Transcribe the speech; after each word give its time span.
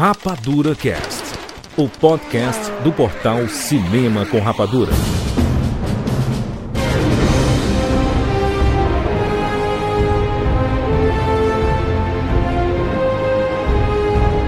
Rapadura 0.00 0.74
Cast, 0.74 1.24
o 1.76 1.86
podcast 1.86 2.72
do 2.82 2.90
portal 2.90 3.46
Cinema 3.50 4.24
com 4.24 4.40
Rapadura. 4.40 4.90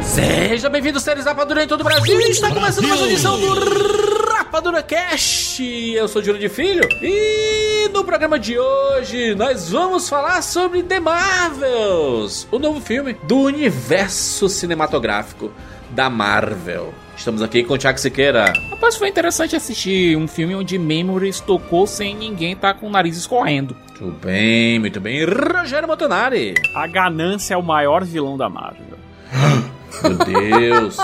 Seja 0.02 0.70
bem-vindo, 0.70 0.98
séries 0.98 1.26
Rapadura 1.26 1.64
em 1.64 1.68
todo 1.68 1.82
o 1.82 1.84
Brasil. 1.84 2.18
Está 2.22 2.48
começando 2.48 2.88
mais 2.88 3.00
uma 3.02 3.10
edição 3.10 3.38
do 3.38 4.32
Rapadura 4.32 4.82
Cast. 4.82 5.62
Eu 5.62 6.08
sou 6.08 6.24
Júlio 6.24 6.40
de 6.40 6.48
Filho 6.48 6.88
e 7.02 7.61
no 7.92 8.04
programa 8.04 8.38
de 8.38 8.58
hoje 8.58 9.34
nós 9.34 9.70
vamos 9.70 10.08
falar 10.08 10.40
sobre 10.42 10.82
The 10.82 10.98
Marvels, 10.98 12.48
o 12.50 12.58
novo 12.58 12.80
filme 12.80 13.12
do 13.24 13.40
universo 13.40 14.48
cinematográfico 14.48 15.52
da 15.90 16.08
Marvel. 16.08 16.94
Estamos 17.14 17.42
aqui 17.42 17.62
com 17.62 17.74
o 17.74 17.78
Thiago 17.78 17.98
Siqueira. 17.98 18.50
Rapaz, 18.70 18.96
foi 18.96 19.08
interessante 19.08 19.54
assistir 19.54 20.16
um 20.16 20.26
filme 20.26 20.54
onde 20.54 20.78
Memories 20.78 21.40
tocou 21.40 21.86
sem 21.86 22.16
ninguém 22.16 22.52
estar 22.52 22.72
tá 22.72 22.80
com 22.80 22.86
o 22.86 22.90
nariz 22.90 23.18
escorrendo. 23.18 23.76
Muito 24.00 24.24
bem, 24.24 24.78
muito 24.78 24.98
bem. 24.98 25.26
Rogério 25.26 25.86
Montanari. 25.86 26.54
A 26.74 26.86
ganância 26.86 27.52
é 27.52 27.56
o 27.58 27.62
maior 27.62 28.04
vilão 28.04 28.38
da 28.38 28.48
Marvel. 28.48 28.98
Meu 30.02 30.16
Deus. 30.16 30.96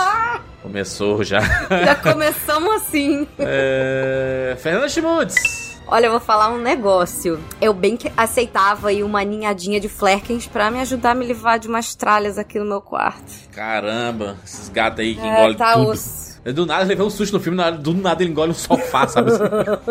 Começou 0.63 1.23
já. 1.23 1.39
Já 1.69 1.95
começamos 1.95 2.75
assim. 2.75 3.27
É... 3.37 4.57
Fernanda 4.59 4.89
Schmutz. 4.89 5.68
Olha, 5.91 6.05
eu 6.05 6.11
vou 6.11 6.19
falar 6.19 6.49
um 6.49 6.59
negócio. 6.59 7.39
Eu 7.59 7.73
bem 7.73 7.97
que 7.97 8.11
aceitava 8.15 8.89
aí 8.89 9.01
uma 9.01 9.23
ninhadinha 9.23 9.79
de 9.79 9.89
Flerkens 9.89 10.45
pra 10.45 10.69
me 10.69 10.79
ajudar 10.81 11.11
a 11.11 11.15
me 11.15 11.25
livrar 11.25 11.57
de 11.57 11.67
umas 11.67 11.95
tralhas 11.95 12.37
aqui 12.37 12.59
no 12.59 12.65
meu 12.65 12.79
quarto. 12.81 13.23
Caramba, 13.51 14.37
esses 14.45 14.69
gatos 14.69 14.99
aí 14.99 15.15
que 15.15 15.21
É, 15.21 15.27
engolem 15.27 15.57
tá 15.57 15.73
tudo. 15.73 15.89
osso. 15.89 16.29
Do 16.45 16.65
nada 16.65 16.81
ele 16.83 16.89
levei 16.91 17.05
um 17.05 17.09
susto 17.09 17.33
no 17.33 17.39
filme, 17.39 17.59
do 17.79 17.93
nada 17.93 18.23
ele 18.23 18.31
engole 18.31 18.51
um 18.51 18.55
sofá, 18.55 19.05
sabe? 19.07 19.29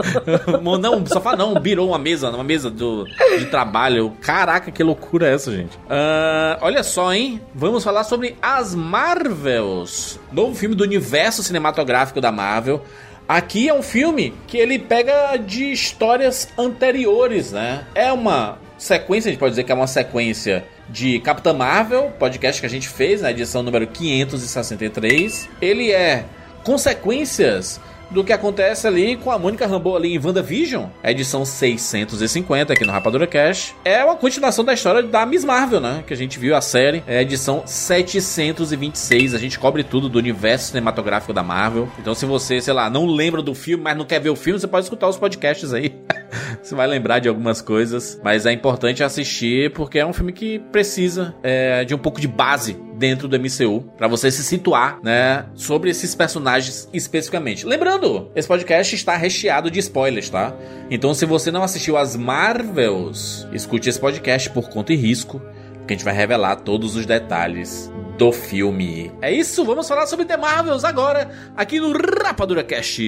não, 0.81 0.97
um 0.97 1.07
sofá 1.07 1.37
não, 1.37 1.61
virou 1.61 1.89
uma 1.89 1.99
mesa, 1.99 2.31
uma 2.31 2.43
mesa 2.43 2.71
do, 2.71 3.05
de 3.39 3.47
trabalho. 3.47 4.13
Caraca, 4.23 4.71
que 4.71 4.83
loucura 4.83 5.29
é 5.29 5.35
essa, 5.35 5.53
gente? 5.53 5.79
Ah, 5.91 6.59
olha 6.63 6.83
só, 6.83 7.13
hein? 7.13 7.41
Vamos 7.55 7.85
falar 7.85 8.03
sobre 8.05 8.37
as 8.41 8.75
Marvels. 8.75 10.19
Novo 10.33 10.55
filme 10.55 10.75
do 10.75 10.85
universo 10.85 11.43
cinematográfico 11.43 12.21
da 12.21 12.33
Marvel. 12.33 12.83
Aqui 13.29 13.69
é 13.69 13.75
um 13.75 13.83
filme 13.83 14.33
que 14.47 14.57
ele 14.57 14.79
pega 14.79 15.37
de 15.37 15.71
histórias 15.71 16.49
anteriores, 16.57 17.53
né? 17.53 17.85
É 17.95 18.11
uma 18.11 18.59
sequência, 18.79 19.29
a 19.29 19.33
gente 19.33 19.39
pode 19.39 19.51
dizer 19.51 19.65
que 19.65 19.73
é 19.73 19.75
uma 19.75 19.87
sequência 19.87 20.65
de 20.89 21.21
Capitã 21.21 21.53
Marvel, 21.53 22.11
podcast 22.19 22.59
que 22.59 22.67
a 22.67 22.71
gente 22.71 22.89
fez 22.89 23.21
na 23.21 23.31
edição 23.31 23.63
número 23.63 23.87
563. 23.87 25.47
Ele 25.61 25.93
é 25.93 26.25
consequências 26.65 27.79
do 28.11 28.25
que 28.25 28.33
acontece 28.33 28.87
ali 28.87 29.17
com 29.17 29.31
a 29.31 29.39
Mônica 29.39 29.67
Rambeau 29.67 29.97
ali 29.97 30.15
em 30.15 30.19
WandaVision, 30.19 30.87
a 31.03 31.11
edição 31.11 31.45
650 31.45 32.73
aqui 32.73 32.85
no 32.85 32.93
Rapadura 32.93 33.27
Cash. 33.27 33.75
É 33.85 34.05
uma 34.05 34.17
continuação 34.17 34.65
da 34.65 34.73
história 34.73 35.03
da 35.03 35.27
Miss 35.27 35.45
Marvel, 35.45 35.81
né? 35.81 36.03
Que 36.07 36.15
a 36.15 36.17
gente 36.17 36.39
viu 36.39 36.57
a 36.57 36.61
série, 36.61 37.03
é 37.07 37.21
edição 37.23 37.63
726. 37.67 39.35
A 39.35 39.39
gente 39.39 39.59
cobre 39.59 39.85
tudo 39.85 40.09
do 40.09 40.19
universo 40.19 40.69
cinematográfico 40.69 41.33
da 41.33 41.43
Marvel. 41.43 41.89
Então, 41.99 42.15
se 42.15 42.27
você, 42.27 42.61
sei 42.61 42.73
lá, 42.73 42.89
não 42.89 43.07
lembra 43.07 43.43
do 43.43 43.55
filme, 43.55 43.85
mas 43.85 43.97
não 43.97 44.05
quer 44.05 44.21
ver 44.21 44.31
o 44.31 44.37
filme, 44.37 44.59
você 44.59 44.67
pode 44.67 44.85
escutar 44.85 45.09
os 45.09 45.17
podcasts 45.17 45.73
aí. 45.73 45.95
você 46.63 46.75
vai 46.75 46.87
lembrar 46.87 47.19
de 47.19 47.29
algumas 47.29 47.61
coisas, 47.61 48.21
mas 48.23 48.47
é 48.47 48.53
importante 48.53 49.03
assistir 49.03 49.73
porque 49.73 49.99
é 49.99 50.07
um 50.07 50.13
filme 50.13 50.33
que 50.33 50.59
precisa 50.71 51.35
é, 51.43 51.85
de 51.85 51.95
um 51.95 51.99
pouco 51.99 52.21
de 52.21 52.29
base 52.29 52.77
dentro 52.97 53.29
do 53.29 53.39
MCU 53.39 53.83
pra 53.97 54.09
você 54.09 54.31
se 54.31 54.43
situar, 54.43 54.99
né, 55.03 55.47
sobre 55.55 55.91
esses 55.91 56.15
personagens 56.15 56.89
especificamente. 56.93 57.65
Lembrando, 57.65 58.31
esse 58.35 58.49
podcast 58.49 58.95
está 58.95 59.17
recheado 59.17 59.71
de 59.71 59.79
spoilers, 59.79 60.29
tá? 60.29 60.55
Então, 60.91 61.15
se 61.15 61.25
você 61.25 61.51
não 61.51 61.63
assistiu 61.63 61.97
as 61.97 62.17
Marvels, 62.17 63.47
escute 63.53 63.89
esse 63.89 64.01
podcast 64.01 64.51
por 64.51 64.69
conta 64.69 64.93
e 64.93 64.97
risco, 64.97 65.41
porque 65.79 65.95
a 65.95 65.97
gente 65.97 66.05
vai 66.05 66.15
revelar 66.15 66.57
todos 66.57 66.97
os 66.97 67.07
detalhes 67.07 67.91
do 68.19 68.33
filme. 68.33 69.13
É 69.23 69.33
isso, 69.33 69.65
vamos 69.65 69.87
falar 69.87 70.07
sobre 70.09 70.25
The 70.25 70.37
Marvels 70.37 70.85
agora 70.85 71.31
aqui 71.57 71.79
no 71.79 71.93
Rapadura 71.93 72.65
Cast. 72.65 73.01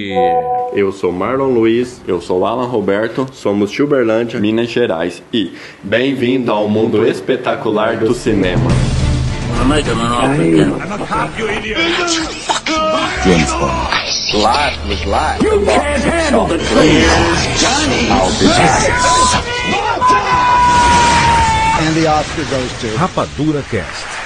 Eu 0.73 0.93
sou 0.93 1.11
Marlon 1.11 1.49
Luiz, 1.49 2.01
eu 2.07 2.21
sou 2.21 2.47
Alan 2.47 2.69
Roberto, 2.69 3.27
somos 3.33 3.73
de 3.73 3.83
Uberlândia, 3.83 4.39
Minas 4.39 4.71
Gerais 4.71 5.21
e 5.33 5.53
bem-vindo 5.83 6.53
ao 6.53 6.69
mundo 6.69 7.05
espetacular 7.05 7.97
do 7.97 8.15
cinema. 8.15 8.71
Rapadura 22.97 23.63
Cast. 23.69 24.20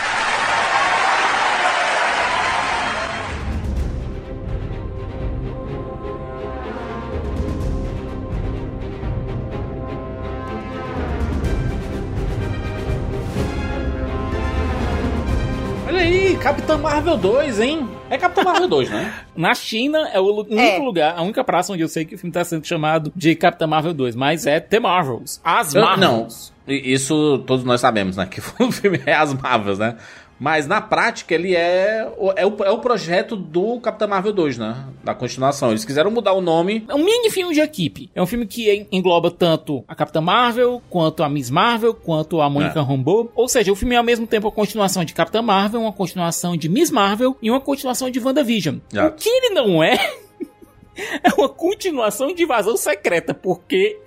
Olha 16.34 16.40
aí, 16.40 16.42
Capitã 16.42 16.76
Marvel 16.76 17.16
2, 17.16 17.60
hein? 17.60 17.88
É 18.10 18.18
Capitã 18.18 18.42
Marvel 18.42 18.66
2, 18.68 18.90
né? 18.90 19.14
Na 19.36 19.54
China 19.54 20.08
é 20.12 20.18
o 20.18 20.24
único 20.40 20.54
É. 20.60 20.78
lugar, 20.78 21.14
a 21.16 21.22
única 21.22 21.44
praça 21.44 21.72
onde 21.72 21.82
eu 21.82 21.88
sei 21.88 22.04
que 22.04 22.14
o 22.16 22.18
filme 22.18 22.32
tá 22.32 22.44
sendo 22.44 22.66
chamado 22.66 23.12
de 23.14 23.34
Capitã 23.36 23.66
Marvel 23.66 23.94
2, 23.94 24.16
mas 24.16 24.44
é 24.46 24.58
The 24.58 24.80
Marvels. 24.80 25.40
As 25.44 25.74
Eu- 25.74 25.82
Marvels. 25.82 26.52
Não, 26.66 26.74
i- 26.74 26.92
isso 26.92 27.38
todos 27.46 27.64
nós 27.64 27.80
sabemos, 27.80 28.16
né? 28.16 28.26
Que 28.26 28.40
o 28.62 28.72
filme 28.72 29.00
é 29.06 29.14
as 29.14 29.32
Marvels, 29.32 29.78
né? 29.78 29.96
Mas 30.38 30.66
na 30.66 30.80
prática 30.80 31.32
ele 31.34 31.54
é 31.54 32.12
o, 32.18 32.32
é, 32.36 32.44
o, 32.44 32.56
é 32.64 32.70
o 32.70 32.78
projeto 32.78 33.36
do 33.36 33.78
Capitã 33.80 34.06
Marvel 34.06 34.32
2, 34.32 34.58
né? 34.58 34.84
Da 35.04 35.14
continuação. 35.14 35.70
Eles 35.70 35.84
quiseram 35.84 36.10
mudar 36.10 36.32
o 36.32 36.40
nome. 36.40 36.84
É 36.88 36.94
um 36.94 37.04
mini 37.04 37.30
filme 37.30 37.54
de 37.54 37.60
equipe. 37.60 38.10
É 38.14 38.20
um 38.20 38.26
filme 38.26 38.44
que 38.46 38.68
en- 38.70 38.86
engloba 38.90 39.30
tanto 39.30 39.84
a 39.86 39.94
Capitã 39.94 40.20
Marvel, 40.20 40.82
quanto 40.90 41.22
a 41.22 41.28
Miss 41.28 41.50
Marvel, 41.50 41.94
quanto 41.94 42.40
a 42.40 42.50
Mônica 42.50 42.80
É. 42.80 42.82
Rambeau. 42.82 43.30
Ou 43.34 43.48
seja, 43.48 43.70
o 43.72 43.76
filme 43.76 43.94
é 43.94 43.98
ao 43.98 44.04
mesmo 44.04 44.26
tempo 44.26 44.48
a 44.48 44.52
continuação 44.52 45.04
de 45.04 45.14
Capitã 45.14 45.40
Marvel, 45.40 45.80
uma 45.82 45.92
continuação 45.92 46.56
de 46.56 46.68
Miss 46.68 46.90
Marvel 46.90 47.36
e 47.40 47.48
uma 47.50 47.60
continuação 47.60 48.10
de 48.10 48.18
WandaVision. 48.18 48.78
Já. 48.92 49.06
O 49.06 49.12
que 49.12 49.28
ele 49.28 49.50
não 49.54 49.82
é, 49.84 49.94
é 51.22 51.32
uma 51.38 51.48
continuação 51.48 52.34
de 52.34 52.42
Invasão 52.42 52.76
Secreta, 52.76 53.32
porque 53.32 53.98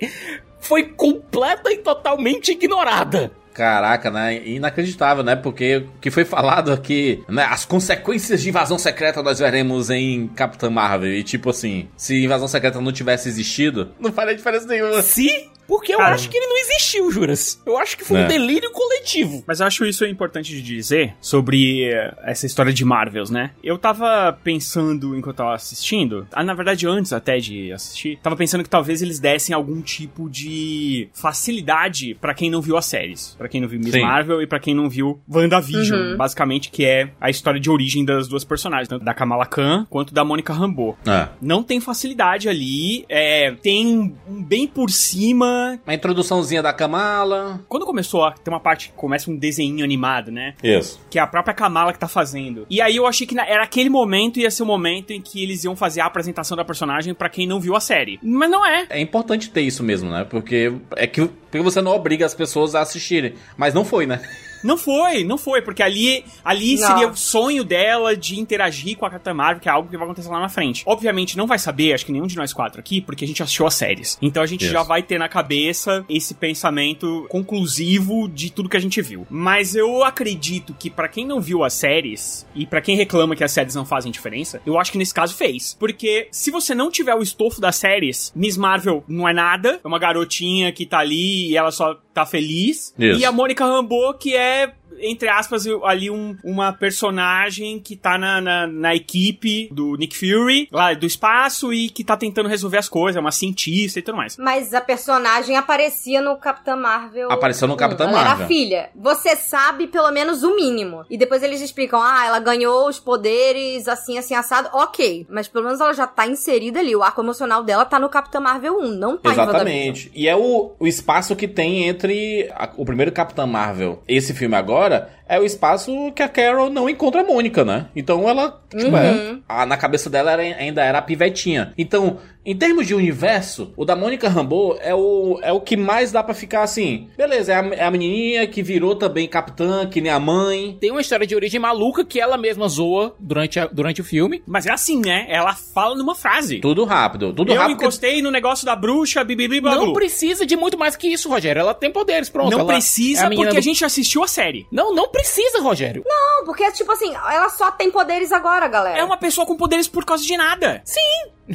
foi 0.60 0.84
completa 0.84 1.72
e 1.72 1.78
totalmente 1.78 2.52
ignorada. 2.52 3.32
Caraca, 3.58 4.08
né? 4.08 4.40
Inacreditável, 4.46 5.24
né? 5.24 5.34
Porque 5.34 5.78
o 5.78 6.00
que 6.00 6.12
foi 6.12 6.24
falado 6.24 6.70
aqui, 6.70 7.24
né? 7.28 7.42
As 7.42 7.64
consequências 7.64 8.40
de 8.40 8.50
invasão 8.50 8.78
secreta 8.78 9.20
nós 9.20 9.40
veremos 9.40 9.90
em 9.90 10.28
Capitã 10.28 10.70
Marvel. 10.70 11.12
E 11.12 11.24
tipo 11.24 11.50
assim, 11.50 11.88
se 11.96 12.22
invasão 12.22 12.46
secreta 12.46 12.80
não 12.80 12.92
tivesse 12.92 13.28
existido, 13.28 13.90
não 13.98 14.12
faria 14.12 14.36
diferença 14.36 14.64
nenhuma. 14.64 15.02
Se? 15.02 15.50
Porque 15.68 15.92
eu 15.94 15.98
Cara. 15.98 16.14
acho 16.14 16.28
que 16.30 16.36
ele 16.36 16.46
não 16.46 16.56
existiu, 16.58 17.10
Juras. 17.12 17.62
Eu 17.64 17.76
acho 17.78 17.96
que 17.96 18.04
foi 18.04 18.20
É. 18.20 18.24
um 18.24 18.28
delírio 18.28 18.70
coletivo. 18.72 19.44
Mas 19.46 19.60
eu 19.60 19.66
acho 19.66 19.84
isso 19.84 20.04
importante 20.06 20.50
de 20.54 20.62
dizer 20.62 21.14
sobre 21.20 21.84
eh, 21.84 22.14
essa 22.24 22.46
história 22.46 22.72
de 22.72 22.84
Marvels, 22.84 23.30
né? 23.30 23.50
Eu 23.62 23.76
tava 23.78 24.32
pensando 24.42 25.14
enquanto 25.16 25.34
eu 25.34 25.44
tava 25.44 25.54
assistindo, 25.54 26.26
ah, 26.32 26.42
na 26.42 26.54
verdade 26.54 26.86
antes 26.88 27.12
até 27.12 27.38
de 27.38 27.70
assistir, 27.72 28.18
tava 28.22 28.34
pensando 28.34 28.64
que 28.64 28.70
talvez 28.70 29.02
eles 29.02 29.20
dessem 29.20 29.54
algum 29.54 29.80
tipo 29.82 30.28
de 30.30 31.08
facilidade 31.12 32.14
pra 32.20 32.32
quem 32.34 32.50
não 32.50 32.60
viu 32.62 32.76
as 32.76 32.86
séries, 32.86 33.34
Pra 33.38 33.48
quem 33.48 33.60
não 33.60 33.68
viu 33.68 33.78
Miss 33.78 33.92
Sim. 33.92 34.00
Marvel 34.00 34.40
e 34.42 34.46
pra 34.46 34.58
quem 34.58 34.74
não 34.74 34.88
viu 34.88 35.20
WandaVision, 35.30 35.98
Uhum. 36.12 36.16
basicamente 36.16 36.70
que 36.70 36.84
é 36.84 37.10
a 37.20 37.28
história 37.30 37.60
de 37.60 37.70
origem 37.70 38.04
das 38.04 38.26
duas 38.26 38.42
personagens, 38.44 38.88
tanto 38.88 39.04
da 39.04 39.12
Kamala 39.12 39.44
Khan 39.46 39.86
quanto 39.90 40.14
da 40.14 40.24
Mônica 40.24 40.52
Rambeau. 40.52 40.96
É. 41.06 41.28
Não 41.42 41.62
tem 41.62 41.80
facilidade 41.80 42.48
ali, 42.48 43.04
é, 43.08 43.52
tem 43.62 43.86
um 44.28 44.42
bem 44.42 44.66
por 44.66 44.90
cima, 44.90 45.57
A 45.86 45.94
introduçãozinha 45.94 46.62
da 46.62 46.72
Kamala. 46.72 47.60
quando 47.68 47.86
começou 47.86 48.24
a 48.24 48.32
ter 48.32 48.50
uma 48.50 48.60
parte 48.60 48.88
que 48.88 48.94
começa 48.94 49.30
um 49.30 49.36
desenho 49.36 49.84
animado, 49.84 50.30
né? 50.30 50.54
Isso. 50.62 51.00
Que 51.10 51.18
é 51.18 51.22
a 51.22 51.26
própria 51.26 51.54
Kamala 51.54 51.92
que 51.92 51.98
tá 51.98 52.08
fazendo. 52.08 52.66
E 52.70 52.80
aí 52.80 52.96
eu 52.96 53.06
achei 53.06 53.26
que 53.26 53.38
era 53.38 53.62
aquele 53.62 53.88
momento, 53.88 54.38
ia 54.38 54.50
ser 54.50 54.62
o 54.62 54.66
momento 54.66 55.12
em 55.12 55.20
que 55.20 55.42
eles 55.42 55.64
iam 55.64 55.76
fazer 55.76 56.00
a 56.00 56.06
apresentação 56.06 56.56
da 56.56 56.64
personagem 56.64 57.14
pra 57.14 57.28
quem 57.28 57.46
não 57.46 57.60
viu 57.60 57.74
a 57.76 57.80
série. 57.80 58.18
Mas 58.22 58.50
não 58.50 58.66
é. 58.66 58.86
É 58.90 59.00
importante 59.00 59.50
ter 59.50 59.62
isso 59.62 59.82
mesmo, 59.82 60.10
né? 60.10 60.24
Porque 60.24 60.72
é 60.96 61.06
que 61.06 61.26
Porque 61.26 61.60
você 61.60 61.80
não 61.80 61.92
obriga 61.92 62.26
as 62.26 62.34
pessoas 62.34 62.74
a 62.74 62.80
assistirem. 62.80 63.34
Mas 63.56 63.74
não 63.74 63.84
foi, 63.84 64.06
né? 64.06 64.20
Não 64.62 64.76
foi, 64.76 65.24
não 65.24 65.38
foi, 65.38 65.62
porque 65.62 65.82
ali, 65.82 66.24
ali 66.44 66.76
Não. 66.76 66.86
seria 66.86 67.08
o 67.08 67.16
sonho 67.16 67.64
dela 67.64 68.16
de 68.16 68.38
interagir 68.38 68.96
com 68.96 69.06
a 69.06 69.10
Capitã 69.10 69.34
Marvel, 69.34 69.60
que 69.60 69.68
é 69.68 69.72
algo 69.72 69.88
que 69.88 69.96
vai 69.96 70.04
acontecer 70.06 70.28
lá 70.28 70.40
na 70.40 70.48
frente. 70.48 70.82
Obviamente 70.86 71.36
não 71.36 71.46
vai 71.46 71.58
saber, 71.58 71.92
acho 71.92 72.04
que 72.06 72.12
nenhum 72.12 72.26
de 72.26 72.36
nós 72.36 72.52
quatro 72.52 72.80
aqui, 72.80 73.00
porque 73.00 73.24
a 73.24 73.28
gente 73.28 73.42
assistiu 73.42 73.66
as 73.66 73.74
séries. 73.74 74.18
Então 74.20 74.42
a 74.42 74.46
gente 74.46 74.64
Isso. 74.64 74.72
já 74.72 74.82
vai 74.82 75.02
ter 75.02 75.18
na 75.18 75.28
cabeça 75.28 76.04
esse 76.08 76.34
pensamento 76.34 77.26
conclusivo 77.28 78.28
de 78.28 78.50
tudo 78.50 78.68
que 78.68 78.76
a 78.76 78.80
gente 78.80 79.00
viu. 79.02 79.26
Mas 79.30 79.74
eu 79.74 80.02
acredito 80.04 80.74
que 80.78 80.90
pra 80.90 81.08
quem 81.08 81.26
não 81.26 81.40
viu 81.40 81.64
as 81.64 81.72
séries 81.74 82.46
e 82.54 82.66
pra 82.66 82.80
quem 82.80 82.96
reclama 82.96 83.36
que 83.36 83.44
as 83.44 83.52
séries 83.52 83.74
não 83.74 83.84
fazem 83.84 84.10
diferença, 84.10 84.60
eu 84.64 84.78
acho 84.78 84.92
que 84.92 84.98
nesse 84.98 85.14
caso 85.14 85.34
fez. 85.34 85.76
Porque 85.78 86.28
se 86.30 86.50
você 86.50 86.74
não 86.74 86.90
tiver 86.90 87.14
o 87.14 87.22
estofo 87.22 87.60
das 87.60 87.76
séries, 87.76 88.32
Miss 88.34 88.56
Marvel 88.56 89.04
não 89.08 89.28
é 89.28 89.32
nada, 89.32 89.80
é 89.82 89.88
uma 89.88 89.98
garotinha 89.98 90.72
que 90.72 90.86
tá 90.86 90.98
ali 90.98 91.50
e 91.50 91.56
ela 91.56 91.70
só 91.70 91.96
tá 92.18 92.26
feliz. 92.26 92.94
Isso. 92.98 93.20
E 93.20 93.24
a 93.24 93.32
Mônica 93.32 93.64
Rambeau, 93.64 94.14
que 94.14 94.34
é, 94.34 94.72
entre 95.00 95.28
aspas, 95.28 95.64
ali 95.84 96.10
um- 96.10 96.36
uma 96.44 96.72
personagem 96.72 97.78
que 97.80 97.96
tá 97.96 98.18
na, 98.18 98.40
na, 98.40 98.66
na 98.66 98.94
equipe 98.94 99.68
do 99.72 99.96
Nick 99.96 100.16
Fury, 100.16 100.68
lá 100.72 100.94
do 100.94 101.06
espaço, 101.06 101.72
e 101.72 101.88
que 101.88 102.04
tá 102.04 102.16
tentando 102.16 102.48
resolver 102.48 102.78
as 102.78 102.88
coisas, 102.88 103.16
é 103.16 103.20
uma 103.20 103.30
cientista 103.32 103.98
e 103.98 104.02
tudo 104.02 104.16
mais. 104.16 104.36
Mas 104.36 104.74
a 104.74 104.80
personagem 104.80 105.56
aparecia 105.56 106.20
no 106.20 106.36
Capitã 106.36 106.76
Marvel. 106.76 107.30
Apareceu 107.30 107.66
no 107.68 107.74
1. 107.74 107.76
Capitã 107.76 108.04
ela 108.04 108.12
Marvel. 108.12 108.34
Era 108.36 108.44
a 108.44 108.48
filha. 108.48 108.90
Você 108.94 109.36
sabe 109.36 109.86
pelo 109.86 110.10
menos 110.10 110.42
o 110.42 110.54
mínimo. 110.54 111.04
E 111.10 111.16
depois 111.16 111.42
eles 111.42 111.60
explicam: 111.60 112.00
ah, 112.02 112.24
ela 112.26 112.38
ganhou 112.40 112.88
os 112.88 112.98
poderes 112.98 113.88
assim, 113.88 114.18
assim, 114.18 114.34
assado. 114.34 114.68
Ok. 114.72 115.26
Mas 115.28 115.48
pelo 115.48 115.64
menos 115.64 115.80
ela 115.80 115.92
já 115.92 116.06
tá 116.06 116.26
inserida 116.26 116.80
ali. 116.80 116.94
O 116.94 117.02
arco 117.02 117.20
emocional 117.20 117.62
dela 117.62 117.84
tá 117.84 117.98
no 117.98 118.08
Capitã 118.08 118.40
Marvel 118.40 118.78
1, 118.80 118.88
não 118.92 119.16
tá. 119.16 119.30
Exatamente. 119.32 120.10
E 120.14 120.28
é 120.28 120.36
o, 120.36 120.72
o 120.78 120.86
espaço 120.86 121.34
que 121.36 121.46
tem 121.48 121.84
entre 121.88 122.50
a- 122.54 122.70
o 122.76 122.84
primeiro 122.84 123.12
Capitã 123.12 123.46
Marvel 123.46 124.02
esse 124.06 124.34
filme 124.34 124.54
agora 124.56 124.77
agora 124.78 125.10
é 125.28 125.38
o 125.38 125.44
espaço 125.44 125.92
que 126.14 126.22
a 126.22 126.28
Carol 126.28 126.70
não 126.70 126.88
encontra 126.88 127.20
a 127.20 127.24
Mônica, 127.24 127.64
né? 127.64 127.86
Então 127.94 128.28
ela, 128.28 128.60
tipo, 128.70 128.96
é, 128.96 129.10
Uhum. 129.12 129.42
a- 129.48 129.66
na 129.66 129.76
cabeça 129.76 130.08
dela 130.08 130.32
era- 130.32 130.42
ainda 130.42 130.82
era 130.82 130.98
a 130.98 131.02
pivetinha. 131.02 131.72
Então, 131.76 132.16
em 132.46 132.56
termos 132.56 132.86
de 132.86 132.94
universo, 132.94 133.72
o 133.76 133.84
da 133.84 133.94
Mônica 133.94 134.26
Rambeau 134.28 134.78
é 134.80 134.94
o, 134.94 135.38
é 135.42 135.52
o 135.52 135.60
que 135.60 135.76
mais 135.76 136.10
dá 136.10 136.22
pra 136.22 136.32
ficar 136.32 136.62
assim. 136.62 137.08
Beleza, 137.16 137.52
é 137.52 137.56
a, 137.56 137.66
é 137.74 137.84
a 137.84 137.90
menininha 137.90 138.46
que 138.46 138.62
virou 138.62 138.94
também 138.96 139.28
capitã, 139.28 139.86
que 139.86 140.00
nem 140.00 140.10
a 140.10 140.18
mãe. 140.18 140.76
Tem 140.80 140.90
uma 140.90 141.00
história 141.02 141.26
de 141.26 141.34
origem 141.34 141.60
maluca 141.60 142.04
que 142.06 142.18
ela 142.18 142.38
mesma 142.38 142.66
zoa 142.68 143.14
durante, 143.18 143.60
a- 143.60 143.66
durante 143.66 144.00
o 144.00 144.04
filme. 144.04 144.42
Mas 144.46 144.64
é 144.64 144.72
assim, 144.72 144.98
né? 145.00 145.26
Ela 145.28 145.54
fala 145.54 145.94
numa 145.94 146.14
frase. 146.14 146.58
Tudo 146.60 146.84
rápido, 146.84 147.34
tudo 147.34 147.52
Eu 147.52 147.58
rápido. 147.60 147.82
encostei 147.82 148.22
no 148.22 148.30
negócio 148.30 148.64
da 148.64 148.74
bruxa, 148.74 149.22
bibibi, 149.24 149.60
Não 149.60 149.92
precisa 149.92 150.46
de 150.46 150.56
muito 150.56 150.78
mais 150.78 150.96
que 150.96 151.06
isso, 151.08 151.28
Rogério. 151.28 151.60
Ela 151.60 151.74
tem 151.74 151.90
poderes, 151.92 152.30
pronto. 152.30 152.50
Não 152.50 152.60
ela 152.60 152.72
precisa, 152.72 153.24
é 153.24 153.26
a 153.26 153.28
porque 153.30 153.48
a 153.48 153.60
do- 153.60 153.60
gente 153.60 153.84
assistiu 153.84 154.22
a 154.24 154.28
série. 154.28 154.66
Não, 154.72 154.94
não 154.94 155.08
precisa, 155.08 155.17
Rogério. 155.62 156.04
Não, 156.06 156.44
porque, 156.44 156.70
tipo 156.72 156.90
assim, 156.92 157.14
ela 157.14 157.48
só 157.48 157.70
tem 157.70 157.90
poderes 157.90 158.32
agora, 158.32 158.68
galera. 158.68 158.98
É 158.98 159.04
uma 159.04 159.16
pessoa 159.16 159.46
com 159.46 159.56
poderes 159.56 159.88
por 159.88 160.04
causa 160.04 160.24
de 160.24 160.36
nada. 160.36 160.82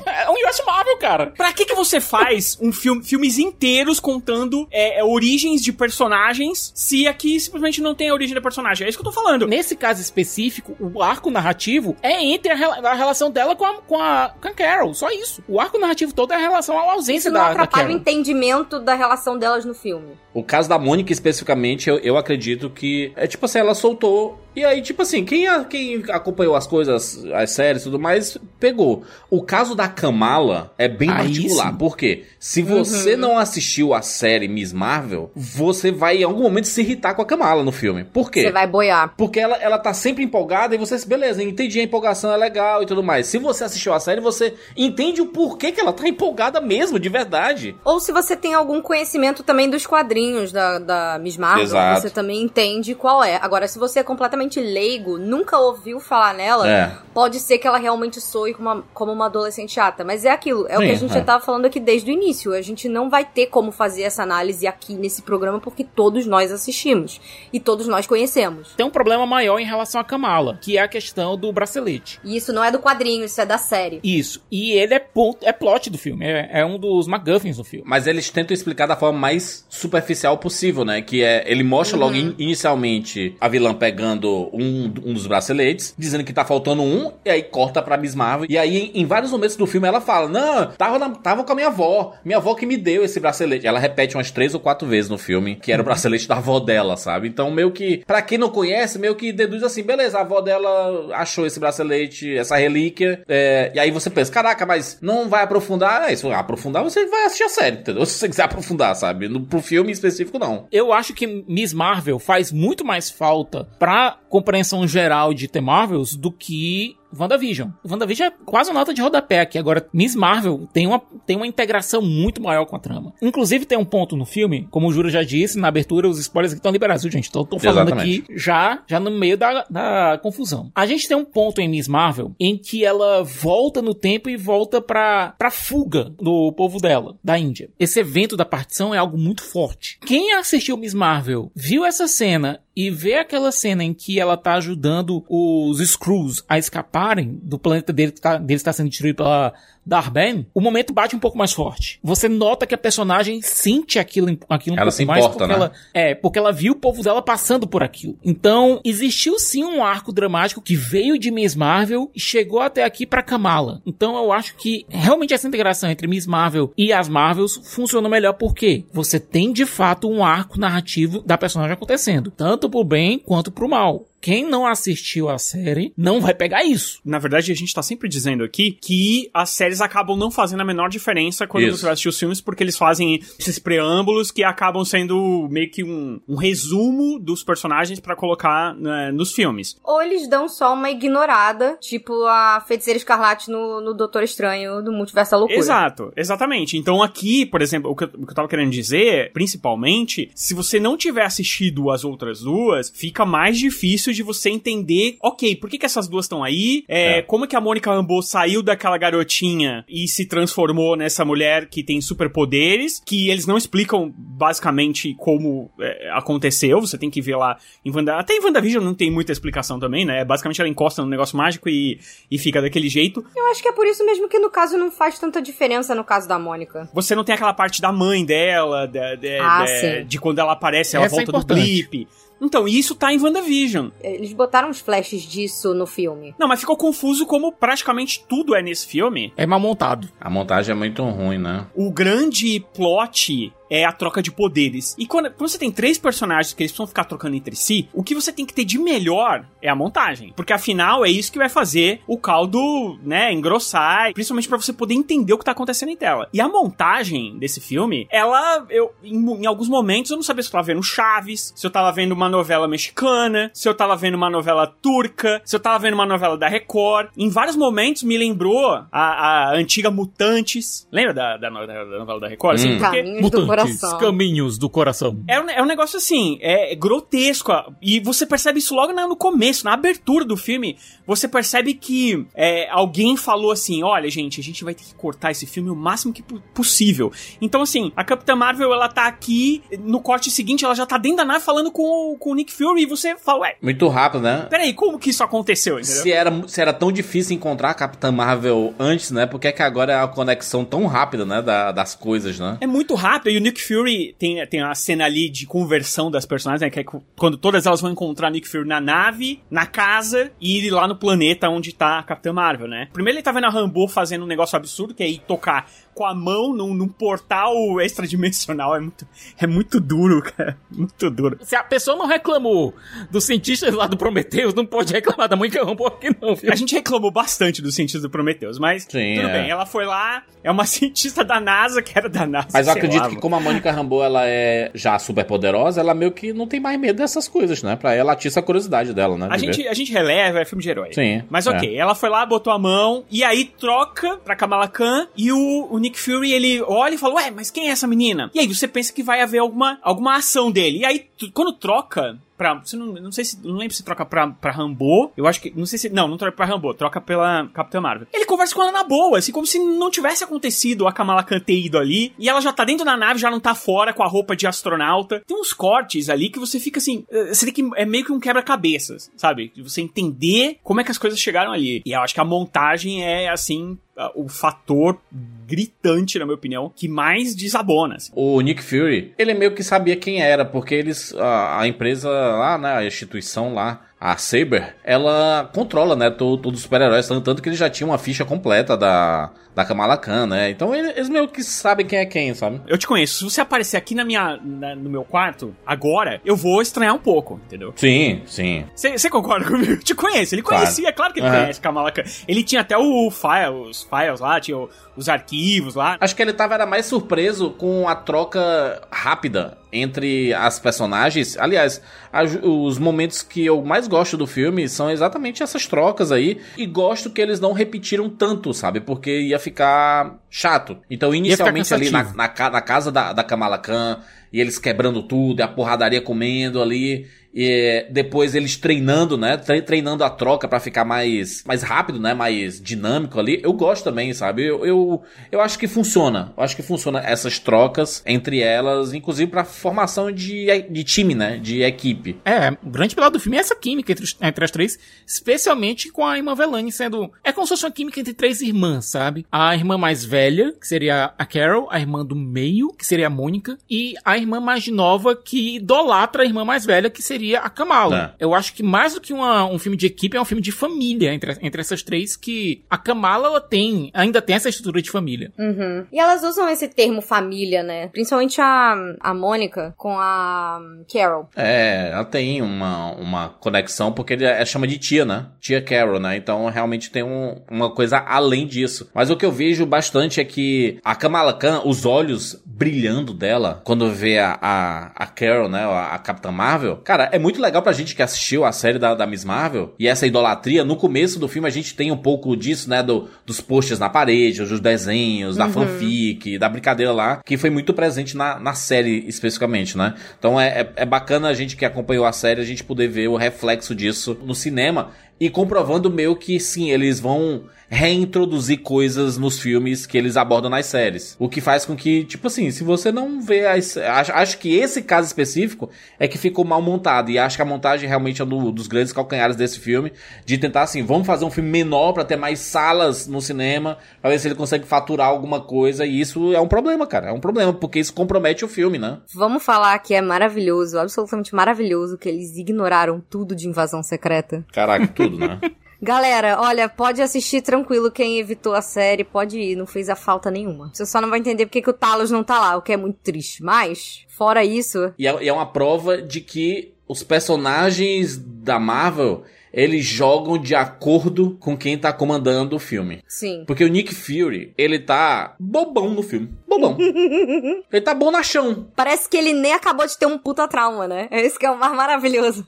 É 0.06 0.30
um 0.30 0.34
universo 0.34 0.66
Marvel, 0.66 0.98
cara. 0.98 1.28
Pra 1.38 1.54
que 1.54 1.66
que 1.66 1.76
você 1.76 2.00
faz 2.02 2.58
um 2.62 2.72
filme, 2.72 3.04
filmes 3.04 3.38
inteiros 3.38 4.00
contando 4.00 4.68
é, 4.72 5.00
é, 5.00 5.04
origens 5.04 5.62
de 5.62 5.72
personagens 5.72 6.72
se 6.76 7.08
aqui 7.08 7.40
simplesmente 7.40 7.82
não 7.82 7.94
tem 7.94 8.10
a 8.10 8.14
origem 8.14 8.34
da 8.36 8.42
personagem? 8.42 8.86
É 8.86 8.90
isso 8.90 8.98
que 8.98 9.08
eu 9.08 9.12
tô 9.12 9.22
falando. 9.22 9.48
Nesse 9.48 9.76
caso 9.76 10.02
específico, 10.02 10.76
o 10.80 11.02
arco 11.02 11.30
narrativo 11.30 11.96
é 12.02 12.24
entre 12.24 12.52
a, 12.52 12.56
rela- 12.56 12.80
a 12.90 12.94
relação 12.94 13.30
dela 13.32 13.56
com 13.56 13.66
a, 13.66 13.74
com, 13.82 13.96
a, 14.02 14.34
com 14.42 14.48
a 14.48 14.52
Carol. 14.52 14.94
Só 14.94 15.10
isso. 15.12 15.44
O 15.48 15.60
arco 15.60 15.78
narrativo 15.78 16.14
todo 16.14 16.32
é 16.34 16.36
a 16.36 16.40
relação 16.40 16.78
à 16.78 16.92
ausência 16.94 17.30
Isso 17.30 17.32
não 17.32 17.40
da, 17.42 17.46
da 17.48 17.52
atrapalha 17.64 17.90
o 17.90 17.92
entendimento 17.92 18.80
da 18.80 18.96
relação 18.96 19.38
delas 19.38 19.66
no 19.66 19.74
filme. 19.74 20.18
O 20.34 20.44
caso 20.44 20.68
da 20.68 20.80
Mônica, 20.80 21.14
especificamente, 21.14 21.90
eu, 21.90 21.98
eu 22.00 22.18
acredito 22.18 22.70
que. 22.70 23.12
É 23.16 23.28
tipo 23.28 23.46
assim, 23.46 23.60
ela 23.60 23.76
soltou. 23.76 24.40
E 24.56 24.64
aí, 24.64 24.82
tipo 24.82 25.02
assim, 25.02 25.24
quem, 25.26 25.48
a- 25.48 25.64
quem 25.64 26.04
acompanhou 26.10 26.56
as 26.56 26.68
coisas, 26.68 27.24
as 27.34 27.52
séries 27.52 27.82
e 27.82 27.86
tudo 27.86 28.00
mais, 28.00 28.38
pegou. 28.60 29.04
O 29.30 29.42
caso 29.42 29.74
da 29.76 29.88
Kamala 29.88 30.74
é 30.78 30.88
bem 30.88 31.10
Aí 31.10 31.18
particular. 31.28 31.72
sim. 31.72 31.78
Por 31.78 31.98
quê? 31.98 32.24
Se 32.40 32.62
você 32.62 33.16
não 33.16 33.38
assistiu 33.38 33.94
a 33.94 34.02
série 34.02 34.48
Miss 34.48 34.72
Marvel, 34.74 35.32
você 35.36 35.92
vai 35.92 36.18
em 36.18 36.24
algum 36.24 36.44
momento 36.44 36.68
se 36.68 36.82
irritar 36.82 37.14
com 37.16 37.22
a 37.22 37.26
Kamala 37.26 37.64
no 37.64 37.72
filme. 37.72 38.04
Por 38.04 38.30
quê? 38.30 38.44
Você 38.44 38.52
vai 38.52 38.68
boiar. 38.68 39.14
Porque 39.18 39.40
ela, 39.40 39.56
ela 39.58 39.78
tá 39.80 39.94
sempre 39.94 40.24
empolgada 40.24 40.76
e 40.76 40.78
você, 40.78 41.04
beleza, 41.06 41.42
entendi 41.42 41.80
a 41.80 41.84
empolgação, 41.84 42.32
é 42.32 42.38
legal 42.38 42.84
e 42.84 42.86
tudo 42.86 43.02
mais. 43.02 43.28
Se 43.28 43.38
você 43.38 43.64
assistiu 43.64 43.94
a 43.94 44.00
série, 44.00 44.22
você 44.22 44.54
entende 44.78 45.22
o 45.22 45.28
porquê 45.28 45.72
que 45.72 45.80
ela 45.82 45.94
tá 45.94 46.08
empolgada 46.08 46.60
mesmo, 46.62 47.00
de 47.00 47.10
verdade. 47.10 47.76
Ou 47.84 48.00
se 48.00 48.12
você 48.12 48.36
tem 48.36 48.54
algum 48.54 48.82
conhecimento 48.82 49.42
também 49.44 49.70
dos 49.70 49.88
quadrinhos 49.88 50.52
da, 50.52 50.80
da 50.80 51.20
Miss 51.20 51.38
Marvel, 51.38 51.64
Exato. 51.64 52.02
você 52.02 52.10
também 52.10 52.42
entende 52.42 52.94
qual 52.94 53.24
é. 53.24 53.38
Agora, 53.42 53.68
se 53.68 53.80
você 53.80 54.00
é 54.00 54.04
completamente 54.04 54.43
leigo, 54.60 55.18
nunca 55.18 55.58
ouviu 55.58 56.00
falar 56.00 56.34
nela, 56.34 56.70
É. 56.70 56.98
pode 57.14 57.40
ser 57.40 57.58
que 57.58 57.68
ela 57.68 57.78
realmente 57.78 58.20
soe 58.22 58.54
como 58.54 58.70
uma, 58.70 58.84
como 58.94 59.12
uma 59.12 59.26
adolescente 59.26 59.74
chata. 59.74 60.04
Mas 60.04 60.26
é 60.26 60.32
aquilo, 60.32 60.66
é 60.68 60.78
o 60.78 60.82
Sim, 60.82 60.86
que 60.88 60.92
a 60.92 60.96
gente 60.96 61.12
é. 61.12 61.14
já 61.16 61.22
tava 61.24 61.44
falando 61.44 61.66
aqui 61.66 61.80
desde 61.80 62.10
o 62.10 62.14
início. 62.14 62.54
A 62.54 62.62
gente 62.62 62.88
não 62.90 63.10
vai 63.10 63.26
ter 63.26 63.48
como 63.48 63.72
fazer 63.72 64.04
essa 64.04 64.24
análise 64.24 64.66
aqui 64.68 64.94
nesse 64.96 65.22
programa 65.22 65.60
porque 65.60 65.84
todos 65.84 66.26
nós 66.26 66.52
assistimos. 66.52 67.20
E 67.52 67.60
todos 67.60 67.88
nós 67.88 68.06
conhecemos. 68.08 68.74
Tem 68.76 68.86
um 68.86 68.90
problema 68.90 69.26
maior 69.26 69.60
em 69.60 69.66
relação 69.66 70.00
a 70.00 70.04
Kamala, 70.04 70.58
que 70.62 70.78
é 70.78 70.82
a 70.82 70.88
questão 70.88 71.38
do 71.38 71.52
bracelete. 71.52 72.20
E 72.24 72.36
isso 72.36 72.52
não 72.54 72.64
é 72.64 72.72
do 72.72 72.80
quadrinho, 72.80 73.26
isso 73.26 73.40
é 73.40 73.46
da 73.46 73.58
série. 73.58 74.00
Isso. 74.04 74.44
E 74.52 74.72
ele 74.72 74.94
é, 74.94 75.00
ponto, 75.00 75.38
é 75.46 75.52
plot 75.54 75.90
do 75.90 75.98
filme. 75.98 76.26
É, 76.26 76.50
é 76.62 76.66
um 76.66 76.78
dos 76.80 77.08
MacGuffins 77.08 77.58
do 77.58 77.64
filme. 77.64 77.86
Mas 77.88 78.08
eles 78.08 78.30
tentam 78.30 78.54
explicar 78.54 78.88
da 78.88 78.96
forma 78.96 79.18
mais 79.20 79.66
superficial 79.70 80.38
possível, 80.38 80.84
né? 80.84 81.02
Que 81.02 81.24
é, 81.24 81.44
ele 81.46 81.64
mostra 81.64 81.98
logo 81.98 82.16
in- 82.16 82.36
inicialmente 82.38 83.36
a 83.40 83.48
vilã 83.48 83.74
pegando 83.74 84.33
um, 84.54 84.86
um 85.06 85.14
dos 85.14 85.28
braceletes, 85.28 85.94
dizendo 85.98 86.24
que 86.24 86.34
tá 86.34 86.44
faltando 86.46 86.82
um, 86.82 87.12
e 87.26 87.30
aí 87.30 87.44
corta 87.44 87.82
pra 87.82 87.98
Miss 87.98 88.16
Marvel. 88.16 88.48
E 88.50 88.58
aí, 88.58 88.92
em, 88.94 89.06
vários 89.06 89.32
momentos 89.32 89.56
do 89.56 89.66
filme, 89.68 89.88
ela 89.88 90.02
fala: 90.02 90.28
Não, 90.30 90.68
tava, 90.72 91.00
na- 91.00 91.10
tava 91.12 91.44
com 91.44 91.52
a 91.52 91.56
minha 91.56 91.68
avó. 91.68 92.14
Minha 92.26 92.38
avó 92.38 92.56
que 92.56 92.66
me 92.66 92.78
deu 92.78 93.04
esse 93.04 93.20
bracelete. 93.20 93.68
Ela 93.68 93.80
repete 93.80 94.16
umas 94.18 94.32
três 94.32 94.54
ou 94.54 94.60
quatro 94.60 94.88
vezes 94.88 95.10
no 95.10 95.18
filme 95.18 95.56
que 95.56 95.72
era 95.72 95.82
o 95.82 95.86
bracelete 95.86 96.28
da 96.28 96.38
avó 96.38 96.60
dela, 96.60 96.98
sabe? 96.98 97.28
Então, 97.28 97.52
meio 97.52 97.72
que, 97.72 98.04
pra 98.06 98.22
quem 98.22 98.38
não 98.38 98.50
conhece, 98.50 98.98
meio 99.00 99.16
que 99.16 99.32
deduz 99.32 99.64
assim: 99.64 99.84
beleza, 99.84 100.18
a 100.18 100.22
avó 100.22 100.42
dela 100.42 101.14
achou 101.16 101.46
esse 101.46 101.60
bracelete, 101.60 102.36
essa 102.38 102.56
relíquia. 102.56 103.22
é, 103.28 103.72
e 103.76 103.80
aí 103.80 103.92
você 103.92 104.10
pensa: 104.10 104.32
caraca, 104.32 104.66
mas 104.66 104.98
não 105.02 105.28
vai 105.30 105.44
aprofundar? 105.44 106.12
É, 106.12 106.16
se 106.16 106.28
aprofundar, 106.32 106.84
você 106.84 107.06
vai 107.06 107.26
assistir 107.26 107.44
a 107.44 107.50
série, 107.50 107.78
entendeu? 107.78 108.06
Se 108.14 108.20
você 108.20 108.30
quiser 108.30 108.44
aprofundar, 108.44 108.96
sabe? 108.96 109.28
No, 109.28 109.42
pro 109.42 109.62
filme 109.62 109.92
específico, 109.92 110.38
não. 110.40 110.68
Eu 110.72 110.92
acho 110.94 111.14
que 111.14 111.44
Miss 111.48 111.74
Marvel 111.74 112.20
faz 112.20 112.52
muito 112.52 112.86
mais 112.86 113.10
falta 113.10 113.68
pra 113.80 114.18
compreensão 114.34 114.88
geral 114.88 115.32
de 115.32 115.48
The 115.48 115.62
Marvels 115.62 116.16
do 116.16 116.32
que 116.32 116.98
WandaVision. 117.18 117.70
WandaVision 117.88 118.30
é 118.30 118.34
quase 118.46 118.70
uma 118.70 118.80
nota 118.80 118.94
de 118.94 119.02
rodapé 119.02 119.42
aqui. 119.42 119.58
Agora, 119.58 119.88
Miss 119.94 120.16
Marvel 120.16 120.68
tem 120.72 120.88
uma, 120.88 121.02
tem 121.26 121.36
uma 121.36 121.48
integração 121.48 122.02
muito 122.02 122.42
maior 122.42 122.66
com 122.66 122.76
a 122.76 122.80
trama. 122.80 123.14
Inclusive, 123.22 123.66
tem 123.66 123.78
um 123.78 123.86
ponto 123.86 124.16
no 124.16 124.26
filme, 124.26 124.68
como 124.70 124.88
o 124.88 124.94
Júlio 124.94 125.10
já 125.10 125.24
disse, 125.24 125.58
na 125.58 125.68
abertura, 125.68 126.08
os 126.08 126.20
spoilers 126.20 126.54
aqui 126.54 126.60
estão 126.60 126.72
liberados, 126.72 127.04
gente? 127.04 127.30
Então, 127.30 127.46
tô 127.46 127.60
falando 127.60 127.90
Exatamente. 127.90 128.24
aqui 128.24 128.38
já, 128.38 128.84
já 128.88 129.00
no 129.00 129.12
meio 129.12 129.38
da, 129.38 129.66
da 129.70 130.20
confusão. 130.22 130.72
A 130.76 130.86
gente 130.86 131.08
tem 131.08 131.18
um 131.18 131.26
ponto 131.26 131.60
em 131.62 131.68
Miss 131.68 131.88
Marvel 131.88 132.36
em 132.40 132.58
que 132.58 132.84
ela 132.84 133.24
volta 133.24 133.82
no 133.82 133.94
tempo 133.94 134.30
e 134.30 134.38
volta 134.38 134.82
pra, 134.82 135.34
pra 135.38 135.52
fuga 135.52 136.14
do 136.22 136.52
povo 136.54 136.80
dela, 136.80 137.18
da 137.24 137.38
Índia. 137.38 137.70
Esse 137.80 138.00
evento 138.00 138.36
da 138.36 138.46
partição 138.46 138.94
é 138.94 138.98
algo 138.98 139.18
muito 139.18 139.44
forte. 139.44 140.00
Quem 140.06 140.34
assistiu 140.34 140.78
Miss 140.78 140.94
Marvel 140.94 141.52
viu 141.56 141.86
essa 141.86 142.08
cena 142.08 142.60
e 142.76 142.90
vê 142.90 143.16
aquela 143.16 143.52
cena 143.52 143.84
em 143.84 143.94
que 143.94 144.20
ela 144.20 144.36
tá 144.36 144.56
ajudando 144.56 145.24
os 145.30 145.80
Skrulls 145.80 146.44
a 146.50 146.58
escaparem 147.04 147.40
do 147.42 147.60
planeta 147.60 147.92
dele 147.92 148.12
que 148.12 148.22
tá, 148.22 148.38
dele 148.38 148.54
está 148.54 148.72
sendo 148.72 148.90
destruído 148.90 149.18
pela 149.18 149.54
Darben, 149.86 150.48
o 150.54 150.62
momento 150.62 150.94
bate 150.94 151.14
um 151.14 151.20
pouco 151.20 151.38
mais 151.38 151.52
forte. 151.52 152.00
Você 152.02 152.30
nota 152.30 152.66
que 152.66 152.74
a 152.74 152.78
personagem 152.78 153.42
sente 153.42 154.00
aquilo, 154.00 154.38
aquilo 154.48 154.76
um 154.76 154.80
Ela 154.80 154.86
pouco 154.86 154.98
se 154.98 155.06
mais 155.06 155.26
importa, 155.26 155.38
porque 155.40 155.54
né? 155.54 155.56
ela 155.56 155.72
é, 155.94 156.16
porque 156.16 156.40
ela 156.40 156.54
viu 156.54 156.72
o 156.72 156.78
povo 156.78 157.04
dela 157.04 157.22
passando 157.22 157.68
por 157.68 157.84
aquilo. 157.84 158.18
Então, 158.24 158.80
existiu 158.86 159.38
sim 159.38 159.66
um 159.66 159.84
arco 159.84 160.14
dramático 160.14 160.62
que 160.62 160.76
veio 160.76 161.20
de 161.20 161.30
Miss 161.30 161.54
Marvel 161.54 162.10
e 162.16 162.20
chegou 162.20 162.62
até 162.62 162.86
aqui 162.86 163.06
pra 163.06 163.22
Kamala. 163.22 163.82
Então, 163.86 164.16
eu 164.16 164.32
acho 164.32 164.56
que 164.56 164.86
realmente 164.88 165.34
essa 165.34 165.48
integração 165.48 165.90
entre 165.90 166.08
Miss 166.08 166.26
Marvel 166.26 166.72
e 166.78 166.94
as 166.94 167.10
Marvels 167.10 167.60
funciona 167.66 168.08
melhor 168.08 168.34
porque 168.34 168.86
você 168.94 169.20
tem 169.20 169.52
de 169.52 169.66
fato 169.66 170.10
um 170.10 170.24
arco 170.24 170.58
narrativo 170.58 171.22
da 171.24 171.38
personagem 171.38 171.74
acontecendo, 171.74 172.32
tanto 172.32 172.70
pro 172.70 172.86
bem 172.86 173.20
quanto 173.20 173.52
pro 173.52 173.68
mal. 173.68 174.06
Quem 174.24 174.48
não 174.48 174.66
assistiu 174.66 175.28
a 175.28 175.38
série 175.38 175.94
não 175.98 176.22
vai 176.22 176.34
pegar 176.34 176.64
isso. 176.64 177.02
Na 177.04 177.20
verdade, 177.20 177.52
a 177.52 177.56
gente 177.56 177.74
tá 177.74 177.84
sempre 177.84 178.08
dizendo 178.08 178.42
aqui 178.42 178.72
que 178.72 179.30
as 179.34 179.50
séries 179.50 179.82
acabam 179.82 180.18
não 180.18 180.32
fazendo 180.32 180.62
a 180.62 180.66
menor 180.66 180.88
diferença 180.88 181.46
quando 181.46 181.66
Isso. 181.66 181.80
você 181.80 181.84
vai 181.84 181.92
assistir 181.92 182.08
os 182.08 182.18
filmes, 182.18 182.40
porque 182.40 182.64
eles 182.64 182.78
fazem 182.78 183.20
esses 183.38 183.60
preâmbulos 183.60 184.32
que 184.32 184.42
acabam 184.42 184.86
sendo 184.86 185.50
meio 185.52 185.70
que 185.70 185.84
um, 185.84 186.22
um 186.26 186.38
resumo 186.38 187.20
dos 187.20 187.44
personagens 187.44 188.00
pra 188.00 188.16
colocar 188.16 188.74
né, 188.76 189.12
nos 189.12 189.34
filmes. 189.34 189.78
Ou 189.84 190.02
eles 190.02 190.26
dão 190.30 190.48
só 190.48 190.74
uma 190.74 190.90
ignorada, 190.90 191.78
tipo 191.82 192.14
a 192.26 192.64
Feiticeira 192.66 192.98
Escarlate 192.98 193.52
no, 193.52 193.82
no 193.82 193.94
Doutor 193.94 194.24
Estranho 194.24 194.82
do 194.82 194.94
Multiverso 194.94 195.32
da 195.32 195.38
Loucura. 195.38 195.60
Exato, 195.60 196.14
exatamente. 196.16 196.78
Então 196.78 197.04
aqui, 197.04 197.46
por 197.46 197.62
exemplo, 197.62 197.92
o 197.92 197.96
que, 197.96 198.06
eu, 198.06 198.10
o 198.20 198.26
que 198.26 198.32
eu 198.32 198.36
tava 198.36 198.48
querendo 198.48 198.72
dizer, 198.72 199.34
principalmente, 199.34 200.32
se 200.34 200.54
você 200.54 200.80
não 200.80 200.96
tiver 200.96 201.26
assistido 201.26 201.92
as 201.92 202.06
outras 202.06 202.40
duas, 202.40 202.90
fica 202.96 203.26
mais 203.26 203.58
difícil 203.58 204.13
de 204.16 204.24
você 204.24 204.50
entender, 204.50 205.18
ok, 205.22 205.56
por 205.56 205.70
que, 205.70 205.78
que 205.78 205.86
essas 205.86 206.08
duas 206.08 206.26
estão 206.26 206.44
aí? 206.44 206.84
É, 206.88 207.20
É. 207.20 207.22
Como 207.22 207.48
que 207.48 207.56
a 207.56 207.62
Mônica 207.62 207.92
Rambeau 207.94 208.22
saiu 208.22 208.62
daquela 208.64 208.98
garotinha 208.98 209.84
e 209.90 210.08
se 210.08 210.26
transformou 210.26 210.96
nessa 210.96 211.24
mulher 211.26 211.68
que 211.70 211.84
tem 211.84 212.00
superpoderes, 212.02 213.02
que 213.06 213.30
eles 213.30 213.46
não 213.46 213.58
explicam 213.58 214.12
basicamente 214.16 215.14
como 215.18 215.70
é, 215.80 216.10
aconteceu, 216.14 216.80
você 216.82 216.98
tem 216.98 217.10
que 217.10 217.22
ver 217.22 217.36
lá 217.36 217.58
em 217.86 217.92
Wanda... 217.92 218.18
Até 218.18 218.34
em 218.36 218.44
WandaVision 218.44 218.84
não 218.84 218.94
tem 218.94 219.10
muita 219.12 219.32
explicação 219.32 219.80
também, 219.80 220.06
né? 220.06 220.24
Basicamente 220.26 220.60
ela 220.62 220.70
encosta 220.70 221.02
no 221.02 221.08
negócio 221.10 221.38
mágico 221.38 221.70
e, 221.70 222.00
e 222.30 222.38
fica 222.38 222.62
daquele 222.62 222.90
jeito. 222.90 223.24
Eu 223.36 223.48
acho 223.52 223.62
que 223.62 223.68
é 223.68 223.72
por 223.72 223.86
isso 223.88 224.06
mesmo 224.06 224.28
que 224.28 224.40
no 224.40 224.50
caso 224.50 224.78
não 224.78 224.92
faz 224.92 225.18
tanta 225.20 225.42
diferença 225.42 225.94
no 225.96 226.04
caso 226.04 226.28
da 226.28 226.38
Mônica. 226.40 226.90
Você 226.94 227.16
não 227.16 227.24
tem 227.24 227.36
aquela 227.36 227.54
parte 227.54 227.82
da 227.82 227.92
mãe 227.92 228.26
dela, 228.26 228.88
da- 228.88 229.16
de, 229.16 229.38
Ah, 229.40 229.66
de- 229.66 230.04
de 230.06 230.20
quando 230.20 230.40
ela 230.40 230.54
aparece, 230.54 230.96
ela 230.96 231.06
Essa 231.06 231.16
é 231.16 231.26
volta 231.26 231.32
do 231.32 231.38
importante. 231.38 231.88
blip. 231.90 232.08
Então, 232.44 232.68
isso 232.68 232.94
tá 232.94 233.14
em 233.14 233.22
WandaVision. 233.22 233.90
Eles 234.02 234.34
botaram 234.34 234.70
uns 234.70 234.82
flashes 234.82 235.22
disso 235.22 235.74
no 235.74 235.88
filme. 235.88 236.36
Não, 236.38 236.48
mas 236.48 236.60
ficou 236.60 236.76
confuso 236.76 237.26
como 237.26 237.54
praticamente 237.54 238.26
tudo 238.28 238.54
é 238.54 238.62
nesse 238.62 238.86
filme. 238.86 239.32
É 239.38 239.46
mal 239.46 239.60
montado. 239.60 240.10
A 240.20 240.30
montagem 240.30 240.74
é 240.74 240.76
muito 240.76 241.02
ruim, 241.04 241.38
né? 241.38 241.66
O 241.74 241.90
grande 241.92 242.60
plot 242.74 243.54
é 243.76 243.86
a 243.86 243.92
troca 243.92 244.22
de 244.22 244.32
poderes. 244.32 244.96
E 245.00 245.08
quando, 245.08 245.32
quando 245.32 245.50
você 245.50 245.58
tem 245.58 245.72
três 245.72 245.98
personagens 245.98 246.54
que 246.54 246.62
eles 246.62 246.72
precisam 246.72 246.86
ficar 246.86 247.06
trocando 247.06 247.36
entre 247.36 247.56
si, 247.56 247.88
o 247.92 248.04
que 248.04 248.14
você 248.14 248.32
tem 248.32 248.46
que 248.46 248.54
ter 248.54 248.64
de 248.66 248.78
melhor 248.78 249.46
é 249.62 249.68
a 249.70 249.76
montagem. 249.76 250.32
Porque 250.36 250.54
afinal 250.54 251.04
é 251.04 251.10
isso 251.10 251.32
que 251.32 251.40
vai 251.40 251.50
fazer 251.50 252.02
o 252.06 252.18
caldo, 252.18 253.00
né, 253.04 253.32
engrossar, 253.34 254.14
principalmente 254.14 254.48
pra 254.48 254.58
você 254.58 254.72
poder 254.74 254.94
entender 254.94 255.34
o 255.34 255.38
que 255.40 255.46
tá 255.46 255.52
acontecendo 255.54 255.90
em 255.90 255.96
tela. 255.98 256.28
E 256.32 256.40
a 256.40 256.48
montagem 256.48 257.38
desse 257.40 257.60
filme, 257.60 258.08
ela, 258.12 258.66
eu, 258.70 258.92
em, 259.04 259.16
em 259.42 259.46
alguns 259.46 259.68
momentos 259.68 260.12
eu 260.12 260.18
não 260.18 260.24
sabia 260.24 260.44
se 260.44 260.50
eu 260.50 260.52
tava 260.54 260.66
vendo 260.66 260.84
Chaves, 260.84 261.52
se 261.56 261.66
eu 261.66 261.72
tava 261.72 261.92
vendo 261.92 262.12
uma 262.12 262.30
novela 262.30 262.68
mexicana, 262.68 263.50
se 263.54 263.68
eu 263.68 263.74
tava 263.74 263.96
vendo 263.96 264.16
uma 264.16 264.30
novela 264.30 264.68
turca, 264.68 265.42
se 265.46 265.56
eu 265.56 265.60
tava 265.60 265.80
vendo 265.80 265.94
uma 265.96 266.06
novela 266.06 266.38
da 266.38 266.48
Record. 266.48 267.10
Em 267.18 267.30
vários 267.30 267.56
momentos 267.56 268.04
me 268.04 268.18
lembrou 268.18 268.72
a, 268.72 268.86
a 268.92 269.56
antiga 269.56 269.90
Mutantes. 269.90 270.88
Lembra 270.92 271.14
da, 271.14 271.38
da, 271.38 271.50
no- 271.50 271.66
da 271.66 271.86
novela 272.00 272.20
da 272.20 272.28
Record? 272.28 272.56
Assim, 272.56 272.74
Hum. 272.74 272.80
porque 272.80 272.98
Caminhos 273.04 273.30
do 273.32 273.46
coração. 273.48 273.63
Caminhos 274.00 274.58
do 274.58 274.70
coração. 274.70 275.24
é 275.28 275.40
um, 275.40 275.50
é 275.50 275.62
um 275.62 275.66
negócio 275.66 275.98
assim, 275.98 276.38
é 276.42 276.76
grotesco. 276.76 277.52
E 277.82 278.00
você 278.00 278.26
percebe 278.26 278.60
isso 278.60 278.74
logo 278.76 278.94
no 278.94 279.16
começo, 279.16 279.66
na 279.66 279.74
abertura 279.74 280.24
do 280.26 280.38
filme. 280.38 280.78
Você 281.06 281.28
percebe 281.28 281.74
que 281.74 282.26
é, 282.36 282.70
alguém 282.70 283.18
falou 283.18 283.52
assim: 283.52 283.84
olha, 283.84 284.10
gente, 284.10 284.40
a 284.40 284.44
gente 284.44 284.64
vai 284.64 284.74
ter 284.74 284.84
que 284.84 284.96
cortar 284.96 285.32
esse 285.32 285.46
filme 285.46 285.70
o 285.70 285.76
máximo 285.76 286.14
que 286.14 286.22
po- 286.22 286.42
possível. 286.54 287.12
Então, 287.42 287.62
assim, 287.62 287.92
a 287.96 288.04
Capitã 288.04 288.36
Marvel, 288.36 288.72
ela 288.74 288.88
tá 288.88 289.08
aqui, 289.08 289.62
no 289.80 290.00
corte 290.00 290.32
seguinte, 290.32 290.64
ela 290.66 290.76
já 290.76 290.86
tá 290.86 290.98
dentro 290.98 291.18
da 291.18 291.26
nave 291.26 291.44
falando 291.44 291.72
com, 291.72 292.14
o- 292.14 292.18
com 292.18 292.32
o 292.32 292.36
Nick 292.36 292.52
Fury. 292.54 292.84
E 292.84 292.86
você 292.86 293.16
fala, 293.18 293.40
ué, 293.42 293.56
Muito 293.62 293.88
rápido, 293.88 294.22
né? 294.22 294.48
peraí, 294.50 294.74
como 294.74 294.98
que 294.98 295.10
isso 295.10 295.24
aconteceu? 295.24 295.80
Entendeu? 295.80 296.02
Se 296.04 296.12
era, 296.12 296.48
se 296.48 296.62
era 296.62 296.74
tão 296.74 296.92
difícil 296.92 297.36
encontrar 297.36 297.72
a 297.72 297.74
Capitã 297.74 298.12
Marvel 298.12 298.74
antes, 298.80 299.12
né? 299.12 299.26
Por 299.26 299.40
que 299.40 299.48
é 299.48 299.52
que 299.52 299.62
agora 299.62 299.94
é 299.94 300.00
a 300.02 300.08
conexão 300.08 300.64
tão 300.64 300.86
rápida, 300.88 301.26
né? 301.26 301.42
da- 301.42 301.72
das 301.72 301.96
coisas, 301.96 302.40
né? 302.40 302.58
É 302.62 302.68
muito 302.68 302.94
rápido, 302.96 303.30
e 303.34 303.38
o 303.38 303.42
Nick 303.42 303.53
Fury 303.62 304.16
tem, 304.18 304.46
tem 304.48 304.62
a 304.62 304.74
cena 304.76 305.06
ali 305.06 305.30
de 305.30 305.46
conversão 305.46 306.10
das 306.10 306.26
personagens, 306.26 306.62
né? 306.62 306.70
Que 306.70 306.80
é 306.80 306.86
quando 307.16 307.38
todas 307.38 307.66
elas 307.66 307.82
vão 307.82 307.92
encontrar 307.92 308.30
Nick 308.30 308.48
Fury 308.48 308.68
na 308.68 308.80
nave, 308.80 309.42
na 309.50 309.66
casa 309.66 310.32
e 310.40 310.70
lá 310.70 310.88
no 310.88 310.96
planeta 310.96 311.50
onde 311.50 311.74
tá 311.74 312.00
a 312.00 312.04
Capitã 312.04 312.34
Marvel, 312.34 312.68
né? 312.68 312.90
Primeiro 312.94 313.18
ele 313.18 313.24
tá 313.24 313.32
vendo 313.32 313.46
a 313.46 313.50
Rambo 313.50 313.88
fazendo 313.88 314.24
um 314.24 314.28
negócio 314.28 314.56
absurdo, 314.56 314.94
que 314.94 315.04
é 315.04 315.10
ir 315.10 315.20
tocar 315.20 315.70
com 315.94 316.06
a 316.06 316.14
mão 316.14 316.54
num, 316.54 316.74
num 316.74 316.88
portal 316.88 317.54
extradimensional. 317.82 318.76
É 318.76 318.80
muito, 318.80 319.08
é 319.38 319.48
muito 319.48 319.80
duro, 319.80 320.22
cara. 320.22 320.58
Muito 320.72 321.10
duro. 321.10 321.38
Se 321.42 321.56
a 321.56 321.64
pessoa 321.64 321.96
não 321.98 322.08
reclamou 322.08 322.74
dos 323.12 323.24
cientistas 323.24 323.74
lá 323.74 323.88
do 323.88 323.98
Prometheus, 323.98 324.54
não 324.54 324.66
pode 324.66 324.94
reclamar 324.94 325.28
da 325.28 325.36
mãe 325.36 325.50
que 325.50 325.58
arrombou 325.58 325.88
aqui 325.88 326.16
não, 326.22 326.36
viu? 326.36 326.52
A 326.52 326.56
gente 326.56 326.74
reclamou 326.74 327.12
bastante 327.12 327.62
dos 327.62 327.76
cientistas 327.76 328.02
do 328.02 328.10
Prometheus, 328.10 328.60
mas 328.60 328.84
Sim, 328.84 329.16
tudo 329.16 329.28
é. 329.28 329.34
bem. 329.34 329.50
Ela 329.50 329.66
foi 329.66 329.86
lá, 329.86 330.24
é 330.44 330.52
uma 330.52 330.66
cientista 330.68 331.24
da 331.24 331.40
NASA, 331.40 331.82
que 331.82 331.98
era 331.98 332.10
da 332.10 332.26
NASA. 332.26 332.48
Mas 332.52 332.68
eu 332.68 332.74
acredito 332.74 333.04
lá, 333.04 333.10
que 333.10 333.16
como 333.18 333.36
a 333.36 333.40
Mônica 333.40 333.72
Rambeau 333.72 334.04
ela 334.04 334.28
é 334.28 334.72
já 334.74 334.98
super 335.00 335.26
poderosa, 335.26 335.82
ela 335.82 335.94
meio 335.94 336.12
que 336.12 336.34
não 336.34 336.48
tem 336.48 336.60
mais 336.60 336.80
medo 336.80 336.98
dessas 336.98 337.28
coisas, 337.28 337.62
né? 337.64 337.76
Pra 337.76 337.94
ela 337.94 338.14
atiça 338.14 338.40
a 338.40 338.44
curiosidade 338.44 338.94
dela, 338.94 339.18
né? 339.18 339.28
A 339.30 339.38
ver. 339.38 339.40
gente, 339.40 339.68
a 339.68 339.74
gente 339.74 339.92
releva, 339.92 340.40
é 340.40 340.46
filme 340.46 340.64
de 340.64 340.70
herói. 340.70 340.94
Sim, 340.94 341.24
Mas 341.30 341.48
é. 341.48 341.52
ok, 341.52 341.78
ela 341.78 341.96
foi 341.96 342.10
lá, 342.10 342.26
botou 342.26 342.52
a 342.52 342.60
mão, 342.60 343.04
e 343.10 343.24
aí 343.24 343.46
troca 343.46 344.18
pra 344.18 344.36
Kamala 344.36 344.68
Khan, 344.68 345.08
e 345.16 345.32
o, 345.32 345.68
o 345.72 345.80
Nick 345.84 346.00
Fury, 346.00 346.32
ele 346.32 346.62
olha 346.62 346.96
e 346.96 346.98
fala, 346.98 347.16
ué, 347.16 347.30
mas 347.30 347.52
quem 347.52 347.68
é 347.68 347.72
essa 347.72 347.86
menina? 347.86 348.32
E 348.34 348.40
aí 348.40 348.48
você 348.48 348.70
pensa 348.70 348.94
que 348.94 349.04
vai 349.04 349.22
haver 349.22 349.40
alguma, 349.40 349.78
alguma 349.82 350.16
ação 350.16 350.50
dele. 350.50 350.80
E 350.80 350.86
aí, 350.86 351.06
quando 351.34 351.52
troca 351.52 352.18
pra... 352.38 352.56
Você 352.56 352.76
não, 352.76 352.88
não 352.94 353.12
sei 353.12 353.26
se... 353.26 353.40
Não 353.46 353.58
lembro 353.58 353.74
se 353.76 353.84
troca 353.84 354.06
pra, 354.06 354.28
pra 354.28 354.52
Rambo. 354.52 355.12
Eu 355.16 355.28
acho 355.28 355.42
que... 355.42 355.52
Não 355.56 355.66
sei 355.66 355.80
se... 355.80 355.90
Não, 355.90 356.08
não 356.08 356.18
troca 356.18 356.36
pra 356.36 356.46
Rambo. 356.46 356.74
Troca 356.74 357.00
pela 357.02 357.48
Capitã 357.54 357.80
Marvel. 357.82 358.08
Ele 358.14 358.26
conversa 358.26 358.54
com 358.56 358.62
ela 358.62 358.72
na 358.72 358.84
boa, 358.84 359.18
assim, 359.18 359.32
como 359.32 359.46
se 359.48 359.60
não 359.60 359.90
tivesse 359.92 360.24
acontecido 360.24 360.88
a 360.88 360.94
Kamala 360.94 361.24
Khan 361.24 361.40
ter 361.40 361.58
ido 361.60 361.78
ali. 361.78 362.14
E 362.18 362.30
ela 362.30 362.42
já 362.42 362.52
tá 362.54 362.64
dentro 362.64 362.86
da 362.86 362.98
nave, 362.98 363.20
já 363.20 363.30
não 363.32 363.40
tá 363.40 363.54
fora 363.56 363.94
com 363.94 364.04
a 364.04 364.08
roupa 364.08 364.36
de 364.36 364.48
astronauta. 364.48 365.22
Tem 365.26 365.38
uns 365.40 365.54
cortes 365.54 366.10
ali 366.10 366.30
que 366.30 366.40
você 366.40 366.60
fica 366.60 366.80
assim... 366.80 367.06
eh, 367.12 367.34
Você 367.34 367.52
tem 367.52 367.54
que... 367.54 367.70
É 367.80 367.86
meio 367.86 368.06
que 368.06 368.12
um 368.12 368.20
quebra-cabeças, 368.20 369.12
sabe? 369.16 369.52
Você 369.58 369.82
entender 369.82 370.58
como 370.64 370.82
é 370.82 370.84
que 370.84 370.92
as 370.92 370.98
coisas 370.98 371.20
chegaram 371.20 371.52
ali. 371.52 371.82
E 371.86 371.92
eu 371.92 372.02
acho 372.02 372.14
que 372.14 372.20
a 372.22 372.26
montagem 372.26 373.04
é, 373.04 373.30
assim... 373.30 373.78
O 374.16 374.28
fator 374.28 374.98
gritante, 375.46 376.18
na 376.18 376.26
minha 376.26 376.34
opinião, 376.36 376.72
que 376.76 376.88
mais 376.88 377.36
desabona. 377.36 377.98
assim. 377.98 378.12
O 378.16 378.42
Nick 378.42 378.64
Fury, 378.64 379.14
ele 379.20 379.36
meio 379.36 379.54
que 379.54 379.64
sabia 379.64 379.96
quem 379.96 380.20
era, 380.20 380.44
porque 380.44 380.74
eles, 380.74 381.14
a, 381.16 381.62
a 381.62 381.68
empresa 381.68 382.10
lá, 382.32 382.58
né, 382.58 382.78
a 382.78 382.86
instituição 382.86 383.54
lá, 383.54 383.82
a 384.06 384.18
Saber, 384.18 384.76
ela 384.84 385.50
controla, 385.54 385.96
né, 385.96 386.10
to- 386.10 386.38
todos 386.38 386.60
os 386.60 386.64
super-heróis, 386.64 387.08
tanto, 387.08 387.22
tanto 387.22 387.42
que 387.42 387.48
ele 387.48 387.56
já 387.56 387.70
tinha 387.70 387.88
uma 387.88 387.98
ficha 387.98 388.26
completa 388.26 388.76
da, 388.76 389.32
da 389.56 389.64
Kamala 389.64 389.96
Khan, 389.96 390.26
né, 390.28 390.50
então 390.50 390.76
ele- 390.76 390.90
eles 390.90 391.08
meio 391.08 391.26
que 391.30 391.42
sabem 391.42 391.86
quem 391.86 392.00
é 392.00 392.06
quem, 392.06 392.34
sabe? 392.34 392.60
Eu 392.68 392.78
te 392.78 392.86
conheço. 392.86 393.20
Se 393.20 393.24
você 393.24 393.40
aparecer 393.40 393.78
aqui 393.78 393.96
na 393.96 394.04
minha, 394.04 394.38
na- 394.44 394.76
no 394.76 394.90
meu 394.90 395.06
quarto, 395.06 395.56
agora, 395.66 396.20
eu 396.26 396.36
vou 396.36 396.62
estranhar 396.62 396.94
um 396.94 397.00
pouco, 397.00 397.40
entendeu? 397.46 397.72
Sim, 397.78 398.22
sim. 398.26 398.66
Você 398.76 399.10
concorda 399.10 399.46
comigo? 399.46 399.72
Eu 399.74 399.80
te 399.80 399.96
conheço. 399.96 400.36
Ele 400.36 400.42
Claro. 400.42 400.64
conhecia, 400.64 400.90
é 400.90 400.92
claro 400.92 401.14
que 401.14 401.20
ele 401.22 401.28
Aham. 401.28 401.40
conhece 401.42 401.62
Kamala 401.62 401.92
Khan. 401.92 402.04
Ele 402.28 402.44
tinha 402.44 402.60
até 402.60 402.78
o 402.78 403.10
file, 403.10 403.70
os 403.70 403.84
files 403.84 404.20
lá, 404.20 404.40
tinha 404.42 404.58
o- 404.58 404.70
os 404.98 405.08
arquivos 405.08 405.76
lá. 405.76 405.98
Acho 406.02 406.14
que 406.16 406.22
ele 406.22 406.34
tava 406.34 406.54
era 406.56 406.66
mais 406.66 406.86
surpreso 406.86 407.52
com 407.52 407.88
a 407.88 407.96
troca 407.96 408.82
rápida 408.92 409.58
entre 409.72 410.32
as 410.34 410.60
personagens. 410.60 411.36
Aliás, 411.38 411.82
as- 412.12 412.38
os 412.44 412.78
momentos 412.78 413.22
que 413.24 413.44
eu 413.46 413.62
mais 413.64 413.88
gosto 413.94 414.18
do 414.18 414.26
filme 414.26 414.68
são 414.68 414.90
exatamente 414.90 415.44
essas 415.44 415.68
trocas 415.68 416.12
aí. 416.12 416.40
E 416.58 416.66
gosto 416.66 417.12
que 417.12 417.22
eles 417.22 417.40
não 417.40 417.54
repetiram 417.54 418.10
tanto, 418.10 418.52
sabe? 418.54 418.80
Porque 418.80 419.22
ia 419.22 419.38
ficar 419.38 420.20
chato. 420.30 420.78
Então, 420.90 421.14
inicialmente 421.14 421.72
ali 421.74 421.92
na, 421.92 422.04
na, 422.04 422.50
na 422.50 422.62
casa 422.62 422.92
da, 422.92 423.14
da 423.14 423.24
Kamala 423.24 423.60
Khan, 423.60 424.00
e 424.32 424.42
eles 424.42 424.58
quebrando 424.58 425.04
tudo, 425.04 425.40
e 425.40 425.44
a 425.44 425.48
porradaria 425.48 426.02
comendo 426.02 426.60
ali. 426.62 427.08
E 427.34 427.88
depois 427.90 428.36
eles 428.36 428.56
treinando, 428.58 429.18
né? 429.18 429.38
Tre- 429.38 429.62
Treinando 429.62 430.04
a 430.04 430.10
troca 430.10 430.48
pra 430.48 430.60
ficar 430.60 430.86
mais, 430.86 431.44
mais 431.48 431.64
rápido, 431.64 432.00
né? 432.00 432.14
Mais 432.14 432.62
dinâmico 432.62 433.20
ali. 433.20 433.40
Eu 433.42 433.54
gosto 433.54 433.84
também, 433.84 434.14
sabe? 434.14 434.46
Eu, 434.46 434.64
eu, 434.66 435.02
eu 435.32 435.42
acho 435.42 435.58
que 435.58 435.68
funciona. 435.68 436.32
Eu 436.38 436.44
acho 436.44 436.56
que 436.56 436.62
funciona 436.62 437.00
essas 437.00 437.40
trocas 437.40 438.04
entre 438.06 438.40
elas, 438.40 438.94
inclusive 438.94 439.32
pra 439.32 439.44
formação 439.44 440.12
de, 440.12 440.46
de 440.70 440.84
time, 440.84 441.16
né? 441.16 441.38
De 441.38 441.64
equipe. 441.64 442.18
É, 442.24 442.52
o 442.64 442.70
grande 442.70 442.94
pilar 442.94 443.10
do 443.10 443.20
filme 443.20 443.38
é 443.38 443.40
essa 443.40 443.56
química 443.56 443.92
entre, 443.92 444.06
entre 444.22 444.46
as 444.46 444.52
três, 444.52 444.78
especialmente 445.08 445.90
com 445.92 446.06
a 446.06 446.18
irmã 446.18 446.36
Velani 446.36 446.72
sendo. 446.72 447.12
É 447.24 447.32
como 447.32 447.48
se 447.48 447.52
fosse 447.54 447.66
uma 447.66 447.72
química 447.72 448.00
entre 448.00 448.14
três 448.14 448.42
irmãs, 448.42 448.86
sabe? 448.86 449.26
A 449.32 449.56
irmã 449.56 449.78
mais 449.78 450.06
velha, 450.06 450.54
que 450.60 450.68
seria 450.68 451.14
a 451.18 451.26
Carol, 451.26 451.68
a 451.72 451.80
irmã 451.80 452.06
do 452.06 452.16
meio, 452.16 452.74
que 452.74 452.86
seria 452.86 453.08
a 453.08 453.10
Mônica, 453.10 453.58
e 453.70 453.96
a 454.06 454.18
irmã 454.18 454.40
mais 454.40 454.68
nova 454.68 455.16
que 455.16 455.56
idolatra 455.56 456.22
a 456.24 456.26
irmã 456.26 456.46
mais 456.46 456.66
velha, 456.66 456.90
que 456.90 457.02
seria 457.02 457.23
a 457.36 457.50
Kamala. 457.50 458.16
Eu 458.20 458.34
acho 458.34 458.54
que 458.54 458.62
mais 458.64 458.94
do 458.94 459.02
que 459.02 459.14
uma- 459.14 459.46
um 459.46 459.58
filme 459.60 459.78
de 459.78 459.86
equipe, 459.88 460.18
é 460.18 460.22
um 460.22 460.26
filme 460.26 460.42
de 460.42 460.52
família 460.52 461.14
entre, 461.14 461.38
entre 461.42 461.62
essas 461.62 461.82
três, 461.82 462.16
que 462.16 462.64
a 462.70 462.78
Kamala, 462.78 463.28
ela 463.28 463.42
tem, 463.42 463.90
ainda 463.94 464.22
tem 464.22 464.36
essa 464.36 464.50
estrutura 464.50 464.82
de 464.82 464.90
família. 464.92 465.32
Uhum. 465.38 465.86
E 465.92 466.00
elas 466.00 466.24
usam 466.24 466.50
esse 466.50 466.68
termo 466.68 467.02
família, 467.02 467.64
né? 467.64 467.88
Principalmente 467.88 468.40
a, 468.42 468.76
a 469.00 469.14
Mônica 469.14 469.74
com 469.78 469.98
a 469.98 470.60
Carol. 470.92 471.30
É, 471.36 471.90
ela 471.92 472.06
tem 472.06 472.42
uma, 472.42 472.92
uma 472.94 473.30
conexão, 473.30 473.92
porque 473.92 474.14
ele 474.14 474.26
é, 474.26 474.44
chama 474.46 474.68
de 474.68 474.78
tia, 474.78 475.06
né? 475.06 475.28
Tia 475.40 475.62
Carol, 475.62 476.00
né? 476.00 476.16
Então 476.18 476.46
realmente 476.50 476.90
tem 476.92 477.04
um- 477.04 477.42
uma 477.50 477.70
coisa 477.74 477.98
além 477.98 478.46
disso. 478.48 478.90
Mas 478.94 479.10
o 479.10 479.16
que 479.18 479.26
eu 479.26 479.32
vejo 479.32 479.66
bastante 479.66 480.20
é 480.20 480.26
que 480.26 480.80
a 480.84 480.96
Kamala 480.96 481.34
Khan, 481.34 481.62
os 481.66 481.86
olhos 481.86 482.42
brilhando 482.46 483.14
dela, 483.14 483.62
quando 483.64 483.90
vê 483.92 484.20
a, 484.20 484.38
a, 484.42 484.92
a 484.96 485.06
Carol, 485.08 485.50
né? 485.50 485.64
A, 485.64 485.96
a 485.96 486.00
Capitã 486.00 486.32
Marvel, 486.32 486.78
cara, 486.78 487.10
é 487.14 487.20
muito 487.20 487.40
legal 487.40 487.62
pra 487.62 487.72
gente 487.74 487.96
que 487.96 488.02
assistiu 488.02 488.44
a 488.44 488.52
série 488.52 488.80
da, 488.80 488.96
da 488.96 489.06
Miss 489.06 489.24
Marvel 489.24 489.76
e 489.78 489.88
essa 489.88 490.08
idolatria. 490.08 490.66
No 490.66 490.76
começo 490.76 491.20
do 491.20 491.28
filme 491.28 491.48
a 491.48 491.52
gente 491.52 491.76
tem 491.76 491.92
um 491.92 491.98
pouco 491.98 492.36
disso, 492.36 492.68
né? 492.68 492.82
Do, 492.82 493.08
dos 493.24 493.40
posters 493.40 493.80
na 493.80 493.88
parede, 493.88 494.44
dos 494.44 494.60
desenhos, 494.60 495.38
da 495.38 495.48
fanfic, 495.48 496.40
da 496.40 496.50
brincadeira 496.50 496.92
lá, 496.92 497.22
que 497.24 497.38
foi 497.38 497.52
muito 497.52 497.72
presente 497.72 498.18
na, 498.18 498.40
na 498.40 498.56
série 498.56 499.08
especificamente, 499.08 499.78
né? 499.78 499.94
Então 500.18 500.42
é, 500.42 500.62
é, 500.62 500.74
é 500.78 500.86
bacana 500.88 501.28
a 501.28 501.36
gente 501.36 501.56
que 501.56 501.64
acompanhou 501.64 502.04
a 502.04 502.12
série, 502.12 502.42
a 502.42 502.46
gente 502.46 502.64
poder 502.64 502.88
ver 502.88 503.08
o 503.08 503.16
reflexo 503.16 503.76
disso 503.76 504.18
no 504.24 504.34
cinema 504.34 504.90
e 505.20 505.30
comprovando 505.30 505.90
meio 505.92 506.16
que 506.16 506.40
sim, 506.40 506.72
eles 506.72 507.00
vão 507.00 507.44
reintroduzir 507.70 508.62
coisas 508.62 509.18
nos 509.18 509.40
filmes 509.40 509.86
que 509.86 509.98
eles 509.98 510.16
abordam 510.16 510.50
nas 510.50 510.68
séries. 510.68 511.16
O 511.20 511.28
que 511.28 511.42
faz 511.42 511.66
com 511.66 511.76
que, 511.76 512.04
tipo 512.06 512.28
assim, 512.28 512.52
se 512.52 512.64
você 512.64 512.92
não 512.92 513.20
vê 513.20 513.48
as. 513.48 513.76
Acho, 513.78 514.12
acho 514.14 514.38
que 514.38 514.56
esse 514.56 514.82
caso 514.84 515.08
específico 515.08 515.70
é 516.00 516.08
que 516.08 516.18
ficou 516.18 516.46
mal 516.46 516.62
montado. 516.62 517.10
E 517.10 517.18
acho 517.18 517.36
que 517.36 517.42
a 517.42 517.46
montagem 517.46 517.90
realmente 517.90 518.22
é 518.22 518.26
um 518.26 518.28
do- 518.28 518.52
dos 518.52 518.68
grandes 518.68 518.94
calcanhares 518.94 519.36
desse 519.36 519.60
filme. 519.60 519.92
De 520.26 520.38
tentar 520.38 520.62
assim, 520.64 520.84
vamos 520.84 521.08
fazer 521.08 521.26
um 521.26 521.32
filme 521.32 521.50
menor 521.50 521.94
pra 521.94 522.06
ter 522.06 522.16
mais 522.16 522.40
salas 522.40 523.08
no 523.08 523.20
cinema, 523.22 523.78
pra 524.02 524.12
ver 524.12 524.20
se 524.20 524.28
ele 524.28 524.36
consegue 524.36 524.66
faturar 524.68 525.08
alguma 525.08 525.42
coisa. 525.42 525.84
E 525.86 526.00
isso 526.00 526.32
é 526.34 526.40
um 526.40 526.48
problema, 526.48 526.86
cara. 526.86 527.10
É 527.10 527.12
um 527.12 527.20
problema, 527.20 527.52
porque 527.54 527.80
isso 527.80 527.94
compromete 527.94 528.46
o 528.46 528.48
filme, 528.48 528.78
né? 528.78 529.00
Vamos 529.16 529.44
falar 529.44 529.78
que 529.80 529.94
é 529.96 530.02
maravilhoso, 530.02 530.78
absolutamente 530.78 531.34
maravilhoso, 531.34 531.98
que 531.98 532.08
eles 532.08 532.38
ignoraram 532.38 533.02
tudo 533.10 533.36
de 533.36 533.48
invasão 533.48 533.82
secreta. 533.82 534.46
Caraca, 534.54 534.86
tudo, 534.88 535.03
né? 535.10 535.40
Galera, 535.82 536.40
olha, 536.40 536.70
pode 536.70 537.02
assistir 537.02 537.42
tranquilo 537.42 537.92
quem 537.92 538.18
evitou 538.18 538.54
a 538.54 538.62
série, 538.62 539.04
pode 539.04 539.38
ir, 539.38 539.58
não 539.58 539.66
fez 539.66 539.90
a 539.90 539.96
falta 539.98 540.32
nenhuma. 540.32 540.72
Você 540.74 540.86
só 540.86 541.02
não 541.02 541.10
vai 541.10 541.20
entender 541.20 541.46
porque 541.46 541.62
que 541.62 541.70
o 541.70 541.74
Talos 541.74 542.10
não 542.10 542.24
tá 542.24 542.40
lá, 542.40 542.56
o 542.56 542.62
que 542.62 542.72
é 542.72 542.78
muito 542.78 543.00
triste. 543.04 543.44
Mas, 543.44 544.06
fora 544.08 544.46
isso, 544.46 544.94
E 544.98 545.06
é, 545.06 545.24
e 545.24 545.28
é 545.28 545.34
uma 545.34 545.46
prova 545.46 546.02
de 546.02 546.22
que 546.22 546.74
os 546.88 547.04
personagens 547.04 548.18
da 548.18 548.58
Marvel, 548.60 549.24
eles 549.54 549.86
jogam 549.86 550.38
de 550.38 550.56
acordo 550.56 551.38
com 551.40 551.56
quem 551.56 551.78
tá 551.78 551.94
comandando 551.94 552.56
o 552.56 552.60
filme. 552.60 553.04
sim. 553.08 553.44
Porque 553.46 553.64
o 553.64 553.68
Nick 553.68 553.94
Fury, 553.94 554.54
ele 554.58 554.80
tá 554.80 555.36
bobão 555.40 555.92
no 555.92 556.02
filme. 556.02 556.30
Bobão. 556.48 556.78
ele 557.72 557.82
tá 557.82 557.94
bom 557.94 558.10
na 558.12 558.24
chão. 558.24 558.68
Parece 558.76 559.08
que 559.08 559.18
ele 559.18 559.34
nem 559.34 559.54
acabou 559.54 559.86
de 559.86 559.98
ter 559.98 560.06
um 560.06 560.18
puta 560.18 560.48
trauma, 560.48 560.88
né? 560.88 561.08
É 561.12 561.26
isso 561.26 561.38
que 561.38 561.46
é 561.46 561.52
o 561.52 561.58
mais 561.58 561.74
maravilhoso. 561.76 562.46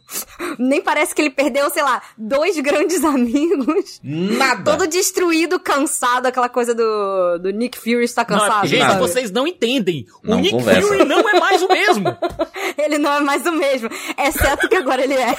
Nem 0.58 0.82
parece 0.82 1.14
que 1.14 1.22
ele 1.22 1.30
perdeu, 1.30 1.70
sei 1.70 1.84
lá, 1.84 2.02
dois 2.18 2.60
grandes 2.60 3.04
amigos. 3.06 4.00
Nada. 4.04 4.64
Todo 4.64 4.88
destruído, 4.88 5.60
cansado, 5.60 6.26
aquela 6.28 6.50
coisa 6.50 6.74
do, 6.74 7.38
do 7.40 7.52
Nick 7.52 7.78
Fury 7.78 8.04
está 8.04 8.24
cansado. 8.26 8.62
Não, 8.62 8.66
gente, 8.66 8.82
sabe? 8.82 9.00
vocês 9.00 9.32
não 9.32 9.46
entendem. 9.48 10.06
Não 10.24 10.38
o 10.38 10.42
Nick 10.42 10.54
conversa. 10.54 10.88
Fury 10.88 11.06
não 11.06 11.30
é 11.30 11.40
mais 11.40 11.62
o 11.62 11.68
mesmo. 11.68 12.18
Ele 12.78 12.98
não 12.98 13.14
é 13.14 13.20
mais 13.20 13.46
o 13.46 13.52
mesmo. 13.52 13.90
Exceto 14.18 14.68
que 14.68 14.76
agora 14.76 15.04
ele 15.04 15.14
é. 15.14 15.36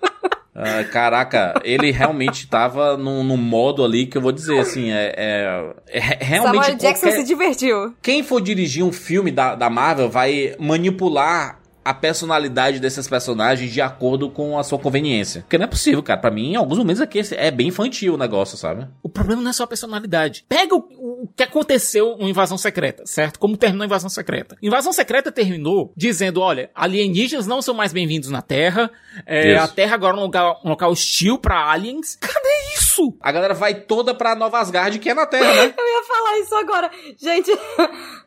Ah, 0.59 0.83
caraca, 0.85 1.53
ele 1.63 1.91
realmente 1.91 2.47
tava 2.49 2.97
num, 2.97 3.23
num 3.23 3.37
modo 3.37 3.85
ali 3.85 4.07
que 4.07 4.17
eu 4.17 4.23
vou 4.23 4.33
dizer 4.33 4.59
assim, 4.59 4.91
é, 4.91 5.13
é, 5.15 5.75
é 5.89 6.01
realmente 6.25 6.63
Samuel 6.65 6.79
Jackson 6.79 7.07
qualquer- 7.09 7.21
se 7.21 7.27
divertiu. 7.27 7.95
Quem 8.01 8.23
for 8.23 8.41
dirigir 8.41 8.83
um 8.83 8.91
filme 8.91 9.31
da, 9.31 9.55
da 9.55 9.69
Marvel 9.69 10.09
vai 10.09 10.55
manipular 10.59 11.59
a 11.87 11.95
personalidade 11.95 12.81
desses 12.81 13.07
personagens 13.07 13.73
de 13.73 13.81
acordo 13.81 14.29
com 14.29 14.59
a 14.59 14.65
sua 14.65 14.77
conveniência. 14.77 15.43
Porque 15.43 15.57
não 15.57 15.67
é 15.67 15.69
possível, 15.69 16.03
cara. 16.03 16.21
Pra 16.21 16.33
mim, 16.33 16.51
em 16.51 16.57
alguns 16.57 16.79
momentos 16.79 17.01
aqui 17.01 17.21
é 17.31 17.49
bem 17.49 17.69
infantil 17.69 18.15
o 18.15 18.19
negócio, 18.19 18.59
sabe? 18.59 18.89
O 19.05 19.09
problema 19.09 19.41
não 19.41 19.51
é 19.51 19.53
só 19.53 19.63
a 19.63 19.69
personalidade. 19.69 20.45
Pega 20.49 20.75
o, 20.75 20.79
o 20.79 21.29
que 21.37 21.45
aconteceu 21.45 22.17
no 22.19 22.29
Invasão 22.29 22.59
Secreta, 22.59 23.05
certo? 23.07 23.39
Como 23.39 23.57
terminou 23.57 23.85
a 23.85 23.87
Invasão 23.87 24.11
Secreta. 24.11 24.57
Invasão 24.61 24.93
Secreta 24.93 25.31
terminou 25.31 25.93
dizendo, 25.97 26.41
olha, 26.41 26.71
alienígenas 26.75 27.47
não 27.47 27.63
são 27.63 27.73
mais 27.73 27.93
bem-vindos 27.93 28.31
na 28.31 28.43
Terra, 28.43 28.91
é, 29.25 29.57
a 29.57 29.69
Terra 29.69 29.95
agora 29.95 30.17
é 30.17 30.21
um 30.21 30.25
local, 30.25 30.61
um 30.65 30.69
local 30.71 30.91
hostil 30.91 31.39
pra 31.39 31.71
aliens. 31.71 32.17
Cadê 32.17 32.75
isso? 32.75 33.17
A 33.21 33.31
galera 33.31 33.55
vai 33.55 33.75
toda 33.75 34.13
pra 34.13 34.35
Nova 34.35 34.59
Asgard, 34.59 34.99
que 34.99 35.09
é 35.09 35.15
na 35.15 35.27
Terra, 35.27 35.55
né? 35.55 35.75
Eu 35.79 35.87
ia 35.87 36.03
falar 36.05 36.39
isso 36.41 36.55
agora. 36.57 36.91
Gente, 37.17 37.51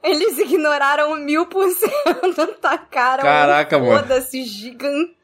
eles 0.04 0.38
ignoraram 0.40 1.16
mil 1.16 1.46
por 1.48 1.70
cento, 1.70 2.48
tacaram 2.62 3.24
Caraca, 3.24 3.78
um 3.78 3.86
foda-se 3.86 4.44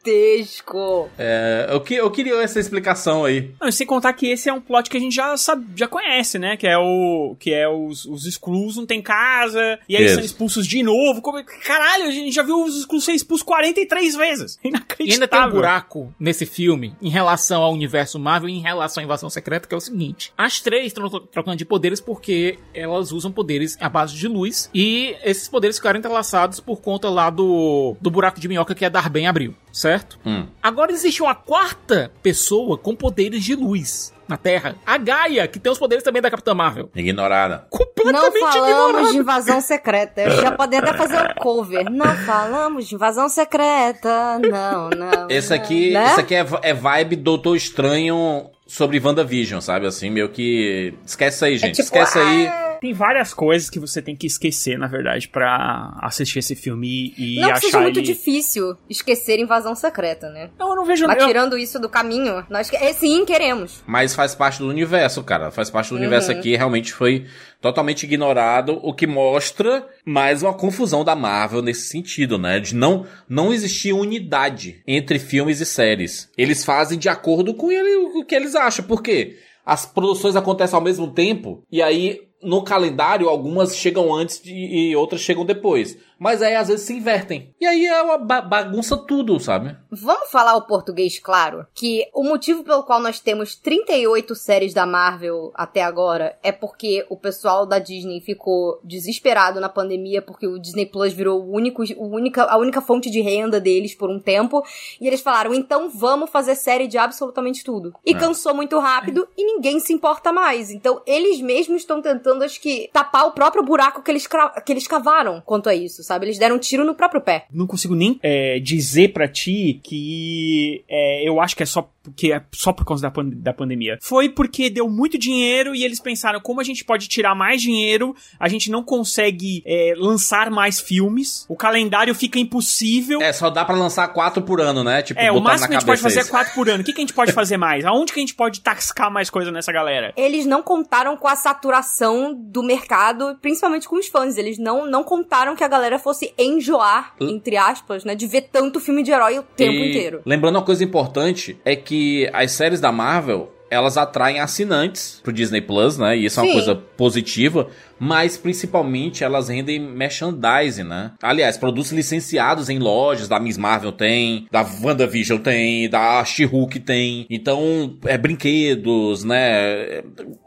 gigantesco. 0.05 1.09
É, 1.17 1.67
eu, 1.71 1.81
que, 1.81 1.95
eu 1.95 2.09
queria 2.11 2.41
essa 2.41 2.59
explicação 2.59 3.25
aí. 3.25 3.51
Não, 3.59 3.67
e 3.67 3.71
sem 3.71 3.85
contar 3.87 4.13
que 4.13 4.27
esse 4.27 4.49
é 4.49 4.53
um 4.53 4.61
plot 4.61 4.89
que 4.89 4.97
a 4.97 4.99
gente 4.99 5.15
já 5.15 5.35
sabe, 5.37 5.65
já 5.75 5.87
conhece, 5.87 6.37
né? 6.39 6.55
Que 6.57 6.67
é 6.67 6.77
o 6.77 7.35
que 7.39 7.53
é 7.53 7.67
os, 7.67 8.05
os 8.05 8.25
Skrulls 8.25 8.77
não 8.77 8.85
tem 8.85 9.01
casa 9.01 9.79
e 9.87 9.95
aí 9.97 10.05
Isso. 10.05 10.15
são 10.15 10.23
expulsos 10.23 10.67
de 10.67 10.83
novo. 10.83 11.21
Como, 11.21 11.43
caralho, 11.65 12.05
a 12.05 12.11
gente 12.11 12.33
já 12.33 12.43
viu 12.43 12.63
os 12.63 12.77
Skrulls 12.79 13.05
ser 13.05 13.13
expulsos 13.13 13.43
43 13.45 14.15
vezes. 14.15 14.59
E 14.65 14.69
Inacreditável. 14.69 15.13
ainda 15.13 15.27
tem 15.27 15.47
um 15.47 15.51
buraco 15.51 16.13
nesse 16.19 16.45
filme 16.45 16.95
em 17.01 17.09
relação 17.09 17.61
ao 17.61 17.71
universo 17.73 18.19
Marvel 18.19 18.49
e 18.49 18.53
em 18.53 18.61
relação 18.61 19.01
à 19.01 19.03
invasão 19.03 19.29
secreta, 19.29 19.67
que 19.67 19.73
é 19.73 19.77
o 19.77 19.81
seguinte: 19.81 20.31
as 20.37 20.59
três 20.59 20.87
estão 20.87 21.07
tro- 21.09 21.19
trocando 21.21 21.57
de 21.57 21.65
poderes 21.65 21.99
porque 22.01 22.57
elas 22.73 23.11
usam 23.11 23.31
poderes 23.31 23.77
à 23.79 23.87
base 23.89 24.15
de 24.15 24.27
luz 24.27 24.69
e 24.73 25.15
esses 25.23 25.47
poderes 25.47 25.77
ficaram 25.77 25.99
entrelaçados 25.99 26.59
por 26.59 26.81
conta 26.81 27.09
lá 27.09 27.29
do, 27.29 27.95
do 28.01 28.09
buraco 28.11 28.39
de 28.39 28.47
minhoca 28.47 28.75
que 28.75 28.85
a 28.85 28.89
Darben 28.89 29.27
abriu, 29.27 29.53
certo? 29.75 30.17
Hum. 30.25 30.45
Agora 30.63 30.91
existe 30.91 31.21
uma 31.21 31.35
quarta 31.35 32.09
pessoa 32.23 32.77
com 32.77 32.95
poderes 32.95 33.43
de 33.43 33.55
luz 33.55 34.13
na 34.27 34.37
Terra, 34.37 34.75
a 34.85 34.97
Gaia, 34.97 35.47
que 35.47 35.59
tem 35.59 35.71
os 35.71 35.77
poderes 35.77 36.03
também 36.03 36.19
da 36.21 36.31
Capitã 36.31 36.53
Marvel. 36.55 36.89
Ignorada. 36.95 37.57
Não 37.57 37.69
Completamente 37.69 38.39
falamos 38.39 38.89
ignorado. 38.89 39.11
de 39.11 39.17
invasão 39.17 39.61
secreta. 39.61 40.21
Eu 40.21 40.41
já 40.41 40.51
podem 40.51 40.79
até 40.79 40.93
fazer 40.93 41.19
um 41.21 41.33
cover. 41.35 41.91
Não 41.91 42.15
falamos 42.25 42.87
de 42.87 42.95
invasão 42.95 43.29
secreta. 43.29 44.39
Não, 44.39 44.89
não. 44.89 45.27
Esse 45.29 45.53
aqui, 45.53 45.91
Né? 45.91 46.05
esse 46.07 46.21
aqui 46.21 46.33
é, 46.33 46.45
é 46.63 46.73
vibe 46.73 47.17
Doutor 47.17 47.55
Estranho 47.55 48.49
sobre 48.65 48.99
WandaVision, 48.99 49.59
sabe? 49.61 49.85
Assim, 49.87 50.09
meio 50.09 50.29
que. 50.29 50.93
Esquece 51.05 51.35
isso 51.37 51.45
aí, 51.45 51.57
gente. 51.57 51.71
tipo, 51.75 51.83
Esquece 51.83 52.19
aí. 52.19 52.65
Tem 52.81 52.93
várias 52.93 53.33
coisas 53.33 53.69
que 53.69 53.79
você 53.79 54.01
tem 54.01 54.15
que 54.15 54.27
esquecer, 54.27 54.77
na 54.77 54.85
verdade, 54.85 55.29
pra 55.29 55.97
assistir 56.01 56.39
esse 56.39 56.55
filme 56.55 57.13
e 57.17 57.37
Não 57.39 57.45
que 57.47 57.51
achar 57.53 57.61
seja 57.61 57.79
muito 57.81 57.99
ele... 57.99 58.05
difícil 58.05 58.75
esquecer 58.89 59.39
invasão 59.39 59.73
secreta, 59.73 60.29
né? 60.29 60.49
Não, 60.59 60.69
eu 60.69 60.75
não 60.75 60.85
vejo... 60.85 61.07
Mas 61.07 61.21
eu- 61.21 61.27
tirando 61.27 61.57
isso 61.57 61.79
do 61.79 61.87
caminho, 61.87 62.45
nós 62.49 62.69
que... 62.69 62.77
sim 62.93 63.23
queremos. 63.25 63.81
Mas 63.87 64.13
faz 64.13 64.35
parte 64.35 64.59
do 64.59 64.67
universo, 64.67 65.23
cara. 65.23 65.49
Faz 65.51 65.69
parte 65.69 65.89
do 65.89 65.95
universo 65.95 66.31
Uhum. 66.31 66.37
aqui. 66.37 66.55
Realmente 66.55 66.93
foi 66.93 67.25
totalmente 67.69 68.03
ignorado. 68.03 68.79
O 68.83 68.93
que 68.93 69.07
mostra 69.07 69.87
mais 70.05 70.43
uma 70.43 70.53
confusão 70.53 71.03
da 71.03 71.15
Marvel 71.15 71.61
nesse 71.61 71.87
sentido, 71.87 72.37
né? 72.37 72.59
De 72.59 72.75
não, 72.75 73.05
não 73.27 73.51
existir 73.51 73.93
unidade 73.93 74.81
entre 74.85 75.17
filmes 75.17 75.59
e 75.59 75.65
séries. 75.65 76.29
Eles 76.37 76.63
fazem 76.63 76.97
de 76.97 77.09
acordo 77.09 77.53
com 77.55 77.71
ele, 77.71 77.95
o 77.95 78.23
que 78.23 78.35
eles 78.35 78.55
acham. 78.55 78.85
Por 78.85 79.01
quê? 79.01 79.37
As 79.65 79.85
produções 79.85 80.35
acontecem 80.35 80.75
ao 80.75 80.83
mesmo 80.83 81.11
tempo. 81.11 81.63
E 81.71 81.81
aí, 81.81 82.19
no 82.43 82.63
calendário, 82.63 83.27
algumas 83.29 83.75
chegam 83.75 84.13
antes 84.13 84.41
de- 84.41 84.53
e 84.53 84.95
outras 84.95 85.21
chegam 85.21 85.45
depois. 85.45 85.97
Mas 86.17 86.41
aí, 86.41 86.55
às 86.55 86.69
vezes, 86.69 86.85
se 86.85 86.93
invertem. 86.93 87.53
E 87.59 87.65
aí 87.65 87.85
é 87.85 88.01
uma 88.01 88.17
ba- 88.17 88.39
bagunça 88.41 88.95
tudo, 88.95 89.37
sabe? 89.37 89.75
Vamos 89.91 90.29
falar 90.31 90.55
o 90.55 90.61
português 90.65 91.19
claro? 91.19 91.67
Que 91.73 92.07
o 92.13 92.23
motivo 92.23 92.63
pelo 92.63 92.83
qual 92.83 93.01
nós 93.01 93.19
temos 93.19 93.53
38 93.55 94.33
séries 94.33 94.73
da 94.73 94.85
Marvel 94.85 95.51
até 95.53 95.83
agora 95.83 96.37
é 96.41 96.53
porque 96.53 97.05
o 97.09 97.17
pessoal 97.17 97.65
da 97.65 97.79
Disney 97.79 98.21
ficou 98.21 98.79
desesperado 98.81 99.59
na 99.59 99.67
pandemia 99.67 100.21
porque 100.21 100.47
o 100.47 100.57
Disney 100.57 100.85
Plus 100.85 101.11
virou 101.11 101.41
o 101.43 101.51
único, 101.51 101.83
o 101.97 102.07
única, 102.07 102.43
a 102.45 102.57
única 102.57 102.79
fonte 102.81 103.09
de 103.09 103.19
renda 103.19 103.59
deles 103.59 103.93
por 103.93 104.09
um 104.09 104.17
tempo. 104.19 104.63
E 105.01 105.07
eles 105.07 105.19
falaram, 105.19 105.53
então 105.53 105.89
vamos 105.89 106.29
fazer 106.29 106.55
série 106.55 106.87
de 106.87 106.97
absolutamente 106.97 107.61
tudo. 107.61 107.93
E 108.05 108.13
É. 108.13 108.17
cansou 108.17 108.53
muito 108.55 108.79
rápido 108.79 109.27
e 109.37 109.43
ninguém 109.43 109.81
se 109.81 109.91
importa 109.91 110.31
mais. 110.31 110.71
Então 110.71 111.01
eles 111.05 111.41
mesmos 111.41 111.81
estão 111.81 112.01
tentando, 112.01 112.24
acho 112.43 112.61
que, 112.61 112.89
tapar 112.91 113.25
o 113.27 113.31
próprio 113.31 113.63
buraco 113.63 114.01
que 114.01 114.11
eles, 114.11 114.27
que 114.27 114.71
eles 114.71 114.87
cavaram 114.87 115.41
quanto 115.45 115.69
a 115.69 115.75
isso, 115.75 116.03
sabe? 116.03 116.25
Eles 116.25 116.37
deram 116.37 116.55
um 116.55 116.59
tiro 116.59 116.83
no 116.83 116.95
próprio 116.95 117.21
pé. 117.21 117.45
não 117.51 117.67
consigo 117.67 117.95
nem 117.95 118.19
é, 118.21 118.59
dizer 118.59 119.13
pra 119.13 119.27
ti 119.27 119.79
que 119.83 120.83
é, 120.89 121.27
eu 121.27 121.39
acho 121.39 121.55
que 121.55 121.63
é 121.63 121.65
só 121.65 121.89
porque 122.05 122.31
é 122.31 122.41
só 122.53 122.71
por 122.71 122.85
causa 122.85 123.01
da, 123.03 123.11
pan 123.11 123.27
da 123.27 123.53
pandemia. 123.53 123.97
Foi 124.01 124.29
porque 124.29 124.69
deu 124.69 124.89
muito 124.89 125.17
dinheiro 125.17 125.75
e 125.75 125.83
eles 125.83 125.99
pensaram 125.99 126.39
como 126.39 126.61
a 126.61 126.63
gente 126.63 126.85
pode 126.85 127.07
tirar 127.07 127.35
mais 127.35 127.61
dinheiro, 127.61 128.15
a 128.39 128.47
gente 128.47 128.69
não 128.69 128.83
consegue 128.83 129.63
é, 129.65 129.93
lançar 129.97 130.49
mais 130.51 130.79
filmes, 130.79 131.45
o 131.49 131.55
calendário 131.55 132.13
fica 132.13 132.39
impossível. 132.39 133.21
É, 133.21 133.33
só 133.33 133.49
dá 133.49 133.65
para 133.65 133.75
lançar 133.75 134.07
quatro 134.09 134.41
por 134.43 134.61
ano, 134.61 134.83
né? 134.83 135.01
Tipo, 135.01 135.19
é, 135.19 135.31
o 135.31 135.39
máximo 135.41 135.69
que 135.69 135.75
a 135.75 135.79
gente 135.79 135.87
pode 135.87 136.01
fazer 136.01 136.19
é 136.19 136.23
quatro 136.25 136.53
por 136.53 136.69
ano. 136.69 136.81
O 136.81 136.85
que, 136.85 136.93
que 136.93 136.99
a 136.99 137.03
gente 137.03 137.13
pode 137.13 137.31
fazer 137.31 137.57
mais? 137.57 137.85
Aonde 137.85 138.13
que 138.13 138.19
a 138.19 138.21
gente 138.21 138.35
pode 138.35 138.61
tascar 138.61 139.11
mais 139.11 139.29
coisa 139.29 139.51
nessa 139.51 139.71
galera? 139.71 140.13
Eles 140.15 140.45
não 140.45 140.61
contaram 140.61 141.17
com 141.17 141.27
a 141.27 141.35
saturação 141.35 142.33
do 142.33 142.61
mercado, 142.61 143.37
principalmente 143.41 143.87
com 143.87 143.97
os 143.97 144.07
fãs. 144.07 144.37
Eles 144.37 144.57
não, 144.57 144.85
não 144.85 145.03
contaram 145.03 145.55
que 145.55 145.63
a 145.63 145.67
galera 145.67 145.97
fosse 145.97 146.33
enjoar, 146.37 147.15
entre 147.19 147.57
aspas, 147.57 148.03
né? 148.03 148.15
De 148.15 148.27
ver 148.27 148.49
tanto 148.51 148.79
filme 148.79 149.03
de 149.03 149.11
herói 149.11 149.39
o 149.39 149.43
tempo 149.43 149.73
e... 149.73 149.89
inteiro. 149.89 150.21
Lembrando 150.25 150.55
uma 150.57 150.65
coisa 150.65 150.83
importante, 150.83 151.57
é 151.65 151.75
que 151.75 151.94
as 152.33 152.51
séries 152.51 152.79
da 152.79 152.91
Marvel, 152.91 153.51
elas 153.69 153.97
atraem 153.97 154.39
assinantes 154.39 155.19
pro 155.23 155.33
Disney 155.33 155.61
Plus, 155.61 155.97
né? 155.97 156.17
E 156.17 156.25
isso 156.25 156.39
Sim. 156.39 156.41
é 156.41 156.49
uma 156.49 156.53
coisa 156.53 156.75
positiva, 156.75 157.67
mas 157.99 158.37
principalmente 158.37 159.23
elas 159.23 159.49
rendem 159.49 159.79
merchandising, 159.79 160.83
né? 160.83 161.11
Aliás, 161.21 161.57
produtos 161.57 161.91
licenciados 161.91 162.69
em 162.69 162.79
lojas, 162.79 163.27
da 163.27 163.39
Miss 163.39 163.57
Marvel 163.57 163.91
tem, 163.91 164.47
da 164.51 164.61
WandaVision 164.61 165.39
tem, 165.39 165.89
da 165.89 166.23
She-Hulk 166.23 166.79
tem. 166.79 167.25
Então, 167.29 167.97
é 168.05 168.17
brinquedos, 168.17 169.23
né? 169.23 170.03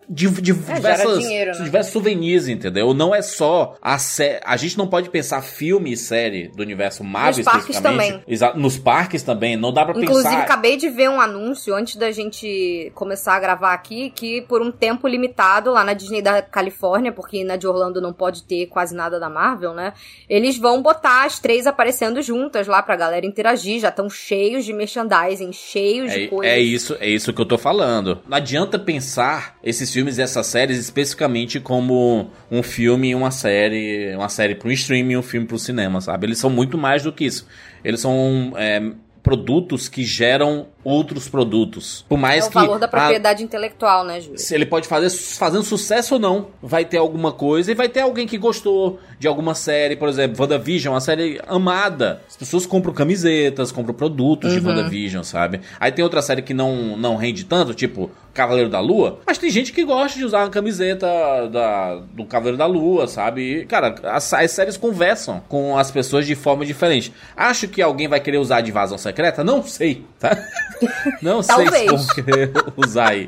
De, 0.08 0.28
de 0.40 0.52
é, 0.52 0.54
diversas, 0.54 1.18
dinheiro, 1.18 1.58
né? 1.58 1.64
diversos 1.64 1.92
souvenirs, 1.92 2.48
entendeu? 2.48 2.94
Não 2.94 3.14
é 3.14 3.20
só 3.20 3.76
a 3.82 3.98
série. 3.98 4.40
A 4.44 4.56
gente 4.56 4.78
não 4.78 4.86
pode 4.86 5.10
pensar 5.10 5.42
filme 5.42 5.92
e 5.92 5.96
série 5.96 6.48
do 6.48 6.62
universo 6.62 7.04
Marvel 7.04 7.44
Nos 7.44 7.52
parques 7.52 7.80
também. 7.80 8.22
Nos 8.54 8.78
parques 8.78 9.22
também. 9.22 9.56
Não 9.56 9.72
dá 9.72 9.84
pra 9.84 9.92
Inclusive, 9.92 10.14
pensar. 10.14 10.30
Inclusive, 10.30 10.42
acabei 10.42 10.76
de 10.76 10.88
ver 10.88 11.10
um 11.10 11.20
anúncio 11.20 11.74
antes 11.74 11.96
da 11.96 12.10
gente 12.10 12.90
começar 12.94 13.34
a 13.34 13.40
gravar 13.40 13.74
aqui 13.74 14.10
que 14.10 14.40
por 14.42 14.62
um 14.62 14.70
tempo 14.70 15.06
limitado 15.06 15.70
lá 15.70 15.84
na 15.84 15.92
Disney 15.92 16.22
da 16.22 16.40
Califórnia, 16.40 17.12
porque 17.12 17.44
na 17.44 17.56
de 17.56 17.66
Orlando 17.66 18.00
não 18.00 18.12
pode 18.12 18.44
ter 18.44 18.66
quase 18.66 18.94
nada 18.94 19.20
da 19.20 19.28
Marvel, 19.28 19.74
né? 19.74 19.92
Eles 20.28 20.56
vão 20.56 20.80
botar 20.80 21.24
as 21.24 21.38
três 21.38 21.66
aparecendo 21.66 22.22
juntas 22.22 22.66
lá 22.66 22.82
pra 22.82 22.96
galera 22.96 23.26
interagir. 23.26 23.80
Já 23.80 23.88
estão 23.88 24.08
cheios 24.08 24.64
de 24.64 24.72
merchandising, 24.72 25.52
cheios 25.52 26.12
é, 26.12 26.18
de 26.18 26.28
coisas. 26.28 26.56
É 26.56 26.58
isso, 26.58 26.96
é 26.98 27.08
isso 27.08 27.32
que 27.32 27.40
eu 27.40 27.46
tô 27.46 27.58
falando. 27.58 28.20
Não 28.26 28.36
adianta 28.36 28.78
pensar 28.78 29.56
esses 29.62 29.92
filmes 29.92 29.97
e 30.06 30.22
essas 30.22 30.46
séries 30.46 30.78
especificamente 30.78 31.58
como 31.58 32.30
um 32.50 32.62
filme 32.62 33.10
e 33.10 33.14
uma 33.14 33.30
série, 33.32 34.14
uma 34.14 34.28
série 34.28 34.54
para 34.54 34.68
um 34.68 34.70
streaming 34.70 35.14
e 35.14 35.16
um 35.16 35.22
filme 35.22 35.46
para 35.46 35.56
o 35.56 35.58
cinema, 35.58 36.00
sabe? 36.00 36.26
Eles 36.26 36.38
são 36.38 36.50
muito 36.50 36.78
mais 36.78 37.02
do 37.02 37.12
que 37.12 37.24
isso. 37.24 37.46
Eles 37.82 38.00
são 38.00 38.52
é, 38.56 38.92
produtos 39.28 39.88
que 39.88 40.04
geram 40.04 40.68
outros 40.82 41.28
produtos. 41.28 42.02
Por 42.08 42.18
mais 42.18 42.44
é 42.44 42.46
o 42.46 42.50
que 42.50 42.54
valor 42.54 42.78
da 42.78 42.88
propriedade 42.88 43.42
a, 43.42 43.44
intelectual, 43.44 44.02
né, 44.02 44.22
Júlio? 44.22 44.38
Se 44.38 44.54
ele 44.54 44.64
pode 44.64 44.88
fazer 44.88 45.10
fazendo 45.10 45.62
sucesso 45.62 46.14
ou 46.14 46.20
não, 46.20 46.48
vai 46.62 46.84
ter 46.84 46.96
alguma 46.96 47.30
coisa 47.30 47.70
e 47.70 47.74
vai 47.74 47.90
ter 47.90 48.00
alguém 48.00 48.26
que 48.26 48.38
gostou 48.38 48.98
de 49.18 49.28
alguma 49.28 49.54
série, 49.54 49.96
por 49.96 50.08
exemplo, 50.08 50.40
WandaVision, 50.40 50.94
uma 50.94 51.00
série 51.00 51.38
amada. 51.46 52.22
As 52.26 52.38
pessoas 52.38 52.64
compram 52.64 52.94
camisetas, 52.94 53.70
compram 53.70 53.94
produtos 53.94 54.54
uhum. 54.54 54.60
de 54.60 54.66
WandaVision, 54.66 55.22
sabe? 55.22 55.60
Aí 55.78 55.92
tem 55.92 56.02
outra 56.02 56.22
série 56.22 56.40
que 56.40 56.54
não 56.54 56.96
não 56.96 57.16
rende 57.16 57.44
tanto, 57.44 57.74
tipo 57.74 58.10
Cavaleiro 58.34 58.70
da 58.70 58.80
Lua, 58.80 59.18
mas 59.26 59.38
tem 59.38 59.50
gente 59.50 59.72
que 59.72 59.84
gosta 59.84 60.18
de 60.18 60.24
usar 60.24 60.44
a 60.44 60.48
camiseta 60.48 61.06
da, 61.50 61.96
do 62.12 62.24
Cavaleiro 62.24 62.56
da 62.56 62.66
Lua, 62.66 63.06
sabe? 63.08 63.64
Cara, 63.66 63.96
as, 64.04 64.32
as 64.32 64.50
séries 64.50 64.76
conversam 64.76 65.42
com 65.48 65.76
as 65.76 65.90
pessoas 65.90 66.26
de 66.26 66.34
forma 66.34 66.64
diferente. 66.64 67.12
Acho 67.36 67.66
que 67.66 67.82
alguém 67.82 68.08
vai 68.08 68.20
querer 68.20 68.38
usar 68.38 68.60
de 68.60 68.70
vazão 68.70 68.98
secreta? 68.98 69.42
Não 69.42 69.62
sei, 69.62 70.04
tá? 70.18 70.36
Não 71.20 71.42
sei 71.42 71.66
se 71.66 71.86
vão 71.86 72.06
querer 72.14 72.52
usar 72.76 73.10
aí. 73.10 73.26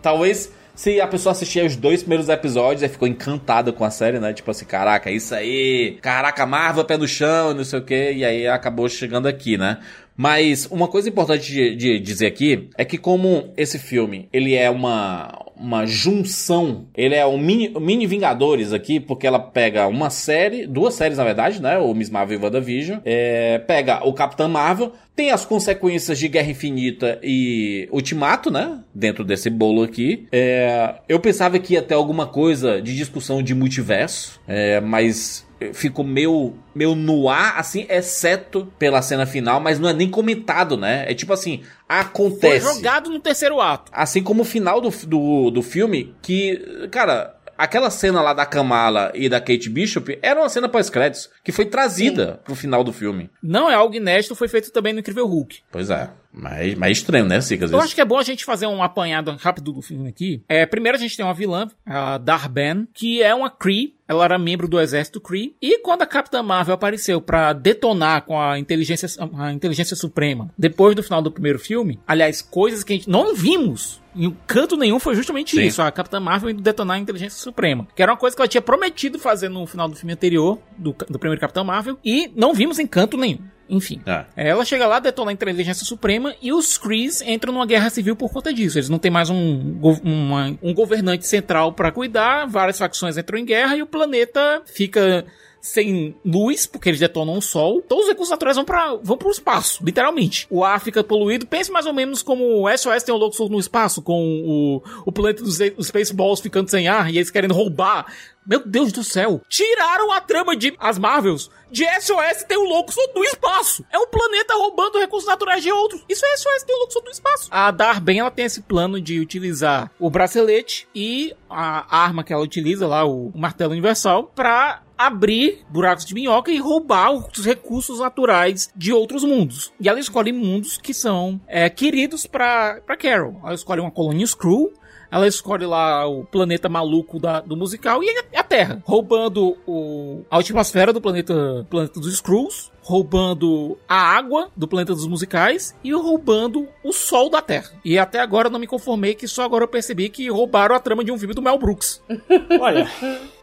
Talvez 0.00 0.52
se 0.74 1.00
a 1.00 1.06
pessoa 1.06 1.32
assistir 1.32 1.64
os 1.64 1.76
dois 1.76 2.00
primeiros 2.00 2.28
episódios 2.28 2.82
e 2.82 2.88
ficou 2.88 3.06
encantada 3.06 3.72
com 3.72 3.84
a 3.84 3.90
série, 3.90 4.18
né? 4.18 4.32
Tipo 4.32 4.50
assim, 4.50 4.64
caraca, 4.64 5.10
isso 5.10 5.34
aí, 5.34 5.98
caraca, 6.00 6.46
Marvel 6.46 6.84
pé 6.84 6.96
no 6.96 7.06
chão, 7.06 7.52
não 7.52 7.64
sei 7.64 7.78
o 7.78 7.82
que, 7.82 8.12
e 8.12 8.24
aí 8.24 8.48
acabou 8.48 8.88
chegando 8.88 9.26
aqui, 9.26 9.58
né? 9.58 9.78
Mas 10.22 10.68
uma 10.70 10.86
coisa 10.86 11.08
importante 11.08 11.50
de, 11.50 11.74
de, 11.74 11.98
dizer 11.98 12.28
aqui 12.28 12.68
é 12.78 12.84
que 12.84 12.96
como 12.96 13.52
esse 13.56 13.76
filme, 13.76 14.28
ele 14.32 14.54
é 14.54 14.70
uma, 14.70 15.36
uma 15.62 15.86
junção, 15.86 16.86
ele 16.94 17.14
é 17.14 17.24
um 17.24 17.38
mini, 17.38 17.72
mini 17.80 18.06
Vingadores 18.06 18.72
aqui, 18.72 18.98
porque 18.98 19.26
ela 19.26 19.38
pega 19.38 19.86
uma 19.86 20.10
série, 20.10 20.66
duas 20.66 20.94
séries 20.94 21.16
na 21.16 21.24
verdade, 21.24 21.62
né? 21.62 21.78
O 21.78 21.94
Miss 21.94 22.10
Marvel 22.10 22.38
e 22.38 22.42
WandaVision, 22.42 22.98
é, 23.04 23.58
pega 23.58 24.04
o 24.06 24.12
Capitão 24.12 24.48
Marvel, 24.48 24.92
tem 25.14 25.30
as 25.30 25.44
consequências 25.44 26.18
de 26.18 26.26
Guerra 26.26 26.50
Infinita 26.50 27.20
e 27.22 27.88
Ultimato, 27.92 28.50
né? 28.50 28.80
Dentro 28.92 29.24
desse 29.24 29.48
bolo 29.48 29.82
aqui. 29.82 30.26
É, 30.32 30.96
eu 31.08 31.20
pensava 31.20 31.58
que 31.58 31.74
ia 31.74 31.82
ter 31.82 31.94
alguma 31.94 32.26
coisa 32.26 32.82
de 32.82 32.96
discussão 32.96 33.42
de 33.42 33.54
multiverso, 33.54 34.40
é, 34.48 34.80
mas 34.80 35.46
ficou 35.72 36.04
meio, 36.04 36.54
meio 36.74 36.94
no 36.94 37.28
ar, 37.28 37.58
assim, 37.58 37.86
exceto 37.88 38.66
pela 38.78 39.02
cena 39.02 39.26
final, 39.26 39.60
mas 39.60 39.78
não 39.78 39.88
é 39.88 39.92
nem 39.92 40.08
comentado, 40.08 40.76
né? 40.76 41.04
É 41.08 41.14
tipo 41.14 41.32
assim, 41.32 41.60
acontece. 42.00 42.60
Foi 42.60 42.74
jogado 42.74 43.10
no 43.10 43.20
terceiro 43.20 43.60
ato. 43.60 43.90
Assim 43.94 44.22
como 44.22 44.42
o 44.42 44.44
final 44.44 44.80
do, 44.80 44.90
do, 45.06 45.50
do 45.50 45.62
filme, 45.62 46.14
que, 46.22 46.88
cara, 46.90 47.36
aquela 47.62 47.90
cena 47.90 48.20
lá 48.20 48.34
da 48.34 48.44
Kamala 48.44 49.12
e 49.14 49.28
da 49.28 49.40
Kate 49.40 49.70
Bishop 49.70 50.18
era 50.20 50.40
uma 50.40 50.48
cena 50.48 50.68
pós-créditos, 50.68 51.30
que 51.44 51.52
foi 51.52 51.64
trazida 51.64 52.32
Sim. 52.32 52.38
pro 52.44 52.54
final 52.56 52.82
do 52.82 52.92
filme. 52.92 53.30
Não 53.40 53.70
é 53.70 53.74
algo 53.74 53.94
inédito, 53.94 54.34
foi 54.34 54.48
feito 54.48 54.72
também 54.72 54.92
no 54.92 54.98
Incrível 54.98 55.26
Hulk. 55.26 55.60
Pois 55.70 55.88
é. 55.88 56.10
Mas, 56.32 56.74
mas 56.74 56.98
estranho, 56.98 57.26
né, 57.26 57.40
Sica? 57.40 57.66
Eu 57.66 57.80
acho 57.80 57.94
que 57.94 58.00
é 58.00 58.04
bom 58.04 58.18
a 58.18 58.22
gente 58.22 58.44
fazer 58.44 58.66
um 58.66 58.82
apanhado 58.82 59.36
rápido 59.38 59.70
do 59.70 59.82
filme 59.82 60.08
aqui. 60.08 60.42
É, 60.48 60.64
primeiro 60.64 60.96
a 60.96 61.00
gente 61.00 61.16
tem 61.16 61.24
uma 61.24 61.34
vilã, 61.34 61.68
a 61.84 62.16
Darben, 62.16 62.88
que 62.92 63.22
é 63.22 63.34
uma 63.34 63.50
Kree. 63.50 63.94
Ela 64.08 64.24
era 64.24 64.38
membro 64.38 64.66
do 64.66 64.80
exército 64.80 65.20
Kree. 65.20 65.54
E 65.60 65.78
quando 65.78 66.02
a 66.02 66.06
Capitã 66.06 66.42
Marvel 66.42 66.74
apareceu 66.74 67.20
para 67.20 67.52
detonar 67.52 68.22
com 68.22 68.40
a 68.40 68.58
inteligência, 68.58 69.08
a 69.38 69.52
inteligência 69.52 69.94
suprema, 69.94 70.50
depois 70.56 70.96
do 70.96 71.02
final 71.02 71.22
do 71.22 71.30
primeiro 71.30 71.58
filme, 71.58 72.00
aliás, 72.06 72.42
coisas 72.42 72.82
que 72.82 72.92
a 72.92 72.96
gente 72.96 73.10
não 73.10 73.34
vimos 73.34 74.01
em 74.14 74.36
canto 74.46 74.76
nenhum 74.76 74.98
foi 74.98 75.14
justamente 75.14 75.56
Sim. 75.56 75.62
isso, 75.62 75.82
a 75.82 75.90
Capitã 75.90 76.20
Marvel 76.20 76.50
indo 76.50 76.62
detonar 76.62 76.96
a 76.96 77.00
inteligência 77.00 77.38
suprema. 77.38 77.86
Que 77.94 78.02
era 78.02 78.12
uma 78.12 78.18
coisa 78.18 78.36
que 78.36 78.42
ela 78.42 78.48
tinha 78.48 78.62
prometido 78.62 79.18
fazer 79.18 79.48
no 79.48 79.66
final 79.66 79.88
do 79.88 79.96
filme 79.96 80.12
anterior, 80.12 80.58
do, 80.76 80.94
do 81.08 81.18
primeiro 81.18 81.40
Capitão 81.40 81.64
Marvel, 81.64 81.98
e 82.04 82.30
não 82.34 82.54
vimos 82.54 82.78
em 82.78 82.86
canto 82.86 83.16
nenhum. 83.16 83.38
Enfim. 83.68 84.02
É. 84.04 84.50
Ela 84.50 84.64
chega 84.66 84.86
lá, 84.86 84.98
detona 84.98 85.30
a 85.30 85.34
inteligência 85.34 85.86
suprema 85.86 86.34
e 86.42 86.52
os 86.52 86.76
Krees 86.76 87.22
entram 87.22 87.54
numa 87.54 87.64
guerra 87.64 87.88
civil 87.88 88.14
por 88.14 88.30
conta 88.30 88.52
disso. 88.52 88.76
Eles 88.76 88.90
não 88.90 88.98
têm 88.98 89.10
mais 89.10 89.30
um, 89.30 89.78
uma, 90.04 90.58
um 90.62 90.74
governante 90.74 91.26
central 91.26 91.72
para 91.72 91.90
cuidar, 91.90 92.46
várias 92.46 92.78
facções 92.78 93.16
entram 93.16 93.38
em 93.38 93.46
guerra 93.46 93.76
e 93.76 93.82
o 93.82 93.86
planeta 93.86 94.62
fica 94.66 95.24
sem 95.62 96.16
luz, 96.24 96.66
porque 96.66 96.88
eles 96.88 96.98
detonam 96.98 97.38
o 97.38 97.40
sol. 97.40 97.80
Todos 97.82 98.04
os 98.04 98.10
recursos 98.10 98.32
naturais 98.32 98.56
vão 98.56 98.64
para 98.64 98.96
vão 98.96 99.16
pro 99.16 99.30
espaço, 99.30 99.82
literalmente. 99.84 100.44
O 100.50 100.64
ar 100.64 100.80
fica 100.80 101.04
poluído. 101.04 101.46
Pense 101.46 101.70
mais 101.70 101.86
ou 101.86 101.92
menos 101.92 102.20
como 102.20 102.44
o 102.44 102.76
SOS 102.76 103.04
tem 103.04 103.14
o 103.14 103.18
louco 103.18 103.48
no 103.48 103.60
espaço, 103.60 104.02
com 104.02 104.42
o, 104.44 104.82
o 105.06 105.12
planeta 105.12 105.44
dos, 105.44 105.58
dos 105.58 105.86
Spaceballs 105.86 106.40
ficando 106.40 106.68
sem 106.68 106.88
ar 106.88 107.12
e 107.12 107.16
eles 107.16 107.30
querendo 107.30 107.54
roubar. 107.54 108.12
Meu 108.44 108.66
Deus 108.66 108.90
do 108.90 109.04
céu! 109.04 109.40
Tiraram 109.48 110.10
a 110.10 110.20
trama 110.20 110.56
de 110.56 110.74
as 110.80 110.98
Marvels 110.98 111.48
de 111.72 111.84
SOS 112.00 112.44
tem 112.46 112.58
o 112.58 112.64
louco 112.64 112.92
no 113.16 113.24
espaço. 113.24 113.84
É 113.90 113.98
um 113.98 114.06
planeta 114.06 114.54
roubando 114.54 114.98
recursos 114.98 115.28
naturais 115.28 115.62
de 115.62 115.72
outros. 115.72 116.04
Isso 116.08 116.24
é 116.24 116.36
SOS 116.36 116.62
tem 116.64 116.76
o 116.76 116.78
louco 116.80 117.02
no 117.02 117.10
espaço. 117.10 117.48
A 117.50 117.70
Darben, 117.70 118.20
ela 118.20 118.30
tem 118.30 118.44
esse 118.44 118.60
plano 118.60 119.00
de 119.00 119.18
utilizar 119.18 119.90
o 119.98 120.10
bracelete 120.10 120.86
e 120.94 121.34
a 121.48 121.96
arma 121.96 122.22
que 122.22 122.32
ela 122.32 122.42
utiliza 122.42 122.86
lá, 122.86 123.04
o 123.04 123.32
martelo 123.34 123.72
universal, 123.72 124.24
para 124.34 124.82
abrir 124.96 125.64
buracos 125.68 126.04
de 126.04 126.14
minhoca 126.14 126.50
e 126.50 126.58
roubar 126.58 127.10
os 127.12 127.44
recursos 127.44 127.98
naturais 127.98 128.70
de 128.76 128.92
outros 128.92 129.24
mundos. 129.24 129.72
E 129.80 129.88
ela 129.88 129.98
escolhe 129.98 130.32
mundos 130.32 130.78
que 130.78 130.94
são 130.94 131.40
é, 131.48 131.68
queridos 131.68 132.26
para 132.26 132.80
Carol. 132.98 133.40
Ela 133.42 133.54
escolhe 133.54 133.80
uma 133.80 133.90
colônia 133.90 134.24
Skrull, 134.24 134.72
ela 135.12 135.28
escolhe 135.28 135.66
lá 135.66 136.06
o 136.06 136.24
planeta 136.24 136.70
maluco 136.70 137.20
da, 137.20 137.40
do 137.40 137.54
musical 137.54 138.02
e 138.02 138.08
a 138.34 138.42
Terra, 138.42 138.82
roubando 138.86 139.58
o, 139.66 140.24
a 140.30 140.38
atmosfera 140.38 140.90
do 140.90 141.02
planeta, 141.02 141.66
planeta 141.68 142.00
dos 142.00 142.14
Skrulls, 142.14 142.72
roubando 142.80 143.78
a 143.86 143.94
água 143.94 144.50
do 144.56 144.66
planeta 144.66 144.94
dos 144.94 145.06
musicais 145.06 145.76
e 145.84 145.92
roubando 145.92 146.66
o 146.82 146.94
sol 146.94 147.28
da 147.28 147.42
Terra. 147.42 147.70
E 147.84 147.98
até 147.98 148.20
agora 148.20 148.48
não 148.48 148.58
me 148.58 148.66
conformei 148.66 149.14
que 149.14 149.28
só 149.28 149.44
agora 149.44 149.64
eu 149.64 149.68
percebi 149.68 150.08
que 150.08 150.30
roubaram 150.30 150.74
a 150.74 150.80
trama 150.80 151.04
de 151.04 151.12
um 151.12 151.18
filme 151.18 151.34
do 151.34 151.42
Mel 151.42 151.58
Brooks. 151.58 152.02
Olha, 152.58 152.90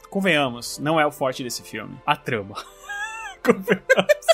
convenhamos, 0.09 0.79
não 0.79 0.99
é 0.99 1.05
o 1.05 1.11
forte 1.11 1.43
desse 1.43 1.61
filme. 1.61 1.95
A 2.03 2.15
trama. 2.15 2.55
convenhamos. 3.45 4.25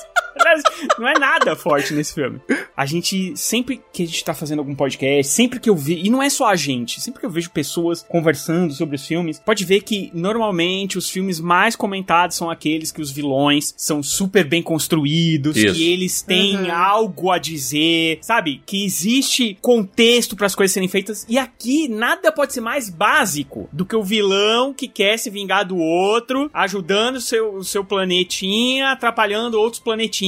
Não 1.00 1.08
é 1.08 1.18
nada 1.18 1.56
forte 1.56 1.94
nesse 1.94 2.14
filme. 2.14 2.40
A 2.76 2.86
gente, 2.86 3.36
sempre 3.36 3.82
que 3.92 4.04
a 4.04 4.06
gente 4.06 4.24
tá 4.24 4.34
fazendo 4.34 4.60
algum 4.60 4.76
podcast, 4.76 5.32
sempre 5.32 5.60
que 5.60 5.70
eu 5.70 5.76
vi, 5.76 6.06
e 6.06 6.10
não 6.10 6.22
é 6.22 6.30
só 6.30 6.48
a 6.48 6.56
gente, 6.56 7.02
sempre 7.02 7.20
que 7.20 7.26
eu 7.26 7.30
vejo 7.30 7.50
pessoas 7.50 8.04
conversando 8.08 8.74
sobre 8.74 8.96
os 8.96 9.06
filmes, 9.06 9.40
pode 9.40 9.64
ver 9.64 9.82
que 9.82 10.12
normalmente 10.14 10.98
os 10.98 11.10
filmes 11.10 11.40
mais 11.40 11.76
comentados 11.76 12.36
são 12.36 12.50
aqueles 12.50 12.92
que 12.92 13.02
os 13.02 13.12
vilões 13.12 13.74
são 13.78 14.04
super 14.04 14.44
bem 14.44 14.62
construídos, 14.62 15.56
Isso. 15.56 15.74
que 15.74 15.92
eles 15.92 16.22
têm 16.22 16.70
algo 16.70 17.32
a 17.32 17.38
dizer, 17.38 18.20
sabe? 18.22 18.62
Que 18.66 18.84
existe 18.84 19.58
contexto 19.62 20.36
para 20.36 20.48
as 20.48 20.56
coisas 20.56 20.74
serem 20.74 20.90
feitas. 20.90 21.26
E 21.30 21.38
aqui 21.38 21.88
nada 21.88 22.32
pode 22.32 22.54
ser 22.54 22.62
mais 22.62 22.90
básico 22.90 23.70
do 23.72 23.86
que 23.86 23.96
o 23.96 24.04
vilão 24.04 24.74
que 24.74 24.88
quer 24.88 25.18
se 25.18 25.30
vingar 25.30 25.66
do 25.66 25.78
outro, 25.78 26.50
ajudando 26.54 27.16
o 27.18 27.22
seu, 27.22 27.56
o 27.56 27.64
seu 27.64 27.84
planetinha, 27.84 28.92
atrapalhando 28.92 29.60
outros 29.60 29.82
planetinhas. 29.82 30.25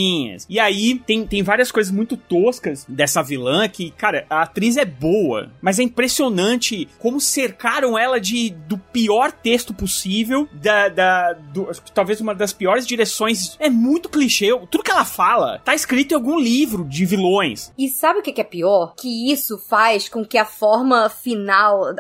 E 0.50 0.60
aí 0.60 0.96
tem, 1.00 1.26
tem 1.26 1.44
várias 1.44 1.72
coisas 1.72 1.92
muito 1.92 2.16
toscas 2.16 2.86
dessa 2.88 3.22
vilã 3.24 3.68
que, 3.68 3.92
cara, 3.92 4.26
a 4.30 4.42
atriz 4.44 4.78
é 4.78 4.86
boa, 4.86 5.52
mas 5.62 5.80
é 5.80 5.84
impressionante 5.84 6.88
como 7.00 7.20
cercaram 7.20 7.98
ela 7.98 8.20
de 8.20 8.50
do 8.50 8.78
pior 8.78 9.32
texto 9.32 9.74
possível, 9.74 10.48
da, 10.54 10.90
da 10.90 11.34
do- 11.34 11.70
talvez 11.94 12.20
uma 12.22 12.34
das 12.36 12.54
piores 12.54 12.86
direções. 12.86 13.56
É 13.60 13.70
muito 13.70 14.10
clichê. 14.10 14.48
Tudo 14.70 14.84
que 14.84 14.92
ela 14.92 15.06
fala 15.06 15.60
tá 15.64 15.74
escrito 15.76 16.12
em 16.12 16.16
algum 16.16 16.40
livro 16.40 16.84
de 16.86 17.06
vilões. 17.06 17.72
E 17.78 17.90
sabe 17.90 18.20
o 18.20 18.22
que 18.22 18.40
é 18.40 18.44
pior? 18.44 18.94
Que 18.96 19.32
isso 19.32 19.58
faz 19.58 20.08
com 20.10 20.26
que 20.26 20.38
a 20.38 20.46
forma 20.46 21.10
final, 21.10 21.94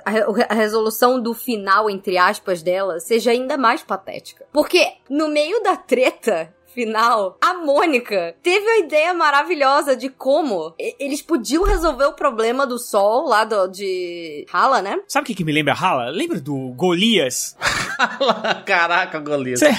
a 0.49 0.53
resolução 0.53 1.21
do 1.21 1.33
final, 1.33 1.89
entre 1.89 2.17
aspas, 2.17 2.61
dela, 2.61 2.99
seja 2.99 3.31
ainda 3.31 3.57
mais 3.57 3.81
patética. 3.81 4.45
Porque 4.51 4.85
no 5.09 5.27
meio 5.29 5.61
da 5.63 5.75
treta 5.75 6.53
final, 6.73 7.37
a 7.41 7.53
Mônica 7.55 8.35
teve 8.43 8.67
a 8.67 8.79
ideia 8.79 9.13
maravilhosa 9.13 9.95
de 9.95 10.09
como 10.09 10.73
eles 10.99 11.21
podiam 11.21 11.63
resolver 11.63 12.05
o 12.05 12.13
problema 12.13 12.65
do 12.67 12.77
sol 12.77 13.27
lá 13.27 13.43
do, 13.43 13.67
de 13.67 14.45
Hala, 14.51 14.81
né? 14.81 14.99
Sabe 15.07 15.23
o 15.23 15.27
que, 15.27 15.35
que 15.35 15.43
me 15.43 15.51
lembra 15.51 15.73
Hala? 15.73 16.09
Lembra 16.09 16.39
do 16.39 16.69
Golias? 16.75 17.55
Caraca, 18.65 19.19
Golias. 19.19 19.59
Cê- 19.59 19.71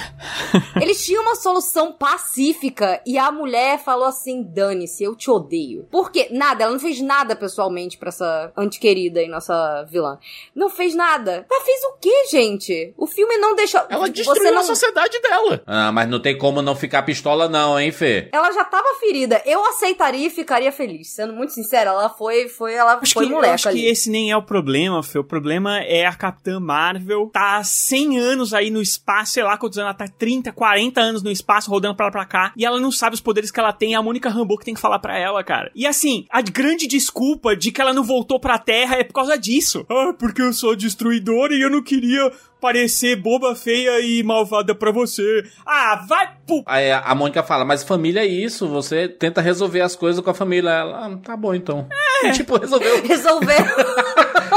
Eles 0.81 1.05
tinham 1.05 1.22
uma 1.22 1.35
solução 1.35 1.92
pacífica 1.92 3.01
e 3.07 3.18
a 3.18 3.31
mulher 3.31 3.79
falou 3.79 4.07
assim: 4.07 4.42
dane-se, 4.42 5.05
eu 5.05 5.14
te 5.14 5.31
odeio. 5.31 5.87
Por 5.90 6.11
quê? 6.11 6.29
Nada, 6.31 6.64
ela 6.64 6.72
não 6.72 6.81
fez 6.81 7.01
nada 7.01 7.37
pessoalmente 7.37 7.98
pra 7.98 8.09
essa 8.09 8.53
antiquerida 8.57 9.22
e 9.22 9.29
nossa 9.29 9.85
vilã. 9.90 10.18
Não 10.55 10.68
fez 10.70 10.94
nada. 10.94 11.46
Ela 11.51 11.64
fez 11.64 11.81
o 11.85 11.98
quê, 12.01 12.27
gente? 12.31 12.92
O 12.96 13.07
filme 13.07 13.37
não 13.38 13.55
deixou. 13.55 13.81
Ela 13.88 14.09
destruiu 14.09 14.42
Você 14.42 14.51
não... 14.51 14.61
a 14.61 14.64
sociedade 14.64 15.20
dela. 15.20 15.62
Ah, 15.66 15.92
mas 15.92 16.09
não 16.09 16.20
tem 16.20 16.37
como 16.37 16.62
não 16.62 16.74
ficar 16.79 17.03
pistola 17.03 17.49
não, 17.49 17.79
hein, 17.79 17.93
Fê? 17.93 18.29
Ela 18.33 18.53
já 18.53 18.64
tava 18.64 18.95
ferida. 19.01 19.43
Eu 19.45 19.64
aceitaria 19.67 20.27
e 20.27 20.31
ficaria 20.31 20.73
feliz. 20.73 21.11
Sendo 21.11 21.33
muito 21.35 21.53
sincera, 21.53 21.91
ela 21.91 22.09
foi, 22.09 22.49
foi, 22.49 22.75
ela 22.75 22.99
Acho 23.01 23.12
foi 23.14 23.27
que, 23.27 23.33
eu 23.33 23.37
moleca 23.37 23.55
acho 23.55 23.69
ali. 23.69 23.81
que 23.81 23.87
esse 23.87 24.11
nem 24.11 24.31
é 24.31 24.37
o 24.37 24.43
problema, 24.43 25.03
Fê. 25.03 25.19
O 25.19 25.25
problema 25.25 25.81
é 25.81 26.07
a 26.07 26.14
Capitã 26.14 26.59
Marvel 26.61 27.31
tá 27.33 27.57
há 27.57 27.64
100 27.64 28.19
anos 28.19 28.55
aí 28.55 28.71
no 28.71 28.81
espaço, 28.81 29.33
sei 29.33 29.43
lá 29.43 29.57
quantos 29.57 29.79
anos, 29.79 29.88
ela 29.88 29.95
tá 29.95 30.09
30, 30.19 30.53
40 30.53 31.01
anos 31.01 31.23
no 31.23 31.31
espaço, 31.31 31.71
rodando 31.71 31.95
pra 31.95 32.07
lá 32.07 32.12
pra 32.12 32.25
cá, 32.25 32.53
e 32.57 32.64
ela 32.64 32.81
não 32.81 32.91
sabe 32.91 33.14
os 33.14 33.21
poderes 33.21 33.51
que 33.51 33.61
ela 33.61 33.73
tem, 33.73 33.95
é 33.95 33.97
a 33.97 34.03
Mônica 34.03 34.29
Rambeau 34.29 34.59
que 34.59 34.64
tem 34.64 34.75
que 34.75 34.81
falar 34.81 34.99
pra 34.99 35.19
ela, 35.19 35.43
cara. 35.45 35.71
E 35.75 35.87
assim, 35.87 36.27
a 36.31 36.41
grande 36.41 36.87
desculpa 36.87 37.57
de 37.57 37.71
que 37.71 37.81
ela 37.81 37.93
não 37.93 38.03
voltou 38.05 38.38
pra 38.41 38.59
Terra 38.59 38.97
é 38.97 39.05
por 39.05 39.14
causa 39.14 39.37
disso. 39.37 39.85
Ah, 39.88 40.12
porque 40.19 40.43
eu 40.43 40.53
sou 40.53 40.75
destruidora 40.77 41.55
e 41.55 41.61
eu 41.61 41.71
não 41.71 41.83
queria 41.83 42.31
parecer 42.61 43.16
boba, 43.16 43.55
feia 43.55 44.01
e 44.01 44.23
malvada 44.23 44.75
pra 44.75 44.90
você. 44.90 45.44
Ah, 45.64 46.05
vai 46.09 46.29
pro... 46.47 46.62
Aí 46.66 46.90
a 46.90 47.14
Mônica 47.14 47.42
fala, 47.42 47.64
mas 47.64 47.83
família 47.83 48.21
é 48.21 48.27
isso, 48.27 48.68
você 48.68 49.09
tenta 49.09 49.40
resolver 49.40 49.81
as 49.81 49.94
coisas 49.97 50.23
com 50.23 50.31
a 50.31 50.35
família. 50.35 50.71
Ela, 50.71 51.07
ah, 51.07 51.18
tá 51.23 51.37
bom 51.37 51.55
então. 51.55 51.87
É. 52.25 52.31
tipo, 52.33 52.59
resolveu. 52.59 53.03
Resolver. 53.03 53.57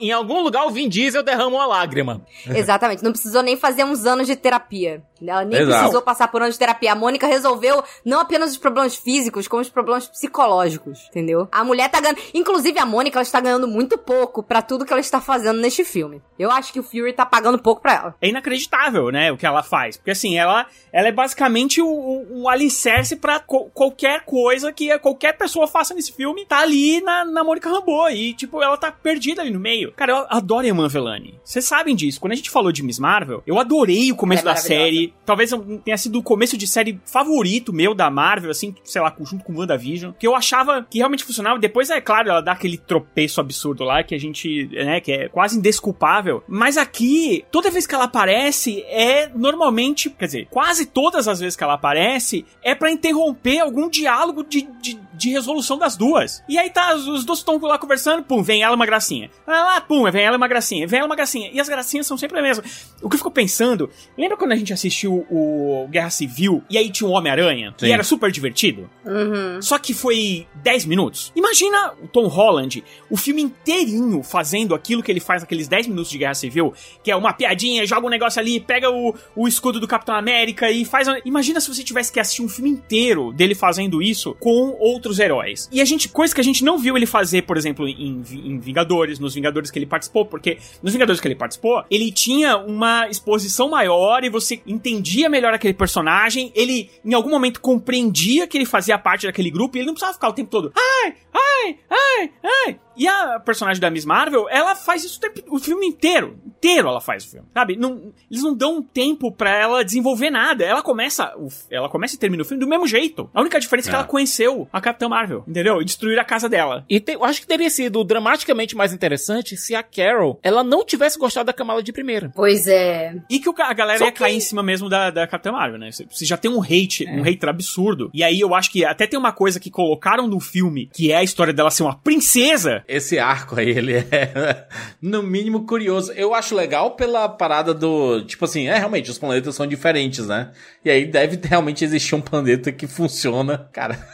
Em 0.00 0.10
algum 0.12 0.40
lugar 0.42 0.66
o 0.66 0.70
Vin 0.70 0.88
Diesel 0.88 1.22
derrama 1.22 1.56
uma 1.56 1.66
lágrima. 1.66 2.22
Exatamente. 2.48 3.02
Não 3.02 3.12
precisou 3.12 3.42
nem 3.42 3.56
fazer 3.56 3.84
uns 3.84 4.06
anos 4.06 4.26
de 4.26 4.36
terapia. 4.36 5.02
Ela 5.22 5.44
nem 5.44 5.60
Exato. 5.60 5.78
precisou 5.78 6.02
passar 6.02 6.28
por 6.28 6.40
anos 6.40 6.54
de 6.54 6.58
terapia. 6.58 6.92
A 6.92 6.94
Mônica 6.94 7.26
resolveu 7.26 7.82
não 8.04 8.20
apenas 8.20 8.50
os 8.52 8.56
problemas 8.56 8.96
físicos, 8.96 9.46
como 9.46 9.60
os 9.60 9.68
problemas 9.68 10.08
psicológicos, 10.08 11.06
entendeu? 11.10 11.46
A 11.52 11.62
mulher 11.62 11.90
tá 11.90 12.00
ganhando. 12.00 12.18
Inclusive, 12.32 12.78
a 12.78 12.86
Mônica, 12.86 13.18
ela 13.18 13.22
está 13.22 13.38
ganhando 13.40 13.68
muito 13.68 13.98
pouco 13.98 14.42
pra 14.42 14.62
tudo 14.62 14.84
que 14.86 14.92
ela 14.92 15.00
está 15.00 15.20
fazendo 15.20 15.60
neste 15.60 15.84
filme. 15.84 16.22
Eu 16.38 16.50
acho 16.50 16.72
que 16.72 16.80
o 16.80 16.82
Fury 16.82 17.12
tá 17.12 17.26
pagando 17.26 17.58
pouco 17.58 17.82
pra 17.82 17.94
ela. 17.94 18.14
É 18.20 18.28
inacreditável, 18.28 19.10
né, 19.10 19.30
o 19.30 19.36
que 19.36 19.44
ela 19.44 19.62
faz. 19.62 19.98
Porque 19.98 20.10
assim, 20.12 20.38
ela, 20.38 20.66
ela 20.90 21.08
é 21.08 21.12
basicamente 21.12 21.82
o, 21.82 21.86
o, 21.86 22.42
o 22.44 22.48
alicerce 22.48 23.16
pra 23.16 23.40
co- 23.40 23.68
qualquer 23.74 24.24
coisa 24.24 24.72
que 24.72 24.98
qualquer 25.00 25.36
pessoa 25.36 25.66
faça 25.66 25.92
nesse 25.92 26.12
filme. 26.14 26.46
Tá 26.46 26.60
ali 26.60 27.02
na, 27.02 27.24
na 27.26 27.44
Mônica 27.44 27.68
Rambeau. 27.68 28.08
E, 28.10 28.32
tipo, 28.32 28.62
ela 28.62 28.76
tá 28.78 28.90
perdida 28.90 29.42
ali 29.42 29.50
no 29.50 29.60
meio. 29.60 29.89
Cara, 29.96 30.12
eu 30.12 30.26
adoro 30.28 30.64
a 30.66 30.68
Iman 30.68 30.88
Velani. 30.88 31.34
Vocês 31.44 31.64
sabem 31.64 31.94
disso. 31.94 32.20
Quando 32.20 32.32
a 32.32 32.36
gente 32.36 32.50
falou 32.50 32.72
de 32.72 32.82
Miss 32.82 32.98
Marvel, 32.98 33.42
eu 33.46 33.58
adorei 33.58 34.10
o 34.12 34.16
começo 34.16 34.42
é 34.42 34.44
da 34.44 34.56
série. 34.56 35.14
Talvez 35.24 35.52
eu- 35.52 35.80
tenha 35.84 35.96
sido 35.98 36.18
o 36.18 36.22
começo 36.22 36.56
de 36.56 36.66
série 36.66 37.00
favorito 37.04 37.72
meu 37.72 37.94
da 37.94 38.10
Marvel, 38.10 38.50
assim, 38.50 38.74
sei 38.84 39.00
lá, 39.00 39.14
junto 39.22 39.44
com 39.44 39.54
WandaVision. 39.56 40.12
Que 40.18 40.26
eu 40.26 40.34
achava 40.34 40.86
que 40.88 40.98
realmente 40.98 41.24
funcionava. 41.24 41.58
Depois, 41.58 41.90
é 41.90 42.00
claro, 42.00 42.28
ela 42.30 42.40
dá 42.40 42.52
aquele 42.52 42.78
tropeço 42.78 43.40
absurdo 43.40 43.84
lá 43.84 44.02
que 44.02 44.14
a 44.14 44.18
gente, 44.18 44.68
né, 44.72 45.00
que 45.00 45.12
é 45.12 45.28
quase 45.28 45.58
indesculpável. 45.58 46.42
Mas 46.48 46.76
aqui, 46.76 47.44
toda 47.50 47.70
vez 47.70 47.86
que 47.86 47.94
ela 47.94 48.04
aparece, 48.04 48.82
é 48.88 49.28
normalmente, 49.34 50.10
quer 50.10 50.26
dizer, 50.26 50.46
quase 50.50 50.86
todas 50.86 51.28
as 51.28 51.40
vezes 51.40 51.56
que 51.56 51.64
ela 51.64 51.74
aparece, 51.74 52.44
é 52.62 52.74
pra 52.74 52.90
interromper 52.90 53.58
algum 53.60 53.88
diálogo 53.88 54.44
de, 54.44 54.62
de, 54.80 54.98
de 55.20 55.30
resolução 55.30 55.78
das 55.78 55.96
duas. 55.96 56.42
E 56.48 56.58
aí 56.58 56.70
tá, 56.70 56.94
os, 56.94 57.24
dois 57.24 57.38
estão 57.40 57.58
lá 57.60 57.78
conversando, 57.78 58.22
pum, 58.24 58.42
vem 58.42 58.62
ela 58.62 58.74
uma 58.74 58.86
gracinha. 58.86 59.30
Ah, 59.46 59.52
lá, 59.64 59.80
pum, 59.80 60.10
vem 60.10 60.24
ela 60.24 60.36
uma 60.36 60.48
gracinha, 60.48 60.86
vem 60.86 60.98
ela 60.98 61.06
uma 61.08 61.16
gracinha. 61.16 61.50
E 61.52 61.60
as 61.60 61.68
gracinhas 61.68 62.06
são 62.06 62.16
sempre 62.16 62.38
a 62.38 62.42
mesma. 62.42 62.64
O 63.02 63.08
que 63.08 63.14
eu 63.14 63.18
fico 63.18 63.30
pensando, 63.30 63.90
lembra 64.16 64.36
quando 64.36 64.52
a 64.52 64.56
gente 64.56 64.72
assistiu 64.72 65.26
o 65.30 65.86
Guerra 65.90 66.10
Civil 66.10 66.62
e 66.70 66.78
aí 66.78 66.90
tinha 66.90 67.08
o 67.08 67.12
Homem-Aranha? 67.12 67.74
Sim. 67.78 67.86
E 67.86 67.92
era 67.92 68.02
super 68.02 68.30
divertido? 68.30 68.88
Uhum. 69.04 69.60
Só 69.60 69.78
que 69.78 69.92
foi 69.94 70.46
10 70.56 70.84
minutos. 70.86 71.32
Imagina 71.36 71.92
o 72.02 72.08
Tom 72.08 72.26
Holland, 72.26 72.82
o 73.10 73.16
filme 73.16 73.42
inteirinho 73.42 74.22
fazendo 74.22 74.74
aquilo 74.74 75.02
que 75.02 75.10
ele 75.10 75.20
faz 75.20 75.42
naqueles 75.42 75.68
10 75.68 75.86
minutos 75.88 76.10
de 76.10 76.18
Guerra 76.18 76.34
Civil, 76.34 76.72
que 77.02 77.10
é 77.10 77.16
uma 77.16 77.32
piadinha, 77.32 77.86
joga 77.86 78.06
um 78.06 78.10
negócio 78.10 78.40
ali, 78.40 78.58
pega 78.60 78.90
o, 78.90 79.14
o 79.36 79.46
escudo 79.48 79.78
do 79.80 79.86
Capitão 79.88 80.14
América 80.14 80.70
e 80.70 80.84
faz. 80.84 81.06
uma- 81.08 81.20
Imagina 81.24 81.60
se 81.60 81.72
você 81.72 81.82
tivesse 81.84 82.12
que 82.12 82.18
assistir 82.20 82.42
um 82.42 82.48
filme 82.48 82.70
inteiro 82.70 83.32
dele 83.32 83.54
fazendo 83.54 84.02
isso 84.02 84.34
com 84.40 84.76
outros 85.10 85.18
heróis. 85.18 85.68
E 85.72 85.80
a 85.80 85.84
gente, 85.84 86.08
coisa 86.08 86.34
que 86.34 86.40
a 86.40 86.44
gente 86.44 86.64
não 86.64 86.78
viu 86.78 86.96
ele 86.96 87.06
fazer, 87.06 87.42
por 87.42 87.56
exemplo, 87.56 87.86
em, 87.88 88.22
em 88.32 88.58
Vingadores, 88.58 89.18
nos 89.18 89.34
Vingadores 89.34 89.70
que 89.70 89.78
ele 89.78 89.86
participou, 89.86 90.24
porque 90.24 90.58
nos 90.82 90.92
Vingadores 90.92 91.20
que 91.20 91.26
ele 91.26 91.34
participou, 91.34 91.84
ele 91.90 92.10
tinha 92.12 92.56
uma 92.56 93.08
exposição 93.08 93.68
maior 93.68 94.22
e 94.24 94.30
você 94.30 94.60
entendia 94.66 95.28
melhor 95.28 95.52
aquele 95.52 95.74
personagem, 95.74 96.52
ele 96.54 96.90
em 97.04 97.14
algum 97.14 97.30
momento 97.30 97.60
compreendia 97.60 98.46
que 98.46 98.56
ele 98.56 98.66
fazia 98.66 98.98
parte 98.98 99.26
daquele 99.26 99.50
grupo 99.50 99.76
e 99.76 99.80
ele 99.80 99.86
não 99.86 99.94
precisava 99.94 100.14
ficar 100.14 100.28
o 100.28 100.32
tempo 100.32 100.50
todo, 100.50 100.72
ai, 100.76 101.14
ai, 101.32 101.49
ai, 101.90 102.30
ai. 102.66 102.80
E 102.96 103.08
a 103.08 103.40
personagem 103.40 103.80
da 103.80 103.88
Miss 103.90 104.04
Marvel, 104.04 104.46
ela 104.50 104.74
faz 104.76 105.04
isso 105.04 105.16
o, 105.16 105.20
tempo- 105.20 105.42
o 105.48 105.58
filme 105.58 105.86
inteiro. 105.86 106.38
Inteiro 106.44 106.88
ela 106.88 107.00
faz 107.00 107.24
o 107.24 107.30
filme. 107.30 107.46
Sabe? 107.54 107.74
Não, 107.76 108.12
eles 108.30 108.42
não 108.42 108.54
dão 108.54 108.82
tempo 108.82 109.32
pra 109.32 109.56
ela 109.56 109.82
desenvolver 109.82 110.28
nada. 110.28 110.64
Ela 110.64 110.82
começa. 110.82 111.32
ela 111.70 111.88
começa 111.88 112.14
e 112.14 112.18
termina 112.18 112.42
o 112.42 112.44
filme 112.46 112.62
do 112.62 112.68
mesmo 112.68 112.86
jeito. 112.86 113.30
A 113.32 113.40
única 113.40 113.58
diferença 113.58 113.88
é 113.88 113.90
que 113.90 113.96
É. 113.96 113.98
ela 114.00 114.06
conheceu 114.06 114.68
a 114.70 114.80
Capitã 114.82 115.08
Marvel, 115.08 115.42
entendeu? 115.48 115.80
E 115.80 115.84
destruir 115.84 116.18
a 116.18 116.24
casa 116.24 116.46
dela. 116.48 116.84
E 116.90 117.00
te- 117.00 117.12
eu 117.12 117.24
acho 117.24 117.40
que 117.40 117.46
teria 117.46 117.70
sido 117.70 118.04
dramaticamente 118.04 118.76
mais 118.76 118.92
interessante 118.92 119.56
se 119.56 119.74
a 119.74 119.82
Carol 119.82 120.38
ela 120.42 120.62
não 120.62 120.84
tivesse 120.84 121.18
gostado 121.18 121.46
da 121.46 121.52
Kamala 121.54 121.82
de 121.82 121.92
primeira. 121.92 122.30
Pois 122.34 122.66
é. 122.66 123.14
E 123.30 123.38
que 123.38 123.48
o 123.48 123.54
a 123.60 123.72
galera 123.72 123.98
Só 123.98 124.04
ia 124.06 124.12
cair 124.12 124.32
que- 124.32 124.36
em 124.36 124.40
cima 124.40 124.62
mesmo 124.62 124.90
da, 124.90 125.10
da 125.10 125.26
Capitã 125.26 125.52
Marvel, 125.52 125.78
né? 125.78 125.90
Você- 125.90 126.06
Você 126.10 126.26
já 126.26 126.36
tem 126.36 126.50
um 126.50 126.60
hate, 126.62 127.06
um 127.08 127.22
hater 127.22 127.48
absurdo. 127.48 128.10
E 128.12 128.22
aí 128.22 128.40
eu 128.40 128.54
acho 128.54 128.70
que 128.70 128.84
até 128.84 129.06
tem 129.06 129.18
uma 129.18 129.32
coisa 129.32 129.58
que 129.58 129.70
colocaram 129.70 130.26
no 130.26 130.38
filme, 130.40 130.90
que 130.92 131.10
é 131.12 131.16
a 131.16 131.22
história 131.22 131.49
dela 131.52 131.70
ser 131.70 131.82
uma 131.82 131.96
princesa. 131.98 132.82
Esse 132.88 133.18
arco 133.18 133.58
aí, 133.58 133.70
ele 133.70 133.94
é, 133.96 134.66
no 135.00 135.22
mínimo, 135.22 135.66
curioso. 135.66 136.12
Eu 136.12 136.34
acho 136.34 136.54
legal 136.54 136.92
pela 136.92 137.28
parada 137.28 137.72
do. 137.74 138.22
Tipo 138.24 138.44
assim, 138.44 138.68
é 138.68 138.78
realmente, 138.78 139.10
os 139.10 139.18
planetas 139.18 139.54
são 139.54 139.66
diferentes, 139.66 140.26
né? 140.26 140.50
E 140.84 140.90
aí 140.90 141.04
deve 141.06 141.38
realmente 141.42 141.84
existir 141.84 142.14
um 142.14 142.20
planeta 142.20 142.70
que 142.72 142.86
funciona. 142.86 143.68
Cara, 143.72 143.98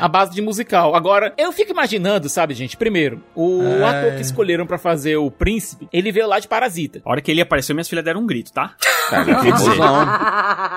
A 0.00 0.08
base 0.08 0.32
de 0.32 0.42
musical. 0.42 0.94
Agora, 0.94 1.32
eu 1.38 1.50
fico 1.52 1.70
imaginando, 1.70 2.28
sabe, 2.28 2.54
gente? 2.54 2.76
Primeiro, 2.76 3.22
o 3.34 3.62
É. 3.62 3.84
ator 3.84 4.14
que 4.16 4.20
escolheram 4.22 4.66
pra 4.66 4.76
fazer 4.78 5.16
o 5.16 5.30
príncipe, 5.30 5.88
ele 5.92 6.10
veio 6.12 6.26
lá 6.26 6.38
de 6.40 6.48
Parasita. 6.48 7.00
A 7.04 7.10
hora 7.10 7.20
que 7.20 7.30
ele 7.30 7.40
apareceu, 7.40 7.74
minhas 7.74 7.88
filhas 7.88 8.04
deram 8.04 8.20
um 8.20 8.26
grito, 8.26 8.52
tá? 8.52 8.74
cara 9.08 9.24
queria 9.36 9.52
dizer. 9.52 9.76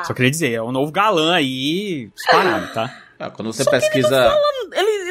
Só 0.05 0.13
queria 0.13 0.31
dizer, 0.31 0.53
é 0.53 0.61
um 0.61 0.71
novo 0.71 0.91
galã 0.91 1.33
aí, 1.35 2.09
disparado, 2.15 2.67
tá? 2.73 2.95
Ah, 3.19 3.29
Quando 3.29 3.51
você 3.51 3.63
pesquisa. 3.69 4.31
Ele, 4.73 4.79
ele- 4.79 5.10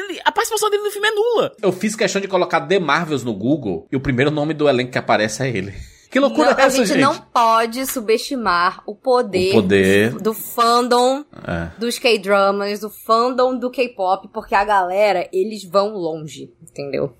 participação 0.51 0.69
dele 0.69 0.83
no 0.83 0.91
filme 0.91 1.07
é 1.07 1.11
nula. 1.11 1.51
Eu 1.61 1.71
fiz 1.71 1.95
questão 1.95 2.21
de 2.21 2.27
colocar 2.27 2.61
The 2.61 2.79
Marvels 2.79 3.23
no 3.23 3.33
Google 3.33 3.87
e 3.91 3.95
o 3.95 3.99
primeiro 3.99 4.29
nome 4.31 4.53
do 4.53 4.67
elenco 4.67 4.91
que 4.91 4.97
aparece 4.97 5.43
é 5.43 5.49
ele. 5.49 5.73
Que 6.11 6.19
loucura 6.19 6.51
Não, 6.51 6.59
é 6.59 6.63
essa, 6.65 6.81
a 6.81 6.85
gente, 6.85 6.87
gente? 6.89 6.99
não 7.01 7.17
pode 7.17 7.85
subestimar 7.85 8.83
o 8.85 8.93
poder, 8.93 9.51
O 9.51 9.61
poder. 9.61 10.11
do 10.15 10.33
fandom 10.33 11.23
É. 11.47 11.71
dos 11.79 11.97
K-dramas, 11.97 12.81
do 12.81 12.89
fandom 12.89 13.57
do 13.57 13.71
K-pop, 13.71 14.27
porque 14.27 14.53
a 14.53 14.65
galera, 14.65 15.29
eles 15.31 15.63
vão 15.63 15.93
longe, 15.93 16.51
entendeu? 16.61 17.13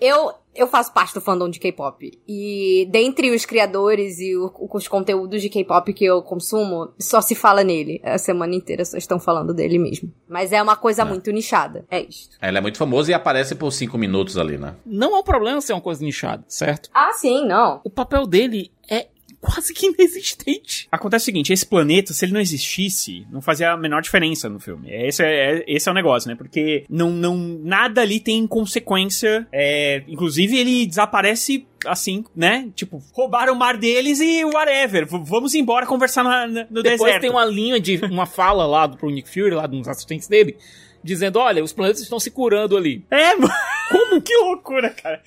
Eu 0.00 0.32
eu 0.54 0.66
faço 0.66 0.92
parte 0.92 1.14
do 1.14 1.20
fandom 1.20 1.48
de 1.48 1.58
K-pop 1.60 2.18
e 2.28 2.88
dentre 2.90 3.30
os 3.30 3.44
criadores 3.44 4.18
e 4.18 4.36
o- 4.36 4.52
os 4.72 4.88
conteúdos 4.88 5.40
de 5.42 5.48
K-pop 5.48 5.92
que 5.92 6.04
eu 6.04 6.22
consumo, 6.22 6.90
só 6.98 7.20
se 7.20 7.34
fala 7.34 7.62
nele. 7.62 8.00
A 8.04 8.18
semana 8.18 8.54
inteira 8.54 8.84
só 8.84 8.96
estão 8.96 9.18
falando 9.20 9.54
dele 9.54 9.78
mesmo. 9.78 10.12
Mas 10.28 10.52
é 10.52 10.62
uma 10.62 10.76
coisa 10.76 11.04
muito 11.04 11.30
nichada. 11.30 11.84
É 11.90 12.00
isto. 12.00 12.36
Ela 12.40 12.58
é 12.58 12.60
muito 12.60 12.78
famosa 12.78 13.10
e 13.10 13.14
aparece 13.14 13.54
por 13.54 13.70
cinco 13.70 13.96
minutos 13.98 14.36
ali, 14.38 14.58
né? 14.58 14.74
Não 14.84 15.16
é 15.16 15.20
um 15.20 15.22
problema 15.22 15.60
ser 15.60 15.72
uma 15.72 15.80
coisa 15.80 16.02
nichada, 16.04 16.44
certo? 16.48 16.88
Ah, 16.92 17.12
sim, 17.12 17.46
não. 17.46 17.80
O 17.84 17.90
papel 17.90 18.26
dele 18.26 18.72
é 18.90 19.06
quase 19.40 19.72
que 19.72 19.86
inexistente. 19.90 20.86
Acontece 20.92 21.24
o 21.24 21.26
seguinte, 21.26 21.52
esse 21.52 21.64
planeta, 21.66 22.12
se 22.12 22.24
ele 22.24 22.32
não 22.32 22.40
existisse, 22.40 23.26
não 23.30 23.40
fazia 23.40 23.72
a 23.72 23.76
menor 23.76 24.02
diferença 24.02 24.48
no 24.48 24.60
filme. 24.60 24.88
Esse 24.90 25.22
é, 25.24 25.58
é- 25.58 25.64
esse 25.66 25.88
é 25.88 25.92
o 25.92 25.94
negócio, 25.94 26.28
né? 26.28 26.34
Porque 26.34 26.84
não, 26.88 27.10
não, 27.10 27.36
nada 27.36 28.00
ali 28.02 28.20
tem 28.20 28.46
consequência. 28.46 29.46
É, 29.52 30.02
inclusive, 30.08 30.56
ele 30.58 30.86
desaparece 30.86 31.66
assim, 31.86 32.24
né? 32.36 32.68
Tipo, 32.74 33.02
roubaram 33.12 33.54
o 33.54 33.58
mar 33.58 33.76
deles 33.78 34.20
e 34.20 34.44
whatever. 34.44 35.06
V- 35.06 35.22
vamos 35.24 35.54
embora 35.54 35.86
conversar 35.86 36.22
na- 36.22 36.46
na- 36.46 36.66
no 36.70 36.82
Depois 36.82 37.00
deserto. 37.00 37.22
tem 37.22 37.30
uma 37.30 37.44
linha 37.44 37.80
de 37.80 37.96
uma 38.04 38.26
fala 38.26 38.66
lá 38.66 38.86
do 38.86 38.96
pro 38.98 39.08
Nick 39.10 39.28
Fury, 39.30 39.54
lá 39.54 39.66
dos 39.66 39.88
assistentes 39.88 40.28
dele, 40.28 40.56
dizendo: 41.02 41.38
olha, 41.38 41.62
os 41.62 41.72
planetas 41.72 42.02
estão 42.02 42.20
se 42.20 42.30
curando 42.30 42.76
ali. 42.76 43.04
É, 43.10 43.34
mano. 43.34 43.52
Como? 43.90 44.22
Que 44.22 44.36
loucura, 44.38 44.90
cara. 44.90 45.20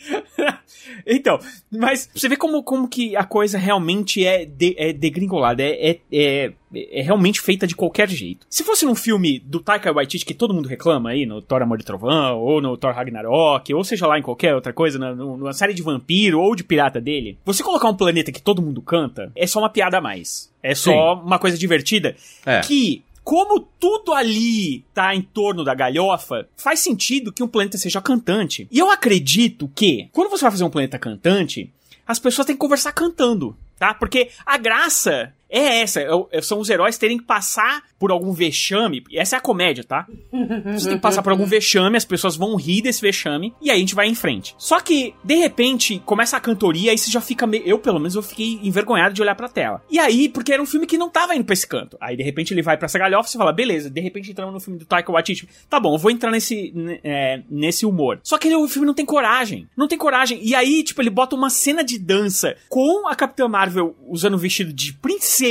então, 1.06 1.40
mas 1.72 2.10
você 2.14 2.30
vê 2.30 2.36
como, 2.36 2.64
como 2.64 2.88
que 2.88 3.16
a 3.16 3.24
coisa 3.24 3.58
realmente 3.58 4.26
é, 4.26 4.46
de, 4.46 4.76
é 4.78 4.94
degringolada, 4.94 5.62
é, 5.62 5.92
é, 5.92 6.00
é, 6.12 6.54
é 6.74 7.02
realmente 7.02 7.42
feita 7.42 7.68
de 7.68 7.76
qualquer 7.76 8.10
jeito. 8.10 8.46
Se 8.50 8.64
fosse 8.64 8.86
num 8.86 8.96
filme 8.96 9.40
do 9.40 9.60
Taika 9.60 9.92
Waititi 9.92 10.26
que 10.26 10.34
todo 10.34 10.54
mundo 10.54 10.70
reclama 10.70 11.10
aí, 11.10 11.26
no 11.26 11.42
Thor 11.42 11.62
Amor 11.62 11.78
de 11.78 11.86
Trovão, 11.86 12.40
ou 12.40 12.62
no 12.62 12.78
Thor 12.78 12.94
Ragnarok, 12.94 13.74
ou 13.74 13.84
seja 13.84 14.08
lá 14.08 14.18
em 14.18 14.24
qualquer 14.24 14.56
outra 14.56 14.72
coisa, 14.72 14.98
na, 14.98 15.14
numa 15.14 15.54
série 15.54 15.74
de 15.74 15.82
vampiro 15.82 16.40
ou 16.40 16.56
de 16.56 16.64
pirata 16.64 17.02
dele, 17.02 17.38
você 17.46 17.64
colocar 17.64 17.90
um 17.90 17.96
planeta 17.96 18.32
que 18.32 18.42
todo 18.42 18.62
mundo 18.62 18.82
canta, 18.82 19.32
é 19.36 19.46
só 19.46 19.60
uma 19.60 19.70
piada 19.70 19.98
a 19.98 20.02
mais. 20.02 20.52
É 20.62 20.74
só 20.74 21.16
uma 21.16 21.38
coisa 21.38 21.58
divertida 21.58 22.16
É. 22.46 22.62
que, 22.62 23.04
como 23.24 23.60
tudo 23.60 24.14
ali 24.14 24.84
tá 24.94 25.16
em 25.16 25.22
torno 25.22 25.64
da 25.64 25.74
galhofa, 25.74 26.48
faz 26.56 26.80
sentido 26.80 27.32
que 27.32 27.44
um 27.44 27.48
planeta 27.48 27.78
seja 27.78 28.02
cantante. 28.02 28.68
E 28.70 28.80
eu 28.80 28.92
acredito 28.92 29.72
que, 29.74 30.10
quando 30.12 30.30
você 30.30 30.42
vai 30.42 30.52
fazer 30.52 30.64
um 30.64 30.70
planeta 30.70 31.00
cantante, 31.00 31.72
as 32.06 32.20
pessoas 32.20 32.46
têm 32.46 32.56
que 32.56 32.60
conversar 32.60 32.92
cantando, 32.92 33.56
tá? 33.80 33.94
Porque 33.94 34.30
a 34.46 34.58
graça 34.58 35.34
é 35.60 35.82
essa, 35.82 36.00
é 36.02 36.14
o- 36.14 36.28
é- 36.32 36.42
são 36.42 36.60
os 36.60 36.70
heróis 36.70 36.98
terem 36.98 37.18
que 37.18 37.24
passar 37.24 37.84
por 38.00 38.12
algum 38.12 38.32
vexame, 38.34 39.04
e 39.10 39.18
essa 39.18 39.36
é 39.36 39.38
a 39.38 39.42
comédia, 39.42 39.84
tá? 39.84 40.06
Você 40.76 40.88
tem 40.90 40.98
que 40.98 41.02
passar 41.02 41.22
por 41.22 41.32
algum 41.32 41.46
vexame, 41.46 41.96
as 41.96 42.04
pessoas 42.06 42.36
vão 42.36 42.56
rir 42.56 42.82
desse 42.82 43.02
vexame, 43.02 43.54
e 43.62 43.70
aí 43.70 43.78
a 43.78 43.80
gente 43.80 43.96
vai 43.96 44.08
em 44.08 44.16
frente. 44.16 44.56
Só 44.58 44.80
que, 44.80 45.14
de 45.24 45.36
repente, 45.36 46.02
começa 46.06 46.36
a 46.36 46.40
cantoria, 46.40 46.92
aí 46.92 46.98
você 46.98 47.10
já 47.12 47.22
fica 47.22 47.46
meio. 47.48 47.64
Eu, 47.66 47.80
pelo 47.80 48.00
menos, 48.00 48.16
eu 48.16 48.22
fiquei 48.24 48.60
envergonhado 48.64 49.14
de 49.14 49.22
olhar 49.22 49.36
pra 49.36 49.48
tela. 49.48 49.82
E 49.90 50.00
aí, 50.00 50.28
porque 50.28 50.52
era 50.52 50.62
um 50.62 50.66
filme 50.66 50.86
que 50.88 50.98
não 50.98 51.10
tava 51.10 51.36
indo 51.36 51.46
pra 51.46 51.54
esse 51.54 51.68
canto. 51.68 51.98
Aí, 52.02 52.18
de 52.18 52.24
repente, 52.24 52.54
ele 52.54 52.62
vai 52.62 52.76
pra 52.78 52.86
essa 52.88 52.98
galhofa 53.00 53.30
e 53.30 53.32
você 53.32 53.38
fala, 53.38 53.54
beleza, 53.54 53.90
de 53.90 54.02
repente 54.02 54.32
entramos 54.32 54.54
no 54.54 54.60
filme 54.60 54.80
do 54.80 54.86
Taika 54.86 55.12
Waititi. 55.12 55.48
Tá 55.70 55.80
bom, 55.80 55.94
eu 55.94 56.00
vou 56.00 56.12
entrar 56.12 56.32
nesse, 56.32 56.74
é, 57.04 57.42
nesse 57.50 57.86
humor. 57.86 58.20
Só 58.24 58.38
que 58.38 58.48
ele- 58.48 58.56
o 58.56 58.68
filme 58.68 58.86
não 58.88 58.94
tem 58.94 59.06
coragem. 59.06 59.68
Não 59.78 59.88
tem 59.88 59.98
coragem. 59.98 60.40
E 60.42 60.56
aí, 60.56 60.84
tipo, 60.84 61.02
ele 61.02 61.10
bota 61.10 61.36
uma 61.36 61.50
cena 61.50 61.84
de 61.84 61.98
dança 62.00 62.56
com 62.70 63.08
a 63.08 63.16
Capitã 63.16 63.48
Marvel 63.48 63.96
usando 64.10 64.34
um 64.34 64.38
vestido 64.38 64.74
de 64.74 64.94
princesa. 64.94 65.43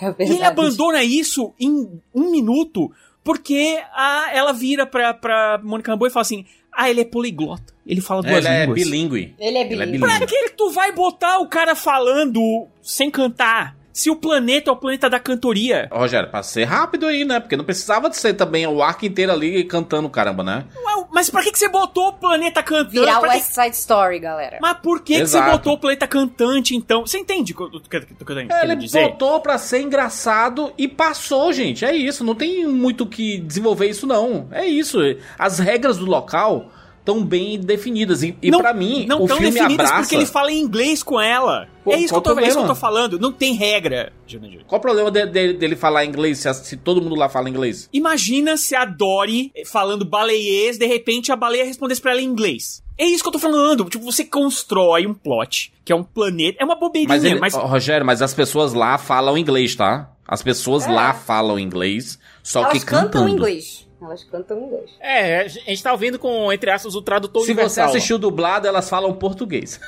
É 0.00 0.14
E 0.18 0.32
ele 0.34 0.44
abandona 0.44 1.02
isso 1.02 1.52
em 1.58 2.00
um 2.14 2.30
minuto 2.30 2.90
porque 3.22 3.78
a, 3.92 4.30
ela 4.32 4.52
vira 4.52 4.86
pra, 4.86 5.12
pra 5.12 5.60
Mônica 5.62 5.90
Rambeau 5.92 6.08
e 6.08 6.12
fala 6.12 6.22
assim: 6.22 6.44
Ah, 6.72 6.88
ele 6.90 7.02
é 7.02 7.04
poliglota. 7.04 7.72
Ele 7.86 8.00
fala 8.00 8.22
duas 8.22 8.44
Ela 8.44 8.54
é 8.54 8.60
línguas. 8.66 8.82
bilíngue. 8.82 9.34
Ele 9.38 9.58
é 9.58 9.60
é 9.60 9.64
bilíngue. 9.64 9.98
Pra 9.98 10.26
que 10.26 10.50
tu 10.50 10.70
vai 10.70 10.92
botar 10.92 11.38
o 11.38 11.48
cara 11.48 11.74
falando 11.74 12.66
sem 12.80 13.10
cantar? 13.10 13.76
Se 13.92 14.08
o 14.10 14.16
planeta 14.16 14.70
é 14.70 14.72
o 14.72 14.76
planeta 14.76 15.10
da 15.10 15.18
cantoria. 15.18 15.88
Rogério, 15.92 16.30
pra 16.30 16.42
ser 16.42 16.64
rápido 16.64 17.06
aí, 17.06 17.24
né? 17.24 17.40
Porque 17.40 17.56
não 17.56 17.64
precisava 17.64 18.08
de 18.08 18.16
ser 18.16 18.34
também 18.34 18.66
o 18.66 18.82
arco 18.82 19.04
inteiro 19.04 19.32
ali 19.32 19.64
cantando, 19.64 20.08
caramba, 20.08 20.42
né? 20.44 20.64
Ué, 20.84 21.04
Mas 21.12 21.28
pra 21.28 21.42
que, 21.42 21.50
que 21.50 21.58
você 21.58 21.68
botou 21.68 22.08
o 22.08 22.12
planeta 22.12 22.62
cantando? 22.62 22.90
Virar 22.90 23.18
Pra 23.20 23.30
que- 23.30 23.36
West 23.36 23.52
Side 23.52 23.76
Story, 23.76 24.18
galera. 24.20 24.58
Mas 24.62 24.78
por 24.78 25.00
que, 25.00 25.14
que 25.20 25.26
você 25.26 25.40
botou 25.42 25.74
o 25.74 25.78
planeta 25.78 26.06
cantante, 26.06 26.76
então? 26.76 27.04
Você 27.06 27.18
entende 27.18 27.52
o 27.52 27.56
que 27.56 27.62
eu 27.62 27.66
o 27.66 27.80
que 27.80 27.96
eu 27.96 28.06
tô 28.18 28.24
querendo 28.24 28.52
Ele 28.62 28.76
dizer? 28.76 29.08
botou 29.10 29.40
pra 29.40 29.58
ser 29.58 29.80
engraçado 29.82 30.72
e 30.78 30.86
passou, 30.86 31.52
gente. 31.52 31.84
É 31.84 31.94
isso. 31.94 32.22
Não 32.24 32.34
tem 32.34 32.66
muito 32.66 33.04
o 33.04 33.06
que 33.06 33.38
desenvolver 33.38 33.88
isso, 33.88 34.06
não. 34.06 34.48
É 34.52 34.66
isso. 34.66 34.98
As 35.38 35.58
regras 35.58 35.96
do 35.98 36.04
local 36.06 36.70
estão 37.00 37.24
bem 37.24 37.58
definidas. 37.58 38.22
E, 38.22 38.36
e 38.40 38.50
pra 38.50 38.72
mim, 38.72 39.04
não 39.06 39.24
o 39.24 39.26
tão 39.26 39.36
filme 39.38 39.52
definidas 39.52 39.86
abraça. 39.86 40.02
porque 40.02 40.14
ele 40.14 40.26
fala 40.26 40.52
em 40.52 40.60
inglês 40.60 41.02
com 41.02 41.20
ela. 41.20 41.68
Pô, 41.82 41.92
é, 41.92 41.96
isso 41.98 42.08
que 42.08 42.14
eu 42.14 42.20
tô, 42.20 42.38
é 42.38 42.46
isso 42.46 42.56
que 42.58 42.62
eu 42.62 42.68
tô 42.68 42.74
falando. 42.74 43.18
Não 43.18 43.32
tem 43.32 43.54
regra, 43.54 44.12
Jurandir. 44.26 44.64
Qual 44.66 44.78
o 44.78 44.82
problema 44.82 45.10
de- 45.10 45.26
de- 45.26 45.52
dele 45.54 45.74
falar 45.76 46.04
inglês 46.04 46.38
se, 46.38 46.54
se 46.54 46.76
todo 46.76 47.00
mundo 47.02 47.14
lá 47.16 47.28
fala 47.28 47.48
inglês? 47.48 47.88
Imagina 47.92 48.56
se 48.56 48.74
a 48.76 48.84
Dory, 48.84 49.50
eh, 49.56 49.64
falando 49.64 50.04
baleiês, 50.04 50.76
de 50.78 50.86
repente 50.86 51.32
a 51.32 51.36
baleia 51.36 51.64
respondesse 51.64 52.00
pra 52.00 52.12
ela 52.12 52.20
em 52.20 52.26
inglês. 52.26 52.82
É 52.98 53.04
isso 53.06 53.22
que 53.22 53.28
eu 53.28 53.32
tô 53.32 53.38
falando. 53.38 53.84
Tipo, 53.86 54.04
você 54.04 54.22
constrói 54.24 55.06
um 55.06 55.14
plot, 55.14 55.72
que 55.84 55.90
é 55.90 55.96
um 55.96 56.02
planeta. 56.04 56.58
É 56.60 56.64
uma 56.66 56.76
bobeirinha, 56.76 57.08
Mas, 57.08 57.24
ele, 57.24 57.40
mas. 57.40 57.54
Rogério, 57.54 58.04
mas 58.04 58.20
as 58.20 58.34
pessoas 58.34 58.74
lá 58.74 58.98
falam 58.98 59.38
inglês, 59.38 59.74
tá? 59.74 60.10
As 60.28 60.42
pessoas 60.42 60.86
É. 60.86 60.90
lá 60.92 61.14
falam 61.14 61.58
inglês, 61.58 62.18
só 62.42 62.60
Elas 62.60 62.72
que 62.74 62.80
cantam 62.84 63.04
cantando. 63.22 63.28
inglês. 63.30 63.88
Elas 64.02 64.24
cantam 64.24 64.58
inglês. 64.58 64.90
É, 64.98 65.40
a 65.42 65.48
gente 65.48 65.82
tá 65.82 65.92
ouvindo 65.92 66.18
com, 66.18 66.50
entre 66.52 66.70
aspas, 66.70 66.94
o 66.94 67.02
tradutor 67.02 67.42
Se 67.42 67.48
você 67.48 67.52
universal. 67.52 67.88
assistiu 67.90 68.18
dublado, 68.18 68.66
elas 68.66 68.88
falam 68.88 69.12
português. 69.14 69.78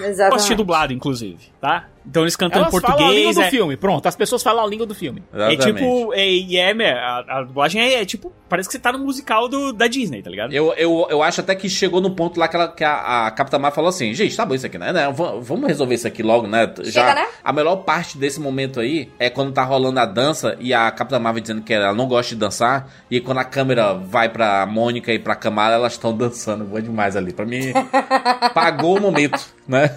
Eu 0.00 0.06
Exatamente. 0.08 0.36
assisti 0.36 0.54
dublado, 0.54 0.92
inclusive, 0.92 1.52
tá? 1.60 1.88
Então 2.06 2.22
eles 2.22 2.36
cantam 2.36 2.62
Elas 2.62 2.74
em 2.74 2.80
falam 2.80 2.96
a 2.96 2.98
língua 2.98 3.12
português. 3.14 3.36
do 3.36 3.42
É, 3.42 3.50
filme. 3.50 3.76
Pronto, 3.76 4.06
as 4.06 4.16
pessoas 4.16 4.42
falam 4.42 4.64
a 4.64 4.66
língua 4.66 4.86
do 4.86 4.94
filme. 4.94 5.22
é 5.32 5.54
Exatamente. 5.54 5.84
tipo. 5.86 6.12
É, 6.14 6.28
e 6.28 6.56
é, 6.56 6.70
é, 6.72 6.92
a, 6.92 7.24
a 7.28 7.42
dublagem 7.42 7.80
é, 7.80 8.02
é 8.02 8.04
tipo. 8.04 8.32
Parece 8.48 8.68
que 8.68 8.72
você 8.74 8.78
tá 8.78 8.92
no 8.92 8.98
musical 8.98 9.48
do, 9.48 9.72
da 9.72 9.86
Disney, 9.86 10.20
tá 10.22 10.28
ligado? 10.28 10.52
Eu, 10.52 10.74
eu, 10.74 11.06
eu 11.08 11.22
acho 11.22 11.40
até 11.40 11.54
que 11.54 11.70
chegou 11.70 12.02
no 12.02 12.10
ponto 12.14 12.38
lá 12.38 12.46
que, 12.48 12.56
ela, 12.56 12.68
que 12.68 12.84
a, 12.84 13.26
a 13.26 13.30
Capitã 13.30 13.58
Marvel 13.58 13.74
falou 13.74 13.88
assim: 13.88 14.12
gente, 14.12 14.36
tá 14.36 14.44
bom 14.44 14.54
isso 14.54 14.66
aqui, 14.66 14.76
né? 14.76 14.92
né, 14.92 15.10
Vamos 15.40 15.66
resolver 15.66 15.94
isso 15.94 16.06
aqui 16.06 16.22
logo, 16.22 16.46
né? 16.46 16.70
Chega, 16.84 17.14
né? 17.14 17.26
A 17.42 17.50
melhor 17.52 17.76
parte 17.76 18.18
desse 18.18 18.38
momento 18.40 18.78
aí 18.78 19.10
é 19.18 19.30
quando 19.30 19.52
tá 19.52 19.62
rolando 19.64 19.98
a 20.00 20.04
dança 20.04 20.54
e 20.60 20.74
a 20.74 20.90
Capitã 20.90 21.18
Marvel 21.18 21.40
dizendo 21.40 21.62
que 21.62 21.72
ela 21.72 21.94
não 21.94 22.06
gosta 22.06 22.34
de 22.34 22.40
dançar. 22.40 22.90
E 23.10 23.20
quando 23.20 23.38
a 23.38 23.44
câmera 23.44 23.94
vai 23.94 24.28
pra 24.28 24.66
Mônica 24.66 25.10
e 25.12 25.18
pra 25.18 25.34
Kamala, 25.34 25.74
elas 25.74 25.92
estão 25.92 26.14
dançando. 26.14 26.64
Boa 26.64 26.82
demais 26.82 27.16
ali. 27.16 27.32
Pra 27.32 27.46
mim, 27.46 27.72
pagou 28.54 28.98
o 28.98 29.00
momento, 29.00 29.40
né? 29.66 29.90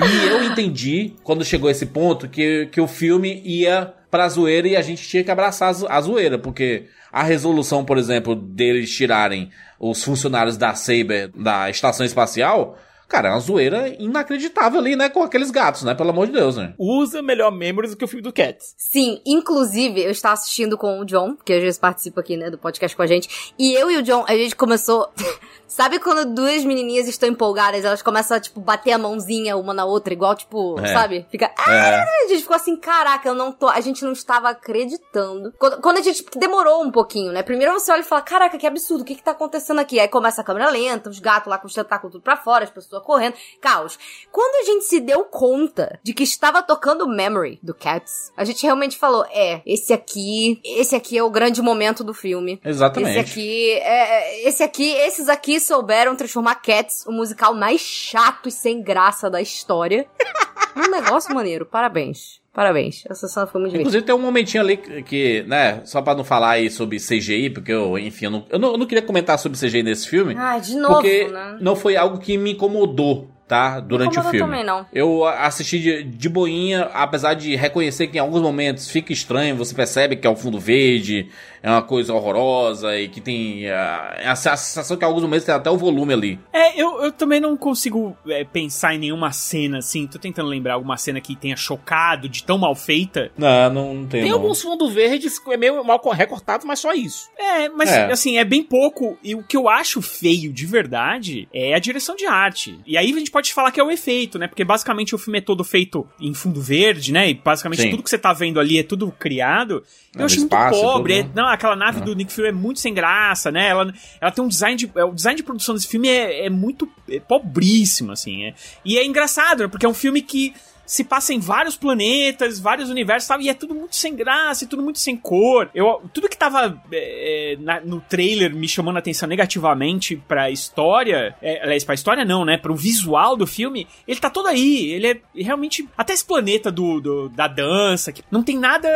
E 0.00 0.26
eu 0.28 0.42
entendi, 0.44 1.14
quando 1.22 1.44
chegou 1.44 1.70
esse 1.70 1.86
ponto, 1.86 2.28
que, 2.28 2.66
que 2.72 2.80
o 2.80 2.86
filme 2.86 3.40
ia 3.44 3.92
pra 4.10 4.28
zoeira 4.28 4.68
e 4.68 4.76
a 4.76 4.82
gente 4.82 5.06
tinha 5.08 5.24
que 5.24 5.30
abraçar 5.30 5.70
a 5.70 5.72
zo- 5.72 5.86
a 5.88 6.00
zoeira, 6.00 6.38
porque 6.38 6.84
a 7.12 7.22
resolução, 7.22 7.84
por 7.84 7.98
exemplo, 7.98 8.34
deles 8.34 8.90
tirarem 8.94 9.50
os 9.80 10.02
funcionários 10.02 10.56
da 10.56 10.74
Saber 10.74 11.28
da 11.34 11.68
estação 11.70 12.04
espacial, 12.06 12.78
cara, 13.08 13.28
é 13.28 13.32
uma 13.32 13.40
zoeira 13.40 13.88
inacreditável 13.98 14.80
ali, 14.80 14.96
né? 14.96 15.08
Com 15.08 15.22
aqueles 15.22 15.50
gatos, 15.50 15.82
né? 15.82 15.94
Pelo 15.94 16.10
amor 16.10 16.26
de 16.26 16.32
Deus, 16.32 16.56
né? 16.56 16.74
Usa 16.78 17.22
melhor 17.22 17.50
memories 17.52 17.92
do 17.92 17.96
que 17.96 18.04
o 18.04 18.08
filme 18.08 18.22
do 18.22 18.32
Cats. 18.32 18.74
Sim, 18.76 19.20
inclusive, 19.24 20.00
eu 20.02 20.10
estava 20.10 20.34
assistindo 20.34 20.76
com 20.78 21.00
o 21.00 21.04
John, 21.04 21.36
que 21.44 21.52
às 21.52 21.62
vezes 21.62 21.78
participa 21.78 22.20
aqui, 22.20 22.36
né, 22.36 22.50
do 22.50 22.58
podcast 22.58 22.96
com 22.96 23.02
a 23.02 23.06
gente, 23.06 23.52
e 23.58 23.72
eu 23.74 23.90
e 23.90 23.96
o 23.98 24.02
John, 24.02 24.24
a 24.28 24.36
gente 24.36 24.54
começou... 24.56 25.08
Sabe 25.66 25.98
quando 25.98 26.34
duas 26.34 26.64
menininhas 26.64 27.08
estão 27.08 27.28
empolgadas, 27.28 27.84
elas 27.84 28.02
começam 28.02 28.36
a, 28.36 28.40
tipo, 28.40 28.60
bater 28.60 28.92
a 28.92 28.98
mãozinha 28.98 29.56
uma 29.56 29.74
na 29.74 29.84
outra, 29.84 30.12
igual, 30.12 30.34
tipo, 30.34 30.78
É. 30.80 30.92
sabe? 30.92 31.26
Fica... 31.30 31.52
É. 31.68 32.02
A 32.02 32.28
gente 32.28 32.42
ficou 32.42 32.56
assim, 32.56 32.76
caraca, 32.76 33.28
eu 33.28 33.34
não 33.34 33.52
tô... 33.52 33.68
A 33.68 33.80
gente 33.80 34.04
não 34.04 34.12
estava 34.12 34.48
acreditando. 34.50 35.52
Quando, 35.58 35.80
quando 35.80 35.98
a 35.98 36.02
gente 36.02 36.24
demorou 36.36 36.82
um 36.82 36.90
pouquinho, 36.90 37.32
né? 37.32 37.42
Primeiro 37.42 37.72
você 37.72 37.90
olha 37.92 38.00
e 38.00 38.04
fala, 38.04 38.22
caraca, 38.22 38.56
que 38.58 38.66
absurdo, 38.66 39.02
o 39.02 39.04
que 39.04 39.14
que 39.14 39.22
tá 39.22 39.32
acontecendo 39.32 39.80
aqui? 39.80 39.98
Aí 39.98 40.08
começa 40.08 40.40
a 40.40 40.44
câmera 40.44 40.70
lenta, 40.70 41.10
os 41.10 41.18
gatos 41.18 41.50
lá 41.50 41.58
com 41.58 41.66
os 41.66 41.74
tentáculos 41.74 42.12
tudo 42.12 42.22
pra 42.22 42.36
fora, 42.36 42.64
as 42.64 42.70
pessoas 42.70 43.02
correndo, 43.02 43.34
caos. 43.60 43.98
Quando 44.30 44.62
a 44.62 44.64
gente 44.72 44.84
se 44.84 45.00
deu 45.00 45.24
conta 45.24 45.98
de 46.02 46.14
que 46.14 46.22
estava 46.22 46.62
tocando 46.62 47.08
Memory 47.08 47.58
do 47.62 47.74
Cats, 47.74 48.32
a 48.36 48.44
gente 48.44 48.62
realmente 48.62 48.96
falou, 48.96 49.24
é, 49.30 49.60
esse 49.66 49.92
aqui, 49.92 50.60
esse 50.64 50.94
aqui 50.94 51.18
é 51.18 51.22
o 51.22 51.30
grande 51.30 51.60
momento 51.60 52.04
do 52.04 52.14
filme. 52.14 52.60
Exatamente. 52.64 53.18
Esse 53.18 53.30
aqui, 53.30 53.70
é, 53.72 53.78
é, 53.82 54.48
esse 54.48 54.62
aqui, 54.62 54.92
esses 54.92 55.28
aqui 55.28 55.55
souberam 55.60 56.16
transformar 56.16 56.56
Cats, 56.56 57.04
o 57.06 57.12
musical 57.12 57.54
mais 57.54 57.80
chato 57.80 58.48
e 58.48 58.52
sem 58.52 58.82
graça 58.82 59.30
da 59.30 59.40
história. 59.40 60.06
um 60.76 60.90
negócio 60.90 61.34
maneiro, 61.34 61.64
parabéns. 61.64 62.40
Parabéns, 62.56 63.04
essa 63.10 63.28
cena 63.28 63.46
foi 63.46 63.60
muito 63.60 63.72
divertida. 63.72 63.82
Inclusive 63.82 64.06
tem 64.06 64.14
um 64.14 64.18
momentinho 64.18 64.62
ali 64.62 64.78
que, 64.78 65.42
né, 65.42 65.82
só 65.84 66.00
pra 66.00 66.14
não 66.14 66.24
falar 66.24 66.52
aí 66.52 66.70
sobre 66.70 66.96
CGI, 66.96 67.50
porque 67.50 67.70
eu, 67.70 67.98
enfim, 67.98 68.24
eu 68.24 68.30
não, 68.30 68.46
eu 68.48 68.58
não, 68.58 68.72
eu 68.72 68.78
não 68.78 68.86
queria 68.86 69.02
comentar 69.02 69.38
sobre 69.38 69.58
CGI 69.58 69.82
nesse 69.82 70.08
filme, 70.08 70.34
Ai, 70.38 70.58
de 70.62 70.74
novo, 70.74 70.94
porque 70.94 71.28
né? 71.28 71.58
não 71.60 71.76
foi 71.76 71.96
algo 71.96 72.18
que 72.18 72.38
me 72.38 72.52
incomodou. 72.52 73.28
Tá? 73.46 73.80
Durante 73.80 74.18
o 74.18 74.22
filme. 74.22 74.38
também, 74.38 74.64
não. 74.64 74.86
Eu 74.92 75.24
assisti 75.24 75.78
de, 75.78 76.02
de 76.02 76.28
boinha, 76.28 76.90
apesar 76.92 77.34
de 77.34 77.54
reconhecer 77.56 78.08
que 78.08 78.18
em 78.18 78.20
alguns 78.20 78.42
momentos 78.42 78.90
fica 78.90 79.12
estranho, 79.12 79.56
você 79.56 79.74
percebe 79.74 80.16
que 80.16 80.26
é 80.26 80.30
o 80.30 80.36
fundo 80.36 80.58
verde, 80.58 81.28
é 81.62 81.70
uma 81.70 81.82
coisa 81.82 82.12
horrorosa 82.12 82.98
e 82.98 83.08
que 83.08 83.20
tem 83.20 83.68
ah, 83.70 84.16
a, 84.26 84.32
a 84.32 84.36
sensação 84.36 84.96
que 84.96 85.04
em 85.04 85.08
alguns 85.08 85.22
momentos 85.22 85.44
tem 85.44 85.54
até 85.54 85.70
o 85.70 85.76
volume 85.76 86.12
ali. 86.12 86.40
É, 86.52 86.80
eu, 86.80 87.02
eu 87.02 87.12
também 87.12 87.40
não 87.40 87.56
consigo 87.56 88.16
é, 88.28 88.44
pensar 88.44 88.94
em 88.94 88.98
nenhuma 88.98 89.32
cena 89.32 89.78
assim. 89.78 90.06
Tô 90.06 90.18
tentando 90.18 90.48
lembrar 90.48 90.74
alguma 90.74 90.96
cena 90.96 91.20
que 91.20 91.34
tenha 91.36 91.56
chocado 91.56 92.28
de 92.28 92.44
tão 92.44 92.58
mal 92.58 92.74
feita. 92.74 93.30
Não, 93.36 93.72
não, 93.72 93.94
não 93.94 94.06
tem. 94.06 94.22
Tem 94.22 94.30
não. 94.30 94.38
alguns 94.38 94.60
fundos 94.60 94.92
verdes 94.92 95.38
que 95.38 95.52
é 95.52 95.56
meio 95.56 95.82
mal 95.84 96.00
recortados, 96.10 96.66
mas 96.66 96.78
só 96.78 96.92
isso. 96.92 97.28
É, 97.38 97.68
mas 97.68 97.90
É. 97.90 98.10
assim, 98.10 98.38
é 98.38 98.44
bem 98.44 98.62
pouco. 98.62 99.16
E 99.22 99.34
o 99.34 99.42
que 99.42 99.56
eu 99.56 99.68
acho 99.68 100.00
feio 100.02 100.52
de 100.52 100.66
verdade 100.66 101.48
é 101.52 101.74
a 101.74 101.78
direção 101.78 102.14
de 102.14 102.26
arte. 102.26 102.78
E 102.86 102.96
aí 102.96 103.10
a 103.12 103.18
gente 103.18 103.30
pode 103.36 103.52
falar 103.52 103.70
que 103.70 103.78
é 103.78 103.84
o 103.84 103.90
efeito, 103.90 104.38
né? 104.38 104.48
Porque 104.48 104.64
basicamente 104.64 105.14
o 105.14 105.18
filme 105.18 105.36
é 105.36 105.42
todo 105.42 105.62
feito 105.62 106.08
em 106.18 106.32
fundo 106.32 106.58
verde, 106.58 107.12
né? 107.12 107.28
E 107.28 107.34
basicamente 107.34 107.82
Sim. 107.82 107.90
tudo 107.90 108.02
que 108.02 108.08
você 108.08 108.16
tá 108.16 108.32
vendo 108.32 108.58
ali 108.58 108.78
é 108.78 108.82
tudo 108.82 109.12
criado. 109.12 109.84
É, 110.16 110.22
Eu 110.22 110.24
acho 110.24 110.36
no 110.36 110.40
muito 110.40 110.50
pobre. 110.56 110.80
tudo, 110.80 111.10
é- 111.12 111.22
né? 111.24 111.30
não, 111.34 111.46
aquela 111.46 111.76
nave 111.76 112.00
do 112.00 112.14
Nick 112.14 112.32
Fury 112.32 112.48
é 112.48 112.52
muito 112.52 112.80
sem 112.80 112.94
graça, 112.94 113.50
né? 113.52 113.68
Ela, 113.68 113.92
ela 114.22 114.30
tem 114.30 114.42
um 114.42 114.48
design 114.48 114.74
de. 114.78 114.90
é, 114.96 115.04
O 115.04 115.12
design 115.12 115.36
de 115.36 115.42
produção 115.42 115.74
desse 115.74 115.86
filme 115.86 116.08
é, 116.08 116.46
é 116.46 116.50
muito 116.50 116.88
é 117.10 117.20
pobríssimo, 117.20 118.10
assim. 118.12 118.44
é. 118.44 118.54
E 118.82 118.96
é 118.96 119.04
engraçado, 119.04 119.64
né? 119.64 119.68
Porque 119.68 119.84
é 119.84 119.88
um 119.88 119.92
filme 119.94 120.22
que 120.22 120.54
se 120.86 121.02
passa 121.04 121.34
em 121.34 121.40
vários 121.40 121.76
planetas, 121.76 122.60
vários 122.60 122.88
universos, 122.88 123.26
sabe? 123.26 123.44
E 123.44 123.48
é 123.48 123.54
tudo 123.54 123.74
muito 123.74 123.96
sem 123.96 124.14
graça, 124.14 124.64
e 124.64 124.66
tudo 124.66 124.82
muito 124.82 124.98
sem 125.00 125.16
cor. 125.16 125.68
Eu, 125.74 126.02
tudo 126.14 126.28
que 126.28 126.36
tava 126.38 126.80
é, 126.92 127.54
é, 127.54 127.56
na- 127.58 127.80
no 127.80 128.00
trailer 128.00 128.54
me 128.54 128.68
chamando 128.68 128.96
a 128.96 129.00
atenção 129.00 129.28
negativamente 129.28 130.16
pra 130.28 130.50
história, 130.50 131.34
é, 131.42 131.62
aliás, 131.62 131.84
pra 131.84 131.94
história 131.94 132.24
não, 132.24 132.44
né? 132.44 132.56
Pro 132.56 132.74
visual 132.76 133.36
do 133.36 133.46
filme, 133.46 133.86
ele 134.06 134.20
tá 134.20 134.30
todo 134.30 134.46
aí. 134.46 134.90
Ele 134.92 135.06
é 135.08 135.20
realmente. 135.42 135.88
Até 135.98 136.12
esse 136.12 136.24
planeta 136.24 136.70
do, 136.70 137.00
do- 137.00 137.28
da 137.30 137.48
dança, 137.48 138.12
que 138.12 138.22
não 138.30 138.42
tem 138.42 138.56
nada 138.58 138.88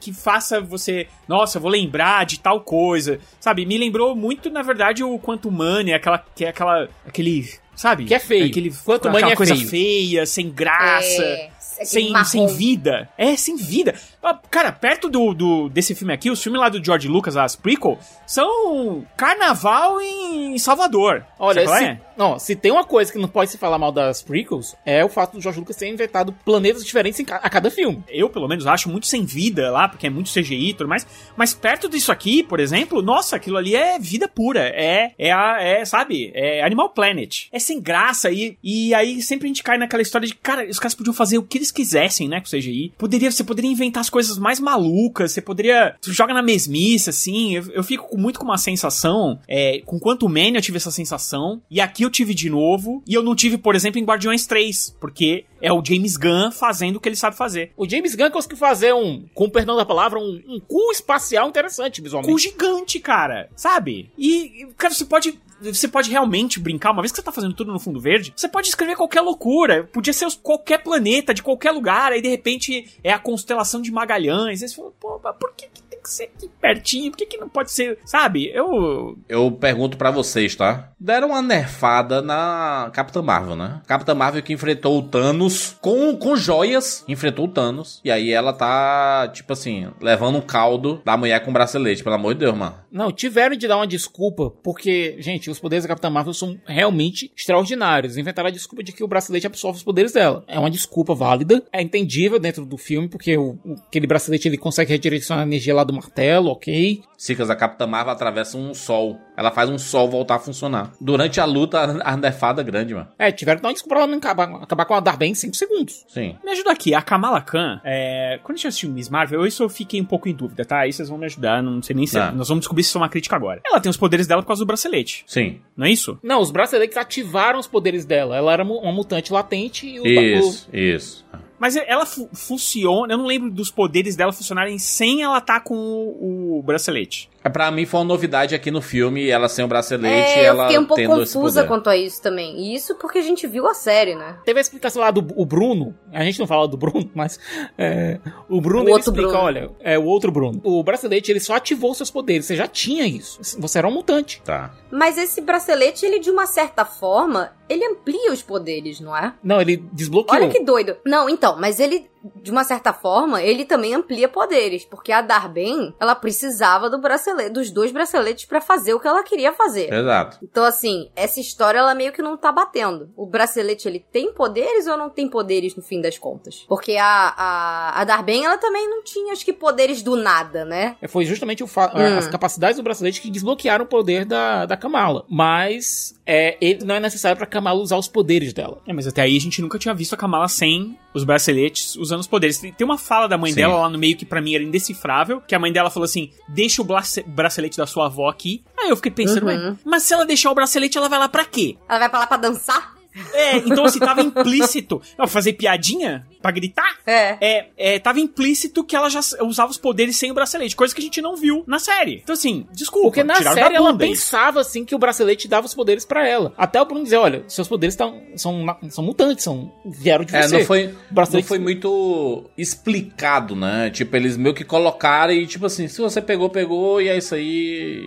que 0.00 0.12
faça 0.12 0.60
você. 0.60 1.06
Nossa, 1.26 1.58
vou 1.58 1.70
lembrar 1.70 2.26
de 2.26 2.38
tal 2.40 2.60
coisa. 2.60 3.18
Sabe? 3.40 3.64
Me 3.64 3.78
lembrou 3.78 4.14
muito, 4.14 4.50
na 4.50 4.62
verdade, 4.62 5.02
o 5.02 5.18
Quantum 5.18 5.50
Mania, 5.50 5.96
aquela, 5.96 6.18
que 6.34 6.44
é 6.44 6.48
aquela. 6.48 6.88
aquele. 7.06 7.48
Sabe? 7.80 8.04
Que 8.04 8.12
é 8.14 8.18
feio. 8.18 8.44
Aquele, 8.44 8.68
aquela 8.68 9.10
Mania 9.12 9.32
é 9.32 9.36
coisa 9.36 9.56
feio. 9.56 9.68
feia, 9.68 10.26
sem 10.26 10.50
graça 10.50 11.22
É, 11.22 11.50
sem, 11.82 12.10
marrom. 12.10 12.24
sem 12.26 12.46
vida. 12.46 13.08
É, 13.16 13.34
sem 13.36 13.56
vida. 13.56 13.94
Ah, 14.22 14.38
Cara, 14.50 14.70
perto 14.70 15.08
do, 15.08 15.32
do- 15.32 15.68
desse 15.70 15.94
filme 15.94 16.12
aqui, 16.12 16.30
os 16.30 16.42
filmes 16.42 16.60
lá 16.60 16.68
do 16.68 16.84
George 16.84 17.08
Lucas, 17.08 17.38
as 17.38 17.56
prequel, 17.56 17.98
são 18.26 19.02
carnaval 19.16 19.98
em 19.98 20.58
Salvador. 20.58 21.24
Olha, 21.38 21.64
Sabe 21.64 21.66
qual 21.66 21.78
se, 21.78 21.84
é? 21.84 22.00
Não, 22.20 22.38
se 22.38 22.54
tem 22.54 22.70
uma 22.70 22.84
coisa 22.84 23.10
que 23.10 23.18
não 23.18 23.26
pode 23.26 23.50
se 23.50 23.56
falar 23.56 23.78
mal 23.78 23.90
das 23.90 24.20
prequels, 24.20 24.76
é 24.84 25.02
o 25.02 25.08
fato 25.08 25.32
do 25.32 25.40
George 25.40 25.58
Lucas 25.58 25.74
ter 25.74 25.88
inventado 25.88 26.34
planetas 26.44 26.84
diferentes 26.84 27.18
a 27.26 27.48
cada 27.48 27.70
filme. 27.70 28.04
Eu, 28.10 28.28
pelo 28.28 28.46
menos, 28.46 28.66
acho 28.66 28.90
muito 28.90 29.06
sem 29.06 29.24
vida 29.24 29.70
lá, 29.70 29.88
porque 29.88 30.06
é 30.06 30.10
muito 30.10 30.30
CGI 30.30 30.68
e 30.68 30.74
tudo 30.74 30.86
mais. 30.88 31.06
Mas 31.34 31.54
perto 31.54 31.88
disso 31.88 32.12
aqui, 32.12 32.42
por 32.42 32.60
exemplo, 32.60 33.00
nossa, 33.00 33.36
aquilo 33.36 33.56
ali 33.56 33.74
é 33.74 33.98
vida 33.98 34.28
pura. 34.28 34.68
É, 34.68 35.12
é, 35.18 35.80
é 35.80 35.84
sabe, 35.86 36.30
é 36.34 36.62
Animal 36.62 36.90
Planet. 36.90 37.46
É 37.50 37.58
sem 37.58 37.80
graça. 37.80 38.30
E, 38.30 38.58
e 38.62 38.92
aí 38.92 39.22
sempre 39.22 39.46
a 39.46 39.48
gente 39.48 39.62
cai 39.62 39.78
naquela 39.78 40.02
história 40.02 40.28
de, 40.28 40.34
cara, 40.34 40.68
os 40.68 40.78
caras 40.78 40.94
podiam 40.94 41.14
fazer 41.14 41.38
o 41.38 41.42
que 41.42 41.56
eles 41.56 41.72
quisessem, 41.72 42.28
né, 42.28 42.38
com 42.38 42.46
CGI. 42.46 42.92
Poderia, 42.98 43.30
você 43.30 43.42
poderia 43.42 43.70
inventar 43.70 44.02
as 44.02 44.10
coisas 44.10 44.36
mais 44.36 44.60
malucas, 44.60 45.32
você 45.32 45.40
poderia. 45.40 45.96
Tu 46.02 46.12
joga 46.12 46.34
na 46.34 46.42
mesmice, 46.42 47.08
assim. 47.08 47.56
Eu, 47.56 47.64
eu 47.72 47.82
fico 47.82 48.18
muito 48.18 48.38
com 48.38 48.44
uma 48.44 48.58
sensação. 48.58 49.38
É, 49.48 49.80
com 49.86 49.98
quanto 49.98 50.28
Mania 50.28 50.58
eu 50.58 50.62
tive 50.62 50.76
essa 50.76 50.90
sensação. 50.90 51.62
E 51.70 51.80
aqui 51.80 52.02
eu 52.02 52.09
tive 52.10 52.34
de 52.34 52.50
novo. 52.50 53.02
E 53.06 53.14
eu 53.14 53.22
não 53.22 53.34
tive, 53.34 53.56
por 53.56 53.74
exemplo, 53.74 53.98
em 53.98 54.04
Guardiões 54.04 54.46
3. 54.46 54.96
Porque 55.00 55.44
é 55.60 55.72
o 55.72 55.82
James 55.84 56.16
Gunn 56.16 56.50
fazendo 56.50 56.96
o 56.96 57.00
que 57.00 57.08
ele 57.08 57.16
sabe 57.16 57.36
fazer. 57.36 57.72
O 57.76 57.88
James 57.88 58.14
Gunn 58.14 58.30
conseguiu 58.30 58.58
fazer 58.58 58.94
um, 58.94 59.26
com 59.34 59.44
o 59.44 59.50
perdão 59.50 59.76
da 59.76 59.84
palavra, 59.84 60.18
um, 60.18 60.42
um 60.46 60.60
cu 60.60 60.90
espacial 60.92 61.48
interessante 61.48 62.00
visualmente. 62.00 62.32
cu 62.32 62.38
gigante, 62.38 63.00
cara. 63.00 63.48
Sabe? 63.56 64.10
E, 64.18 64.68
cara, 64.76 64.92
você 64.92 65.04
pode. 65.04 65.38
Você 65.62 65.86
pode 65.86 66.10
realmente 66.10 66.58
brincar, 66.58 66.90
uma 66.90 67.02
vez 67.02 67.12
que 67.12 67.16
você 67.16 67.22
tá 67.22 67.30
fazendo 67.30 67.52
tudo 67.52 67.70
no 67.70 67.78
fundo 67.78 68.00
verde, 68.00 68.32
você 68.34 68.48
pode 68.48 68.68
escrever 68.68 68.96
qualquer 68.96 69.20
loucura. 69.20 69.84
Podia 69.92 70.10
ser 70.10 70.26
qualquer 70.42 70.82
planeta, 70.82 71.34
de 71.34 71.42
qualquer 71.42 71.70
lugar, 71.70 72.12
aí 72.12 72.22
de 72.22 72.30
repente 72.30 72.98
é 73.04 73.12
a 73.12 73.18
constelação 73.18 73.82
de 73.82 73.92
Magalhães. 73.92 74.62
Aí 74.62 74.68
você 74.70 74.74
fala, 74.74 74.90
pô, 74.98 75.18
por 75.18 75.52
que, 75.54 75.68
que 75.68 75.89
que 76.10 76.16
ser 76.16 76.24
aqui 76.36 76.50
pertinho? 76.60 77.10
Por 77.10 77.18
que, 77.18 77.26
que 77.26 77.36
não 77.38 77.48
pode 77.48 77.70
ser. 77.72 77.98
Sabe? 78.04 78.50
Eu. 78.52 79.16
Eu 79.28 79.50
pergunto 79.52 79.96
pra 79.96 80.10
vocês, 80.10 80.54
tá? 80.54 80.90
Deram 80.98 81.28
uma 81.28 81.40
nerfada 81.42 82.20
na 82.20 82.90
Capitã 82.92 83.22
Marvel, 83.22 83.56
né? 83.56 83.80
Capitã 83.86 84.14
Marvel 84.14 84.42
que 84.42 84.52
enfrentou 84.52 84.98
o 84.98 85.02
Thanos 85.02 85.76
com, 85.80 86.14
com 86.16 86.36
joias, 86.36 87.04
enfrentou 87.08 87.46
o 87.46 87.48
Thanos. 87.48 88.00
E 88.04 88.10
aí 88.10 88.30
ela 88.32 88.52
tá, 88.52 89.28
tipo 89.32 89.52
assim, 89.52 89.88
levando 90.00 90.36
um 90.38 90.42
caldo 90.42 91.00
da 91.04 91.16
mulher 91.16 91.42
com 91.44 91.52
bracelete, 91.52 92.02
pelo 92.02 92.14
amor 92.16 92.34
de 92.34 92.40
Deus, 92.40 92.56
mano. 92.56 92.74
Não, 92.90 93.10
tiveram 93.12 93.56
de 93.56 93.68
dar 93.68 93.76
uma 93.76 93.86
desculpa, 93.86 94.50
porque, 94.62 95.16
gente, 95.20 95.48
os 95.48 95.58
poderes 95.60 95.84
da 95.84 95.88
Capitã 95.88 96.10
Marvel 96.10 96.34
são 96.34 96.58
realmente 96.66 97.30
extraordinários. 97.36 98.16
Inventaram 98.16 98.48
a 98.48 98.52
desculpa 98.52 98.82
de 98.82 98.92
que 98.92 99.04
o 99.04 99.08
bracelete 99.08 99.46
absorve 99.46 99.78
os 99.78 99.84
poderes 99.84 100.12
dela. 100.12 100.44
É 100.48 100.58
uma 100.58 100.70
desculpa 100.70 101.14
válida, 101.14 101.62
é 101.72 101.80
entendível 101.80 102.38
dentro 102.38 102.66
do 102.66 102.76
filme, 102.76 103.08
porque 103.08 103.36
o, 103.36 103.58
o- 103.64 103.74
aquele 103.86 104.06
bracelete 104.06 104.48
ele 104.48 104.58
consegue 104.58 104.90
redirecionar 104.92 105.44
a 105.44 105.46
energia 105.46 105.74
lá 105.74 105.84
do 105.84 105.92
martelo, 106.00 106.50
ok? 106.50 107.02
Cicas, 107.16 107.50
a 107.50 107.56
Capitã 107.56 107.86
Marvel 107.86 108.12
atravessa 108.12 108.56
um 108.56 108.72
sol. 108.72 109.20
Ela 109.36 109.50
faz 109.50 109.68
um 109.68 109.78
sol 109.78 110.08
voltar 110.08 110.36
a 110.36 110.38
funcionar. 110.38 110.92
Durante 111.00 111.38
a 111.38 111.44
luta, 111.44 111.78
a 111.78 112.00
a 112.12 112.16
nerfada 112.16 112.62
é 112.62 112.64
grande, 112.64 112.94
mano. 112.94 113.08
É, 113.18 113.30
tiveram 113.30 113.58
que 113.58 113.62
dar 113.62 113.68
uma 113.68 113.74
desculpa 113.74 114.06
não 114.06 114.16
acabar, 114.16 114.50
acabar 114.62 114.84
com 114.86 114.94
a 114.94 115.00
Darben 115.00 115.32
em 115.32 115.34
5 115.34 115.54
segundos. 115.54 116.04
Sim. 116.08 116.36
Me 116.42 116.52
ajuda 116.52 116.72
aqui, 116.72 116.94
a 116.94 117.02
Kamala 117.02 117.40
Khan, 117.40 117.80
é, 117.84 118.40
quando 118.42 118.54
a 118.54 118.56
gente 118.56 118.68
assistiu 118.68 118.90
Miss 118.90 119.10
Marvel, 119.10 119.46
isso 119.46 119.62
eu 119.62 119.68
fiquei 119.68 120.00
um 120.00 120.04
pouco 120.04 120.28
em 120.28 120.34
dúvida, 120.34 120.64
tá? 120.64 120.80
Aí 120.80 120.92
vocês 120.92 121.08
vão 121.08 121.18
me 121.18 121.26
ajudar, 121.26 121.62
não 121.62 121.82
sei 121.82 121.94
nem 121.94 122.06
se. 122.06 122.14
Tá. 122.14 122.32
Nós 122.32 122.48
vamos 122.48 122.62
descobrir 122.62 122.82
se 122.82 122.88
isso 122.88 122.98
é 122.98 123.00
uma 123.02 123.08
crítica 123.08 123.36
agora. 123.36 123.60
Ela 123.66 123.80
tem 123.80 123.90
os 123.90 123.96
poderes 123.96 124.26
dela 124.26 124.42
por 124.42 124.48
causa 124.48 124.62
do 124.62 124.66
bracelete, 124.66 125.24
Sim. 125.26 125.60
não 125.76 125.86
é 125.86 125.90
isso? 125.90 126.18
Não, 126.22 126.40
os 126.40 126.50
braceletes 126.50 126.96
ativaram 126.96 127.58
os 127.58 127.66
poderes 127.66 128.04
dela. 128.04 128.36
Ela 128.36 128.52
era 128.52 128.64
uma 128.64 128.92
mutante 128.92 129.32
latente 129.32 129.86
e 129.86 130.00
o, 130.00 130.06
Isso, 130.06 130.68
isso. 130.72 131.24
Mas 131.60 131.76
ela 131.76 132.06
fu- 132.06 132.28
funciona. 132.32 133.12
Eu 133.12 133.18
não 133.18 133.26
lembro 133.26 133.50
dos 133.50 133.70
poderes 133.70 134.16
dela 134.16 134.32
funcionarem 134.32 134.78
sem 134.78 135.22
ela 135.22 135.38
estar 135.38 135.60
com 135.60 135.76
o, 135.76 136.58
o 136.58 136.62
bracelete. 136.62 137.28
É, 137.42 137.48
Pra 137.48 137.70
mim 137.70 137.86
foi 137.86 138.00
uma 138.00 138.06
novidade 138.06 138.54
aqui 138.54 138.70
no 138.70 138.80
filme, 138.80 139.28
ela 139.28 139.48
sem 139.48 139.64
o 139.64 139.68
bracelete, 139.68 140.38
É, 140.38 140.42
eu 140.42 140.52
ela 140.52 140.64
fiquei 140.64 140.78
um 140.78 140.86
pouco 140.86 141.02
confusa 141.04 141.64
quanto 141.64 141.88
a 141.90 141.96
isso 141.96 142.22
também. 142.22 142.58
E 142.58 142.74
isso 142.74 142.94
porque 142.96 143.18
a 143.18 143.22
gente 143.22 143.46
viu 143.46 143.66
a 143.66 143.74
série, 143.74 144.14
né? 144.14 144.38
Teve 144.44 144.58
a 144.58 144.60
explicação 144.60 145.02
lá 145.02 145.10
do 145.10 145.26
o 145.36 145.44
Bruno. 145.44 145.94
A 146.12 146.22
gente 146.22 146.38
não 146.38 146.46
fala 146.46 146.68
do 146.68 146.76
Bruno, 146.76 147.10
mas 147.14 147.38
é, 147.78 148.18
o 148.48 148.60
Bruno 148.60 148.84
O 148.84 148.88
ele 148.88 148.92
outro 148.92 149.10
explica, 149.10 149.28
Bruno. 149.30 149.44
olha, 149.44 149.70
é 149.80 149.98
o 149.98 150.04
outro 150.04 150.30
Bruno. 150.30 150.60
O 150.62 150.82
bracelete 150.82 151.30
ele 151.30 151.40
só 151.40 151.54
ativou 151.54 151.94
seus 151.94 152.10
poderes. 152.10 152.46
Você 152.46 152.56
já 152.56 152.66
tinha 152.66 153.06
isso. 153.06 153.40
Você 153.58 153.78
era 153.78 153.88
um 153.88 153.92
mutante. 153.92 154.40
Tá. 154.44 154.72
Mas 154.90 155.16
esse 155.18 155.40
bracelete, 155.40 156.04
ele 156.04 156.18
de 156.18 156.30
uma 156.30 156.46
certa 156.46 156.84
forma, 156.84 157.52
ele 157.68 157.84
amplia 157.84 158.32
os 158.32 158.42
poderes, 158.42 159.00
não 159.00 159.16
é? 159.16 159.32
Não, 159.42 159.60
ele 159.60 159.76
desbloqueou. 159.92 160.40
Olha 160.40 160.50
que 160.50 160.62
doido. 160.64 160.96
Não, 161.06 161.28
então, 161.28 161.58
mas 161.58 161.78
ele, 161.78 162.10
de 162.42 162.50
uma 162.50 162.64
certa 162.64 162.92
forma, 162.92 163.42
ele 163.42 163.64
também 163.64 163.94
amplia 163.94 164.28
poderes. 164.28 164.84
Porque 164.84 165.12
a 165.12 165.22
Darben, 165.22 165.94
ela 166.00 166.14
precisava 166.14 166.88
do 166.90 166.98
bracelete, 167.00 167.50
dos 167.50 167.70
dois 167.70 167.90
braceletes 167.92 168.44
pra 168.44 168.60
fazer 168.60 168.94
o 168.94 169.00
que 169.00 169.08
ela 169.08 169.22
queria 169.22 169.52
fazer. 169.52 169.92
Exato. 169.92 170.38
Então, 170.42 170.64
assim, 170.64 171.10
essa 171.16 171.40
história, 171.40 171.78
ela 171.78 171.94
meio 171.94 172.12
que 172.12 172.22
não 172.22 172.36
tá 172.36 172.50
batendo. 172.52 173.10
O 173.16 173.26
bracelete, 173.26 173.88
ele 173.88 174.00
tem 174.12 174.32
poderes 174.32 174.86
ou 174.86 174.96
não 174.96 175.08
tem 175.10 175.28
poderes 175.28 175.74
no 175.76 175.82
fim 175.82 176.00
das 176.00 176.18
contas? 176.18 176.64
Porque 176.68 176.96
a, 176.96 177.34
a, 177.36 178.00
a 178.00 178.04
Darben, 178.04 178.44
ela 178.44 178.58
também 178.58 178.88
não 178.88 179.02
tinha, 179.02 179.32
acho 179.32 179.44
que, 179.44 179.52
poderes 179.52 180.02
do 180.02 180.16
nada, 180.16 180.64
né? 180.64 180.96
É, 181.00 181.08
Foi 181.08 181.24
justamente 181.24 181.62
o 181.62 181.66
fa- 181.66 181.92
Hum. 181.94 182.18
as 182.18 182.28
capacidades 182.28 182.76
do 182.76 182.82
bracelete 182.82 183.20
que 183.20 183.30
desbloquearam 183.30 183.84
o 183.84 183.88
poder 183.88 184.24
da, 184.24 184.64
da 184.66 184.76
Kamala. 184.76 185.24
Mas 185.28 186.14
é, 186.26 186.56
ele 186.60 186.84
não 186.84 186.94
é 186.94 187.00
necessário 187.00 187.36
pra 187.36 187.46
Kamala 187.46 187.80
usar 187.80 187.96
os 187.96 188.06
poderes 188.08 188.52
dela. 188.52 188.78
É, 188.86 188.92
mas 188.92 189.06
até 189.06 189.22
aí 189.22 189.36
a 189.36 189.40
gente 189.40 189.60
nunca 189.60 189.78
tinha 189.78 189.94
visto 189.94 190.14
a 190.14 190.16
Kamala 190.16 190.46
sem 190.48 190.98
os 191.12 191.24
braceletes 191.24 191.96
usando 192.10 192.20
os 192.20 192.26
poderes. 192.26 192.58
Tem 192.58 192.72
tem 192.72 192.84
uma 192.84 192.98
fala 192.98 193.26
da 193.28 193.38
mãe 193.38 193.50
Sim. 193.52 193.56
dela 193.56 193.74
lá 193.82 193.88
no 193.88 193.98
meio 193.98 194.16
que 194.16 194.24
pra 194.24 194.40
mim 194.40 194.54
era 194.54 194.62
indecifrável, 194.64 195.40
que 195.40 195.54
a 195.54 195.58
mãe 195.58 195.72
dela 195.72 195.90
falou 195.90 196.04
assim: 196.04 196.30
deixa 196.48 196.82
o 196.82 196.84
brace- 196.84 197.22
bracelete 197.26 197.76
da 197.76 197.86
sua 197.86 198.06
avó 198.06 198.28
aqui. 198.28 198.62
Aí 198.78 198.88
eu 198.90 198.96
fiquei 198.96 199.12
pensando, 199.12 199.46
Uhum. 199.46 199.70
"Ué, 199.70 199.76
mas 199.84 200.02
se 200.02 200.12
ela 200.14 200.24
deixar 200.26 200.50
o 200.50 200.54
bracelete, 200.54 200.96
ela 200.98 201.08
vai 201.08 201.18
lá 201.18 201.28
pra 201.28 201.44
quê? 201.44 201.76
Ela 201.88 201.98
vai 201.98 202.08
pra 202.08 202.18
lá 202.20 202.26
pra 202.26 202.36
dançar? 202.36 202.94
É, 203.34 203.56
então 203.56 203.84
assim, 203.84 203.98
tava 203.98 204.22
implícito. 204.22 205.02
Ó, 205.18 205.26
fazer 205.26 205.54
piadinha? 205.54 206.26
Pra 206.42 206.50
gritar? 206.50 206.98
É. 207.06 207.36
É, 207.40 207.66
é, 207.76 207.98
tava 207.98 208.18
implícito 208.20 208.82
que 208.84 208.96
ela 208.96 209.08
já 209.08 209.20
usava 209.42 209.70
os 209.70 209.76
poderes 209.78 210.16
sem 210.16 210.30
o 210.30 210.34
bracelete, 210.34 210.74
coisa 210.76 210.94
que 210.94 211.00
a 211.00 211.04
gente 211.04 211.20
não 211.20 211.36
viu 211.36 211.62
na 211.66 211.78
série. 211.78 212.20
Então, 212.22 212.32
assim, 212.32 212.66
desculpa. 212.72 213.08
Porque 213.08 213.22
na 213.24 213.34
série 213.36 213.74
ela 213.74 213.96
pensava 213.96 214.60
assim 214.60 214.84
que 214.84 214.94
o 214.94 214.98
bracelete 214.98 215.46
dava 215.48 215.66
os 215.66 215.74
poderes 215.74 216.04
pra 216.04 216.26
ela. 216.26 216.52
Até 216.56 216.80
o 216.80 216.84
Bruno 216.84 217.04
dizer, 217.04 217.16
olha, 217.16 217.44
seus 217.48 217.68
poderes 217.68 217.94
tão, 217.94 218.22
são, 218.36 218.64
são 218.88 219.04
mutantes, 219.04 219.44
são, 219.44 219.70
vieram 219.84 220.24
de 220.24 220.34
É, 220.34 220.42
você. 220.42 220.58
não 220.58 220.64
foi, 220.64 220.86
O 220.86 220.88
não 220.88 220.94
bracelete- 221.10 221.48
foi 221.48 221.58
muito 221.58 222.44
explicado, 222.56 223.54
né? 223.54 223.90
Tipo, 223.90 224.16
eles 224.16 224.36
meio 224.36 224.54
que 224.54 224.64
colocaram 224.64 225.32
e, 225.32 225.46
tipo 225.46 225.66
assim, 225.66 225.88
se 225.88 226.00
você 226.00 226.20
pegou, 226.22 226.48
pegou, 226.48 227.00
e 227.00 227.08
é 227.08 227.16
isso 227.18 227.34
aí. 227.34 227.50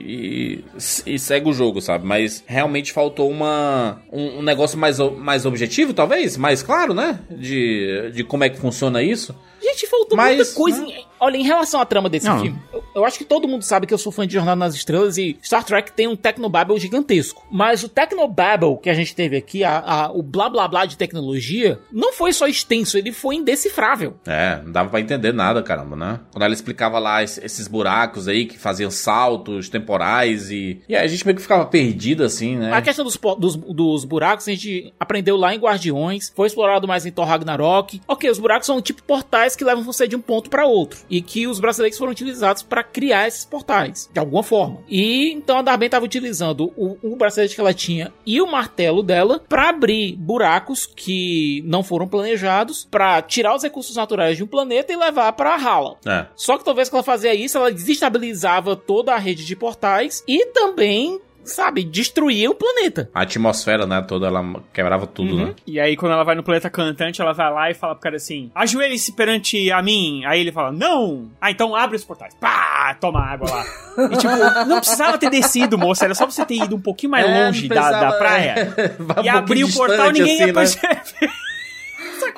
e, 0.06 0.64
e 1.06 1.20
segue 1.20 1.50
o 1.50 1.54
jogo, 1.54 1.82
sabe? 1.82 2.06
Mas 2.06 2.44
realmente 2.48 2.92
faltou 2.92 3.30
uma, 3.30 4.02
um, 4.12 4.40
um 4.40 4.42
negócio 4.42 4.78
mais, 4.78 4.98
mais 5.00 5.46
objetivo, 5.46 5.94
talvez? 5.94 6.38
Mais 6.38 6.64
claro, 6.64 6.94
né? 6.94 7.20
De, 7.30 8.12
de 8.12 8.23
como 8.24 8.44
é 8.44 8.50
que 8.50 8.58
funciona 8.58 9.02
isso. 9.02 9.36
Gente, 9.62 9.88
faltou 9.88 10.18
Mas, 10.18 10.36
muita 10.36 10.54
coisa. 10.54 10.86
né? 10.86 11.04
Olha, 11.24 11.38
em 11.38 11.44
relação 11.44 11.80
à 11.80 11.86
trama 11.86 12.10
desse 12.10 12.26
Não. 12.28 12.40
filme, 12.42 12.60
eu, 12.74 12.84
eu 12.96 13.06
acho 13.06 13.18
que 13.18 13.24
todo 13.26 13.48
mundo 13.48 13.62
sabe 13.64 13.88
que 13.88 13.94
eu 13.94 13.98
sou 13.98 14.12
fã 14.12 14.28
de 14.28 14.34
Jornada 14.34 14.56
nas 14.58 14.76
Estrelas 14.76 15.18
e 15.18 15.38
Star 15.44 15.64
Trek 15.64 15.92
tem 15.92 16.08
um 16.08 16.16
Tecnobabble 16.16 16.78
gigantesco. 16.80 17.46
Mas 17.52 17.84
o 17.84 17.90
Tecnobabble 17.90 18.78
que 18.82 18.90
a 18.90 18.94
gente 18.94 19.16
teve 19.16 19.38
aqui, 19.38 19.64
a, 19.64 19.80
a- 19.80 20.12
o 20.12 20.22
blá 20.22 20.50
blá 20.50 20.68
blá 20.68 20.86
de 20.86 20.98
tecnologia, 20.98 21.80
não 21.92 22.12
foi 22.14 22.34
só 22.34 22.48
extenso, 22.48 22.98
ele 22.98 23.12
foi 23.12 23.36
indecifrável. 23.36 24.16
É, 24.26 24.60
não 24.64 24.72
dava 24.72 24.90
pra 24.90 25.00
entender 25.00 25.34
nada, 25.34 25.62
caramba, 25.64 25.96
né? 25.96 26.20
Quando 26.32 26.44
ela 26.44 26.54
explicava 26.54 27.00
lá 27.00 27.24
es- 27.24 27.38
esses 27.38 27.68
buracos 27.68 28.28
aí 28.28 28.46
que 28.46 28.58
faziam 28.60 28.92
saltos 28.92 29.70
temporais 29.70 30.50
e. 30.52 30.82
E 30.90 30.96
aí 30.96 31.04
a 31.06 31.08
gente 31.08 31.26
meio 31.26 31.36
que 31.36 31.42
ficava 31.42 31.66
perdido 31.66 32.24
assim, 32.24 32.56
né? 32.58 32.74
A 32.74 32.82
questão 32.82 33.06
dos, 33.06 33.18
dos, 33.40 33.56
dos 33.56 34.06
buracos 34.06 34.48
a 34.48 34.52
gente 34.52 34.94
aprendeu 35.00 35.38
lá 35.38 35.54
em 35.54 35.60
Guardiões, 35.60 36.32
foi 36.36 36.48
explorado 36.48 36.88
mais 36.88 37.06
em 37.06 37.12
Thor 37.12 37.26
Ragnarok. 37.26 38.02
Ok, 38.08 38.30
os 38.30 38.40
buracos 38.40 38.66
são 38.66 38.82
tipo 38.82 39.02
portais 39.04 39.56
que 39.56 39.64
levam 39.64 39.84
você 39.84 40.08
de 40.08 40.16
um 40.16 40.22
ponto 40.22 40.50
pra 40.50 40.66
outro. 40.66 41.00
E 41.14 41.22
que 41.22 41.46
os 41.46 41.60
brasileiros 41.60 41.98
foram 42.00 42.12
utilizados 42.12 42.64
pra 42.64 42.84
criar 42.84 43.28
esses 43.28 43.46
portais, 43.46 44.10
de 44.12 44.20
alguma 44.20 44.42
forma. 44.42 44.80
E 44.90 45.32
então 45.32 45.60
a 45.60 45.62
Darben 45.62 45.86
estava 45.86 46.06
utilizando 46.06 46.74
o, 46.76 46.98
o 47.04 47.16
bracelete 47.16 47.54
que 47.54 47.62
ela 47.62 47.72
tinha 47.74 48.12
e 48.26 48.42
o 48.42 48.50
martelo 48.50 49.04
dela 49.04 49.40
pra 49.48 49.70
abrir 49.70 50.16
buracos 50.16 50.88
que 50.88 51.62
não 51.68 51.84
foram 51.84 52.08
planejados, 52.08 52.88
pra 52.90 53.22
tirar 53.22 53.56
os 53.56 53.62
recursos 53.62 53.96
naturais 53.96 54.38
de 54.38 54.44
um 54.44 54.48
planeta 54.48 54.92
e 54.92 54.96
levar 54.96 55.32
pra 55.34 55.56
Hala. 55.56 55.98
É. 56.04 56.26
Só 56.36 56.58
que 56.58 56.66
talvez 56.66 56.90
que 56.90 56.96
ela 56.96 57.04
fazia 57.04 57.36
isso, 57.36 57.58
ela 57.60 57.72
desestabilizava 57.72 58.76
toda 58.76 59.14
a 59.14 59.18
rede 59.20 59.46
de 59.46 59.56
portais 59.56 60.24
e 60.28 60.48
também, 60.48 61.20
sabe, 61.44 61.84
destruía 61.84 62.50
o 62.50 62.56
planeta. 62.56 63.10
A 63.14 63.22
atmosfera, 63.22 63.86
né, 63.86 64.02
toda, 64.08 64.28
ela 64.28 64.44
quebrava 64.74 65.06
tudo, 65.08 65.36
Uhum. 65.36 65.46
né? 65.48 65.56
E 65.68 65.80
aí, 65.80 65.96
quando 65.96 66.12
ela 66.14 66.24
vai 66.24 66.36
no 66.36 66.44
planeta 66.44 66.70
cantante, 66.70 67.22
ela 67.22 67.34
vai 67.34 67.52
lá 67.52 67.70
e 67.72 67.74
fala 67.74 67.94
pro 67.96 68.04
cara 68.04 68.16
assim: 68.18 68.52
ajoelhe-se 68.56 69.14
perante 69.14 69.72
a 69.72 69.82
mim. 69.82 70.24
Aí 70.26 70.40
ele 70.42 70.52
fala: 70.52 70.72
não! 70.72 71.30
Ah, 71.42 71.52
então 71.52 71.76
abre 71.76 71.96
os 71.96 72.04
portais. 72.04 72.34
Pá! 72.40 72.96
Toma 73.00 73.20
água 73.22 73.50
lá. 73.50 73.66
E 74.12 74.18
tipo, 74.18 74.36
não 74.68 74.78
precisava 74.80 75.18
ter 75.18 75.30
descido, 75.30 75.78
moça. 75.78 76.06
Era 76.06 76.14
só 76.16 76.26
você 76.26 76.46
ter 76.46 76.56
ido 76.56 76.76
um 76.76 76.82
pouquinho 76.82 77.12
mais 77.12 77.26
É, 77.26 77.46
longe 77.46 77.68
da, 77.68 77.90
da 77.92 78.12
praia. 78.14 78.74
Um 79.18 79.24
e 79.24 79.30
abrir 79.30 79.64
o 79.64 79.72
portal, 79.74 80.12
ninguém 80.12 80.38
ia 80.40 80.46
assim, 80.60 80.78
né? 80.82 80.96
perceber. 80.96 81.02
Qual 81.22 81.43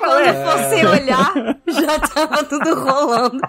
Quando 0.06 0.20
é? 0.20 0.32
você 0.32 0.86
olhar, 0.86 1.32
já 1.66 1.98
tava 1.98 2.44
tudo 2.44 2.74
rolando. 2.74 3.40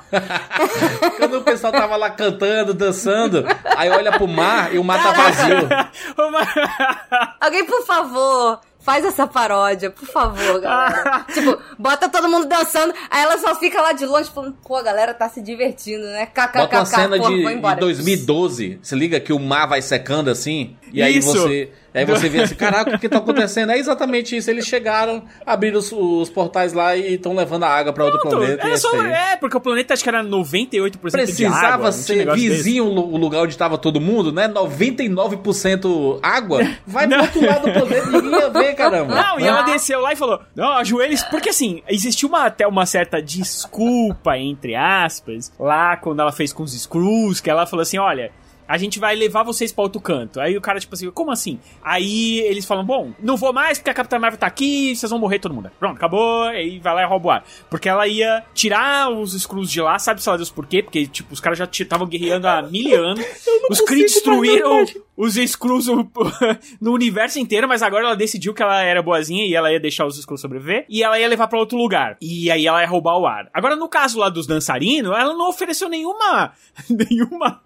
Quando 1.18 1.38
o 1.38 1.42
pessoal 1.42 1.72
tava 1.72 1.96
lá 1.96 2.10
cantando, 2.10 2.74
dançando, 2.74 3.46
aí 3.76 3.90
olha 3.90 4.12
pro 4.12 4.28
mar 4.28 4.74
e 4.74 4.80
o 4.80 4.84
mar 4.84 5.02
tá 5.02 5.12
vazio. 5.12 5.70
Alguém, 7.40 7.66
por 7.66 7.86
favor, 7.86 8.60
faz 8.80 9.04
essa 9.04 9.28
paródia, 9.28 9.92
por 9.92 10.08
favor, 10.08 10.62
galera. 10.62 11.26
tipo, 11.34 11.60
bota 11.78 12.08
todo 12.08 12.30
mundo 12.30 12.48
dançando, 12.48 12.94
aí 13.10 13.22
ela 13.22 13.38
só 13.38 13.54
fica 13.56 13.82
lá 13.82 13.92
de 13.92 14.06
longe 14.06 14.30
falando, 14.30 14.56
pô, 14.66 14.78
a 14.78 14.82
galera 14.82 15.14
tá 15.14 15.28
se 15.28 15.42
divertindo, 15.42 16.06
né? 16.06 16.26
KKKK, 16.28 16.58
Bota 16.58 16.78
uma 16.78 16.86
cena 16.86 17.18
porra, 17.18 17.30
de, 17.30 17.46
de 17.46 17.54
embora. 17.54 17.76
2012. 17.82 18.80
Se 18.82 18.96
liga 18.96 19.20
que 19.20 19.34
o 19.34 19.40
mar 19.40 19.68
vai 19.68 19.82
secando 19.82 20.30
assim. 20.30 20.78
E 20.94 21.02
aí 21.04 21.18
Isso. 21.18 21.34
você. 21.34 21.70
Aí 21.98 22.06
você 22.06 22.30
vê 22.30 22.42
assim, 22.42 22.56
caraca, 22.56 22.96
o 22.96 23.00
que 23.00 23.10
tá 23.10 23.18
acontecendo? 23.18 23.72
É 23.72 23.78
exatamente 23.78 24.36
isso. 24.38 24.50
Eles 24.50 24.66
chegaram, 24.66 25.24
abriram 25.46 25.80
os, 25.80 25.92
os 25.92 26.30
portais 26.30 26.74
lá 26.74 26.96
e 26.96 27.16
estão 27.16 27.36
levando 27.36 27.64
a 27.64 27.70
água 27.70 27.92
pra 27.92 28.06
outro 28.06 28.20
planeta. 28.20 28.64
e 28.64 28.66
Era 28.66 28.74
é 28.74 28.78
só, 28.78 29.00
aí. 29.00 29.12
é, 29.12 29.36
porque 29.38 29.58
o 29.58 29.60
planeta 29.60 29.94
acho 29.94 30.04
que 30.04 30.10
era 30.10 30.24
98% 30.24 30.92
de 30.92 30.98
água. 30.98 31.12
Precisava 31.12 31.72
não 31.72 31.78
tinha 31.78 31.92
ser 31.92 32.16
negócio 32.18 32.42
desse. 32.42 32.56
vizinho 32.56 32.86
o 32.86 33.18
lugar 33.18 33.42
onde 33.42 33.54
estava 33.54 33.78
todo 33.78 34.00
mundo, 34.00 34.32
né? 34.32 34.48
99% 34.48 36.20
água. 36.22 36.60
Vai 36.86 37.08
pro 37.08 37.22
outro 37.22 37.46
lado 37.46 37.66
do 37.66 37.72
planeta 37.74 38.08
e 38.08 38.12
ninguém 38.12 38.40
ia 38.40 38.50
ver, 38.50 38.76
caramba. 38.76 39.16
Não, 39.16 39.40
e 39.40 39.48
ela 39.48 39.64
desceu 39.64 40.00
lá 40.00 40.14
e 40.14 40.16
falou: 40.16 40.40
Não, 40.56 40.74
ajoelhe 40.74 41.18
Porque 41.32 41.50
assim, 41.50 41.82
existiu 41.88 42.30
uma, 42.30 42.46
até 42.46 42.68
uma 42.68 42.86
certa 42.86 43.22
desculpa, 43.22 44.38
entre 44.38 44.76
aspas, 44.76 45.52
lá 45.60 45.98
quando 45.98 46.22
ela 46.22 46.32
fez 46.32 46.54
com 46.54 46.64
os 46.64 46.74
Screws, 46.74 47.42
que 47.42 47.50
ela 47.50 47.66
falou 47.66 47.82
assim: 47.82 47.98
olha. 47.98 48.32
A 48.68 48.78
gente 48.78 49.00
vai 49.00 49.16
levar 49.16 49.44
vocês 49.44 49.72
pra 49.72 49.84
outro 49.84 50.02
canto. 50.02 50.40
Aí 50.40 50.58
o 50.58 50.62
cara, 50.62 50.80
tipo 50.80 50.94
assim, 50.94 51.10
como 51.12 51.32
assim? 51.32 51.60
Aí 51.84 52.40
eles 52.40 52.66
falam, 52.66 52.86
bom, 52.86 53.12
não 53.22 53.38
vou 53.38 53.54
mais 53.54 53.78
porque 53.78 53.90
a 53.90 53.94
Capitã 53.94 54.20
Marvel 54.20 54.40
tá 54.40 54.48
aqui, 54.48 54.96
vocês 54.96 55.10
vão 55.10 55.20
morrer 55.20 55.40
todo 55.40 55.54
mundo. 55.54 55.72
Pronto, 55.80 55.98
acabou, 55.98 56.44
aí 56.44 56.80
vai 56.80 56.96
lá 56.96 57.04
e 57.04 57.06
rouba 57.06 57.28
o 57.28 57.32
ar. 57.32 57.44
Porque 57.70 57.90
ela 57.90 58.08
ia 58.08 58.44
tirar 58.54 59.10
os 59.10 59.34
Screws 59.34 59.72
de 59.72 59.82
lá, 59.82 59.98
sabe 60.00 60.22
se 60.22 60.30
ela 60.30 60.38
Deus 60.38 60.52
por 60.52 60.66
quê? 60.66 60.82
Porque, 60.82 61.06
tipo, 61.08 61.34
os 61.34 61.40
caras 61.40 61.58
já 61.58 61.66
estavam 61.66 62.08
guerreando 62.08 62.48
há 62.48 62.62
mil 62.62 63.04
anos. 63.04 63.26
Os 63.70 63.82
Kree 63.82 64.04
destruíram 64.04 64.86
os 65.18 65.36
Skrulls 65.36 65.88
no, 65.88 66.10
no 66.80 66.94
universo 66.94 67.40
inteiro, 67.40 67.68
mas 67.68 67.82
agora 67.82 68.06
ela 68.06 68.16
decidiu 68.16 68.54
que 68.54 68.62
ela 68.62 68.82
era 68.84 69.02
boazinha 69.02 69.46
e 69.46 69.56
ela 69.56 69.72
ia 69.72 69.80
deixar 69.80 70.06
os 70.06 70.18
Skrulls 70.18 70.40
sobreviver 70.40 70.86
e 70.88 71.04
ela 71.04 71.20
ia 71.20 71.28
levar 71.28 71.48
pra 71.48 71.58
outro 71.58 71.76
lugar. 71.78 72.18
E 72.22 72.52
aí 72.52 72.68
ela 72.68 72.82
ia 72.82 72.88
roubar 72.88 73.18
o 73.18 73.26
ar. 73.26 73.50
Agora, 73.52 73.76
no 73.76 73.90
caso 73.90 74.20
lá 74.20 74.30
dos 74.30 74.46
dançarinos, 74.46 75.12
ela 75.18 75.34
não 75.34 75.50
ofereceu 75.50 75.90
nenhuma. 75.90 76.54
nenhuma. 76.88 77.60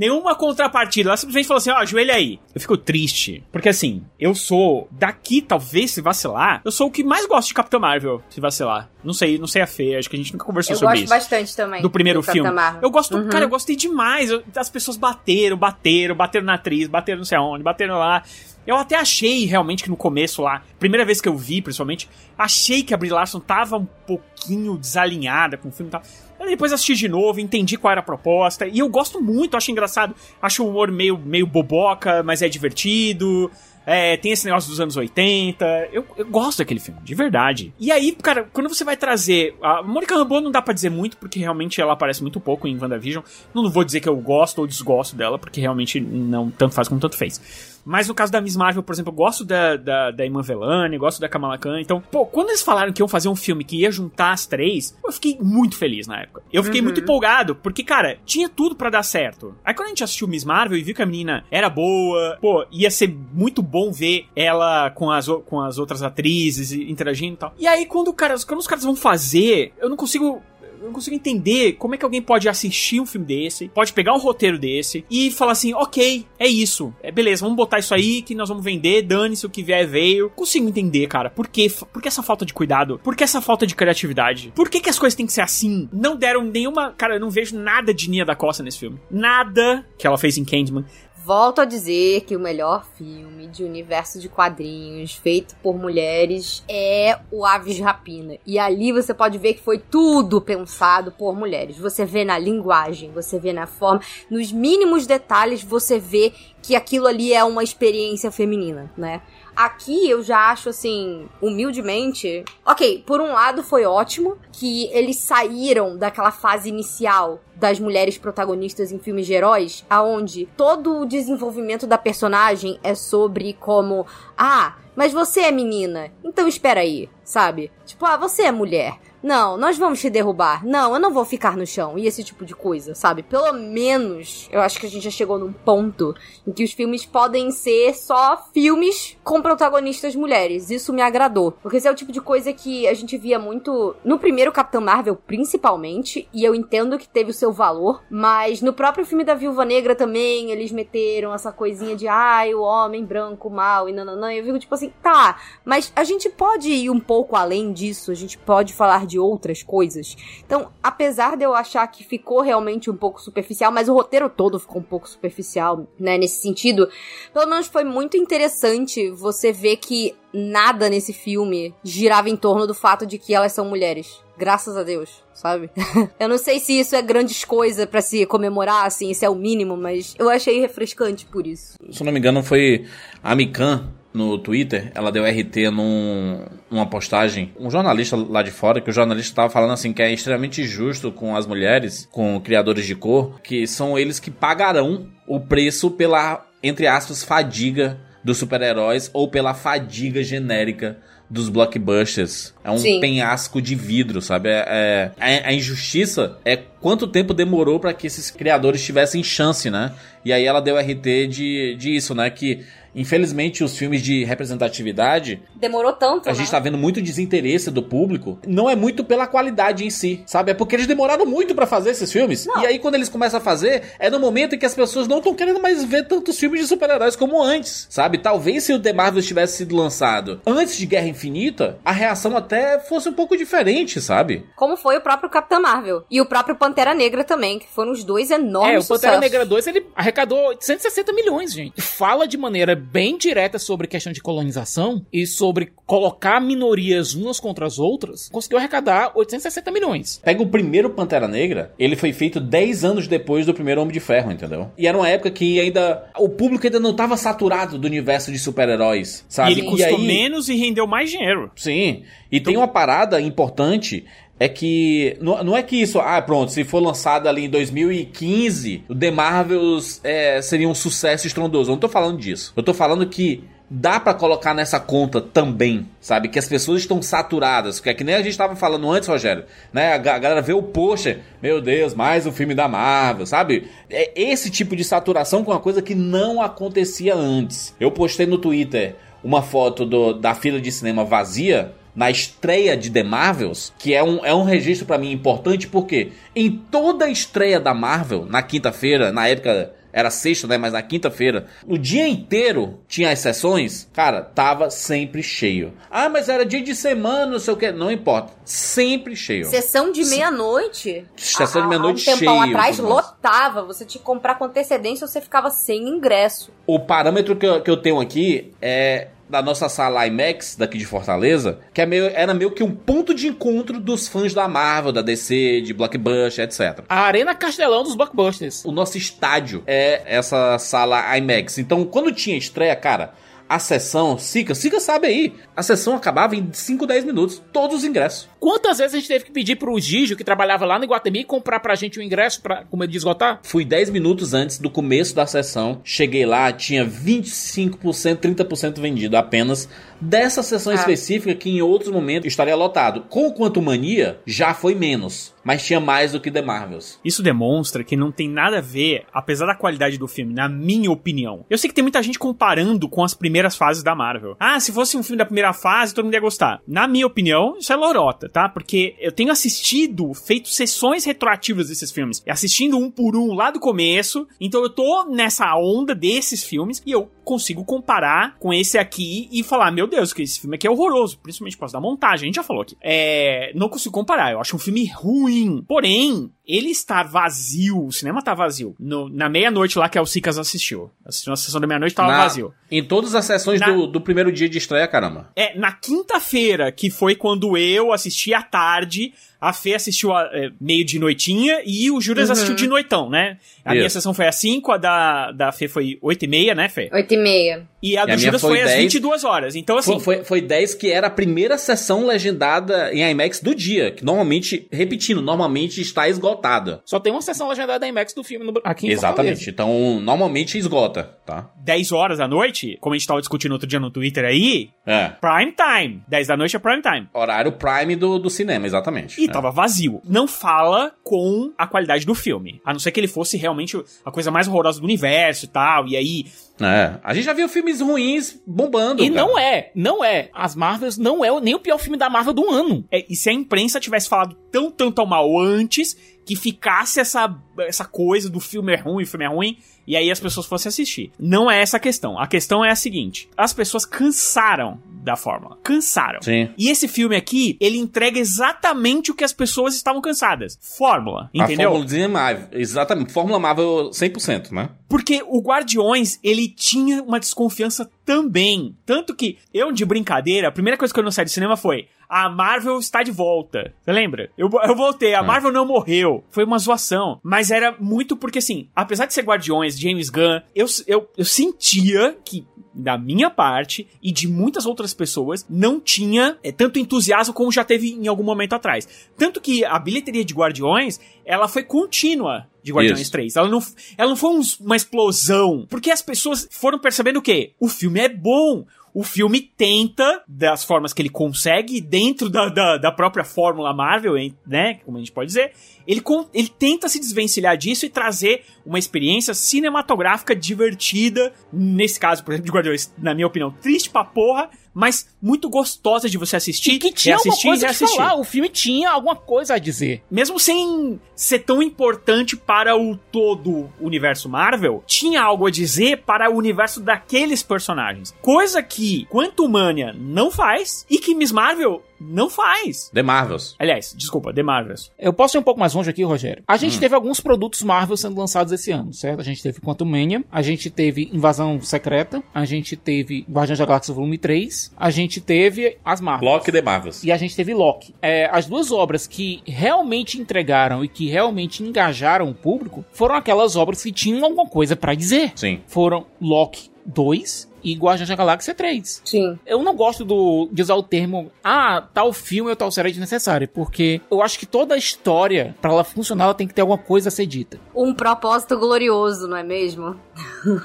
Nenhuma 0.00 0.34
contrapartida. 0.34 1.10
Ela 1.10 1.16
simplesmente 1.18 1.46
falou 1.46 1.58
assim: 1.58 1.70
ó, 1.70 1.76
ajoelha 1.76 2.14
aí. 2.14 2.40
Eu 2.54 2.60
fico 2.60 2.76
triste. 2.76 3.44
Porque 3.52 3.68
assim, 3.68 4.02
eu 4.18 4.34
sou. 4.34 4.88
Daqui, 4.90 5.42
talvez, 5.42 5.90
se 5.90 6.00
vacilar, 6.00 6.62
eu 6.64 6.72
sou 6.72 6.88
o 6.88 6.90
que 6.90 7.04
mais 7.04 7.26
gosto 7.26 7.48
de 7.48 7.54
Capitã 7.54 7.78
Marvel, 7.78 8.22
se 8.30 8.40
vacilar. 8.40 8.88
Não 9.04 9.12
sei, 9.12 9.38
não 9.38 9.46
sei 9.46 9.62
a 9.62 9.66
Fê, 9.66 9.96
acho 9.96 10.08
que 10.10 10.16
a 10.16 10.18
gente 10.18 10.32
nunca 10.32 10.44
conversou 10.44 10.74
Eu 10.74 10.78
sobre 10.78 10.92
gosto 10.94 11.04
isso 11.04 11.14
bastante 11.14 11.54
também. 11.56 11.82
do 11.82 11.90
primeiro 11.90 12.20
do 12.20 12.26
Capitão 12.26 12.44
filme. 12.46 12.56
Marvel. 12.60 12.82
Eu 12.82 12.90
gosto, 12.90 13.16
Uhum. 13.16 13.28
cara, 13.28 13.44
eu 13.44 13.48
gostei 13.48 13.76
demais. 13.76 14.30
Eu- 14.30 14.42
as 14.56 14.68
pessoas 14.70 14.96
bateram, 14.96 15.56
bateram, 15.56 16.14
bateram 16.14 16.46
na 16.46 16.54
atriz, 16.54 16.88
bateram 16.88 17.18
não 17.18 17.24
sei 17.24 17.36
aonde, 17.38 17.62
bateram 17.62 17.98
lá. 17.98 18.22
Eu 18.66 18.76
até 18.76 18.94
achei 18.96 19.46
realmente 19.46 19.82
que 19.82 19.88
no 19.88 19.96
começo 19.96 20.42
lá, 20.42 20.62
primeira 20.78 21.04
vez 21.04 21.20
que 21.20 21.28
eu 21.28 21.36
vi, 21.36 21.62
principalmente, 21.62 22.08
achei 22.36 22.82
que 22.82 22.92
a 22.92 22.96
Brie 22.96 23.10
Larson 23.10 23.40
tava 23.40 23.78
um 23.78 23.86
pouquinho 24.06 24.76
desalinhada 24.76 25.56
com 25.56 25.68
o 25.70 25.72
filme 25.72 25.88
e 25.88 25.92
tal. 25.92 26.02
Aí 26.40 26.48
depois 26.48 26.72
assisti 26.72 26.94
de 26.94 27.08
novo, 27.08 27.38
entendi 27.38 27.76
qual 27.76 27.92
era 27.92 28.00
a 28.00 28.04
proposta. 28.04 28.66
E 28.66 28.78
eu 28.78 28.88
gosto 28.88 29.20
muito, 29.20 29.58
acho 29.58 29.70
engraçado. 29.70 30.14
Acho 30.40 30.64
o 30.64 30.70
humor 30.70 30.90
meio, 30.90 31.18
meio 31.18 31.46
boboca, 31.46 32.22
mas 32.22 32.40
é 32.40 32.48
divertido. 32.48 33.50
É, 33.86 34.16
tem 34.16 34.32
esse 34.32 34.44
negócio 34.44 34.70
dos 34.70 34.80
anos 34.80 34.96
80. 34.96 35.64
Eu, 35.92 36.06
eu 36.16 36.26
gosto 36.26 36.58
daquele 36.58 36.80
filme, 36.80 37.00
de 37.02 37.14
verdade. 37.14 37.74
E 37.78 37.90
aí, 37.90 38.12
cara, 38.12 38.48
quando 38.52 38.68
você 38.68 38.84
vai 38.84 38.96
trazer. 38.96 39.54
A 39.60 39.82
Mônica 39.82 40.14
Rambeau 40.14 40.40
não 40.40 40.50
dá 40.50 40.62
pra 40.62 40.72
dizer 40.72 40.90
muito, 40.90 41.16
porque 41.16 41.40
realmente 41.40 41.80
ela 41.80 41.92
aparece 41.92 42.22
muito 42.22 42.40
pouco 42.40 42.66
em 42.66 42.78
WandaVision. 42.78 43.22
Não 43.54 43.68
vou 43.68 43.84
dizer 43.84 44.00
que 44.00 44.08
eu 44.08 44.16
gosto 44.16 44.60
ou 44.60 44.66
desgosto 44.66 45.16
dela, 45.16 45.38
porque 45.38 45.60
realmente 45.60 46.00
não 46.00 46.50
tanto 46.50 46.74
faz 46.74 46.88
como 46.88 47.00
tanto 47.00 47.16
fez. 47.16 47.79
Mas 47.90 48.06
no 48.06 48.14
caso 48.14 48.30
da 48.30 48.40
Miss 48.40 48.54
Marvel, 48.54 48.84
por 48.84 48.92
exemplo, 48.92 49.10
eu 49.10 49.16
gosto 49.16 49.44
da, 49.44 49.74
da, 49.74 50.12
da 50.12 50.24
Iman 50.24 50.42
Velani, 50.42 50.96
gosto 50.96 51.20
da 51.20 51.28
Kamala 51.28 51.58
Khan. 51.58 51.80
Então, 51.80 52.00
pô, 52.00 52.24
quando 52.24 52.50
eles 52.50 52.62
falaram 52.62 52.92
que 52.92 53.02
iam 53.02 53.08
fazer 53.08 53.28
um 53.28 53.34
filme 53.34 53.64
que 53.64 53.78
ia 53.78 53.90
juntar 53.90 54.30
as 54.30 54.46
três, 54.46 54.96
eu 55.04 55.10
fiquei 55.10 55.36
muito 55.40 55.76
feliz 55.76 56.06
na 56.06 56.20
época. 56.20 56.40
Eu 56.52 56.62
fiquei 56.62 56.80
muito 56.80 57.00
empolgado, 57.00 57.56
porque, 57.56 57.82
cara, 57.82 58.16
tinha 58.24 58.48
tudo 58.48 58.76
pra 58.76 58.90
dar 58.90 59.02
certo. 59.02 59.56
Aí 59.64 59.74
quando 59.74 59.86
a 59.86 59.88
gente 59.88 60.04
assistiu 60.04 60.28
Miss 60.28 60.44
Marvel 60.44 60.78
e 60.78 60.84
viu 60.84 60.94
que 60.94 61.02
a 61.02 61.06
menina 61.06 61.44
era 61.50 61.68
boa, 61.68 62.38
pô, 62.40 62.64
ia 62.70 62.92
ser 62.92 63.12
muito 63.32 63.60
bom 63.60 63.90
ver 63.90 64.26
ela 64.36 64.90
com 64.90 65.10
as, 65.10 65.26
com 65.46 65.60
as 65.60 65.76
outras 65.76 66.00
atrizes 66.00 66.70
e 66.70 66.88
interagindo 66.88 67.34
e 67.34 67.38
tal. 67.38 67.54
E 67.58 67.66
aí 67.66 67.86
quando, 67.86 68.12
cara, 68.12 68.36
quando 68.46 68.60
os 68.60 68.68
caras 68.68 68.84
vão 68.84 68.94
fazer, 68.94 69.72
eu 69.80 69.88
não 69.88 69.96
consigo 69.96 70.40
eu 70.80 70.86
não 70.86 70.92
consigo 70.92 71.14
entender 71.14 71.74
como 71.74 71.94
é 71.94 71.98
que 71.98 72.04
alguém 72.04 72.22
pode 72.22 72.48
assistir 72.48 73.00
um 73.00 73.06
filme 73.06 73.26
desse, 73.26 73.68
pode 73.68 73.92
pegar 73.92 74.14
um 74.14 74.18
roteiro 74.18 74.58
desse 74.58 75.04
e 75.10 75.30
falar 75.30 75.52
assim, 75.52 75.74
ok, 75.74 76.26
é 76.38 76.48
isso, 76.48 76.94
é 77.02 77.12
beleza, 77.12 77.42
vamos 77.42 77.56
botar 77.56 77.78
isso 77.78 77.94
aí 77.94 78.22
que 78.22 78.34
nós 78.34 78.48
vamos 78.48 78.64
vender, 78.64 79.02
dane-se 79.02 79.44
o 79.44 79.50
que 79.50 79.62
vier 79.62 79.86
veio. 79.86 80.30
Consigo 80.30 80.66
entender, 80.66 81.06
cara, 81.06 81.28
por 81.28 81.48
que, 81.48 81.68
por 81.68 82.00
que 82.00 82.08
essa 82.08 82.22
falta 82.22 82.46
de 82.46 82.54
cuidado? 82.54 82.98
Por 83.04 83.14
que 83.14 83.22
essa 83.22 83.42
falta 83.42 83.66
de 83.66 83.74
criatividade? 83.74 84.52
Por 84.54 84.70
que, 84.70 84.80
que 84.80 84.88
as 84.88 84.98
coisas 84.98 85.14
têm 85.14 85.26
que 85.26 85.32
ser 85.32 85.42
assim? 85.42 85.88
Não 85.92 86.16
deram 86.16 86.42
nenhuma, 86.44 86.92
cara, 86.92 87.16
eu 87.16 87.20
não 87.20 87.30
vejo 87.30 87.58
nada 87.58 87.92
de 87.92 88.08
Nia 88.08 88.24
da 88.24 88.34
Costa 88.34 88.62
nesse 88.62 88.78
filme. 88.78 88.98
Nada 89.10 89.84
que 89.98 90.06
ela 90.06 90.16
fez 90.16 90.38
em 90.38 90.44
Candyman. 90.44 90.84
Volto 91.22 91.60
a 91.60 91.66
dizer 91.66 92.22
que 92.22 92.34
o 92.34 92.40
melhor 92.40 92.86
filme 92.96 93.46
de 93.46 93.62
universo 93.62 94.18
de 94.18 94.26
quadrinhos 94.26 95.14
feito 95.14 95.54
por 95.56 95.76
mulheres 95.76 96.64
é 96.66 97.18
o 97.30 97.44
Aves 97.44 97.78
Rapina. 97.78 98.38
E 98.46 98.58
ali 98.58 98.90
você 98.90 99.12
pode 99.12 99.36
ver 99.36 99.52
que 99.52 99.60
foi 99.60 99.78
tudo 99.78 100.40
pensado 100.40 101.12
por 101.12 101.36
mulheres. 101.36 101.76
Você 101.76 102.06
vê 102.06 102.24
na 102.24 102.38
linguagem, 102.38 103.12
você 103.12 103.38
vê 103.38 103.52
na 103.52 103.66
forma, 103.66 104.00
nos 104.30 104.50
mínimos 104.50 105.06
detalhes 105.06 105.62
você 105.62 105.98
vê 105.98 106.32
que 106.62 106.74
aquilo 106.74 107.06
ali 107.06 107.34
é 107.34 107.44
uma 107.44 107.62
experiência 107.62 108.30
feminina, 108.30 108.90
né? 108.96 109.20
Aqui 109.60 110.08
eu 110.08 110.22
já 110.22 110.50
acho 110.50 110.70
assim, 110.70 111.28
humildemente. 111.38 112.46
Ok, 112.64 113.04
por 113.06 113.20
um 113.20 113.30
lado 113.30 113.62
foi 113.62 113.84
ótimo 113.84 114.38
que 114.50 114.86
eles 114.90 115.18
saíram 115.18 115.98
daquela 115.98 116.30
fase 116.32 116.70
inicial 116.70 117.42
das 117.54 117.78
mulheres 117.78 118.16
protagonistas 118.16 118.90
em 118.90 118.98
filmes 118.98 119.26
de 119.26 119.34
heróis, 119.34 119.84
aonde 119.90 120.48
todo 120.56 121.00
o 121.00 121.04
desenvolvimento 121.04 121.86
da 121.86 121.98
personagem 121.98 122.80
é 122.82 122.94
sobre 122.94 123.52
como, 123.52 124.06
ah, 124.34 124.76
mas 124.96 125.12
você 125.12 125.40
é 125.40 125.52
menina, 125.52 126.10
então 126.24 126.48
espera 126.48 126.80
aí, 126.80 127.10
sabe? 127.22 127.70
Tipo, 127.84 128.06
ah, 128.06 128.16
você 128.16 128.44
é 128.44 128.50
mulher. 128.50 128.98
Não, 129.22 129.56
nós 129.56 129.76
vamos 129.76 130.00
te 130.00 130.08
derrubar. 130.08 130.64
Não, 130.64 130.94
eu 130.94 131.00
não 131.00 131.12
vou 131.12 131.24
ficar 131.24 131.56
no 131.56 131.66
chão. 131.66 131.98
E 131.98 132.06
esse 132.06 132.24
tipo 132.24 132.44
de 132.44 132.54
coisa, 132.54 132.94
sabe? 132.94 133.22
Pelo 133.22 133.52
menos, 133.52 134.48
eu 134.50 134.60
acho 134.60 134.80
que 134.80 134.86
a 134.86 134.90
gente 134.90 135.04
já 135.04 135.10
chegou 135.10 135.38
num 135.38 135.52
ponto 135.52 136.14
em 136.46 136.52
que 136.52 136.64
os 136.64 136.72
filmes 136.72 137.04
podem 137.04 137.50
ser 137.50 137.94
só 137.94 138.48
filmes 138.54 139.18
com 139.22 139.42
protagonistas 139.42 140.16
mulheres. 140.16 140.70
Isso 140.70 140.92
me 140.92 141.02
agradou. 141.02 141.52
Porque 141.52 141.76
esse 141.76 141.86
é 141.86 141.90
o 141.90 141.94
tipo 141.94 142.12
de 142.12 142.20
coisa 142.20 142.52
que 142.52 142.88
a 142.88 142.94
gente 142.94 143.18
via 143.18 143.38
muito 143.38 143.94
no 144.04 144.18
primeiro 144.18 144.52
Capitão 144.52 144.80
Marvel, 144.80 145.16
principalmente. 145.16 146.28
E 146.32 146.42
eu 146.42 146.54
entendo 146.54 146.98
que 146.98 147.08
teve 147.08 147.30
o 147.30 147.34
seu 147.34 147.52
valor. 147.52 148.02
Mas 148.10 148.62
no 148.62 148.72
próprio 148.72 149.04
filme 149.04 149.24
da 149.24 149.34
Viúva 149.34 149.64
Negra 149.64 149.94
também, 149.94 150.50
eles 150.50 150.72
meteram 150.72 151.34
essa 151.34 151.52
coisinha 151.52 151.94
de 151.94 152.08
ai, 152.08 152.54
o 152.54 152.62
homem 152.62 153.04
branco 153.04 153.50
mal 153.50 153.88
e 153.88 153.92
nananã. 153.92 154.32
Eu 154.32 154.44
fico 154.44 154.58
tipo 154.58 154.74
assim, 154.74 154.92
tá, 155.02 155.38
mas 155.64 155.92
a 155.94 156.04
gente 156.04 156.30
pode 156.30 156.70
ir 156.70 156.90
um 156.90 157.00
pouco 157.00 157.36
além 157.36 157.72
disso, 157.72 158.10
a 158.10 158.14
gente 158.14 158.38
pode 158.38 158.72
falar 158.72 159.06
de 159.10 159.18
outras 159.18 159.62
coisas. 159.62 160.16
Então, 160.44 160.70
apesar 160.82 161.36
de 161.36 161.44
eu 161.44 161.54
achar 161.54 161.86
que 161.88 162.04
ficou 162.04 162.40
realmente 162.40 162.90
um 162.90 162.96
pouco 162.96 163.20
superficial, 163.20 163.72
mas 163.72 163.88
o 163.88 163.94
roteiro 163.94 164.30
todo 164.30 164.58
ficou 164.58 164.80
um 164.80 164.84
pouco 164.84 165.08
superficial, 165.08 165.86
né, 165.98 166.16
nesse 166.16 166.40
sentido, 166.40 166.88
pelo 167.34 167.46
menos 167.46 167.66
foi 167.66 167.84
muito 167.84 168.16
interessante 168.16 169.10
você 169.10 169.52
ver 169.52 169.76
que 169.76 170.14
nada 170.32 170.88
nesse 170.88 171.12
filme 171.12 171.74
girava 171.82 172.30
em 172.30 172.36
torno 172.36 172.66
do 172.66 172.74
fato 172.74 173.04
de 173.04 173.18
que 173.18 173.34
elas 173.34 173.52
são 173.52 173.64
mulheres. 173.64 174.22
Graças 174.38 174.76
a 174.76 174.82
Deus, 174.82 175.22
sabe? 175.34 175.70
eu 176.18 176.28
não 176.28 176.38
sei 176.38 176.60
se 176.60 176.78
isso 176.78 176.94
é 176.94 177.02
grandes 177.02 177.44
coisa 177.44 177.86
para 177.86 178.00
se 178.00 178.24
comemorar, 178.24 178.86
assim, 178.86 179.10
isso 179.10 179.24
é 179.24 179.28
o 179.28 179.34
mínimo, 179.34 179.76
mas 179.76 180.14
eu 180.18 180.30
achei 180.30 180.60
refrescante 180.60 181.26
por 181.26 181.46
isso. 181.46 181.74
Se 181.90 182.04
não 182.04 182.12
me 182.12 182.18
engano, 182.18 182.42
foi 182.42 182.86
a 183.22 183.34
Mikan 183.34 183.99
no 184.12 184.38
Twitter, 184.38 184.90
ela 184.94 185.12
deu 185.12 185.24
RT 185.24 185.70
num, 185.72 186.44
numa 186.70 186.86
postagem, 186.86 187.52
um 187.58 187.70
jornalista 187.70 188.16
lá 188.16 188.42
de 188.42 188.50
fora, 188.50 188.80
que 188.80 188.90
o 188.90 188.92
jornalista 188.92 189.30
estava 189.30 189.50
falando 189.50 189.72
assim 189.72 189.92
que 189.92 190.02
é 190.02 190.12
extremamente 190.12 190.64
justo 190.64 191.12
com 191.12 191.36
as 191.36 191.46
mulheres, 191.46 192.08
com 192.10 192.40
criadores 192.40 192.86
de 192.86 192.94
cor, 192.94 193.40
que 193.40 193.66
são 193.66 193.98
eles 193.98 194.18
que 194.18 194.30
pagarão 194.30 195.06
o 195.26 195.38
preço 195.38 195.90
pela, 195.92 196.44
entre 196.62 196.86
aspas, 196.86 197.22
fadiga 197.22 197.98
dos 198.22 198.38
super-heróis 198.38 199.10
ou 199.12 199.28
pela 199.28 199.54
fadiga 199.54 200.22
genérica 200.22 200.98
dos 201.30 201.48
blockbusters. 201.48 202.52
É 202.64 202.70
um 202.72 202.78
Sim. 202.78 203.00
penhasco 203.00 203.62
de 203.62 203.76
vidro, 203.76 204.20
sabe? 204.20 204.48
É, 204.48 205.12
é- 205.20 205.44
a, 205.44 205.48
a 205.48 205.52
injustiça 205.52 206.36
é 206.44 206.56
quanto 206.56 207.06
tempo 207.06 207.32
demorou 207.32 207.78
para 207.78 207.94
que 207.94 208.08
esses 208.08 208.32
criadores 208.32 208.84
tivessem 208.84 209.22
chance, 209.22 209.70
né? 209.70 209.92
E 210.24 210.32
aí 210.32 210.44
ela 210.44 210.60
deu 210.60 210.76
RT 210.76 211.28
de, 211.28 211.76
de 211.78 211.94
isso, 211.94 212.16
né? 212.16 212.28
Que 212.30 212.66
infelizmente 212.94 213.62
os 213.64 213.76
filmes 213.76 214.02
de 214.02 214.24
representatividade 214.24 215.42
Demorou 215.54 215.92
tanto, 215.92 216.28
a 216.28 216.32
né? 216.32 216.38
gente 216.38 216.50
tá 216.50 216.58
vendo 216.58 216.78
muito 216.78 217.00
desinteresse 217.02 217.70
do 217.70 217.82
público. 217.82 218.38
Não 218.46 218.68
é 218.68 218.76
muito 218.76 219.04
pela 219.04 219.26
qualidade 219.26 219.84
em 219.84 219.90
si, 219.90 220.22
sabe? 220.26 220.50
É 220.50 220.54
porque 220.54 220.74
eles 220.76 220.86
demoraram 220.86 221.26
muito 221.26 221.54
pra 221.54 221.66
fazer 221.66 221.90
esses 221.90 222.10
filmes. 222.10 222.46
Não. 222.46 222.62
E 222.62 222.66
aí, 222.66 222.78
quando 222.78 222.94
eles 222.94 223.08
começam 223.08 223.38
a 223.38 223.42
fazer, 223.42 223.82
é 223.98 224.08
no 224.10 224.18
momento 224.18 224.54
em 224.54 224.58
que 224.58 224.66
as 224.66 224.74
pessoas 224.74 225.06
não 225.08 225.18
estão 225.18 225.34
querendo 225.34 225.60
mais 225.60 225.84
ver 225.84 226.06
tantos 226.06 226.38
filmes 226.38 226.60
de 226.60 226.66
super-heróis 226.66 227.16
como 227.16 227.42
antes, 227.42 227.86
sabe? 227.90 228.18
Talvez 228.18 228.64
se 228.64 228.72
o 228.72 228.78
The 228.78 228.92
Marvels 228.92 229.26
tivesse 229.26 229.58
sido 229.58 229.76
lançado 229.76 230.40
antes 230.46 230.76
de 230.76 230.86
Guerra 230.86 231.08
Infinita, 231.08 231.78
a 231.84 231.92
reação 231.92 232.36
até 232.36 232.78
fosse 232.78 233.08
um 233.08 233.12
pouco 233.12 233.36
diferente, 233.36 234.00
sabe? 234.00 234.46
Como 234.56 234.76
foi 234.76 234.96
o 234.96 235.00
próprio 235.00 235.30
Capitão 235.30 235.60
Marvel. 235.60 236.04
E 236.10 236.20
o 236.20 236.26
próprio 236.26 236.56
Pantera 236.56 236.94
Negra 236.94 237.24
também, 237.24 237.58
que 237.58 237.68
foram 237.68 237.92
os 237.92 238.04
dois 238.04 238.30
enormes 238.30 238.74
É, 238.74 238.78
o 238.78 238.82
Pantera 238.82 239.14
sucessos. 239.14 239.20
Negra 239.20 239.46
2 239.46 239.66
ele 239.66 239.86
arrecadou 239.94 240.38
860 240.48 241.12
milhões, 241.12 241.52
gente. 241.52 241.80
Fala 241.80 242.26
de 242.26 242.36
maneira 242.36 242.74
bem 242.80 243.16
direta 243.18 243.58
sobre 243.58 243.86
questão 243.86 244.12
de 244.12 244.20
colonização 244.20 245.04
e 245.12 245.26
sobre 245.26 245.72
colocar 245.86 246.40
minorias 246.40 247.14
umas 247.14 247.38
contra 247.38 247.66
as 247.66 247.78
outras. 247.78 248.28
Conseguiu 248.30 248.58
arrecadar 248.58 249.12
860 249.14 249.70
milhões. 249.70 250.20
Pega 250.24 250.42
o 250.42 250.48
primeiro 250.48 250.90
Pantera 250.90 251.28
Negra, 251.28 251.72
ele 251.78 251.94
foi 251.96 252.12
feito 252.12 252.40
10 252.40 252.84
anos 252.84 253.06
depois 253.08 253.46
do 253.46 253.54
primeiro 253.54 253.80
Homem 253.80 253.92
de 253.92 254.00
Ferro, 254.00 254.32
entendeu? 254.32 254.70
E 254.76 254.86
era 254.86 254.96
uma 254.96 255.08
época 255.08 255.30
que 255.30 255.60
ainda. 255.60 256.10
O 256.18 256.28
público 256.28 256.66
ainda 256.66 256.80
não 256.80 256.94
tava 256.94 257.16
saturado 257.16 257.78
do 257.78 257.86
universo 257.86 258.32
de 258.32 258.38
super-heróis, 258.38 259.24
sabe? 259.28 259.50
E 259.50 259.54
ele 259.54 259.62
custou 259.62 259.96
aí- 259.98 260.06
menos 260.06 260.48
e 260.48 260.56
rendeu 260.56 260.86
mais 260.86 261.10
dinheiro. 261.10 261.50
Sim. 261.54 262.02
E 262.32 262.40
tem 262.40 262.56
uma 262.56 262.68
parada 262.68 263.20
importante. 263.20 264.04
É 264.40 264.48
que. 264.48 265.18
Não, 265.20 265.44
não 265.44 265.56
é 265.56 265.62
que 265.62 265.76
isso. 265.76 266.00
Ah, 266.00 266.20
pronto. 266.22 266.50
Se 266.50 266.64
for 266.64 266.80
lançado 266.82 267.28
ali 267.28 267.44
em 267.44 267.50
2015, 267.50 268.84
o 268.88 268.94
The 268.94 269.10
Marvels 269.10 270.00
é, 270.02 270.40
seria 270.42 270.68
um 270.68 270.74
sucesso 270.74 271.26
estrondoso. 271.26 271.70
Eu 271.70 271.74
não 271.74 271.80
tô 271.80 271.88
falando 271.88 272.18
disso. 272.18 272.52
Eu 272.56 272.62
tô 272.62 272.72
falando 272.72 273.06
que 273.06 273.44
dá 273.72 274.00
pra 274.00 274.12
colocar 274.14 274.52
nessa 274.52 274.80
conta 274.80 275.20
também, 275.20 275.86
sabe? 276.00 276.28
Que 276.28 276.38
as 276.38 276.48
pessoas 276.48 276.80
estão 276.80 277.00
saturadas. 277.02 277.78
Que 277.80 277.90
é 277.90 277.94
que 277.94 278.02
nem 278.02 278.14
a 278.14 278.22
gente 278.22 278.36
tava 278.36 278.56
falando 278.56 278.90
antes, 278.90 279.08
Rogério. 279.08 279.44
Né? 279.72 279.92
A, 279.92 279.98
ga- 279.98 280.14
a 280.14 280.18
galera 280.18 280.42
vê 280.42 280.52
o 280.52 280.62
pôster. 280.62 281.20
Meu 281.42 281.60
Deus, 281.60 281.94
mais 281.94 282.26
um 282.26 282.32
filme 282.32 282.54
da 282.54 282.66
Marvel, 282.66 283.26
sabe? 283.26 283.68
É 283.88 284.10
esse 284.20 284.50
tipo 284.50 284.74
de 284.74 284.82
saturação 284.82 285.44
com 285.44 285.50
uma 285.52 285.60
coisa 285.60 285.82
que 285.82 285.94
não 285.94 286.40
acontecia 286.42 287.14
antes. 287.14 287.74
Eu 287.78 287.90
postei 287.92 288.26
no 288.26 288.38
Twitter 288.38 288.96
uma 289.22 289.42
foto 289.42 289.84
do- 289.84 290.14
da 290.14 290.34
fila 290.34 290.58
de 290.60 290.72
cinema 290.72 291.04
vazia 291.04 291.72
na 292.00 292.10
estreia 292.10 292.74
de 292.78 292.88
The 292.90 293.02
Marvels, 293.02 293.74
que 293.78 293.92
é 293.92 294.02
um, 294.02 294.24
é 294.24 294.34
um 294.34 294.42
registro 294.42 294.86
pra 294.86 294.96
mim 294.96 295.12
importante, 295.12 295.66
porque 295.68 296.12
em 296.34 296.50
toda 296.50 297.04
a 297.04 297.10
estreia 297.10 297.60
da 297.60 297.74
Marvel, 297.74 298.24
na 298.24 298.42
quinta-feira, 298.42 299.12
na 299.12 299.28
época 299.28 299.74
era 299.92 300.08
sexta, 300.08 300.46
né? 300.46 300.56
Mas 300.56 300.72
na 300.72 300.80
quinta-feira, 300.80 301.48
o 301.66 301.76
dia 301.76 302.08
inteiro 302.08 302.78
tinha 302.88 303.10
as 303.10 303.18
sessões, 303.18 303.86
cara, 303.92 304.22
tava 304.22 304.70
sempre 304.70 305.22
cheio. 305.22 305.74
Ah, 305.90 306.08
mas 306.08 306.30
era 306.30 306.46
dia 306.46 306.62
de 306.62 306.74
semana, 306.74 307.32
não 307.32 307.38
sei 307.38 307.52
o 307.52 307.56
que, 307.58 307.70
não 307.70 307.90
importa. 307.90 308.32
Sempre 308.46 309.14
cheio. 309.14 309.44
Sessão 309.44 309.92
de 309.92 310.02
meia-noite. 310.06 311.04
Sessão 311.16 311.60
de 311.60 311.66
há- 311.66 311.68
meia-noite 311.68 312.08
Há 312.08 312.14
um 312.14 312.18
tempão 312.18 312.40
cheio, 312.40 312.56
atrás 312.56 312.78
lotava. 312.78 313.62
Você 313.64 313.84
tinha 313.84 314.00
que 314.00 314.06
comprar 314.06 314.36
com 314.36 314.44
antecedência 314.46 315.04
ou 315.04 315.08
você 315.08 315.20
ficava 315.20 315.50
sem 315.50 315.86
ingresso. 315.86 316.50
O 316.66 316.80
parâmetro 316.80 317.36
que 317.36 317.44
eu, 317.44 317.60
que 317.60 317.70
eu 317.70 317.76
tenho 317.76 318.00
aqui 318.00 318.52
é 318.62 319.08
da 319.30 319.40
nossa 319.40 319.68
sala 319.68 320.06
IMAX 320.06 320.56
daqui 320.56 320.76
de 320.76 320.84
Fortaleza, 320.84 321.60
que 321.72 321.80
é 321.80 321.86
meio, 321.86 322.06
era 322.06 322.34
meio 322.34 322.50
que 322.50 322.62
um 322.62 322.74
ponto 322.74 323.14
de 323.14 323.28
encontro 323.28 323.78
dos 323.78 324.08
fãs 324.08 324.34
da 324.34 324.48
Marvel, 324.48 324.92
da 324.92 325.00
DC, 325.00 325.60
de 325.60 325.72
Blockbuster, 325.72 326.44
etc. 326.44 326.84
A 326.88 327.02
Arena 327.02 327.34
Castelão 327.34 327.84
dos 327.84 327.94
Blockbusters. 327.94 328.64
O 328.64 328.72
nosso 328.72 328.98
estádio 328.98 329.62
é 329.66 330.02
essa 330.04 330.58
sala 330.58 331.16
IMAX. 331.16 331.58
Então, 331.58 331.84
quando 331.84 332.12
tinha 332.12 332.36
estreia, 332.36 332.74
cara, 332.74 333.14
a 333.48 333.58
sessão, 333.58 334.16
Sica, 334.16 334.54
Sica 334.54 334.78
sabe 334.78 335.08
aí, 335.08 335.34
a 335.56 335.62
sessão 335.62 335.96
acabava 335.96 336.36
em 336.36 336.52
5, 336.52 336.86
10 336.86 337.04
minutos, 337.04 337.42
todos 337.52 337.78
os 337.78 337.84
ingressos. 337.84 338.28
Quantas 338.40 338.78
vezes 338.78 338.94
a 338.94 338.98
gente 338.98 339.08
teve 339.08 339.24
que 339.26 339.30
pedir 339.32 339.56
pro 339.56 339.78
Gijo, 339.78 340.16
que 340.16 340.24
trabalhava 340.24 340.64
lá 340.64 340.78
no 340.78 340.84
Iguatemi, 340.84 341.22
comprar 341.24 341.60
pra 341.60 341.74
gente 341.74 341.98
o 341.98 342.02
ingresso 342.02 342.40
pra, 342.40 342.64
com 342.64 342.76
medo 342.76 342.90
de 342.90 342.96
esgotar? 342.96 343.38
Fui 343.42 343.64
10 343.64 343.90
minutos 343.90 344.32
antes 344.34 344.58
do 344.58 344.70
começo 344.70 345.14
da 345.14 345.26
sessão. 345.26 345.80
Cheguei 345.84 346.24
lá, 346.24 346.50
tinha 346.50 346.84
25%, 346.86 348.16
30% 348.16 348.80
vendido 348.80 349.16
apenas 349.16 349.68
dessa 350.00 350.42
sessão 350.42 350.72
Ah. 350.72 350.76
específica 350.76 351.34
que 351.34 351.50
em 351.50 351.60
outros 351.60 351.90
momentos 351.92 352.26
estaria 352.26 352.56
lotado. 352.56 353.02
Com 353.08 353.26
o 353.28 353.32
Quanto 353.34 353.60
Mania, 353.60 354.18
já 354.26 354.54
foi 354.54 354.74
menos, 354.74 355.34
mas 355.44 355.64
tinha 355.64 355.78
mais 355.80 356.12
do 356.12 356.20
que 356.20 356.30
The 356.30 356.40
Marvels. 356.40 356.98
Isso 357.04 357.22
demonstra 357.22 357.84
que 357.84 357.96
não 357.96 358.10
tem 358.10 358.28
nada 358.28 358.58
a 358.58 358.62
ver, 358.62 359.04
apesar 359.12 359.46
da 359.46 359.54
qualidade 359.54 359.98
do 359.98 360.08
filme, 360.08 360.32
na 360.32 360.48
minha 360.48 360.90
opinião. 360.90 361.44
Eu 361.50 361.58
sei 361.58 361.68
que 361.68 361.74
tem 361.74 361.82
muita 361.82 362.02
gente 362.02 362.18
comparando 362.18 362.88
com 362.88 363.04
as 363.04 363.12
primeiras 363.12 363.56
fases 363.56 363.82
da 363.82 363.94
Marvel. 363.94 364.36
Ah, 364.40 364.58
se 364.58 364.72
fosse 364.72 364.96
um 364.96 365.02
filme 365.02 365.18
da 365.18 365.26
primeira 365.26 365.52
fase, 365.52 365.94
todo 365.94 366.04
mundo 366.06 366.14
ia 366.14 366.20
gostar. 366.20 366.60
Na 366.66 366.88
minha 366.88 367.06
opinião, 367.06 367.56
isso 367.58 367.72
é 367.72 367.76
lorota, 367.76 368.29
tá? 368.32 368.48
Porque 368.48 368.94
eu 368.98 369.12
tenho 369.12 369.30
assistido, 369.30 370.12
feito 370.14 370.48
sessões 370.48 371.04
retroativas 371.04 371.68
desses 371.68 371.90
filmes, 371.90 372.22
assistindo 372.28 372.78
um 372.78 372.90
por 372.90 373.16
um 373.16 373.34
lá 373.34 373.50
do 373.50 373.60
começo, 373.60 374.26
então 374.40 374.62
eu 374.62 374.70
tô 374.70 375.04
nessa 375.04 375.54
onda 375.56 375.94
desses 375.94 376.42
filmes 376.42 376.82
e 376.86 376.92
eu 376.92 377.10
consigo 377.30 377.64
comparar 377.64 378.36
com 378.40 378.52
esse 378.52 378.76
aqui 378.76 379.28
e 379.30 379.44
falar, 379.44 379.70
meu 379.70 379.86
Deus, 379.86 380.12
que 380.12 380.20
esse 380.22 380.40
filme 380.40 380.56
aqui 380.56 380.66
é 380.66 380.70
horroroso, 380.70 381.16
principalmente 381.22 381.54
por 381.56 381.60
causa 381.60 381.74
da 381.74 381.80
montagem, 381.80 382.24
a 382.24 382.26
gente 382.26 382.34
já 382.34 382.42
falou 382.42 382.62
aqui. 382.62 382.76
É, 382.82 383.52
não 383.54 383.68
consigo 383.68 383.94
comparar, 383.94 384.32
eu 384.32 384.40
acho 384.40 384.56
um 384.56 384.58
filme 384.58 384.84
ruim. 384.86 385.64
Porém, 385.68 386.28
ele 386.44 386.70
está 386.70 387.04
vazio, 387.04 387.86
o 387.86 387.92
cinema 387.92 388.20
tá 388.20 388.34
vazio. 388.34 388.74
No- 388.80 389.08
na 389.08 389.28
meia-noite 389.28 389.78
lá 389.78 389.88
que 389.88 389.96
a 389.96 390.00
Alcicas 390.00 390.38
assistiu. 390.38 390.90
Assistiu 391.06 391.30
na 391.30 391.36
sessão 391.36 391.60
da 391.60 391.66
meia-noite, 391.68 391.94
tava 391.94 392.10
Na- 392.10 392.18
vazio. 392.24 392.52
Em 392.68 392.82
todas 392.84 393.14
as 393.14 393.24
sessões 393.24 393.60
Na- 393.60 393.70
do, 393.70 393.86
do 393.86 394.00
primeiro 394.00 394.32
dia 394.32 394.48
de 394.48 394.58
estreia, 394.58 394.88
caramba. 394.88 395.30
É, 395.36 395.56
na 395.56 395.70
quinta-feira, 395.70 396.72
que 396.72 396.90
foi 396.90 397.14
quando 397.14 397.56
eu 397.56 397.92
assisti 397.92 398.34
à 398.34 398.42
tarde, 398.42 399.12
a 399.40 399.52
Fê 399.52 399.74
assistiu 399.74 400.12
a, 400.12 400.28
é, 400.32 400.50
meio 400.60 400.84
de 400.84 400.98
noitinha 400.98 401.62
e 401.64 401.90
o 401.90 402.00
Juras 402.00 402.30
assistiu 402.30 402.54
de 402.54 402.66
noitão, 402.66 403.08
né? 403.08 403.38
A 403.64 403.72
minha 403.72 403.86
Isso. 403.86 403.94
sessão 403.94 404.12
foi 404.12 404.26
às 404.26 404.34
5, 404.36 404.72
a 404.72 404.76
da, 404.76 405.32
da 405.32 405.52
Fê 405.52 405.68
foi 405.68 405.98
8 406.02 406.24
e 406.24 406.28
meia, 406.28 406.54
né, 406.54 406.68
Fê? 406.68 406.90
Oito 406.92 407.14
e 407.14 407.16
meia. 407.16 407.68
E 407.82 407.96
a 407.96 408.02
E 408.02 408.06
do 408.06 408.12
a 408.12 408.16
minha 408.16 408.18
Juras 408.18 408.40
foi 408.40 408.50
foi 408.50 408.60
às 408.60 408.70
10. 408.70 408.82
22 408.82 409.24
horas. 409.24 409.56
Então, 409.56 409.78
assim, 409.78 409.98
Foi, 410.00 410.16
foi, 410.16 410.24
foi 410.24 410.40
10 410.42 410.74
que 410.74 410.90
era 410.90 411.06
a 411.06 411.10
primeira 411.10 411.56
sessão 411.56 412.06
legendada 412.06 412.92
em 412.92 413.08
IMAX 413.10 413.40
do 413.40 413.54
dia, 413.54 413.90
que 413.90 414.04
normalmente, 414.04 414.68
repetindo, 414.70 415.22
normalmente 415.22 415.80
está 415.80 416.08
esgotada. 416.08 416.82
Só 416.84 417.00
tem 417.00 417.10
uma 417.12 417.22
sessão 417.22 417.48
legendada 417.48 417.78
da 417.78 417.88
IMAX 417.88 418.12
do 418.12 418.22
filme 418.22 418.44
no, 418.44 418.60
aqui 418.64 418.86
em 418.86 418.90
Exatamente. 418.90 419.44
Fortaleza. 419.44 419.50
Então, 419.50 420.00
normalmente 420.00 420.58
esgota, 420.58 421.04
tá? 421.24 421.50
10 421.64 421.92
horas 421.92 422.18
da 422.18 422.28
noite, 422.28 422.76
como 422.80 422.94
a 422.94 422.98
gente 422.98 423.06
tava 423.06 423.20
discutindo 423.20 423.52
outro 423.52 423.66
dia 423.66 423.80
no 423.80 423.90
Twitter 423.90 424.24
aí, 424.24 424.70
É. 424.86 425.12
prime 425.20 425.52
time. 425.52 426.02
10 426.08 426.26
da 426.26 426.36
noite 426.36 426.56
é 426.56 426.58
prime 426.58 426.82
time. 426.82 427.08
Horário 427.14 427.52
prime 427.52 427.96
do, 427.96 428.18
do 428.18 428.28
cinema, 428.28 428.66
exatamente. 428.66 429.20
E 429.22 429.28
É. 429.30 429.32
tava 429.32 429.50
vazio. 429.50 430.00
Não 430.04 430.26
fala 430.26 430.92
com 431.02 431.52
a 431.56 431.66
qualidade 431.66 432.04
do 432.04 432.14
filme. 432.14 432.60
A 432.64 432.72
não 432.72 432.80
ser 432.80 432.90
que 432.90 433.00
ele 433.00 433.08
fosse 433.08 433.36
realmente 433.36 433.82
a 434.04 434.10
coisa 434.10 434.30
mais 434.30 434.48
horrorosa 434.48 434.80
do 434.80 434.84
universo 434.84 435.44
e 435.44 435.48
tal. 435.48 435.86
E 435.86 435.96
aí. 435.96 436.26
É. 436.60 436.98
A 437.02 437.14
gente 437.14 437.24
já 437.24 437.32
viu 437.32 437.48
filmes 437.48 437.80
ruins 437.80 438.40
bombando. 438.46 439.02
E 439.02 439.10
cara. 439.10 439.20
não 439.20 439.38
é, 439.38 439.70
não 439.74 440.04
é. 440.04 440.28
As 440.34 440.54
Marvels 440.54 440.98
não 440.98 441.24
é 441.24 441.40
nem 441.40 441.54
o 441.54 441.60
pior 441.60 441.78
filme 441.78 441.96
da 441.96 442.10
Marvel 442.10 442.34
do 442.34 442.50
ano. 442.50 442.84
é, 442.90 443.04
e 443.08 443.16
se 443.16 443.30
a 443.30 443.32
imprensa 443.32 443.80
tivesse 443.80 444.08
falado 444.08 444.36
tão 444.52 444.70
tanto 444.70 445.00
ao 445.00 445.06
mal 445.06 445.38
antes, 445.38 445.96
que 446.24 446.36
ficasse 446.36 447.00
essa, 447.00 447.34
essa 447.58 447.84
coisa 447.84 448.28
do 448.30 448.38
filme 448.38 448.72
é 448.72 448.76
ruim, 448.76 449.02
o 449.02 449.06
filme 449.06 449.24
é 449.24 449.28
ruim, 449.28 449.58
e 449.86 449.96
aí 449.96 450.10
as 450.10 450.20
pessoas 450.20 450.46
fossem 450.46 450.68
assistir. 450.68 451.10
Não 451.18 451.50
é 451.50 451.60
essa 451.60 451.76
a 451.76 451.80
questão. 451.80 452.18
A 452.18 452.26
questão 452.26 452.64
é 452.64 452.70
a 452.70 452.76
seguinte: 452.76 453.28
as 453.36 453.52
pessoas 453.52 453.84
cansaram 453.84 454.80
da 455.02 455.16
fórmula. 455.16 455.58
Cansaram. 455.62 456.20
Sim. 456.22 456.50
E 456.56 456.68
esse 456.68 456.86
filme 456.86 457.16
aqui, 457.16 457.56
ele 457.60 457.78
entrega 457.78 458.18
exatamente 458.18 459.10
o 459.10 459.14
que 459.14 459.24
as 459.24 459.32
pessoas 459.32 459.74
estavam 459.74 460.00
cansadas. 460.00 460.58
Fórmula, 460.60 461.30
entendeu? 461.32 461.70
A 461.70 461.72
Fórmula 461.72 462.08
Marvel, 462.08 462.48
exatamente. 462.52 463.12
Fórmula 463.12 463.38
Marvel 463.38 463.90
100%, 463.90 464.52
né? 464.52 464.70
Porque 464.88 465.22
o 465.26 465.40
Guardiões, 465.40 466.18
ele 466.22 466.48
tinha 466.48 467.02
uma 467.02 467.20
desconfiança 467.20 467.88
também. 468.04 468.76
Tanto 468.84 469.14
que 469.14 469.38
eu, 469.54 469.70
de 469.72 469.84
brincadeira, 469.84 470.48
a 470.48 470.52
primeira 470.52 470.76
coisa 470.76 470.92
que 470.92 470.98
eu 470.98 471.04
não 471.04 471.12
saí 471.12 471.24
do 471.24 471.30
cinema 471.30 471.56
foi. 471.56 471.86
A 472.10 472.28
Marvel 472.28 472.78
está 472.80 473.04
de 473.04 473.12
volta. 473.12 473.72
Você 473.80 473.92
lembra? 473.92 474.30
Eu, 474.36 474.50
eu 474.64 474.74
voltei, 474.74 475.14
a 475.14 475.22
Marvel 475.22 475.52
não 475.52 475.64
morreu. 475.64 476.24
Foi 476.30 476.42
uma 476.44 476.58
zoação. 476.58 477.20
Mas 477.22 477.52
era 477.52 477.76
muito 477.78 478.16
porque, 478.16 478.40
assim, 478.40 478.68
apesar 478.74 479.06
de 479.06 479.14
ser 479.14 479.22
Guardiões, 479.22 479.78
James 479.78 480.10
Gunn, 480.10 480.40
eu, 480.52 480.66
eu, 480.88 481.08
eu 481.16 481.24
sentia 481.24 482.18
que, 482.24 482.44
da 482.74 482.98
minha 482.98 483.30
parte 483.30 483.86
e 484.02 484.10
de 484.10 484.26
muitas 484.26 484.66
outras 484.66 484.92
pessoas, 484.92 485.46
não 485.48 485.78
tinha 485.78 486.36
é, 486.42 486.50
tanto 486.50 486.80
entusiasmo 486.80 487.32
como 487.32 487.52
já 487.52 487.62
teve 487.64 487.92
em 487.92 488.08
algum 488.08 488.24
momento 488.24 488.54
atrás. 488.54 488.88
Tanto 489.16 489.40
que 489.40 489.64
a 489.64 489.78
bilheteria 489.78 490.24
de 490.24 490.34
Guardiões, 490.34 490.98
ela 491.24 491.46
foi 491.46 491.62
contínua 491.62 492.48
de 492.62 492.72
Guardiões 492.72 493.00
Isso. 493.00 493.12
3. 493.12 493.36
Ela 493.36 493.48
não, 493.48 493.60
ela 493.96 494.08
não 494.10 494.16
foi 494.16 494.30
um- 494.30 494.42
uma 494.60 494.76
explosão. 494.76 495.66
Porque 495.70 495.90
as 495.90 496.02
pessoas 496.02 496.46
foram 496.50 496.78
percebendo 496.78 497.18
o 497.18 497.22
quê? 497.22 497.52
O 497.58 497.68
filme 497.68 498.00
é 498.00 498.08
bom. 498.08 498.66
O 498.92 499.04
filme 499.04 499.40
tenta, 499.40 500.22
das 500.26 500.64
formas 500.64 500.92
que 500.92 501.00
ele 501.00 501.08
consegue, 501.08 501.80
dentro 501.80 502.28
da, 502.28 502.48
da, 502.48 502.76
da 502.76 502.92
própria 502.92 503.24
fórmula 503.24 503.72
Marvel, 503.72 504.14
né? 504.46 504.80
Como 504.84 504.96
a 504.96 505.00
gente 505.00 505.12
pode 505.12 505.28
dizer, 505.28 505.52
ele, 505.86 506.02
ele 506.34 506.48
tenta 506.48 506.88
se 506.88 506.98
desvencilhar 506.98 507.56
disso 507.56 507.86
e 507.86 507.90
trazer 507.90 508.44
uma 508.70 508.78
experiência 508.78 509.34
cinematográfica 509.34 510.34
divertida. 510.34 511.32
Nesse 511.52 511.98
caso, 511.98 512.22
por 512.22 512.32
exemplo, 512.32 512.46
de 512.46 512.56
Guardiões, 512.56 512.94
na 512.96 513.12
minha 513.12 513.26
opinião, 513.26 513.50
triste 513.50 513.90
pra 513.90 514.04
porra, 514.04 514.48
mas 514.72 515.08
muito 515.20 515.50
gostosa 515.50 516.08
de 516.08 516.16
você 516.16 516.36
assistir. 516.36 516.78
Que 516.78 516.92
tinha 516.92 517.16
alguma 517.16 517.34
e 517.34 517.42
coisa 517.42 517.66
que 517.66 517.74
falar. 517.74 518.14
O 518.14 518.22
filme 518.22 518.48
tinha 518.48 518.90
alguma 518.90 519.16
coisa 519.16 519.54
a 519.54 519.58
dizer. 519.58 520.04
Mesmo 520.08 520.38
sem 520.38 521.00
ser 521.16 521.40
tão 521.40 521.60
importante 521.60 522.36
para 522.36 522.76
o 522.76 522.96
todo 522.96 523.68
universo 523.80 524.28
Marvel, 524.28 524.84
tinha 524.86 525.20
algo 525.20 525.48
a 525.48 525.50
dizer 525.50 526.04
para 526.04 526.30
o 526.30 526.36
universo 526.36 526.80
daqueles 526.80 527.42
personagens. 527.42 528.14
Coisa 528.22 528.62
que 528.62 529.04
Quantum 529.06 529.48
Mania 529.48 529.92
não 529.92 530.30
faz 530.30 530.86
e 530.88 530.98
que 530.98 531.12
Miss 531.12 531.32
Marvel 531.32 531.82
não 532.00 532.30
faz. 532.30 532.88
The 532.94 533.02
Marvels. 533.02 533.54
Aliás, 533.58 533.94
desculpa, 533.96 534.32
The 534.32 534.42
Marvels. 534.42 534.90
Eu 534.98 535.12
posso 535.12 535.36
ir 535.36 535.40
um 535.40 535.42
pouco 535.42 535.60
mais 535.60 535.74
longe 535.74 535.90
aqui, 535.90 536.02
Rogério. 536.02 536.42
A 536.46 536.54
Hum. 536.54 536.58
gente 536.58 536.78
teve 536.80 536.94
alguns 536.94 537.20
produtos 537.20 537.62
Marvel 537.62 537.96
sendo 537.96 538.18
lançados 538.18 538.52
esse 538.52 538.70
ano, 538.70 538.92
certo? 538.92 539.20
A 539.20 539.24
gente 539.24 539.42
teve 539.42 539.60
Quantum 539.60 539.84
Mania, 539.84 540.24
a 540.30 540.42
gente 540.42 540.70
teve 540.70 541.10
Invasão 541.12 541.60
Secreta, 541.60 542.22
a 542.34 542.44
gente 542.44 542.76
teve 542.76 543.24
Guardiões 543.30 543.58
da 543.58 543.66
Galáxia 543.66 543.92
Volume 543.94 544.18
3, 544.18 544.72
a 544.76 544.90
gente 544.90 545.20
teve 545.20 545.76
as 545.84 546.00
Marvels. 546.00 546.32
Loki 546.32 546.52
The 546.52 546.62
Marvels. 546.62 547.04
E 547.04 547.12
a 547.12 547.16
gente 547.16 547.36
teve 547.36 547.52
Loki. 547.54 547.94
É, 548.00 548.28
as 548.32 548.46
duas 548.46 548.70
obras 548.72 549.06
que 549.06 549.42
realmente 549.46 550.20
entregaram 550.20 550.84
e 550.84 550.88
que 550.88 551.08
realmente 551.08 551.62
engajaram 551.62 552.28
o 552.30 552.34
público 552.34 552.84
foram 552.92 553.14
aquelas 553.16 553.56
obras 553.56 553.82
que 553.82 553.92
tinham 553.92 554.24
alguma 554.24 554.46
coisa 554.46 554.74
pra 554.76 554.94
dizer. 554.94 555.32
Sim. 555.36 555.60
Foram 555.66 556.06
Loki 556.20 556.70
2 556.86 557.49
e 557.62 557.74
Guardiões 557.74 558.08
da 558.08 558.16
Galáxia 558.16 558.54
3. 558.54 559.02
Sim. 559.04 559.38
Eu 559.46 559.62
não 559.62 559.74
gosto 559.74 560.04
do, 560.04 560.48
de 560.52 560.62
usar 560.62 560.74
o 560.74 560.82
termo, 560.82 561.30
ah, 561.42 561.82
tal 561.92 562.12
filme 562.12 562.50
ou 562.50 562.56
tal 562.56 562.70
série 562.70 562.88
é 562.88 562.92
desnecessário, 562.92 563.48
porque 563.48 564.00
eu 564.10 564.22
acho 564.22 564.38
que 564.38 564.46
toda 564.46 564.74
a 564.74 564.78
história, 564.78 565.54
pra 565.60 565.70
ela 565.70 565.84
funcionar, 565.84 566.24
ela 566.24 566.34
tem 566.34 566.46
que 566.46 566.54
ter 566.54 566.60
alguma 566.60 566.78
coisa 566.78 567.08
a 567.08 567.12
ser 567.12 567.26
dita. 567.26 567.58
Um 567.74 567.94
propósito 567.94 568.58
glorioso, 568.58 569.26
não 569.26 569.36
é 569.36 569.42
mesmo? 569.42 569.96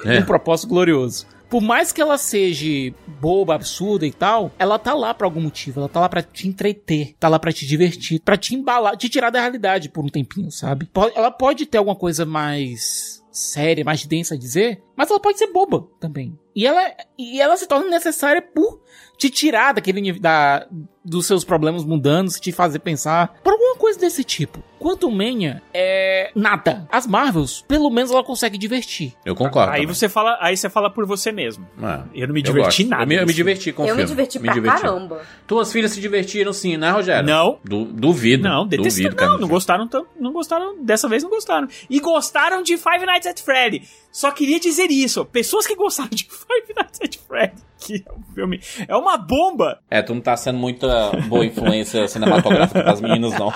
É. 0.06 0.20
Um 0.20 0.26
propósito 0.26 0.70
glorioso. 0.70 1.28
Por 1.50 1.62
mais 1.62 1.92
que 1.92 2.02
ela 2.02 2.18
seja 2.18 2.94
boba, 3.20 3.56
absurda 3.56 4.06
e 4.06 4.12
tal, 4.12 4.52
ela 4.58 4.80
tá 4.80 4.94
lá 4.94 5.14
pra 5.14 5.28
algum 5.28 5.42
motivo. 5.42 5.80
Ela 5.80 5.90
tá 5.90 6.00
lá 6.00 6.10
pra 6.10 6.24
te 6.24 6.48
entreter, 6.48 7.16
tá 7.20 7.28
lá 7.28 7.40
pra 7.40 7.54
te 7.54 7.66
divertir, 7.66 8.20
pra 8.20 8.36
te 8.36 8.56
embalar, 8.56 8.98
te 8.98 9.08
tirar 9.08 9.30
da 9.30 9.40
realidade 9.40 9.90
por 9.90 10.04
um 10.04 10.10
tempinho, 10.10 10.52
sabe? 10.52 10.90
Ela 11.16 11.32
pode 11.32 11.66
ter 11.66 11.78
alguma 11.78 11.96
coisa 11.96 12.26
mais 12.26 13.24
séria, 13.38 13.84
mais 13.84 14.06
densa 14.06 14.36
a 14.36 14.38
dizer, 14.38 14.82
mas 14.96 15.10
ela 15.10 15.20
pode 15.20 15.38
ser 15.38 15.48
boba 15.48 15.88
também. 16.00 16.38
E 16.56 16.66
ela, 16.66 16.96
e 17.18 17.42
ela 17.42 17.58
se 17.58 17.68
torna 17.68 17.90
necessária 17.90 18.42
por 18.42 18.82
te 19.18 19.30
tirar 19.30 19.74
daquele 19.74 20.14
da, 20.20 20.68
dos 21.06 21.28
seus 21.28 21.44
problemas 21.44 21.84
mundanos, 21.86 22.40
te 22.40 22.52
fazer 22.52 22.80
pensar 22.80 23.36
por 23.44 23.54
alguma 23.54 23.76
coisa 23.76 24.00
desse 24.00 24.24
tipo. 24.24 24.62
Quanto 24.80 25.10
Mania 25.10 25.64
é 25.74 26.32
nada. 26.36 26.88
As 26.92 27.08
Marvels, 27.08 27.64
pelo 27.68 27.90
menos 27.90 28.12
ela 28.12 28.24
consegue 28.24 28.58
divertir. 28.58 29.14
Eu 29.26 29.34
concordo. 29.34 29.72
Aí 29.72 29.82
também. 29.82 29.94
você 29.96 30.10
fala, 30.10 30.38
aí 30.42 30.56
você 30.58 30.70
fala 30.70 30.90
por 30.92 31.06
você 31.06 31.32
mesmo. 31.32 31.66
É. 31.82 32.02
Eu 32.14 32.28
não 32.28 32.34
me 32.34 32.42
diverti 32.42 32.84
nada 32.84 33.04
Eu 33.04 33.08
me, 33.08 33.16
eu 33.16 33.26
me 33.26 33.34
diverti 33.34 33.72
com 33.72 33.84
o 33.84 33.88
eu 33.88 33.96
me 33.96 34.04
diverti 34.04 34.40
pra 34.40 34.54
caramba. 34.62 35.22
Tuas 35.48 35.72
filhas 35.72 35.92
se 35.92 36.02
divertiram 36.02 36.52
sim, 36.54 36.78
né, 36.78 36.92
Rogério? 36.92 37.26
Não. 37.26 37.60
Du- 37.64 37.86
duvido. 37.86 38.44
Não, 38.44 38.68
detestam. 38.68 39.04
Duvido. 39.10 39.26
Não, 39.26 39.38
não 39.40 39.48
gostaram 39.48 39.88
tanto. 39.88 40.08
Não 40.20 40.34
gostaram. 40.34 40.84
Dessa 40.84 41.08
vez 41.08 41.24
não 41.24 41.30
gostaram. 41.30 41.68
E 41.90 42.00
gostaram 42.00 42.62
de 42.62 42.78
Five 42.78 43.06
Nights 43.06 43.28
at 43.28 43.40
Freddy. 43.42 43.84
Só 44.12 44.32
queria 44.32 44.60
dizer 44.60 44.92
isso. 44.92 45.26
Pessoas 45.26 45.66
que 45.66 45.76
gostaram 45.76 46.10
de 46.12 46.24
Five 46.30 46.74
Nights 46.76 47.00
at 47.02 47.18
Freddy, 47.28 47.62
que 47.80 48.04
é 48.08 48.12
um 48.12 48.34
filme. 48.34 48.62
É 48.88 48.96
uma 48.96 49.18
bomba. 49.18 49.80
É, 49.90 50.02
tu 50.02 50.14
não 50.14 50.22
tá 50.22 50.38
sendo 50.38 50.58
muita 51.04 51.28
boa 51.28 51.46
influência 51.46 52.08
cinematográfica 52.08 52.84
pras 52.84 53.02
meninas, 53.02 53.38
não. 53.38 53.52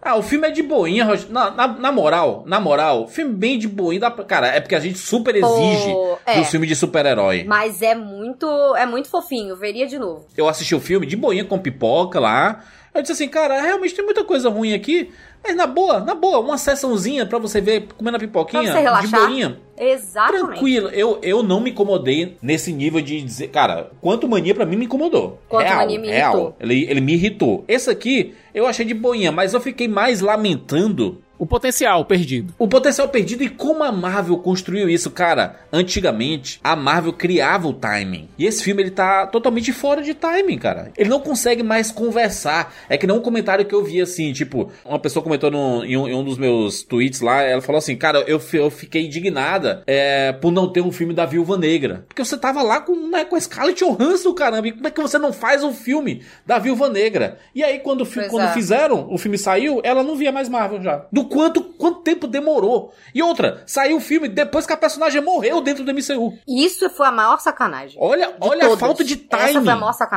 Ah, 0.00 0.16
o 0.16 0.22
filme 0.22 0.48
é 0.48 0.50
de 0.50 0.62
boinha, 0.62 1.04
Rogério. 1.04 1.30
Na, 1.32 1.50
na, 1.50 1.68
na 1.68 1.92
moral, 1.92 2.42
na 2.46 2.58
moral, 2.58 3.08
filme 3.08 3.34
bem 3.34 3.58
de 3.58 3.68
boinha. 3.68 4.00
Dá 4.00 4.10
pra... 4.10 4.24
Cara, 4.24 4.46
é 4.46 4.58
porque 4.58 4.74
a 4.74 4.80
gente 4.80 4.96
super 4.96 5.34
exige 5.34 5.92
Pô, 5.92 6.18
é. 6.24 6.38
do 6.38 6.44
filme 6.46 6.66
de 6.66 6.74
super-herói. 6.74 7.44
Mas 7.44 7.82
é 7.82 7.94
muito, 7.94 8.46
é 8.76 8.86
muito 8.86 9.10
fofinho, 9.10 9.54
veria 9.54 9.86
de 9.86 9.98
novo. 9.98 10.26
Eu 10.34 10.48
assisti 10.48 10.74
o 10.74 10.80
filme 10.80 11.06
de 11.06 11.14
boinha 11.14 11.44
com 11.44 11.58
pipoca 11.58 12.18
lá. 12.18 12.64
Eu 12.98 13.02
disse 13.02 13.12
assim, 13.12 13.28
cara, 13.28 13.60
realmente 13.60 13.94
tem 13.94 14.04
muita 14.04 14.24
coisa 14.24 14.48
ruim 14.50 14.74
aqui. 14.74 15.10
Mas 15.44 15.54
na 15.54 15.68
boa, 15.68 16.00
na 16.00 16.16
boa, 16.16 16.40
uma 16.40 16.58
sessãozinha 16.58 17.24
pra 17.24 17.38
você 17.38 17.60
ver 17.60 17.86
comendo 17.96 18.16
a 18.16 18.20
pipoquinha. 18.20 18.60
Pra 18.64 18.72
você 18.72 18.78
de 18.78 18.82
relaxar. 18.82 19.20
boinha. 19.20 19.58
Exatamente. 19.78 20.46
Tranquilo, 20.46 20.88
eu, 20.88 21.20
eu 21.22 21.40
não 21.44 21.60
me 21.60 21.70
incomodei 21.70 22.36
nesse 22.42 22.72
nível 22.72 23.00
de 23.00 23.22
dizer. 23.22 23.48
Cara, 23.48 23.92
quanto 24.00 24.26
mania 24.28 24.52
pra 24.52 24.66
mim 24.66 24.74
me 24.74 24.86
incomodou. 24.86 25.40
Quanto 25.48 25.64
real, 25.64 25.76
Mania 25.76 25.98
me 26.00 26.08
real. 26.08 26.32
irritou. 26.34 26.56
Ele, 26.58 26.90
ele 26.90 27.00
me 27.00 27.12
irritou. 27.14 27.64
Esse 27.68 27.88
aqui 27.88 28.34
eu 28.52 28.66
achei 28.66 28.84
de 28.84 28.94
boinha, 28.94 29.30
mas 29.30 29.54
eu 29.54 29.60
fiquei 29.60 29.86
mais 29.86 30.20
lamentando 30.20 31.22
O 31.38 31.46
potencial 31.46 32.04
perdido. 32.04 32.52
o 32.58 32.66
potencial 32.66 33.08
perdido 33.08 33.42
e 33.44 33.48
como 33.48 33.84
a 33.84 33.92
Marvel 33.92 34.38
construiu 34.38 34.88
isso, 34.88 35.10
cara. 35.10 35.56
Antigamente, 35.72 36.60
a 36.62 36.74
Marvel 36.76 37.12
criava 37.12 37.66
o 37.68 37.72
timing. 37.72 38.28
E 38.38 38.44
esse 38.46 38.62
filme 38.62 38.82
ele 38.82 38.90
tá 38.90 39.26
totalmente 39.26 39.72
fora 39.72 40.02
de 40.02 40.14
timing, 40.14 40.58
cara. 40.58 40.92
Ele 40.96 41.08
não 41.08 41.20
consegue 41.20 41.62
mais 41.62 41.90
conversar. 41.90 42.74
É 42.88 42.96
que 42.98 43.06
não 43.06 43.18
um 43.18 43.20
comentário 43.22 43.64
que 43.64 43.74
eu 43.74 43.84
vi 43.84 44.00
assim, 44.00 44.32
tipo, 44.32 44.70
uma 44.84 44.98
pessoa 44.98 45.22
comentou 45.22 45.50
no- 45.50 45.84
em, 45.84 45.96
um, 45.96 46.08
em 46.08 46.14
um 46.14 46.24
dos 46.24 46.36
meus 46.38 46.82
tweets 46.82 47.20
lá, 47.20 47.42
ela 47.42 47.60
falou 47.62 47.78
assim, 47.78 47.96
cara, 47.96 48.20
eu, 48.26 48.40
eu 48.52 48.70
fiquei 48.70 49.06
indignada 49.06 49.82
é, 49.86 50.32
por 50.32 50.50
não 50.52 50.70
ter 50.72 50.80
um 50.80 50.92
filme 50.92 51.14
da 51.14 51.24
Viúva 51.24 51.56
Negra. 51.56 52.04
Porque 52.08 52.24
você 52.24 52.36
tava 52.36 52.62
lá 52.62 52.80
com, 52.80 53.08
né, 53.08 53.24
com 53.24 53.36
a 53.36 53.40
Scarlett 53.40 53.84
Johansson, 53.84 54.34
caramba. 54.34 54.68
E 54.68 54.72
como 54.72 54.86
é 54.86 54.90
que 54.90 55.00
você 55.00 55.18
não 55.18 55.32
faz 55.32 55.62
um 55.64 55.72
filme 55.72 56.22
da 56.46 56.58
Viúva 56.58 56.88
Negra? 56.88 57.38
E 57.54 57.62
aí, 57.62 57.78
quando, 57.78 58.04
quando 58.28 58.44
é. 58.46 58.52
fizeram, 58.52 59.06
o 59.10 59.18
filme 59.18 59.38
saiu, 59.38 59.80
ela 59.84 60.02
não 60.02 60.16
via 60.16 60.32
mais 60.32 60.48
Marvel 60.48 60.82
já. 60.82 61.06
Do 61.12 61.24
quanto, 61.28 61.62
quanto 61.62 62.00
tempo 62.00 62.26
demorou. 62.26 62.92
E 63.14 63.22
outra, 63.22 63.62
saiu 63.66 63.96
o 63.98 64.00
filme 64.00 64.28
depois 64.28 64.66
que 64.66 64.72
a 64.72 64.76
personagem 64.76 65.20
morreu 65.22 65.60
dentro 65.60 65.84
do 65.84 65.92
MCU. 65.92 66.36
Isso 66.48 66.88
foi 66.90 67.06
a 67.06 67.12
maior 67.12 67.38
sacanagem. 67.40 67.96
Olha, 68.00 68.34
olha 68.40 68.66
a 68.66 68.76
falta 68.78 69.04
de 69.04 69.16
time 69.16 69.64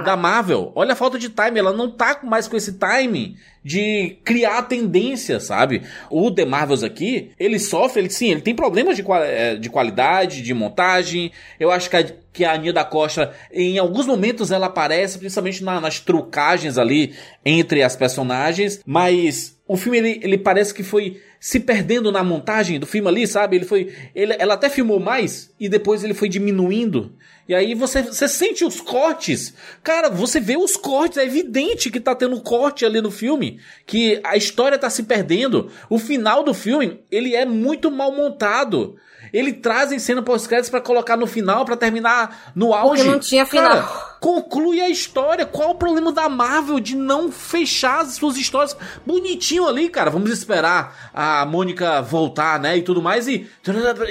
da 0.05 0.17
Marvel. 0.17 0.71
Olha 0.75 0.93
a 0.93 0.95
falta 0.95 1.19
de 1.19 1.29
time. 1.29 1.59
Ela 1.59 1.73
não 1.73 1.91
tá 1.91 2.19
mais 2.23 2.47
com 2.47 2.57
esse 2.57 2.73
time 2.73 3.37
de 3.63 4.17
criar 4.23 4.63
tendência, 4.63 5.39
sabe? 5.39 5.83
O 6.09 6.31
The 6.31 6.45
Marvels 6.45 6.83
aqui, 6.83 7.31
ele 7.39 7.59
sofre, 7.59 8.01
ele 8.01 8.09
sim, 8.09 8.31
ele 8.31 8.41
tem 8.41 8.55
problemas 8.55 8.95
de, 8.97 9.03
eh, 9.07 9.55
de 9.55 9.69
qualidade, 9.69 10.41
de 10.41 10.51
montagem. 10.53 11.31
Eu 11.59 11.69
acho 11.71 11.87
que 11.87 11.95
a, 11.95 12.03
que 12.33 12.43
a 12.43 12.53
Aninha 12.53 12.73
da 12.73 12.83
Costa, 12.83 13.33
em 13.53 13.77
alguns 13.77 14.07
momentos 14.07 14.49
ela 14.51 14.65
aparece, 14.65 15.19
principalmente 15.19 15.63
na- 15.63 15.79
nas 15.79 15.99
trucagens 15.99 16.79
ali 16.79 17.13
entre 17.45 17.83
as 17.83 17.95
personagens, 17.95 18.81
mas 18.83 19.55
o 19.71 19.77
filme 19.77 19.99
ele, 19.99 20.19
ele 20.21 20.37
parece 20.37 20.73
que 20.73 20.83
foi 20.83 21.21
se 21.39 21.57
perdendo 21.57 22.11
na 22.11 22.21
montagem 22.21 22.77
do 22.77 22.85
filme 22.85 23.07
ali, 23.07 23.25
sabe? 23.25 23.55
Ele 23.55 23.63
foi, 23.63 23.93
ele, 24.13 24.35
ela 24.37 24.55
até 24.55 24.69
filmou 24.69 24.99
mais 24.99 25.49
e 25.57 25.69
depois 25.69 26.03
ele 26.03 26.13
foi 26.13 26.27
diminuindo. 26.27 27.15
E 27.47 27.55
aí 27.55 27.73
você, 27.73 28.01
você 28.01 28.27
sente 28.27 28.65
os 28.65 28.81
cortes. 28.81 29.53
Cara, 29.81 30.09
você 30.09 30.41
vê 30.41 30.57
os 30.57 30.75
cortes, 30.75 31.17
é 31.17 31.23
evidente 31.23 31.89
que 31.89 32.01
tá 32.01 32.13
tendo 32.13 32.41
corte 32.41 32.85
ali 32.85 32.99
no 32.99 33.09
filme, 33.09 33.61
que 33.85 34.19
a 34.25 34.35
história 34.35 34.77
tá 34.77 34.89
se 34.89 35.03
perdendo. 35.03 35.71
O 35.89 35.97
final 35.97 36.43
do 36.43 36.53
filme, 36.53 36.99
ele 37.09 37.33
é 37.33 37.45
muito 37.45 37.89
mal 37.89 38.11
montado. 38.11 38.97
Ele 39.33 39.53
traz 39.53 39.91
em 39.91 39.99
cena 39.99 40.21
pós-créditos 40.21 40.69
pra 40.69 40.81
colocar 40.81 41.15
no 41.17 41.27
final, 41.27 41.65
pra 41.65 41.77
terminar 41.77 42.51
no 42.55 42.73
auge. 42.73 43.03
não 43.03 43.19
tinha 43.19 43.45
Cara, 43.45 43.83
final. 43.83 44.17
conclui 44.19 44.81
a 44.81 44.89
história. 44.89 45.45
Qual 45.45 45.71
o 45.71 45.75
problema 45.75 46.11
da 46.11 46.27
Marvel 46.27 46.79
de 46.79 46.95
não 46.95 47.31
fechar 47.31 48.01
as 48.01 48.13
suas 48.13 48.37
histórias 48.37 48.75
bonitinho 49.05 49.67
ali, 49.67 49.89
cara? 49.89 50.09
Vamos 50.09 50.31
esperar 50.31 51.11
a 51.13 51.45
Mônica 51.45 52.01
voltar, 52.01 52.59
né, 52.59 52.77
e 52.77 52.81
tudo 52.81 53.01
mais 53.01 53.27
e 53.27 53.47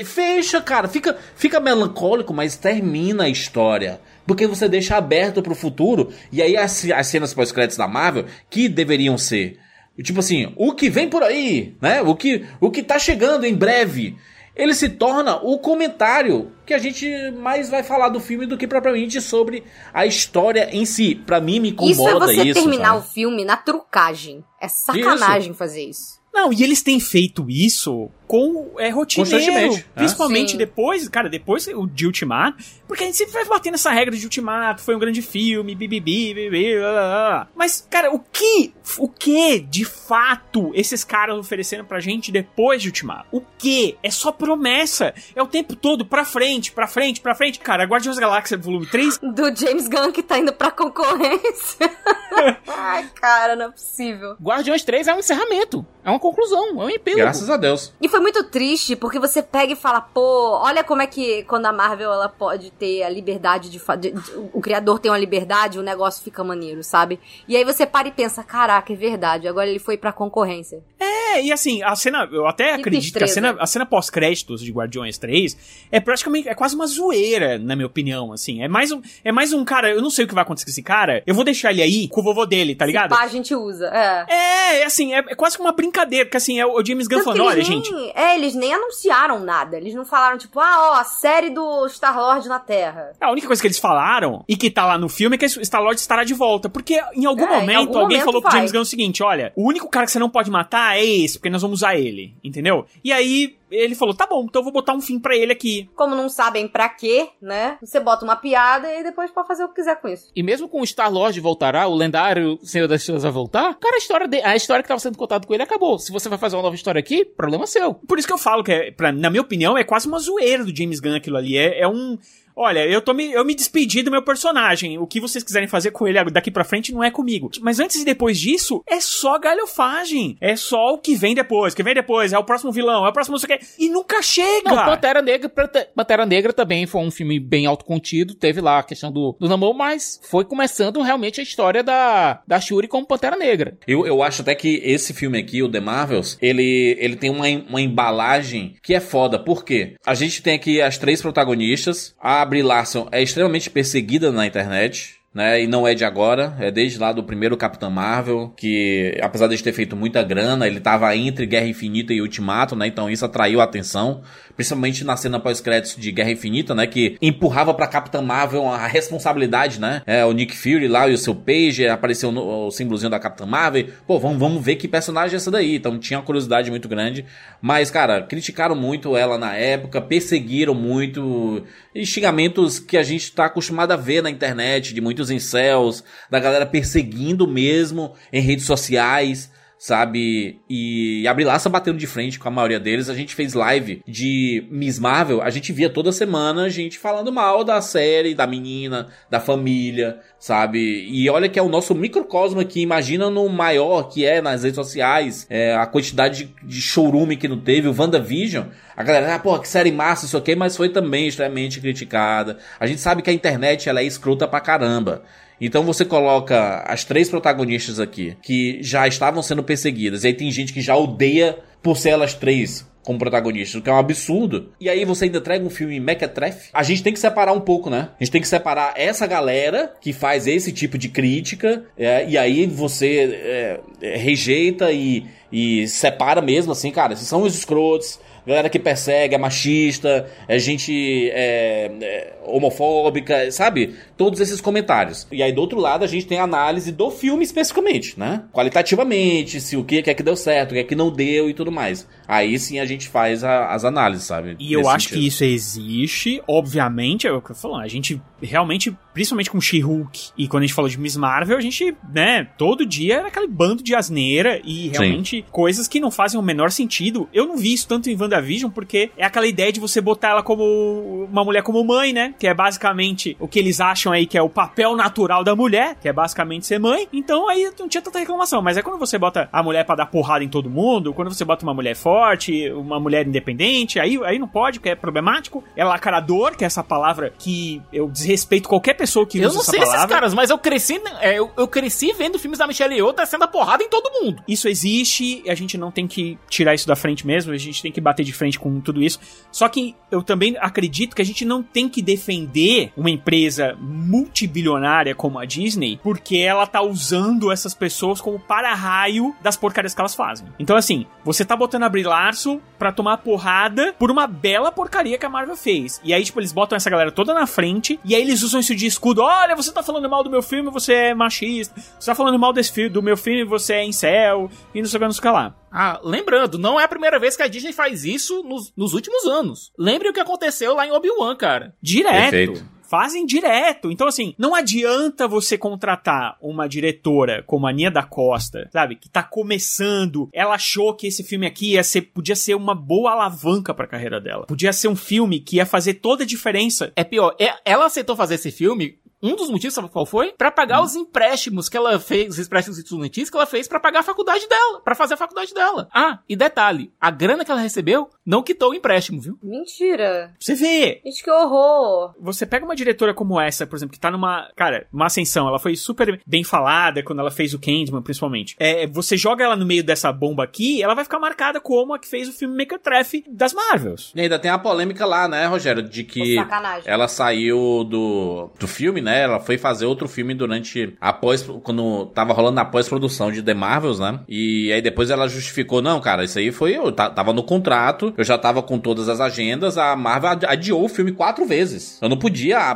fecha, 0.05 0.61
cara. 0.61 0.89
Fica 0.89 1.17
fica 1.35 1.61
melancólico, 1.61 2.33
mas 2.33 2.57
termina 2.57 3.25
a 3.25 3.29
história. 3.29 4.01
Porque 4.27 4.47
você 4.47 4.69
deixa 4.69 4.97
aberto 4.97 5.43
pro 5.43 5.55
futuro 5.55 6.13
e 6.31 6.41
aí 6.41 6.57
as, 6.57 6.85
as 6.91 7.07
cenas 7.09 7.35
pós-créditos 7.35 7.77
da 7.77 7.89
Marvel 7.89 8.27
que 8.49 8.69
deveriam 8.69 9.19
ser 9.19 9.59
Tipo 10.03 10.21
assim, 10.21 10.53
o 10.57 10.73
que 10.73 10.89
vem 10.89 11.09
por 11.09 11.23
aí, 11.23 11.75
né? 11.81 12.01
O 12.01 12.15
que, 12.15 12.47
o 12.61 12.71
que 12.71 12.83
tá 12.83 12.99
chegando 12.99 13.45
em 13.45 13.55
breve. 13.55 14.17
Ele 14.61 14.75
se 14.75 14.91
torna 14.91 15.37
o 15.37 15.59
comentário 15.59 16.53
que 16.67 16.75
a 16.75 16.79
gente 16.79 17.09
mais 17.33 17.71
vai 17.71 17.83
falar 17.83 18.11
do 18.11 18.21
filme 18.21 18.45
do 18.45 18.59
que 18.59 18.67
propriamente 18.67 19.19
sobre 19.21 19.65
a 19.93 20.05
história 20.05 20.69
em 20.71 20.85
si. 20.85 21.15
Pra 21.15 21.41
mim, 21.41 21.59
me 21.61 21.71
Isso 21.71 21.83
é 21.83 21.93
incomoda 21.93 22.27
você 22.27 22.43
isso. 22.43 22.61
terminar 22.61 22.89
sabe? 22.95 22.99
o 22.99 23.03
filme 23.03 23.45
na 23.45 23.57
trucagem. 23.57 24.45
É 24.61 24.69
sacanagem 24.69 25.55
fazer 25.55 25.85
isso. 25.85 26.21
Não, 26.33 26.53
e 26.53 26.63
eles 26.63 26.83
têm 26.83 27.01
feito 27.01 27.47
isso 27.49 28.11
com 28.31 28.77
é, 28.79 28.91
rotineiro. 28.91 29.75
É. 29.75 29.85
Principalmente 29.93 30.53
Sim. 30.53 30.57
depois, 30.57 31.09
cara, 31.09 31.29
depois 31.29 31.67
o 31.67 31.85
de 31.85 32.07
Ultimato. 32.07 32.63
Porque 32.87 33.03
a 33.03 33.07
gente 33.07 33.19
sempre 33.19 33.33
vai 33.33 33.45
bater 33.45 33.73
nessa 33.73 33.91
regra 33.91 34.17
de 34.17 34.23
Ultimato, 34.25 34.83
foi 34.83 34.95
um 34.95 35.01
grande 35.01 35.21
filme, 35.21 35.75
bibibi, 35.75 36.33
bibibi, 36.33 36.79
blá, 36.79 36.93
blá, 36.93 37.09
blá. 37.09 37.49
Mas, 37.57 37.85
cara, 37.91 38.15
o 38.15 38.21
que, 38.21 38.73
o 38.99 39.09
que 39.09 39.59
de 39.59 39.85
fato 39.85 40.71
esses 40.75 41.03
caras 41.03 41.37
ofereceram 41.39 41.85
pra 41.85 41.99
gente 41.99 42.31
depois 42.31 42.81
de 42.81 42.89
Ultimato? 42.89 43.27
O 43.33 43.43
que? 43.59 43.99
É 44.01 44.13
só 44.13 44.31
promessa. 44.31 45.13
É 45.35 45.43
o 45.43 45.47
tempo 45.49 45.75
todo 45.75 46.07
pra 46.07 46.25
frente, 46.25 46.71
pra 46.71 46.87
frente, 46.87 47.21
pra 47.21 47.35
frente. 47.35 47.59
Cara, 47.59 47.83
Guardiões 47.83 48.17
da 48.17 48.23
Galáxia 48.23 48.57
Volume 48.57 48.87
3 48.87 49.19
Do 49.19 49.57
James 49.57 49.89
Gunn 49.89 50.13
que 50.13 50.23
tá 50.23 50.39
indo 50.39 50.53
pra 50.53 50.71
concorrência. 50.71 51.91
Ai, 52.69 53.11
cara, 53.21 53.57
não 53.57 53.67
é 53.67 53.71
possível. 53.71 54.37
Guardiões 54.41 54.85
3 54.85 55.09
é 55.09 55.15
um 55.15 55.19
encerramento. 55.19 55.85
É 56.05 56.11
uma 56.11 56.21
conclusão. 56.21 56.81
É 56.81 56.85
um 56.85 56.91
epílogo. 56.91 57.23
Graças 57.23 57.51
a 57.51 57.57
Deus. 57.57 57.93
E 58.01 58.09
foi 58.09 58.20
muito 58.21 58.45
triste, 58.45 58.95
porque 58.97 59.19
você 59.19 59.43
pega 59.43 59.73
e 59.73 59.77
fala, 59.77 60.01
pô, 60.01 60.59
olha 60.63 60.83
como 60.85 61.03
é 61.03 61.07
que 61.07 61.43
quando 61.45 61.67
a 61.67 61.73
Marvel 61.73 62.13
ela 62.13 62.29
pode 62.29 62.71
ter 62.73 63.03
a 63.03 63.09
liberdade 63.09 63.71
de, 63.71 63.79
de- 63.79 64.11
de- 64.13 64.33
o 64.53 64.61
criador 64.61 64.99
tem 64.99 65.11
uma 65.11 65.19
liberdade, 65.19 65.79
o 65.79 65.83
negócio 65.83 66.23
fica 66.23 66.43
maneiro, 66.45 66.83
sabe? 66.83 67.19
E 67.49 67.57
aí 67.57 67.65
você 67.65 67.87
para 67.87 68.09
e 68.09 68.13
pensa, 68.13 68.43
caraca, 68.43 68.93
é 68.93 68.97
verdade, 68.97 69.49
agora 69.49 69.69
ele 69.69 69.79
foi 69.79 69.97
pra 69.97 70.13
concorrência. 70.13 70.83
É, 70.99 71.30
e 71.39 71.53
assim, 71.53 71.83
a 71.83 71.95
cena, 71.95 72.29
eu 72.31 72.47
até 72.47 72.75
Que 72.75 72.81
acredito 72.81 73.19
que 73.19 73.25
a 73.25 73.29
cena, 73.29 73.57
a 73.59 73.67
cena 73.67 73.87
pós-créditos 73.87 74.63
de 74.63 74.73
Guardiões 74.73 75.19
3 75.19 75.57
é 75.93 76.01
praticamente, 76.01 76.49
é 76.49 76.55
quase 76.55 76.75
uma 76.75 76.87
zoeira, 76.87 77.59
na 77.59 77.77
minha 77.77 77.87
opinião, 77.87 78.33
assim. 78.33 78.63
É 78.63 78.69
mais 78.69 78.91
um, 78.91 79.01
é 79.25 79.33
mais 79.33 79.53
um 79.53 79.65
cara, 79.65 79.91
eu 79.91 80.03
não 80.03 80.11
sei 80.11 80.25
o 80.25 80.29
que 80.29 80.35
vai 80.35 80.43
acontecer 80.43 80.67
com 80.67 80.71
esse 80.71 80.83
cara, 80.83 81.23
eu 81.27 81.35
vou 81.35 81.45
deixar 81.45 81.71
ele 81.71 81.83
aí 81.83 82.09
com 82.09 82.21
o 82.21 82.25
vovô 82.25 82.47
dele, 82.47 82.75
tá 82.75 82.87
ligado? 82.87 83.11
Pá, 83.11 83.23
a 83.23 83.29
gente 83.29 83.55
usa, 83.55 83.87
é. 83.87 84.27
É, 84.29 84.81
é 84.81 84.85
assim, 84.85 85.15
é, 85.15 85.19
é 85.19 85.35
quase 85.35 85.57
que 85.57 85.63
uma 85.63 85.73
brincadeira, 85.73 86.25
porque 86.25 86.37
assim, 86.37 86.59
é 86.59 86.67
o, 86.67 86.85
James 86.85 87.07
Gunn 87.07 87.23
falando, 87.23 87.45
olha, 87.45 87.57
nem, 87.57 87.65
gente, 87.65 87.95
É, 88.15 88.35
eles 88.37 88.55
nem 88.55 88.73
anunciaram 88.75 89.41
nada. 89.41 89.77
Eles 89.77 89.95
não 89.95 90.05
falaram, 90.05 90.39
tipo, 90.39 90.59
ah, 90.61 90.93
ó, 90.93 90.95
a 90.95 91.05
série 91.05 91.51
do 91.51 91.87
Star-Lord 91.89 92.49
na 92.49 92.59
Terra. 92.59 93.13
a 93.21 93.31
única 93.31 93.47
coisa 93.47 93.61
que 93.61 93.69
eles 93.69 93.79
falaram 93.79 94.45
e 94.49 94.57
que 94.57 94.71
tá 94.71 94.87
lá 94.87 94.99
no 94.99 95.09
filme 95.09 95.37
é 95.37 95.39
que 95.39 95.47
o 95.47 95.65
Star-Lord 95.65 96.01
estará 96.01 96.25
de 96.25 96.35
volta, 96.35 96.69
porque 96.69 97.01
em 97.15 97.25
algum 97.25 97.45
É, 97.45 97.59
em 97.59 97.61
momento 97.61 97.79
algum 97.79 97.99
alguém 97.99 98.19
momento 98.19 98.25
falou 98.25 98.43
pro. 98.43 98.51
James 98.51 98.73
Gunn 98.73 98.81
o 98.81 98.85
seguinte, 98.85 99.23
olha, 99.23 99.53
o 99.57 99.69
único 99.69 99.89
cara 99.89 100.07
que 100.07 100.13
você 100.13 100.19
não 100.19 100.31
pode 100.31 100.51
matar 100.51 100.99
é 100.99 101.05
esse, 101.25 101.39
porque 101.39 101.51
nós 101.51 101.63
vamos 101.63 101.79
usar 101.81 101.97
ele, 101.97 102.35
entendeu? 102.43 102.85
E 103.05 103.13
aí 103.13 103.57
ele 103.71 103.95
falou, 103.95 104.13
tá 104.15 104.27
bom, 104.27 104.45
então 104.45 104.61
eu 104.61 104.65
vou 104.65 104.73
botar 104.73 104.93
um 104.95 105.01
fim 105.01 105.19
pra 105.19 105.37
ele 105.37 105.53
aqui. 105.53 105.89
Como 105.95 106.15
não 106.17 106.29
sabem 106.29 106.67
pra 106.67 106.89
quê, 106.89 107.29
né? 107.41 107.79
Você 107.81 108.01
bota 108.01 108.25
uma 108.25 108.35
piada 108.35 108.93
e 108.93 109.05
depois 109.05 109.31
pode 109.31 109.47
fazer 109.47 109.63
o 109.65 109.69
que 109.69 109.77
quiser 109.77 110.01
com 110.01 110.09
isso. 110.09 110.31
E 110.35 110.43
mesmo 110.43 110.69
com 110.69 110.81
o 110.81 110.85
Star-Lord 110.87 111.39
voltará, 111.41 111.87
o 111.87 111.95
lendário 111.95 112.59
Senhor 112.65 112.89
das 112.89 113.01
Estrelas 113.03 113.23
vai 113.23 113.31
voltar, 113.33 113.75
cara, 113.79 113.95
a 113.95 113.99
história, 113.99 114.27
de- 114.27 114.43
a 114.43 114.57
história 114.57 114.83
que 114.83 114.89
tava 114.89 114.99
sendo 115.01 115.17
contada 115.17 115.47
com 115.47 115.55
ele 115.55 115.63
acabou. 115.63 115.99
Se 115.99 116.11
você 116.11 116.29
vai 116.29 116.39
fazer 116.39 116.57
uma 116.57 116.63
nova 116.63 116.75
história 116.75 116.99
aqui, 116.99 117.25
problema 117.25 117.67
seu. 117.67 117.95
Por 117.95 118.19
isso 118.19 118.27
que 118.27 118.35
eu 118.35 118.39
falo 118.39 118.65
que, 118.65 118.73
é, 118.73 118.91
pra, 118.91 119.13
na 119.13 119.31
minha 119.31 119.43
opinião, 119.43 119.79
é 119.79 119.85
quase 119.85 120.09
uma 120.09 120.19
zoeira 120.19 120.65
do 120.65 120.75
James 120.77 120.99
Gunn 120.99 121.15
aquilo 121.15 121.37
ali. 121.37 121.57
É, 121.57 121.81
é 121.83 121.87
um. 121.89 122.19
Olha, 122.63 122.87
eu, 122.87 123.01
tô 123.01 123.15
me, 123.15 123.33
eu 123.33 123.43
me 123.43 123.55
despedi 123.55 124.03
do 124.03 124.11
meu 124.11 124.23
personagem. 124.23 124.99
O 124.99 125.07
que 125.07 125.19
vocês 125.19 125.43
quiserem 125.43 125.67
fazer 125.67 125.93
com 125.93 126.07
ele 126.07 126.23
daqui 126.31 126.51
pra 126.51 126.63
frente 126.63 126.93
não 126.93 127.03
é 127.03 127.11
comigo. 127.11 127.51
Mas 127.63 127.81
antes 127.81 127.97
e 127.97 128.05
depois 128.05 128.39
disso, 128.39 128.83
é 128.87 129.01
só 129.01 129.39
galhofagem. 129.39 130.37
É 130.43 130.55
só 130.57 130.93
o 130.93 130.99
que 130.99 131.15
vem 131.17 131.35
depois. 131.35 131.73
O 131.73 131.77
que 131.77 131.83
vem 131.83 131.95
depois 131.95 132.35
é 132.35 132.39
o 132.39 132.45
próximo 132.45 132.71
vilão, 132.71 133.07
é 133.07 133.09
o 133.09 133.13
próximo 133.15 133.33
não 133.35 133.39
sei 133.39 133.57
o 133.57 133.59
quê. 133.59 133.65
E 133.79 133.89
nunca 133.89 134.21
chega. 134.21 134.69
Não, 134.75 134.85
Pantera 134.85 135.23
Negra, 135.23 135.49
Pante- 135.49 135.87
Pantera 135.95 136.27
Negra 136.27 136.53
também 136.53 136.87
foi 136.87 137.01
um 137.01 137.11
filme 137.11 137.41
bem 137.41 137.65
autocontido, 137.65 138.35
teve 138.35 138.61
lá 138.61 138.81
a 138.81 138.83
questão 138.83 139.11
do, 139.11 139.35
do 139.41 139.49
namoro, 139.49 139.77
mas 139.79 140.21
foi 140.29 140.45
começando 140.45 141.01
realmente 141.01 141.41
a 141.41 141.43
história 141.43 141.83
da, 141.83 142.43
da 142.47 142.61
Shuri 142.61 142.89
como 142.89 143.07
Pantera 143.07 143.37
Negra. 143.37 143.79
Eu, 143.87 144.07
eu 144.07 144.23
acho 144.23 144.43
até 144.43 144.55
que 144.55 144.83
esse 144.85 145.15
filme 145.15 145.39
aqui, 145.39 145.63
o 145.63 145.69
The 145.71 145.81
Marvels, 145.81 146.37
ele, 146.43 146.95
ele 147.01 147.17
tem 147.17 147.31
uma, 147.31 147.47
uma 147.69 147.81
embalagem 147.81 148.75
que 148.83 148.95
é 148.95 149.01
foda. 149.01 149.39
Por 149.39 149.65
quê? 149.65 149.95
A 150.05 150.15
gente 150.15 150.43
tem 150.43 150.55
aqui 150.55 150.83
as 150.83 150.99
três 150.99 151.23
protagonistas. 151.23 152.15
A 152.21 152.45
Brie 152.51 152.63
Larson 152.63 153.09
é 153.11 153.23
extremamente 153.23 153.71
perseguida 153.71 154.31
na 154.31 154.47
internet. 154.47 155.21
Né, 155.33 155.63
e 155.63 155.67
não 155.69 155.87
é 155.87 155.95
de 155.95 156.05
agora, 156.05 156.57
é 156.59 156.73
desde 156.73 156.99
lá 156.99 157.13
do 157.13 157.23
primeiro 157.23 157.57
Capitão 157.57 157.89
Marvel, 157.89 158.53
que 158.57 159.17
apesar 159.23 159.47
de 159.47 159.63
ter 159.63 159.73
feito 159.73 159.95
muita 159.95 160.25
grana, 160.25 160.67
ele 160.67 160.81
tava 160.81 161.15
entre 161.15 161.47
Guerra 161.47 161.69
Infinita 161.69 162.13
e 162.13 162.21
Ultimato, 162.21 162.75
né? 162.75 162.89
Então 162.89 163.09
isso 163.09 163.25
atraiu 163.25 163.61
a 163.61 163.65
atenção, 163.65 164.23
principalmente 164.61 165.05
na 165.05 165.17
cena 165.17 165.41
pós-créditos 165.41 165.97
de 165.97 166.13
Guerra 166.13 166.33
Infinita, 166.33 166.75
né? 166.75 166.87
Que 166.87 167.17
empurrava 167.23 167.73
pra 167.73 167.87
Capitã 167.87 168.21
Marvel 168.21 168.69
a 168.69 168.87
responsabilidade, 168.87 169.81
né? 169.81 170.03
É, 170.07 170.23
o 170.23 170.33
Nick 170.33 170.55
Fury 170.55 170.87
lá 170.87 171.09
e 171.09 171.15
o 171.15 171.19
seu 171.19 171.35
Page, 171.35 171.89
apareceu 171.89 172.31
no, 172.31 172.67
o 172.67 172.71
símbolozinho 172.71 173.11
da 173.11 173.19
Capitã 173.19 173.47
Marvel. 173.47 173.87
Pô, 174.07 174.19
vamos, 174.19 174.39
vamos 174.39 174.63
ver 174.63 174.77
que 174.77 174.87
personagem 174.87 175.33
é 175.33 175.37
essa 175.37 175.51
daí. 175.51 175.77
Então 175.77 175.99
tinha 175.99 176.19
uma 176.19 176.27
curiosidade 176.27 176.71
muito 176.71 176.87
grande. 176.91 177.25
Mas, 177.63 177.91
cara, 177.91 178.21
criticaram 178.21 178.77
muito 178.77 179.17
ela 179.17 179.39
na 179.39 179.57
época, 179.57 179.99
perseguiram 179.99 180.75
muito. 180.75 181.65
Xingamentos 182.05 182.79
que 182.79 182.99
a 182.99 183.03
gente 183.03 183.33
tá 183.33 183.47
acostumado 183.47 183.93
a 183.93 183.97
ver 183.97 184.23
na 184.23 184.29
internet, 184.29 184.93
de 184.93 185.01
muitos 185.01 185.31
incels, 185.31 186.05
da 186.29 186.39
galera 186.39 186.67
perseguindo 186.67 187.49
mesmo 187.49 188.13
em 188.31 188.43
redes 188.43 188.67
sociais 188.67 189.51
sabe? 189.81 190.61
E 190.69 191.27
a 191.27 191.33
Larson 191.33 191.71
batendo 191.71 191.97
de 191.97 192.07
frente 192.07 192.39
com 192.39 192.47
a 192.47 192.51
maioria 192.51 192.79
deles. 192.79 193.09
A 193.09 193.15
gente 193.15 193.35
fez 193.35 193.55
live 193.55 194.03
de 194.07 194.63
Miss 194.71 194.99
Marvel, 194.99 195.41
a 195.41 195.49
gente 195.49 195.73
via 195.73 195.89
toda 195.89 196.13
semana 196.13 196.65
a 196.65 196.69
gente 196.69 196.99
falando 196.99 197.33
mal 197.33 197.65
da 197.65 197.81
série, 197.81 198.35
da 198.35 198.47
menina, 198.47 199.09
da 199.31 199.41
família, 199.41 200.21
sabe? 200.39 201.09
E 201.11 201.31
olha 201.31 201.49
que 201.49 201.59
é 201.59 201.63
o 201.63 201.69
nosso 201.71 201.95
microcosmo 201.95 202.61
aqui, 202.61 202.83
imagina 202.83 203.31
no 203.31 203.49
maior 203.49 204.11
que 204.11 204.27
é 204.27 204.43
nas 204.43 204.65
redes 204.65 204.77
sociais, 204.77 205.47
é, 205.49 205.75
a 205.75 205.87
quantidade 205.87 206.45
de, 206.45 206.55
de 206.63 206.81
showroom 206.83 207.35
que 207.35 207.49
não 207.49 207.59
teve, 207.59 207.89
o 207.89 207.97
WandaVision. 207.99 208.67
A 208.95 209.03
galera, 209.03 209.35
ah, 209.35 209.39
porra, 209.39 209.61
que 209.61 209.69
série 209.69 209.91
massa, 209.91 210.27
isso 210.27 210.37
aqui, 210.37 210.55
mas 210.55 210.77
foi 210.77 210.91
também 210.91 211.27
extremamente 211.27 211.81
criticada. 211.81 212.59
A 212.79 212.87
gente 212.87 213.01
sabe 213.01 213.23
que 213.23 213.31
a 213.31 213.33
internet 213.33 213.89
ela 213.89 214.01
é 214.01 214.05
escrota 214.05 214.47
pra 214.47 214.61
caramba. 214.61 215.23
Então 215.61 215.83
você 215.83 216.05
coloca 216.05 216.85
as 216.87 217.05
três 217.05 217.29
protagonistas 217.29 218.01
aqui, 218.01 218.37
que 218.43 218.79
já 218.83 219.07
estavam 219.07 219.43
sendo 219.43 219.63
perseguidas, 219.63 220.25
e 220.25 220.29
aí 220.29 220.35
tem 220.35 220.51
gente 220.51 220.73
que 220.73 220.81
já 220.81 220.97
odeia 220.97 221.59
por 221.83 221.97
ser 221.97 222.11
elas 222.11 222.35
três 222.35 222.89
como 223.03 223.19
protagonista, 223.19 223.79
o 223.79 223.83
que 223.83 223.89
é 223.89 223.93
um 223.93 223.99
absurdo. 223.99 224.73
E 224.81 224.89
aí 224.89 225.05
você 225.05 225.25
ainda 225.25 225.39
entrega 225.39 225.65
um 225.65 225.71
filme 225.71 225.99
mequetrefe. 225.99 226.69
A 226.73 226.83
gente 226.83 227.03
tem 227.03 227.13
que 227.13 227.19
separar 227.19 227.53
um 227.53 227.61
pouco, 227.61 227.89
né? 227.89 228.11
A 228.19 228.23
gente 228.23 228.31
tem 228.31 228.41
que 228.41 228.49
separar 228.49 228.93
essa 228.97 229.27
galera 229.27 229.95
que 230.01 230.13
faz 230.13 230.47
esse 230.47 230.71
tipo 230.71 230.99
de 230.99 231.09
crítica, 231.09 231.85
é, 231.97 232.27
e 232.29 232.37
aí 232.37 232.67
você 232.67 233.19
é, 233.33 233.81
é, 234.03 234.17
rejeita 234.17 234.93
e, 234.93 235.25
e 235.51 235.89
separa 235.89 236.43
mesmo, 236.43 236.73
assim, 236.73 236.91
cara, 236.91 237.15
esses 237.15 237.27
são 237.27 237.43
os 237.43 237.55
escrotos, 237.55 238.21
galera 238.47 238.69
que 238.69 238.79
persegue, 238.79 239.35
é 239.35 239.39
machista, 239.39 240.27
é 240.47 240.59
gente 240.59 241.31
é, 241.31 241.91
é, 242.01 242.33
homofóbica, 242.45 243.51
sabe? 243.51 243.97
Todos 244.21 244.39
esses 244.39 244.61
comentários. 244.61 245.27
E 245.33 245.43
aí, 245.43 245.51
do 245.51 245.63
outro 245.63 245.81
lado, 245.81 246.05
a 246.05 246.07
gente 246.07 246.27
tem 246.27 246.39
a 246.39 246.43
análise 246.43 246.93
do 246.93 247.11
filme 247.11 247.43
especificamente, 247.43 248.21
né? 248.21 248.43
Qualitativamente, 248.53 249.63
se 249.63 249.79
o 249.79 249.83
que 249.83 250.03
é 250.05 250.13
que 250.13 250.23
deu 250.23 250.37
certo, 250.37 250.73
o 250.73 250.75
que 250.75 250.81
é 250.81 250.85
que 250.85 250.95
não 250.95 251.11
deu 251.11 251.49
e 251.49 251.55
tudo 251.55 251.73
mais. 251.73 252.07
Aí 252.29 252.59
sim 252.59 252.79
a 252.79 252.85
gente 252.85 253.09
faz 253.09 253.43
a, 253.43 253.73
as 253.73 253.83
análises, 253.83 254.27
sabe? 254.27 254.57
E 254.59 254.75
eu 254.75 254.91
acho 254.91 255.09
sentido. 255.09 255.21
que 255.21 255.27
isso 255.27 255.43
existe, 255.43 256.43
obviamente, 256.47 257.27
é 257.27 257.33
o 257.33 257.41
que 257.41 257.51
eu 257.51 257.55
tô 257.57 257.63
falando, 257.63 257.83
a 257.83 257.89
gente 257.89 258.21
realmente, 258.43 258.97
principalmente 259.13 259.51
com 259.51 259.61
She-Hulk 259.61 260.31
e 260.37 260.49
quando 260.49 260.63
a 260.63 260.67
gente 260.67 260.75
falou 260.75 260.89
de 260.89 260.99
Miss 260.99 261.17
Marvel, 261.17 261.57
a 261.57 261.61
gente, 261.61 261.95
né, 262.13 262.49
todo 262.57 262.87
dia 262.87 263.17
era 263.17 263.29
aquele 263.29 263.47
bando 263.47 263.83
de 263.83 263.95
asneira 263.95 264.61
e 264.65 264.89
realmente 264.89 265.45
coisas 265.51 265.87
que 265.87 266.01
não 266.01 266.11
fazem 266.11 266.39
o 266.39 266.43
menor 266.43 266.71
sentido. 266.71 267.29
Eu 267.33 267.47
não 267.47 267.57
vi 267.57 267.73
isso 267.73 267.89
tanto 267.89 268.09
em 268.09 268.17
WandaVision 268.17 268.71
porque 268.71 269.11
é 269.17 269.25
aquela 269.25 269.47
ideia 269.47 269.73
de 269.73 269.81
você 269.81 270.01
botar 270.01 270.31
ela 270.31 270.43
como 270.43 271.27
uma 271.31 271.45
mulher 271.45 271.63
como 271.63 271.83
mãe, 271.85 272.13
né, 272.13 272.35
que 272.39 272.47
é 272.47 272.55
basicamente 272.55 273.37
o 273.39 273.49
que 273.49 273.59
eles 273.59 273.81
acham 273.81 274.10
aí 274.11 274.27
que 274.27 274.37
é 274.39 274.43
o 274.43 274.49
papel 274.49 274.97
natural 274.97 275.43
da 275.45 275.55
mulher, 275.55 275.97
que 276.01 276.09
é 276.09 276.13
basicamente 276.13 276.67
ser 276.67 276.79
mãe. 276.79 277.09
Então 277.13 277.49
aí 277.49 277.71
não 277.79 277.89
tinha 277.89 278.03
tanta 278.03 278.19
reclamação, 278.19 278.63
mas 278.63 278.77
é 278.77 278.83
quando 278.83 278.99
você 278.99 279.19
bota 279.19 279.49
a 279.53 279.63
mulher 279.63 279.85
pra 279.85 279.95
dar 279.95 280.07
porrada 280.07 280.45
em 280.45 280.49
todo 280.49 280.71
mundo, 280.71 281.13
quando 281.15 281.33
você 281.33 281.45
bota 281.45 281.65
uma 281.65 281.75
mulher 281.75 281.95
forte, 281.97 282.71
uma 282.73 282.99
mulher 283.01 283.27
independente, 283.27 283.99
aí, 283.99 284.19
aí 284.25 284.39
não 284.39 284.49
pode, 284.49 284.79
porque 284.79 284.91
é 284.91 284.95
problemático. 284.95 285.63
É 285.77 285.85
lacrador, 285.85 286.57
que 286.57 286.65
é 286.65 286.67
essa 286.67 286.83
palavra 286.83 287.33
que 287.39 287.83
eu 287.93 288.09
desrespeito 288.09 288.69
qualquer 288.69 288.95
pessoa 288.95 289.27
que 289.27 289.39
Eu 289.39 289.49
usa 289.49 289.55
não 289.55 289.63
essa 289.63 289.71
sei 289.71 289.81
palavra. 289.81 289.99
esses 290.01 290.11
caras, 290.15 290.35
mas 290.35 290.51
eu 290.51 290.59
cresci, 290.59 291.01
é, 291.21 291.39
eu, 291.39 291.51
eu 291.57 291.69
cresci 291.69 292.13
vendo 292.13 292.39
filmes 292.39 292.59
da 292.59 292.67
Michelle 292.67 292.95
Yeoh 292.95 293.13
descendo 293.13 293.45
a 293.45 293.49
porrada 293.49 293.83
em 293.83 293.89
todo 293.89 294.11
mundo. 294.23 294.43
Isso 294.47 294.69
existe, 294.69 295.43
a 295.49 295.55
gente 295.55 295.77
não 295.79 295.91
tem 295.91 296.07
que 296.07 296.39
tirar 296.49 296.75
isso 296.75 296.87
da 296.87 296.97
frente 296.97 297.27
mesmo, 297.27 297.53
a 297.53 297.57
gente 297.59 297.83
tem 297.83 297.93
que 297.93 298.01
bater 298.01 298.25
de 298.25 298.33
frente 298.33 298.59
com 298.59 298.81
tudo 298.81 299.03
isso. 299.03 299.19
Só 299.51 299.69
que 299.69 299.95
eu 300.11 300.23
também 300.23 300.57
acredito 300.61 301.15
que 301.15 301.23
a 301.23 301.25
gente 301.25 301.45
não 301.45 301.63
tem 301.63 301.89
que 301.89 302.03
defender 302.03 302.93
uma 302.97 303.11
empresa 303.11 303.77
multibilionária 304.01 305.15
como 305.15 305.39
a 305.39 305.45
Disney, 305.45 306.01
porque 306.03 306.39
ela 306.39 306.67
tá 306.67 306.83
usando 306.83 307.53
essas 307.53 307.75
pessoas 307.75 308.21
como 308.21 308.39
para-raio 308.39 309.35
das 309.43 309.57
porcarias 309.57 309.95
que 309.95 310.01
elas 310.01 310.15
fazem. 310.15 310.49
Então, 310.59 310.77
assim, 310.77 311.07
você 311.25 311.45
tá 311.45 311.55
botando 311.55 311.85
a 311.85 311.89
Brie 311.89 312.03
Larson 312.03 312.61
pra 312.79 312.93
tomar 312.93 313.19
porrada 313.19 313.95
por 313.99 314.11
uma 314.11 314.27
bela 314.27 314.73
porcaria 314.73 315.19
que 315.19 315.27
a 315.27 315.31
Marvel 315.31 315.57
fez. 315.57 316.01
E 316.03 316.15
aí, 316.15 316.25
tipo, 316.25 316.41
eles 316.41 316.53
botam 316.53 316.77
essa 316.77 316.91
galera 316.91 317.13
toda 317.13 317.35
na 317.35 317.47
frente, 317.47 318.01
e 318.05 318.15
aí 318.15 318.23
eles 318.23 318.43
usam 318.43 318.61
isso 318.61 318.75
de 318.75 318.87
escudo. 318.87 319.23
Olha, 319.23 319.55
você 319.55 319.73
tá 319.73 319.83
falando 319.83 320.09
mal 320.09 320.25
do 320.25 320.31
meu 320.31 320.43
filme, 320.43 320.71
você 320.71 320.95
é 320.95 321.15
machista. 321.15 321.81
Você 321.99 322.11
tá 322.11 322.15
falando 322.15 322.39
mal 322.39 322.53
desse 322.53 322.73
filme, 322.73 322.91
do 322.91 323.03
meu 323.03 323.17
filme, 323.17 323.45
você 323.45 323.75
é 323.75 323.85
incel. 323.85 324.51
E 324.75 324.81
não 324.81 324.89
sei 324.89 324.97
o 324.97 325.01
que, 325.01 325.07
não 325.07 325.13
sei 325.13 325.19
o 325.19 325.23
que 325.23 325.29
lá. 325.29 325.55
Ah, 325.73 326.01
lembrando, 326.03 326.59
não 326.59 326.81
é 326.81 326.85
a 326.85 326.89
primeira 326.89 327.19
vez 327.19 327.37
que 327.37 327.43
a 327.43 327.49
Disney 327.49 327.73
faz 327.73 328.05
isso 328.05 328.43
nos, 328.43 328.73
nos 328.77 328.93
últimos 328.93 329.25
anos. 329.25 329.73
Lembre 329.79 330.09
o 330.09 330.13
que 330.13 330.21
aconteceu 330.21 330.75
lá 330.75 330.87
em 330.87 330.93
Obi-Wan, 330.93 331.37
cara. 331.37 331.75
Direto. 331.81 332.31
Perfeito. 332.31 332.80
Fazem 332.91 333.25
direto. 333.25 333.89
Então, 333.93 334.09
assim, 334.09 334.35
não 334.37 334.53
adianta 334.53 335.29
você 335.29 335.57
contratar 335.57 336.37
uma 336.43 336.69
diretora 336.69 337.41
como 337.47 337.69
a 337.69 337.73
Nia 337.73 337.89
da 337.89 338.03
Costa, 338.03 338.69
sabe? 338.73 338.97
Que 338.97 339.09
tá 339.09 339.23
começando. 339.23 340.29
Ela 340.33 340.55
achou 340.57 340.93
que 340.97 341.07
esse 341.07 341.23
filme 341.23 341.47
aqui 341.47 341.75
ia 341.75 341.85
ser, 341.85 342.01
podia 342.03 342.35
ser 342.35 342.57
uma 342.57 342.75
boa 342.75 343.13
alavanca 343.13 343.73
pra 343.73 343.87
carreira 343.87 344.21
dela. 344.21 344.45
Podia 344.47 344.73
ser 344.73 344.89
um 344.89 344.97
filme 344.97 345.39
que 345.39 345.57
ia 345.59 345.67
fazer 345.67 345.95
toda 345.95 346.25
a 346.25 346.27
diferença. 346.27 346.93
É 346.97 347.05
pior, 347.05 347.37
é- 347.39 347.55
ela 347.65 347.87
aceitou 347.87 348.17
fazer 348.17 348.35
esse 348.35 348.51
filme. 348.51 348.99
Um 349.23 349.37
dos 349.37 349.51
motivos, 349.51 349.75
sabe 349.75 349.89
qual 349.91 350.07
foi? 350.07 350.33
Pra 350.33 350.51
pagar 350.51 350.83
os 350.83 350.95
empréstimos 350.95 351.69
que 351.69 351.77
ela 351.77 351.99
fez, 351.99 352.39
os 352.39 352.47
empréstimos 352.47 352.79
estudantis 352.79 353.29
que 353.29 353.37
ela 353.37 353.47
fez 353.47 353.69
pra 353.69 353.79
pagar 353.81 354.01
a 354.01 354.03
faculdade 354.03 354.49
dela, 354.49 354.81
Pra 354.83 354.95
fazer 354.95 355.15
a 355.15 355.17
faculdade 355.17 355.53
dela. 355.53 355.89
Ah, 355.95 356.21
e 356.29 356.35
detalhe, 356.35 356.93
a 357.01 357.11
grana 357.11 357.45
que 357.45 357.51
ela 357.51 357.61
recebeu 357.61 358.09
não 358.25 358.43
quitou 358.43 358.71
o 358.71 358.75
empréstimo, 358.75 359.21
viu? 359.21 359.39
Mentira. 359.43 360.35
Você 360.39 360.55
vê, 360.55 361.01
Gente, 361.05 361.23
que 361.23 361.31
horror. 361.31 362.15
você 362.19 362.47
pega 362.47 362.65
uma 362.65 362.75
diretora 362.77 363.13
como 363.13 363.41
essa, 363.41 363.67
por 363.67 363.77
exemplo, 363.77 363.93
que 363.93 364.01
tá 364.01 364.11
numa, 364.11 364.51
cara, 364.57 364.87
uma 364.93 365.07
ascensão, 365.07 365.47
ela 365.49 365.59
foi 365.59 365.77
super 365.77 366.21
bem 366.27 366.43
falada 366.45 367.03
quando 367.03 367.19
ela 367.21 367.31
fez 367.31 367.53
o 367.53 367.59
Candyman, 367.59 368.03
principalmente. 368.03 368.57
É, 368.59 368.87
você 368.87 369.17
joga 369.17 369.45
ela 369.45 369.57
no 369.57 369.67
meio 369.67 369.85
dessa 369.85 370.11
bomba 370.13 370.45
aqui, 370.45 370.83
ela 370.83 370.95
vai 370.95 371.05
ficar 371.05 371.19
marcada 371.19 371.61
como 371.61 371.93
a 371.95 371.99
que 371.99 372.09
fez 372.09 372.29
o 372.29 372.33
filme 372.33 372.55
Mequetrefe 372.57 373.25
das 373.29 373.53
Marvels. 373.53 374.13
E 374.15 374.21
ainda 374.23 374.39
tem 374.39 374.51
a 374.51 374.59
polêmica 374.59 375.05
lá, 375.05 375.29
né, 375.29 375.47
Rogério? 375.47 375.83
De 375.83 376.05
que 376.05 376.37
ela 376.85 377.09
saiu 377.09 377.85
do, 377.85 378.51
do 378.59 378.67
filme, 378.69 379.01
né? 379.01 379.10
Ela 379.19 379.41
foi 379.41 379.59
fazer 379.59 379.87
outro 379.87 380.09
filme 380.09 380.35
durante 380.35 380.95
a 381.01 381.13
pós, 381.13 381.43
quando 381.63 382.07
tava 382.07 382.33
rolando 382.33 382.61
a 382.61 382.65
pós-produção 382.65 383.31
de 383.33 383.43
The 383.43 383.55
Marvels, 383.55 383.99
né? 383.99 384.21
E 384.29 384.73
aí 384.73 384.81
depois 384.83 385.11
ela 385.11 385.29
justificou, 385.29 385.83
não, 385.83 386.01
cara, 386.01 386.25
isso 386.25 386.39
aí 386.39 386.51
foi 386.53 386.77
eu, 386.77 386.91
tava 386.93 387.33
no 387.33 387.43
contrato, 387.43 388.13
eu 388.17 388.25
já 388.25 388.37
tava 388.39 388.63
com 388.63 388.79
todas 388.79 389.09
as 389.09 389.21
agendas, 389.21 389.77
a 389.79 389.95
Marvel 389.97 390.31
adi- 390.31 390.47
adiou 390.47 390.85
o 390.85 390.89
filme 390.89 391.13
quatro 391.13 391.45
vezes. 391.45 391.99
Eu 392.01 392.09
não 392.09 392.17
podia 392.17 392.75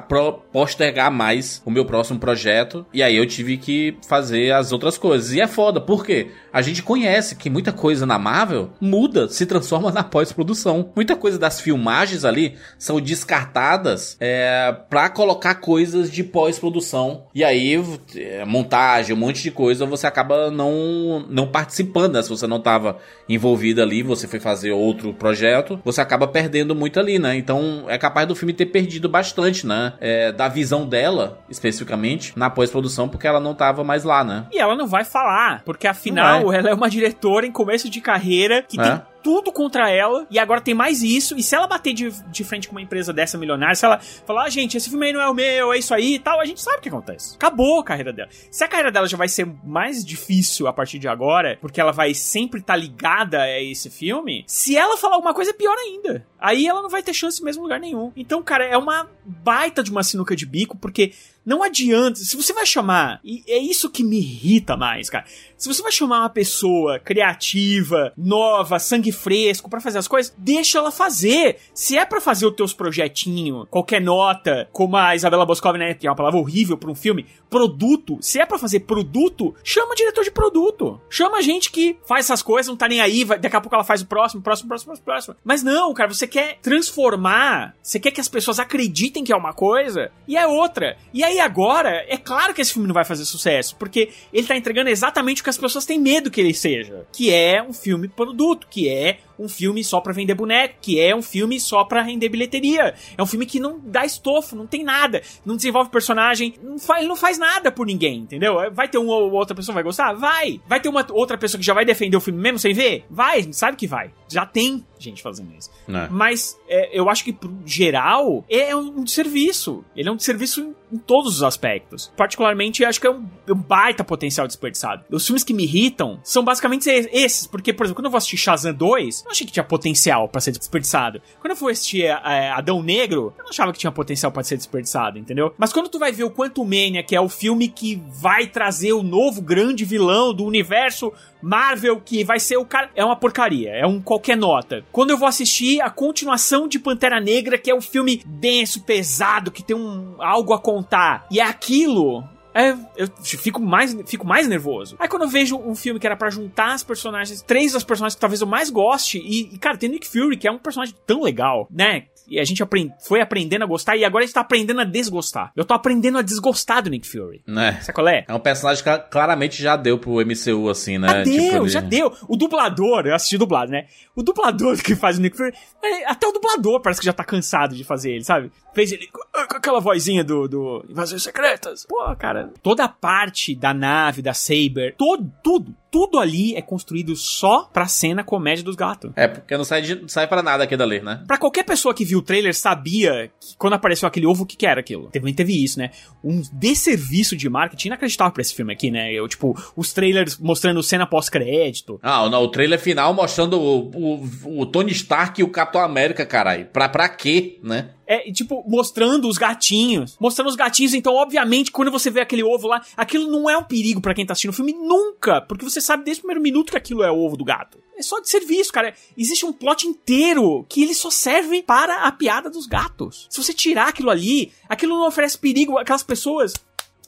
postergar 0.52 1.10
mais 1.10 1.62
o 1.64 1.70
meu 1.70 1.84
próximo 1.84 2.18
projeto, 2.18 2.84
e 2.92 3.02
aí 3.02 3.16
eu 3.16 3.26
tive 3.26 3.56
que 3.56 3.96
fazer 4.08 4.52
as 4.52 4.72
outras 4.72 4.96
coisas. 4.98 5.32
E 5.32 5.40
é 5.40 5.46
foda, 5.46 5.80
por 5.80 6.04
quê? 6.04 6.28
A 6.54 6.62
gente 6.62 6.84
conhece 6.84 7.34
que 7.34 7.50
muita 7.50 7.72
coisa 7.72 8.06
na 8.06 8.16
Marvel 8.16 8.70
muda, 8.80 9.28
se 9.28 9.44
transforma 9.44 9.90
na 9.90 10.04
pós-produção. 10.04 10.92
Muita 10.94 11.16
coisa 11.16 11.36
das 11.36 11.60
filmagens 11.60 12.24
ali 12.24 12.54
são 12.78 13.00
descartadas 13.00 14.16
é, 14.20 14.72
para 14.88 15.08
colocar 15.08 15.56
coisas 15.56 16.12
de 16.12 16.22
pós-produção. 16.22 17.26
E 17.34 17.42
aí, 17.42 17.82
é, 18.14 18.44
montagem, 18.44 19.16
um 19.16 19.18
monte 19.18 19.42
de 19.42 19.50
coisa, 19.50 19.84
você 19.84 20.06
acaba 20.06 20.48
não, 20.48 21.26
não 21.28 21.48
participando, 21.48 22.14
né? 22.14 22.22
Se 22.22 22.28
você 22.28 22.46
não 22.46 22.58
estava 22.58 22.98
envolvido 23.28 23.82
ali, 23.82 24.04
você 24.04 24.28
foi 24.28 24.38
fazer 24.38 24.70
outro 24.70 25.12
projeto, 25.12 25.80
você 25.84 26.00
acaba 26.00 26.28
perdendo 26.28 26.72
muito 26.72 27.00
ali, 27.00 27.18
né? 27.18 27.34
Então, 27.34 27.86
é 27.88 27.98
capaz 27.98 28.28
do 28.28 28.36
filme 28.36 28.52
ter 28.52 28.66
perdido 28.66 29.08
bastante, 29.08 29.66
né? 29.66 29.94
É, 30.00 30.30
da 30.30 30.46
visão 30.46 30.86
dela, 30.86 31.40
especificamente, 31.50 32.32
na 32.36 32.48
pós-produção, 32.48 33.08
porque 33.08 33.26
ela 33.26 33.40
não 33.40 33.50
estava 33.50 33.82
mais 33.82 34.04
lá, 34.04 34.22
né? 34.22 34.46
E 34.52 34.60
ela 34.60 34.76
não 34.76 34.86
vai 34.86 35.02
falar, 35.02 35.64
porque 35.64 35.88
afinal 35.88 36.43
ela 36.52 36.70
é 36.70 36.74
uma 36.74 36.88
diretora 36.90 37.46
em 37.46 37.52
começo 37.52 37.88
de 37.88 38.00
carreira 38.00 38.62
que 38.62 38.78
É. 38.80 38.82
tem 38.82 39.02
tudo 39.24 39.50
contra 39.50 39.90
ela, 39.90 40.26
e 40.30 40.38
agora 40.38 40.60
tem 40.60 40.74
mais 40.74 41.02
isso, 41.02 41.34
e 41.38 41.42
se 41.42 41.54
ela 41.54 41.66
bater 41.66 41.94
de, 41.94 42.10
de 42.30 42.44
frente 42.44 42.68
com 42.68 42.74
uma 42.74 42.82
empresa 42.82 43.10
dessa 43.10 43.38
milionária, 43.38 43.74
se 43.74 43.82
ela 43.82 43.98
falar, 43.98 44.44
ah, 44.44 44.50
gente, 44.50 44.76
esse 44.76 44.90
filme 44.90 45.06
aí 45.06 45.14
não 45.14 45.20
é 45.22 45.26
o 45.30 45.32
meu, 45.32 45.72
é 45.72 45.78
isso 45.78 45.94
aí 45.94 46.16
e 46.16 46.18
tal, 46.18 46.38
a 46.38 46.44
gente 46.44 46.60
sabe 46.60 46.76
o 46.76 46.80
que 46.82 46.90
acontece. 46.90 47.34
Acabou 47.36 47.80
a 47.80 47.84
carreira 47.84 48.12
dela. 48.12 48.28
Se 48.50 48.62
a 48.62 48.68
carreira 48.68 48.92
dela 48.92 49.08
já 49.08 49.16
vai 49.16 49.26
ser 49.28 49.50
mais 49.64 50.04
difícil 50.04 50.66
a 50.66 50.74
partir 50.74 50.98
de 50.98 51.08
agora, 51.08 51.56
porque 51.58 51.80
ela 51.80 51.90
vai 51.90 52.12
sempre 52.12 52.60
estar 52.60 52.76
ligada 52.76 53.40
a 53.40 53.62
esse 53.62 53.88
filme, 53.88 54.44
se 54.46 54.76
ela 54.76 54.98
falar 54.98 55.14
alguma 55.14 55.32
coisa, 55.32 55.52
é 55.52 55.54
pior 55.54 55.74
ainda. 55.78 56.26
Aí 56.38 56.66
ela 56.66 56.82
não 56.82 56.90
vai 56.90 57.02
ter 57.02 57.14
chance 57.14 57.40
em 57.40 57.44
mesmo 57.46 57.62
lugar 57.62 57.80
nenhum. 57.80 58.12
Então, 58.14 58.42
cara, 58.42 58.66
é 58.66 58.76
uma 58.76 59.08
baita 59.24 59.82
de 59.82 59.90
uma 59.90 60.02
sinuca 60.02 60.36
de 60.36 60.44
bico, 60.44 60.76
porque 60.76 61.14
não 61.44 61.62
adianta. 61.62 62.18
Se 62.20 62.36
você 62.36 62.52
vai 62.52 62.66
chamar, 62.66 63.20
e 63.24 63.42
é 63.48 63.58
isso 63.58 63.90
que 63.90 64.02
me 64.04 64.18
irrita 64.18 64.76
mais, 64.76 65.08
cara. 65.10 65.24
Se 65.56 65.68
você 65.68 65.82
vai 65.82 65.92
chamar 65.92 66.20
uma 66.20 66.28
pessoa 66.30 66.98
criativa, 66.98 68.12
nova, 68.16 68.78
sangue 68.78 69.12
fresco 69.12 69.70
pra 69.70 69.80
fazer 69.80 69.98
as 69.98 70.08
coisas, 70.08 70.34
deixa 70.36 70.78
ela 70.78 70.90
fazer. 70.90 71.56
Se 71.72 71.96
é 71.96 72.04
pra 72.04 72.20
fazer 72.20 72.46
os 72.46 72.54
teus 72.54 72.72
projetinhos, 72.72 73.66
qualquer 73.70 74.00
nota, 74.00 74.68
como 74.72 74.96
a 74.96 75.14
Isabela 75.14 75.46
Boscov, 75.46 75.76
né, 75.78 75.94
que 75.94 76.06
é 76.06 76.10
uma 76.10 76.16
palavra 76.16 76.38
horrível 76.38 76.76
pra 76.76 76.90
um 76.90 76.94
filme, 76.94 77.26
produto. 77.48 78.18
Se 78.20 78.40
é 78.40 78.44
pra 78.46 78.58
fazer 78.58 78.80
produto, 78.80 79.54
chama 79.62 79.92
o 79.92 79.94
diretor 79.96 80.24
de 80.24 80.30
produto. 80.30 81.00
Chama 81.08 81.40
gente 81.42 81.70
que 81.70 81.96
faz 82.06 82.26
essas 82.26 82.42
coisas, 82.42 82.68
não 82.68 82.76
tá 82.76 82.88
nem 82.88 83.00
aí, 83.00 83.24
vai- 83.24 83.38
daqui 83.38 83.56
a 83.56 83.60
pouco 83.60 83.74
ela 83.74 83.84
faz 83.84 84.02
o 84.02 84.06
próximo, 84.06 84.42
próximo, 84.42 84.68
próximo, 84.68 84.96
próximo. 84.98 85.36
Mas 85.44 85.62
não, 85.62 85.94
cara, 85.94 86.12
você 86.12 86.26
quer 86.26 86.58
transformar, 86.60 87.74
você 87.82 87.98
quer 88.00 88.10
que 88.10 88.20
as 88.20 88.28
pessoas 88.28 88.58
acreditem 88.58 89.22
que 89.24 89.32
é 89.32 89.36
uma 89.36 89.52
coisa 89.52 90.10
e 90.26 90.36
é 90.36 90.46
outra. 90.46 90.96
E 91.12 91.22
aí 91.22 91.33
agora, 91.40 92.04
é 92.08 92.16
claro 92.16 92.52
que 92.54 92.60
esse 92.60 92.72
filme 92.72 92.86
não 92.86 92.94
vai 92.94 93.04
fazer 93.04 93.24
sucesso, 93.24 93.76
porque 93.76 94.10
ele 94.32 94.46
tá 94.46 94.56
entregando 94.56 94.90
exatamente 94.90 95.40
o 95.40 95.44
que 95.44 95.50
as 95.50 95.58
pessoas 95.58 95.84
têm 95.84 95.98
medo 95.98 96.30
que 96.30 96.40
ele 96.40 96.54
seja, 96.54 97.06
que 97.12 97.32
é 97.32 97.62
um 97.62 97.72
filme 97.72 98.08
produto, 98.08 98.66
que 98.68 98.88
é 98.88 99.18
um 99.38 99.48
filme 99.48 99.82
só 99.82 100.00
pra 100.00 100.12
vender 100.12 100.34
boneco, 100.34 100.76
que 100.80 101.00
é 101.00 101.14
um 101.14 101.22
filme 101.22 101.58
só 101.60 101.84
pra 101.84 102.02
render 102.02 102.28
bilheteria. 102.28 102.94
É 103.16 103.22
um 103.22 103.26
filme 103.26 103.46
que 103.46 103.60
não 103.60 103.80
dá 103.82 104.04
estofo, 104.04 104.56
não 104.56 104.66
tem 104.66 104.82
nada, 104.82 105.22
não 105.44 105.56
desenvolve 105.56 105.90
personagem, 105.90 106.54
não 106.62 106.78
faz, 106.78 107.06
não 107.06 107.16
faz 107.16 107.38
nada 107.38 107.70
por 107.70 107.86
ninguém, 107.86 108.18
entendeu? 108.18 108.56
Vai 108.72 108.88
ter 108.88 108.98
uma 108.98 109.14
ou 109.14 109.32
outra 109.32 109.54
pessoa 109.54 109.72
que 109.72 109.76
vai 109.76 109.82
gostar? 109.82 110.12
Vai. 110.14 110.60
Vai 110.66 110.80
ter 110.80 110.88
uma 110.88 111.06
outra 111.10 111.36
pessoa 111.36 111.58
que 111.58 111.66
já 111.66 111.74
vai 111.74 111.84
defender 111.84 112.16
o 112.16 112.20
filme 112.20 112.40
mesmo 112.40 112.58
sem 112.58 112.72
ver? 112.72 113.04
Vai, 113.10 113.52
sabe 113.52 113.76
que 113.76 113.86
vai. 113.86 114.10
Já 114.28 114.46
tem 114.46 114.84
gente 115.04 115.22
fazendo 115.22 115.54
isso. 115.56 115.70
Né? 115.86 116.08
Mas 116.10 116.58
é, 116.68 116.98
eu 116.98 117.08
acho 117.08 117.24
que, 117.24 117.32
pro 117.32 117.54
geral, 117.64 118.44
é 118.48 118.74
um 118.74 119.04
desserviço. 119.04 119.84
Ele 119.94 120.08
é 120.08 120.12
um 120.12 120.16
desserviço 120.16 120.74
em 120.90 120.98
todos 120.98 121.36
os 121.36 121.42
aspectos. 121.42 122.12
Particularmente, 122.16 122.84
acho 122.84 123.00
que 123.00 123.06
é 123.06 123.10
um, 123.10 123.26
um 123.48 123.54
baita 123.54 124.02
potencial 124.02 124.46
desperdiçado. 124.46 125.04
Os 125.10 125.26
filmes 125.26 125.44
que 125.44 125.52
me 125.52 125.64
irritam 125.64 126.20
são 126.22 126.44
basicamente 126.44 126.88
esses, 126.88 127.46
porque, 127.46 127.72
por 127.72 127.84
exemplo, 127.84 127.96
quando 127.96 128.06
eu 128.06 128.10
vou 128.10 128.18
assistir 128.18 128.36
Shazam 128.36 128.72
2, 128.72 129.23
eu 129.23 129.23
não 129.24 129.32
achei 129.32 129.46
que 129.46 129.52
tinha 129.52 129.64
potencial 129.64 130.28
para 130.28 130.40
ser 130.40 130.52
desperdiçado. 130.52 131.20
Quando 131.40 131.52
eu 131.52 131.56
fui 131.56 131.72
assistir 131.72 132.04
é, 132.04 132.50
Adão 132.50 132.82
Negro, 132.82 133.34
eu 133.38 133.44
não 133.44 133.50
achava 133.50 133.72
que 133.72 133.78
tinha 133.78 133.92
potencial 133.92 134.30
para 134.30 134.42
ser 134.42 134.56
desperdiçado, 134.56 135.18
entendeu? 135.18 135.54
Mas 135.58 135.72
quando 135.72 135.88
tu 135.88 135.98
vai 135.98 136.12
ver 136.12 136.24
o 136.24 136.30
Quantum 136.30 136.64
Mania, 136.64 137.02
que 137.02 137.16
é 137.16 137.20
o 137.20 137.28
filme 137.28 137.68
que 137.68 138.02
vai 138.08 138.46
trazer 138.46 138.92
o 138.92 139.02
novo 139.02 139.40
grande 139.40 139.84
vilão 139.84 140.32
do 140.32 140.44
universo 140.44 141.12
Marvel, 141.42 142.00
que 142.00 142.24
vai 142.24 142.40
ser 142.40 142.56
o 142.56 142.64
cara. 142.64 142.90
É 142.94 143.04
uma 143.04 143.16
porcaria, 143.16 143.70
é 143.70 143.86
um 143.86 144.00
qualquer 144.00 144.36
nota. 144.36 144.84
Quando 144.90 145.10
eu 145.10 145.18
vou 145.18 145.28
assistir 145.28 145.80
a 145.80 145.90
continuação 145.90 146.66
de 146.66 146.78
Pantera 146.78 147.20
Negra, 147.20 147.58
que 147.58 147.70
é 147.70 147.74
um 147.74 147.82
filme 147.82 148.22
denso, 148.24 148.82
pesado, 148.82 149.50
que 149.50 149.62
tem 149.62 149.76
um 149.76 150.16
algo 150.18 150.54
a 150.54 150.58
contar, 150.58 151.26
e 151.30 151.40
é 151.40 151.44
aquilo. 151.44 152.24
É, 152.54 152.70
eu 152.96 153.08
fico 153.22 153.60
mais, 153.60 153.96
fico 154.06 154.24
mais 154.24 154.46
nervoso. 154.46 154.94
Aí 154.98 155.08
quando 155.08 155.22
eu 155.22 155.28
vejo 155.28 155.56
um 155.56 155.74
filme 155.74 155.98
que 155.98 156.06
era 156.06 156.16
para 156.16 156.30
juntar 156.30 156.72
as 156.72 156.84
personagens, 156.84 157.42
três 157.42 157.72
das 157.72 157.82
personagens 157.82 158.14
que 158.14 158.20
talvez 158.20 158.40
eu 158.40 158.46
mais 158.46 158.70
goste, 158.70 159.18
e, 159.18 159.52
e, 159.54 159.58
cara, 159.58 159.76
tem 159.76 159.88
Nick 159.88 160.06
Fury, 160.06 160.36
que 160.36 160.46
é 160.46 160.52
um 160.52 160.58
personagem 160.58 160.94
tão 161.04 161.22
legal, 161.22 161.66
né? 161.68 162.04
E 162.28 162.40
a 162.40 162.44
gente 162.44 162.62
aprend, 162.62 162.92
foi 163.06 163.20
aprendendo 163.20 163.62
a 163.62 163.66
gostar 163.66 163.96
e 163.96 164.04
agora 164.04 164.24
a 164.24 164.26
gente 164.26 164.34
tá 164.34 164.40
aprendendo 164.40 164.80
a 164.80 164.84
desgostar. 164.84 165.52
Eu 165.54 165.64
tô 165.64 165.74
aprendendo 165.74 166.18
a 166.18 166.22
desgostar 166.22 166.82
do 166.82 166.90
Nick 166.90 167.06
Fury. 167.06 167.42
Né? 167.46 167.80
Sabe 167.82 167.92
qual 167.94 168.08
é? 168.08 168.24
É 168.26 168.34
um 168.34 168.40
personagem 168.40 168.82
que 168.82 168.98
claramente 169.10 169.62
já 169.62 169.76
deu 169.76 169.98
pro 169.98 170.20
MCU, 170.24 170.68
assim, 170.70 170.98
né? 170.98 171.08
Já 171.08 171.22
deu, 171.22 171.32
Tipo, 171.42 171.56
ele- 171.56 171.68
já 171.68 171.80
deu. 171.80 172.12
O 172.28 172.36
dublador, 172.36 173.06
eu 173.06 173.14
assisti 173.14 173.36
dublado, 173.36 173.70
né? 173.70 173.86
O 174.16 174.22
dublador 174.22 174.76
que 174.82 174.94
faz 174.96 175.18
o 175.18 175.20
Nick 175.20 175.36
Fury, 175.36 175.52
é, 175.82 176.10
até 176.10 176.26
o 176.26 176.32
dublador 176.32 176.80
parece 176.80 177.00
que 177.00 177.06
já 177.06 177.12
tá 177.12 177.24
cansado 177.24 177.74
de 177.74 177.84
fazer 177.84 178.12
ele, 178.12 178.24
sabe? 178.24 178.50
Fez 178.74 178.90
ele 178.92 179.06
com 179.08 179.22
com 179.34 179.56
aquela 179.56 179.80
vozinha 179.80 180.22
do, 180.24 180.48
do 180.48 180.84
Invasões 180.88 181.22
Secretas. 181.22 181.84
Pô, 181.88 181.96
cara, 182.16 182.50
toda 182.62 182.84
a 182.84 182.88
parte 182.88 183.54
da 183.54 183.74
nave, 183.74 184.22
da 184.22 184.32
Saber, 184.32 184.94
todo, 184.96 185.30
tudo, 185.42 185.74
tudo 185.94 186.18
ali 186.18 186.56
é 186.56 186.60
construído 186.60 187.14
só 187.14 187.70
pra 187.72 187.86
cena 187.86 188.24
comédia 188.24 188.64
dos 188.64 188.74
gatos. 188.74 189.12
É, 189.14 189.28
porque 189.28 189.56
não 189.56 189.62
sai, 189.62 189.80
de, 189.80 189.94
não 189.94 190.08
sai 190.08 190.26
pra 190.26 190.42
nada 190.42 190.64
aqui 190.64 190.76
dali, 190.76 190.98
né? 190.98 191.22
Pra 191.24 191.38
qualquer 191.38 191.62
pessoa 191.62 191.94
que 191.94 192.04
viu 192.04 192.18
o 192.18 192.22
trailer 192.22 192.52
sabia 192.52 193.30
que 193.38 193.56
quando 193.56 193.74
apareceu 193.74 194.08
aquele 194.08 194.26
ovo, 194.26 194.42
o 194.42 194.46
que, 194.46 194.56
que 194.56 194.66
era 194.66 194.80
aquilo. 194.80 195.08
Também 195.12 195.32
teve 195.32 195.62
isso, 195.62 195.78
né? 195.78 195.92
Um 196.24 196.42
desserviço 196.52 197.36
de 197.36 197.48
marketing 197.48 197.86
inacreditável 197.86 198.32
pra 198.32 198.42
esse 198.42 198.52
filme 198.56 198.72
aqui, 198.72 198.90
né? 198.90 199.12
Eu, 199.12 199.28
tipo, 199.28 199.56
os 199.76 199.92
trailers 199.92 200.36
mostrando 200.36 200.82
cena 200.82 201.06
pós-crédito. 201.06 202.00
Ah, 202.02 202.28
não, 202.28 202.42
o 202.42 202.48
trailer 202.48 202.80
final 202.80 203.14
mostrando 203.14 203.60
o, 203.60 203.90
o, 203.94 204.62
o 204.62 204.66
Tony 204.66 204.90
Stark 204.90 205.40
e 205.40 205.44
o 205.44 205.48
Capitão 205.48 205.80
América, 205.80 206.26
caralho. 206.26 206.66
Pra, 206.72 206.88
pra 206.88 207.08
quê, 207.08 207.60
né? 207.62 207.90
É, 208.06 208.30
tipo, 208.32 208.64
mostrando 208.68 209.28
os 209.28 209.38
gatinhos. 209.38 210.16
Mostrando 210.20 210.48
os 210.48 210.56
gatinhos, 210.56 210.94
então, 210.94 211.14
obviamente, 211.14 211.70
quando 211.70 211.90
você 211.90 212.10
vê 212.10 212.20
aquele 212.20 212.42
ovo 212.42 212.68
lá, 212.68 212.84
aquilo 212.96 213.30
não 213.30 213.48
é 213.48 213.56
um 213.56 213.64
perigo 213.64 214.00
pra 214.00 214.14
quem 214.14 214.26
tá 214.26 214.32
assistindo 214.32 214.50
o 214.50 214.54
filme 214.54 214.72
nunca. 214.72 215.40
Porque 215.40 215.64
você 215.64 215.80
sabe 215.80 216.04
desde 216.04 216.20
o 216.20 216.22
primeiro 216.22 216.42
minuto 216.42 216.70
que 216.70 216.76
aquilo 216.76 217.02
é 217.02 217.10
o 217.10 217.18
ovo 217.18 217.36
do 217.36 217.44
gato. 217.44 217.78
É 217.96 218.02
só 218.02 218.20
de 218.20 218.28
serviço, 218.28 218.72
cara. 218.72 218.94
Existe 219.16 219.46
um 219.46 219.52
plot 219.52 219.86
inteiro 219.86 220.66
que 220.68 220.82
ele 220.82 220.94
só 220.94 221.10
serve 221.10 221.62
para 221.62 222.02
a 222.02 222.12
piada 222.12 222.50
dos 222.50 222.66
gatos. 222.66 223.26
Se 223.30 223.42
você 223.42 223.52
tirar 223.52 223.88
aquilo 223.88 224.10
ali, 224.10 224.52
aquilo 224.68 224.94
não 224.94 225.06
oferece 225.06 225.38
perigo 225.38 225.78
àquelas 225.78 226.02
pessoas. 226.02 226.54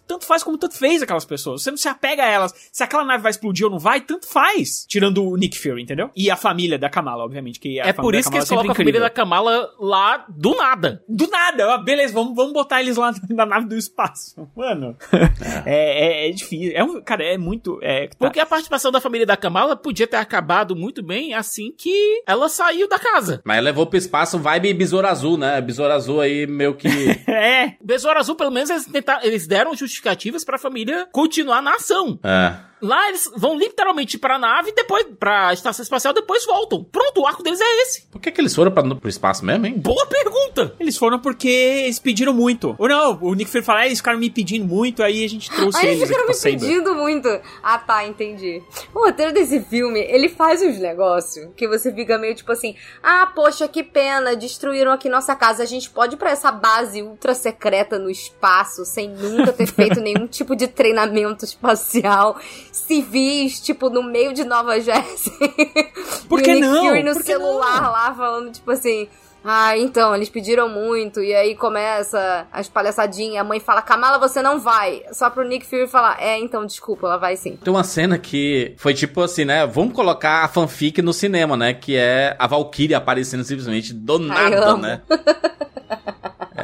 Tanto 0.06 0.24
faz 0.24 0.42
como 0.42 0.56
tanto 0.58 0.76
fez 0.76 1.02
aquelas 1.02 1.24
pessoas. 1.24 1.62
Você 1.62 1.70
não 1.70 1.78
se 1.78 1.88
apega 1.88 2.22
a 2.22 2.26
elas. 2.26 2.54
Se 2.72 2.82
aquela 2.82 3.04
nave 3.04 3.22
vai 3.22 3.30
explodir 3.30 3.64
ou 3.64 3.70
não 3.72 3.78
vai, 3.78 4.00
tanto 4.00 4.26
faz. 4.26 4.84
Tirando 4.88 5.24
o 5.24 5.36
Nick 5.36 5.58
Fury, 5.58 5.82
entendeu? 5.82 6.10
E 6.14 6.30
a 6.30 6.36
família 6.36 6.78
da 6.78 6.88
Kamala, 6.88 7.24
obviamente. 7.24 7.58
Que 7.58 7.80
É 7.80 7.92
por 7.92 8.14
isso 8.14 8.30
que 8.30 8.36
eles 8.36 8.48
colocam 8.48 8.72
a 8.72 8.74
família 8.74 9.00
da 9.00 9.10
Kamala 9.10 9.70
lá 9.78 10.24
do 10.28 10.54
nada. 10.54 11.02
Do 11.08 11.26
nada, 11.28 11.68
ó, 11.68 11.78
beleza, 11.78 12.12
vamos, 12.12 12.34
vamos 12.34 12.52
botar 12.52 12.80
eles 12.80 12.96
lá 12.96 13.12
na 13.30 13.46
nave 13.46 13.66
do 13.66 13.76
espaço. 13.76 14.34
Mano, 14.56 14.96
é, 15.64 16.26
é, 16.26 16.28
é 16.28 16.32
difícil. 16.32 16.72
É 16.74 16.84
um, 16.84 17.00
cara, 17.02 17.24
é 17.24 17.36
muito. 17.38 17.78
É, 17.82 18.08
tá- 18.08 18.16
Porque 18.18 18.40
a 18.40 18.46
participação 18.46 18.92
da 18.92 19.00
família 19.00 19.26
da 19.26 19.36
Kamala 19.36 19.76
podia 19.76 20.06
ter 20.06 20.16
acabado 20.16 20.76
muito 20.76 21.02
bem 21.02 21.34
assim 21.34 21.72
que 21.76 22.22
ela 22.26 22.48
saiu 22.48 22.88
da 22.88 22.98
casa. 22.98 23.40
Mas 23.44 23.62
levou 23.62 23.86
pro 23.86 23.98
espaço 23.98 24.38
vibe 24.38 24.74
Besouro 24.74 25.06
Azul, 25.06 25.36
né? 25.36 25.60
Besouro 25.60 25.92
Azul 25.92 26.20
aí 26.20 26.46
meio 26.46 26.74
que... 26.74 26.88
é, 27.30 27.74
Besouro 27.82 28.18
Azul, 28.18 28.34
pelo 28.36 28.50
menos, 28.50 28.70
eles, 28.70 28.86
tentaram, 28.86 29.24
eles 29.24 29.46
deram 29.46 29.74
justificativas 29.96 30.44
pra 30.44 30.58
família 30.58 31.06
continuar 31.12 31.62
na 31.62 31.74
ação. 31.74 32.18
é. 32.22 32.66
Lá 32.80 33.08
eles 33.08 33.30
vão 33.36 33.56
literalmente 33.56 34.18
pra 34.18 34.38
nave, 34.38 34.72
depois 34.72 35.06
pra 35.18 35.52
estação 35.52 35.82
espacial, 35.82 36.12
depois 36.12 36.44
voltam. 36.44 36.84
Pronto, 36.84 37.22
o 37.22 37.26
arco 37.26 37.42
deles 37.42 37.60
é 37.60 37.82
esse. 37.82 38.06
Por 38.06 38.20
que, 38.20 38.30
que 38.30 38.40
eles 38.40 38.54
foram 38.54 38.70
pra, 38.70 38.82
pro 38.82 39.08
espaço 39.08 39.44
mesmo, 39.44 39.66
hein? 39.66 39.74
Boa 39.78 40.06
pergunta! 40.06 40.74
eles 40.78 40.96
foram 40.96 41.18
porque 41.18 41.48
eles 41.48 41.98
pediram 41.98 42.32
muito. 42.32 42.74
Ou 42.78 42.88
não, 42.88 43.18
o 43.20 43.34
Nick 43.34 43.50
Fury 43.50 43.64
fala, 43.64 43.82
é, 43.82 43.86
eles 43.86 43.98
ficaram 43.98 44.18
me 44.18 44.30
pedindo 44.30 44.66
muito, 44.66 45.02
aí 45.02 45.24
a 45.24 45.28
gente 45.28 45.50
trouxe 45.50 45.78
Aí 45.78 45.86
eles 45.86 45.98
eles 45.98 46.08
ficaram 46.08 46.28
me 46.28 46.34
Saber. 46.34 46.58
pedindo 46.58 46.94
muito. 46.94 47.28
Ah, 47.62 47.78
tá, 47.78 48.06
entendi. 48.06 48.62
O 48.94 49.06
roteiro 49.06 49.32
desse 49.32 49.60
filme, 49.60 50.00
ele 50.00 50.28
faz 50.28 50.62
uns 50.62 50.78
negócios 50.78 51.48
que 51.56 51.66
você 51.66 51.92
fica 51.92 52.18
meio 52.18 52.34
tipo 52.34 52.52
assim: 52.52 52.74
ah, 53.02 53.26
poxa, 53.34 53.66
que 53.68 53.82
pena, 53.82 54.36
destruíram 54.36 54.92
aqui 54.92 55.08
nossa 55.08 55.34
casa. 55.34 55.62
A 55.62 55.66
gente 55.66 55.90
pode 55.90 56.14
ir 56.14 56.18
pra 56.18 56.30
essa 56.30 56.52
base 56.52 57.02
ultra 57.02 57.34
secreta 57.34 57.98
no 57.98 58.10
espaço 58.10 58.84
sem 58.84 59.08
nunca 59.08 59.52
ter 59.52 59.66
feito 59.72 60.00
nenhum 60.00 60.26
tipo 60.26 60.54
de 60.54 60.68
treinamento 60.68 61.44
espacial. 61.44 62.38
Civis, 62.76 63.60
tipo, 63.60 63.88
no 63.88 64.02
meio 64.02 64.32
de 64.32 64.44
Nova 64.44 64.78
Jersey. 64.80 65.32
Por 66.28 66.40
E 66.40 66.42
que 66.42 66.50
o 66.50 66.54
Nick 66.54 66.66
não? 66.66 66.84
Fury 66.86 67.02
no 67.02 67.12
Por 67.12 67.20
que 67.22 67.26
celular 67.26 67.82
não? 67.82 67.92
lá 67.92 68.14
falando, 68.14 68.52
tipo 68.52 68.70
assim. 68.70 69.08
Ah, 69.48 69.78
então, 69.78 70.12
eles 70.12 70.28
pediram 70.28 70.68
muito, 70.68 71.22
e 71.22 71.32
aí 71.32 71.54
começa 71.54 72.48
as 72.52 72.68
palhaçadinhas, 72.68 73.40
a 73.40 73.44
mãe 73.44 73.60
fala, 73.60 73.80
Kamala, 73.80 74.18
você 74.18 74.42
não 74.42 74.58
vai. 74.58 75.04
Só 75.12 75.30
pro 75.30 75.46
Nick 75.46 75.64
Fury 75.64 75.86
falar, 75.86 76.20
é, 76.20 76.36
então, 76.36 76.66
desculpa, 76.66 77.06
ela 77.06 77.16
vai 77.16 77.36
sim. 77.36 77.56
Tem 77.56 77.72
uma 77.72 77.84
cena 77.84 78.18
que 78.18 78.74
foi 78.76 78.92
tipo 78.92 79.20
assim, 79.22 79.44
né? 79.44 79.64
Vamos 79.64 79.94
colocar 79.94 80.42
a 80.42 80.48
fanfic 80.48 81.00
no 81.00 81.12
cinema, 81.12 81.56
né? 81.56 81.72
Que 81.74 81.96
é 81.96 82.34
a 82.40 82.46
Valkyrie 82.48 82.94
aparecendo 82.96 83.44
simplesmente 83.44 83.94
do 83.94 84.18
nada, 84.18 84.76
né? 84.76 85.02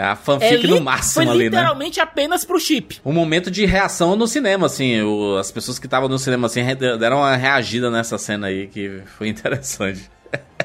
É 0.02 0.06
a 0.06 0.16
fanfic 0.16 0.66
li- 0.66 0.68
no 0.74 0.80
máximo 0.80 1.24
foi 1.24 1.32
ali, 1.32 1.44
né? 1.50 1.56
literalmente 1.58 2.00
apenas 2.00 2.44
pro 2.44 2.58
chip. 2.58 3.00
Um 3.04 3.12
momento 3.12 3.50
de 3.50 3.64
reação 3.64 4.16
no 4.16 4.26
cinema, 4.26 4.66
assim. 4.66 5.00
o- 5.02 5.36
as 5.38 5.50
pessoas 5.52 5.78
que 5.78 5.86
estavam 5.86 6.08
no 6.08 6.18
cinema, 6.18 6.46
assim, 6.46 6.62
deram 6.98 7.18
uma 7.18 7.36
reagida 7.36 7.90
nessa 7.90 8.18
cena 8.18 8.48
aí, 8.48 8.66
que 8.66 9.00
foi 9.18 9.28
interessante. 9.28 10.10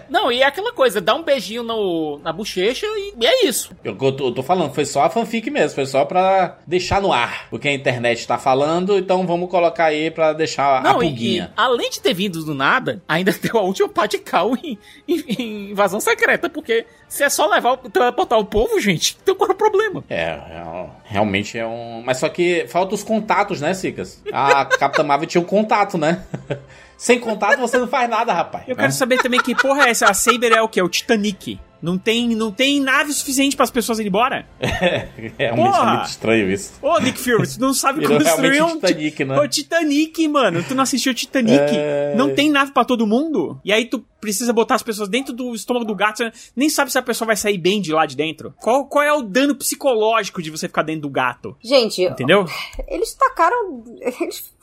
Não, 0.10 0.32
e 0.32 0.41
é 0.41 0.45
aquela 0.45 0.72
coisa, 0.74 1.01
dá 1.01 1.14
um 1.16 1.24
beijinho 1.24 1.64
no, 1.64 2.20
na 2.24 2.32
bochecha 2.32 2.86
e, 2.86 3.14
e 3.20 3.26
é 3.26 3.45
isso. 3.45 3.72
Eu, 3.84 3.97
eu 3.99 4.12
tô, 4.12 4.28
eu 4.28 4.32
tô 4.32 4.43
falando, 4.43 4.74
foi 4.74 4.86
só 4.86 5.03
a 5.03 5.10
fanfic 5.10 5.49
mesmo, 5.49 5.76
foi 5.76 5.86
só 5.86 6.05
pra 6.05 6.58
deixar 6.66 7.01
no 7.01 7.12
ar. 7.12 7.47
Porque 7.49 7.68
a 7.68 7.74
internet 7.74 8.26
tá 8.28 8.38
falando, 8.38 8.97
então 8.97 9.26
vamos 9.28 9.49
colocar 9.49 9.86
aí 9.86 10.10
pra 10.12 10.34
deixar 10.34 10.80
a 10.80 10.82
Não, 10.82 11.01
e, 11.03 11.08
e 11.08 11.10
pulguinha. 11.10 11.53
além 11.58 11.89
de 11.89 11.99
ter 11.99 12.14
vindo 12.14 12.43
do 12.43 12.53
nada, 12.53 13.01
ainda 13.08 13.32
deu 13.41 13.58
a 13.58 13.62
última 13.62 13.89
parte 13.89 14.18
de 14.18 14.24
cal 14.24 14.55
em, 14.55 14.78
em- 15.08 15.24
em 15.38 15.72
invasão 15.72 15.99
secreta, 15.99 16.49
porque 16.49 16.86
se 17.08 17.24
é 17.24 17.30
só 17.30 17.47
levar, 17.47 17.78
teleportar 17.78 18.39
o 18.39 18.45
povo, 18.45 18.80
gente, 18.80 19.18
então 19.22 19.36
qual 19.36 19.49
é 19.49 19.53
o 19.53 19.55
problema? 19.55 20.03
É, 20.10 20.22
é 20.32 20.86
realmente 21.05 21.58
é 21.58 21.66
um. 21.66 22.01
Mas 22.05 22.18
só 22.18 22.28
que 22.30 22.66
falta 22.68 22.93
os 22.95 23.03
contatos, 23.03 23.62
né, 23.62 23.74
Cicas? 23.74 24.22
A 24.32 24.66
Capitã 24.66 25.03
Marvel 25.03 25.28
tinha 25.28 25.41
um 25.41 25.45
contato, 25.45 25.97
né? 25.97 26.24
Sem 26.98 27.20
contato 27.20 27.60
você 27.60 27.78
não 27.78 27.88
faz 27.88 28.10
nada, 28.10 28.34
rapaz. 28.34 28.68
Eu 28.68 28.76
quero 28.76 28.91
saber 28.91 29.20
também 29.20 29.41
que 29.41 29.56
porra 29.56 29.86
é 29.86 29.91
essa? 29.91 30.08
A 30.08 30.14
Saber 30.14 30.52
é 30.52 30.62
o 30.62 30.68
quê? 30.68 30.82
O 30.82 30.89
Titanic. 30.89 31.60
Não 31.82 31.97
tem, 31.97 32.30
não 32.30 32.51
tem 32.51 32.80
nave 32.80 33.11
suficiente 33.13 33.55
para 33.55 33.63
as 33.63 33.71
pessoas 33.71 33.99
irem 33.99 34.09
embora? 34.09 34.47
Realmente 34.59 35.36
Porra! 35.55 35.91
é 35.91 35.95
muito 35.95 36.09
estranho 36.09 36.51
isso. 36.51 36.73
Ô, 36.82 36.99
Nick 36.99 37.19
Fury, 37.19 37.47
tu 37.47 37.59
não 37.59 37.73
sabe 37.73 37.99
Virou 38.07 38.17
construir 38.17 38.51
realmente 38.51 38.75
um... 38.75 38.78
o 38.78 38.82
Titanic, 38.82 39.25
né? 39.25 39.39
O 39.39 39.47
Titanic, 39.47 40.28
mano. 40.28 40.63
Tu 40.63 40.75
não 40.75 40.84
assistiu 40.84 41.11
o 41.11 41.15
Titanic? 41.15 41.75
É. 41.75 42.13
Não 42.15 42.34
tem 42.34 42.49
nave 42.49 42.71
pra 42.71 42.84
todo 42.84 43.07
mundo? 43.07 43.59
E 43.63 43.71
aí 43.71 43.86
tu 43.86 44.03
precisa 44.19 44.51
botar 44.51 44.75
as 44.75 44.84
pessoas 44.84 45.07
dentro 45.09 45.34
do 45.34 45.53
estômago 45.53 45.86
do 45.86 45.95
gato, 45.95 46.17
você 46.17 46.32
nem 46.55 46.69
sabe 46.69 46.91
se 46.91 46.97
a 46.97 47.01
pessoa 47.01 47.28
vai 47.28 47.36
sair 47.36 47.57
bem 47.57 47.82
de 47.82 47.93
lá 47.93 48.05
de 48.05 48.15
dentro. 48.15 48.53
Qual, 48.59 48.86
qual 48.86 49.03
é 49.03 49.13
o 49.13 49.21
dano 49.21 49.55
psicológico 49.55 50.41
de 50.41 50.49
você 50.49 50.67
ficar 50.67 50.82
dentro 50.82 51.03
do 51.03 51.09
gato? 51.09 51.55
Gente, 51.63 52.03
Entendeu? 52.03 52.45
eles 52.88 53.13
tacaram. 53.13 53.84
Eles, 53.99 54.53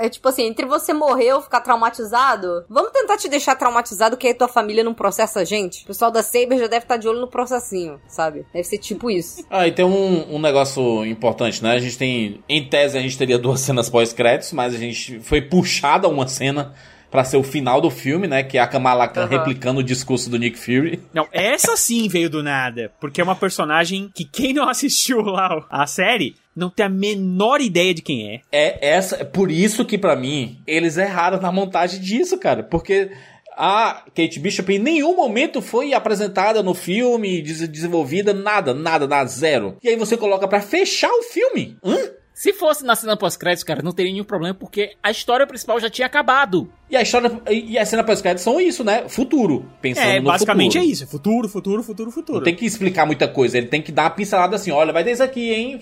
é, 0.00 0.08
tipo 0.08 0.28
assim, 0.28 0.44
entre 0.44 0.66
você 0.66 0.92
morrer 0.92 1.34
ou 1.34 1.42
ficar 1.42 1.60
traumatizado, 1.60 2.64
vamos 2.68 2.90
tentar 2.92 3.16
te 3.16 3.28
deixar 3.28 3.54
traumatizado 3.54 4.16
que 4.16 4.26
aí 4.26 4.34
tua 4.34 4.48
família 4.48 4.82
não 4.82 4.94
processa 4.94 5.40
a 5.40 5.44
gente. 5.44 5.84
O 5.84 5.86
pessoal 5.86 6.10
da 6.10 6.22
Saber 6.46 6.58
já 6.58 6.66
deve 6.68 6.84
estar 6.84 6.96
de 6.96 7.08
olho 7.08 7.20
no 7.20 7.28
processinho, 7.28 8.00
sabe? 8.06 8.44
Deve 8.52 8.64
ser 8.64 8.78
tipo 8.78 9.10
isso. 9.10 9.44
Ah, 9.50 9.66
e 9.66 9.72
tem 9.72 9.84
um, 9.84 10.36
um 10.36 10.38
negócio 10.38 11.04
importante, 11.04 11.62
né? 11.62 11.72
A 11.72 11.78
gente 11.78 11.98
tem. 11.98 12.40
Em 12.48 12.64
tese, 12.64 12.96
a 12.96 13.00
gente 13.00 13.18
teria 13.18 13.38
duas 13.38 13.60
cenas 13.60 13.90
pós-créditos, 13.90 14.52
mas 14.52 14.74
a 14.74 14.78
gente 14.78 15.18
foi 15.20 15.42
puxada 15.42 16.08
uma 16.08 16.28
cena 16.28 16.72
pra 17.10 17.24
ser 17.24 17.36
o 17.36 17.42
final 17.42 17.80
do 17.80 17.90
filme, 17.90 18.26
né? 18.26 18.42
Que 18.42 18.58
é 18.58 18.60
a 18.60 18.66
Kamala 18.66 19.08
Khan 19.08 19.22
Aham. 19.22 19.30
replicando 19.30 19.80
o 19.80 19.82
discurso 19.82 20.28
do 20.30 20.38
Nick 20.38 20.58
Fury. 20.58 21.00
Não, 21.12 21.26
essa 21.32 21.76
sim 21.76 22.08
veio 22.08 22.28
do 22.30 22.42
nada. 22.42 22.92
Porque 23.00 23.20
é 23.20 23.24
uma 23.24 23.36
personagem 23.36 24.10
que 24.14 24.24
quem 24.24 24.52
não 24.52 24.68
assistiu 24.68 25.20
lá 25.22 25.64
a 25.70 25.86
série 25.86 26.36
não 26.54 26.70
tem 26.70 26.86
a 26.86 26.90
menor 26.90 27.60
ideia 27.60 27.92
de 27.92 28.02
quem 28.02 28.34
é. 28.34 28.40
É 28.50 28.88
essa, 28.94 29.16
é 29.16 29.24
por 29.24 29.50
isso 29.50 29.84
que 29.84 29.98
pra 29.98 30.16
mim 30.16 30.58
eles 30.66 30.96
erraram 30.96 31.40
na 31.40 31.52
montagem 31.52 32.00
disso, 32.00 32.38
cara, 32.38 32.62
porque 32.62 33.10
a 33.56 34.02
Kate 34.14 34.38
Bishop 34.38 34.72
em 34.72 34.78
nenhum 34.78 35.16
momento 35.16 35.62
foi 35.62 35.92
apresentada 35.94 36.62
no 36.62 36.74
filme, 36.74 37.40
des- 37.42 37.68
desenvolvida, 37.68 38.34
nada, 38.34 38.74
nada, 38.74 39.06
nada, 39.06 39.28
zero. 39.28 39.76
E 39.82 39.88
aí 39.88 39.96
você 39.96 40.16
coloca 40.16 40.46
pra 40.46 40.60
fechar 40.60 41.10
o 41.10 41.22
filme. 41.22 41.76
Hã? 41.84 41.96
Se 42.34 42.52
fosse 42.52 42.84
na 42.84 42.94
cena 42.94 43.16
pós-créditos, 43.16 43.64
cara, 43.64 43.80
não 43.82 43.92
teria 43.92 44.12
nenhum 44.12 44.22
problema, 44.22 44.54
porque 44.54 44.90
a 45.02 45.10
história 45.10 45.46
principal 45.46 45.80
já 45.80 45.88
tinha 45.88 46.04
acabado. 46.04 46.70
E 46.90 46.94
a 46.94 47.00
história 47.00 47.32
e 47.50 47.78
a 47.78 47.86
cena 47.86 48.04
pós-crédito 48.04 48.42
são 48.42 48.60
isso, 48.60 48.84
né? 48.84 49.08
Futuro. 49.08 49.64
Pensando 49.80 50.06
É, 50.06 50.20
no 50.20 50.26
basicamente 50.26 50.72
futuro. 50.74 50.84
é 50.84 50.92
isso. 50.92 51.04
É 51.04 51.06
futuro, 51.06 51.48
futuro, 51.48 51.82
futuro, 51.82 52.10
futuro. 52.10 52.38
Não 52.40 52.44
tem 52.44 52.54
que 52.54 52.66
explicar 52.66 53.06
muita 53.06 53.26
coisa, 53.26 53.56
ele 53.56 53.68
tem 53.68 53.80
que 53.80 53.90
dar 53.90 54.02
uma 54.02 54.10
pincelada 54.10 54.54
assim, 54.56 54.70
olha, 54.70 54.92
vai 54.92 55.02
ter 55.02 55.12
isso 55.12 55.22
aqui, 55.22 55.50
hein? 55.50 55.80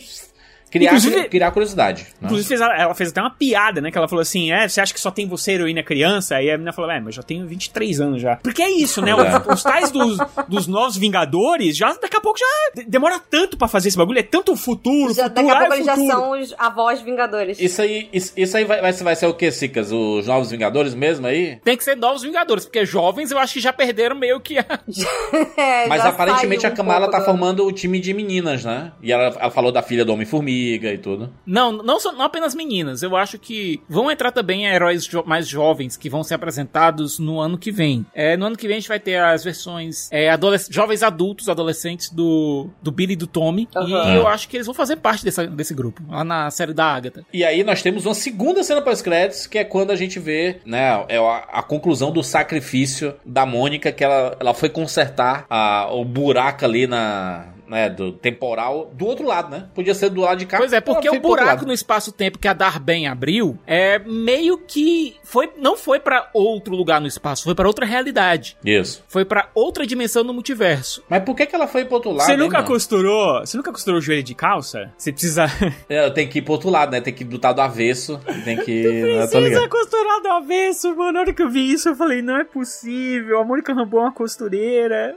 Criar, 0.75 0.91
Inclusive- 0.91 1.29
criar 1.29 1.51
curiosidade. 1.53 2.03
né? 2.20 2.25
Inclusive, 2.25 2.49
fez, 2.49 2.61
ela 2.61 2.95
fez 2.95 3.11
até 3.11 3.20
uma 3.20 3.31
piada, 3.31 3.81
né? 3.81 3.93
Que 3.93 3.97
ela 3.99 4.09
falou 4.09 4.22
assim: 4.22 4.51
É, 4.51 4.66
você 4.68 4.81
acha 4.81 4.93
que 4.93 4.99
só 4.99 5.09
tem 5.11 5.27
você, 5.29 5.53
heroína 5.53 5.85
criança? 5.85 6.35
Aí 6.35 6.51
a 6.51 6.55
menina 6.59 6.72
falou: 6.72 6.91
É, 6.91 6.97
mas 6.99 7.07
eu 7.07 7.12
já 7.12 7.22
tenho 7.22 7.47
23 7.47 8.01
anos 8.01 8.20
já. 8.20 8.37
Porque 8.37 8.61
é 8.61 8.70
isso, 8.70 9.01
né? 9.01 9.12
É. 9.12 9.14
Os, 9.14 9.55
os 9.55 9.62
tais 9.62 9.91
dos, 9.93 10.18
dos 10.49 10.66
novos 10.66 10.97
Vingadores, 10.97 11.77
já 11.77 11.93
daqui 11.95 12.16
a 12.16 12.20
pouco 12.20 12.39
já 12.41 12.83
de- 12.83 12.89
demora 12.91 13.20
tanto 13.20 13.57
pra 13.57 13.68
fazer 13.68 13.87
esse 13.89 13.97
bagulho. 13.97 14.18
É 14.18 14.22
tanto 14.25 14.57
futuro, 14.57 15.14
Já, 15.14 15.25
futuro, 15.29 15.47
daqui 15.47 15.51
a 15.51 15.57
pouco 15.59 15.72
é 15.72 15.77
eles 15.77 15.87
já 15.87 15.97
são 15.97 16.31
os 16.41 16.55
avós 16.59 17.01
vingadores. 17.01 17.61
Isso 17.61 17.81
aí, 17.81 18.09
isso, 18.12 18.33
isso 18.37 18.57
aí 18.57 18.64
vai, 18.64 18.81
vai, 18.81 18.93
vai 18.93 19.14
ser 19.14 19.27
o 19.27 19.35
que, 19.35 19.51
Cicas? 19.53 19.93
Os 19.93 20.27
Novos 20.27 20.51
Vingadores 20.51 20.93
mesmo 20.95 21.27
aí? 21.27 21.57
Tem 21.64 21.77
que 21.77 21.85
ser 21.85 21.97
novos 21.97 22.22
Vingadores, 22.22 22.64
porque 22.64 22.85
jovens 22.85 23.31
eu 23.31 23.39
acho 23.39 23.55
que 23.55 23.61
já 23.61 23.72
perderam 23.72 24.16
meio 24.16 24.41
que 24.41 24.59
a... 24.59 24.64
É, 25.57 25.87
Mas 25.87 26.05
aparentemente 26.05 26.62
saiu 26.62 26.70
a 26.70 26.75
um 26.75 26.77
Kamala 26.77 26.99
pouco 27.03 27.12
tá 27.12 27.18
do- 27.20 27.25
formando 27.25 27.64
o 27.66 27.72
time 27.72 28.01
de 28.01 28.12
meninas, 28.12 28.64
né? 28.64 28.93
E 29.03 29.12
ela, 29.12 29.25
ela 29.39 29.51
falou 29.51 29.70
da 29.70 29.83
filha 29.83 30.05
do 30.05 30.12
Homem-Formiga 30.12 30.64
e 30.73 30.99
tudo. 30.99 31.33
Não, 31.47 31.71
não, 31.73 31.99
só, 32.01 32.12
não 32.12 32.23
apenas 32.23 32.55
meninas. 32.55 33.03
Eu 33.03 33.17
acho 33.17 33.39
que 33.39 33.81
vão 33.89 34.11
entrar 34.11 34.33
também 34.33 34.67
heróis 34.67 35.05
jo- 35.07 35.25
mais 35.27 35.47
jovens 35.49 35.97
que 35.97 36.09
vão 36.09 36.23
ser 36.23 36.35
apresentados 36.35 37.19
no 37.19 37.41
ano 37.41 37.59
que 37.59 37.71
vem. 37.71 38.07
É, 38.15 38.37
no 38.37 38.47
ano 38.47 38.57
que 38.57 38.67
vem 38.67 38.77
a 38.77 38.81
gente 38.81 38.89
vai 38.89 39.01
ter 39.01 39.17
as 39.21 39.45
versões 39.45 40.09
é, 40.11 40.31
adolesc- 40.31 40.73
jovens 40.73 41.03
adultos, 41.03 41.49
adolescentes 41.49 42.11
do, 42.11 42.69
do 42.83 42.91
Billy 42.91 43.12
e 43.12 43.17
do 43.17 43.27
Tommy. 43.27 43.69
Aham. 43.75 44.12
E 44.12 44.17
eu 44.17 44.27
acho 44.27 44.49
que 44.49 44.57
eles 44.57 44.67
vão 44.67 44.75
fazer 44.75 44.97
parte 44.97 45.25
dessa, 45.25 45.47
desse 45.47 45.75
grupo, 45.75 46.03
lá 46.09 46.25
na 46.25 46.51
série 46.51 46.73
da 46.73 46.87
Agatha. 46.87 47.25
E 47.33 47.45
aí 47.45 47.62
nós 47.65 47.83
temos 47.83 48.05
uma 48.07 48.15
segunda 48.15 48.62
cena 48.62 48.81
pós-créditos, 48.83 49.47
que 49.47 49.59
é 49.59 49.65
quando 49.65 49.91
a 49.91 49.97
gente 49.97 50.19
vê, 50.19 50.61
né, 50.65 51.05
é 51.09 51.19
a, 51.19 51.45
a 51.53 51.62
conclusão 51.62 52.11
do 52.12 52.23
sacrifício 52.23 53.15
da 53.25 53.45
Mônica, 53.47 53.91
que 53.93 54.05
ela, 54.05 54.37
ela 54.41 54.55
foi 54.55 54.69
consertar 54.69 55.47
a, 55.49 55.89
o 55.93 56.05
buraco 56.05 56.65
ali 56.65 56.87
na... 56.87 57.47
Né, 57.75 57.91
do 57.91 58.12
temporal 58.12 58.93
do 58.95 59.05
outro 59.05 59.27
lado, 59.27 59.51
né? 59.51 59.69
Podia 59.74 59.94
ser 59.94 60.09
do 60.09 60.20
lado 60.20 60.39
de 60.39 60.47
cá. 60.47 60.59
Pois 60.59 60.73
é, 60.73 60.81
porque 60.81 61.11
o 61.11 61.19
buraco 61.19 61.66
no 61.66 61.73
espaço-tempo 61.73 62.39
que 62.39 62.47
a 62.47 62.53
Darben 62.53 63.09
abriu 63.09 63.59
é 63.66 63.99
meio 63.99 64.59
que 64.59 65.16
foi 65.24 65.51
não 65.59 65.77
foi 65.77 65.99
pra 65.99 66.31
outro 66.32 66.77
lugar 66.77 67.01
no 67.01 67.09
espaço, 67.09 67.43
foi 67.43 67.53
pra 67.53 67.66
outra 67.66 67.85
realidade. 67.85 68.57
Isso. 68.65 69.03
Foi 69.09 69.24
pra 69.24 69.49
outra 69.57 69.85
dimensão 69.85 70.23
no 70.23 70.32
multiverso. 70.32 71.03
Mas 71.09 71.24
por 71.24 71.35
que, 71.35 71.47
que 71.47 71.57
ela 71.57 71.66
foi 71.66 71.85
pro 71.85 71.94
outro 71.94 72.12
lado? 72.12 72.27
Você 72.27 72.35
hein, 72.35 72.39
nunca 72.39 72.59
mano? 72.59 72.69
costurou? 72.69 73.40
Você 73.40 73.57
nunca 73.57 73.73
costurou 73.73 73.99
o 73.99 74.01
joelho 74.01 74.23
de 74.23 74.36
calça? 74.36 74.93
Você 74.97 75.11
precisa. 75.11 75.47
É, 75.89 76.09
tem 76.11 76.28
que 76.28 76.39
ir 76.39 76.43
pro 76.43 76.53
outro 76.53 76.70
lado, 76.70 76.93
né? 76.93 77.01
Tem 77.01 77.12
que 77.12 77.24
botar 77.24 77.53
do 77.53 77.61
avesso. 77.61 78.20
Tem 78.44 78.57
que. 78.57 78.85
né, 79.03 79.27
tô 79.27 79.39
precisa 79.39 79.69
costurar 79.69 80.20
do 80.23 80.28
avesso, 80.28 80.94
mano. 80.94 81.12
Na 81.12 81.20
hora 81.20 81.32
que 81.32 81.43
eu 81.43 81.51
vi 81.51 81.73
isso, 81.73 81.89
eu 81.89 81.97
falei, 81.97 82.23
não 82.23 82.36
é 82.36 82.44
possível. 82.44 83.40
A 83.40 83.44
Mônica 83.44 83.74
Rambeau 83.74 84.03
é 84.03 84.07
uma 84.07 84.12
costureira. 84.12 85.16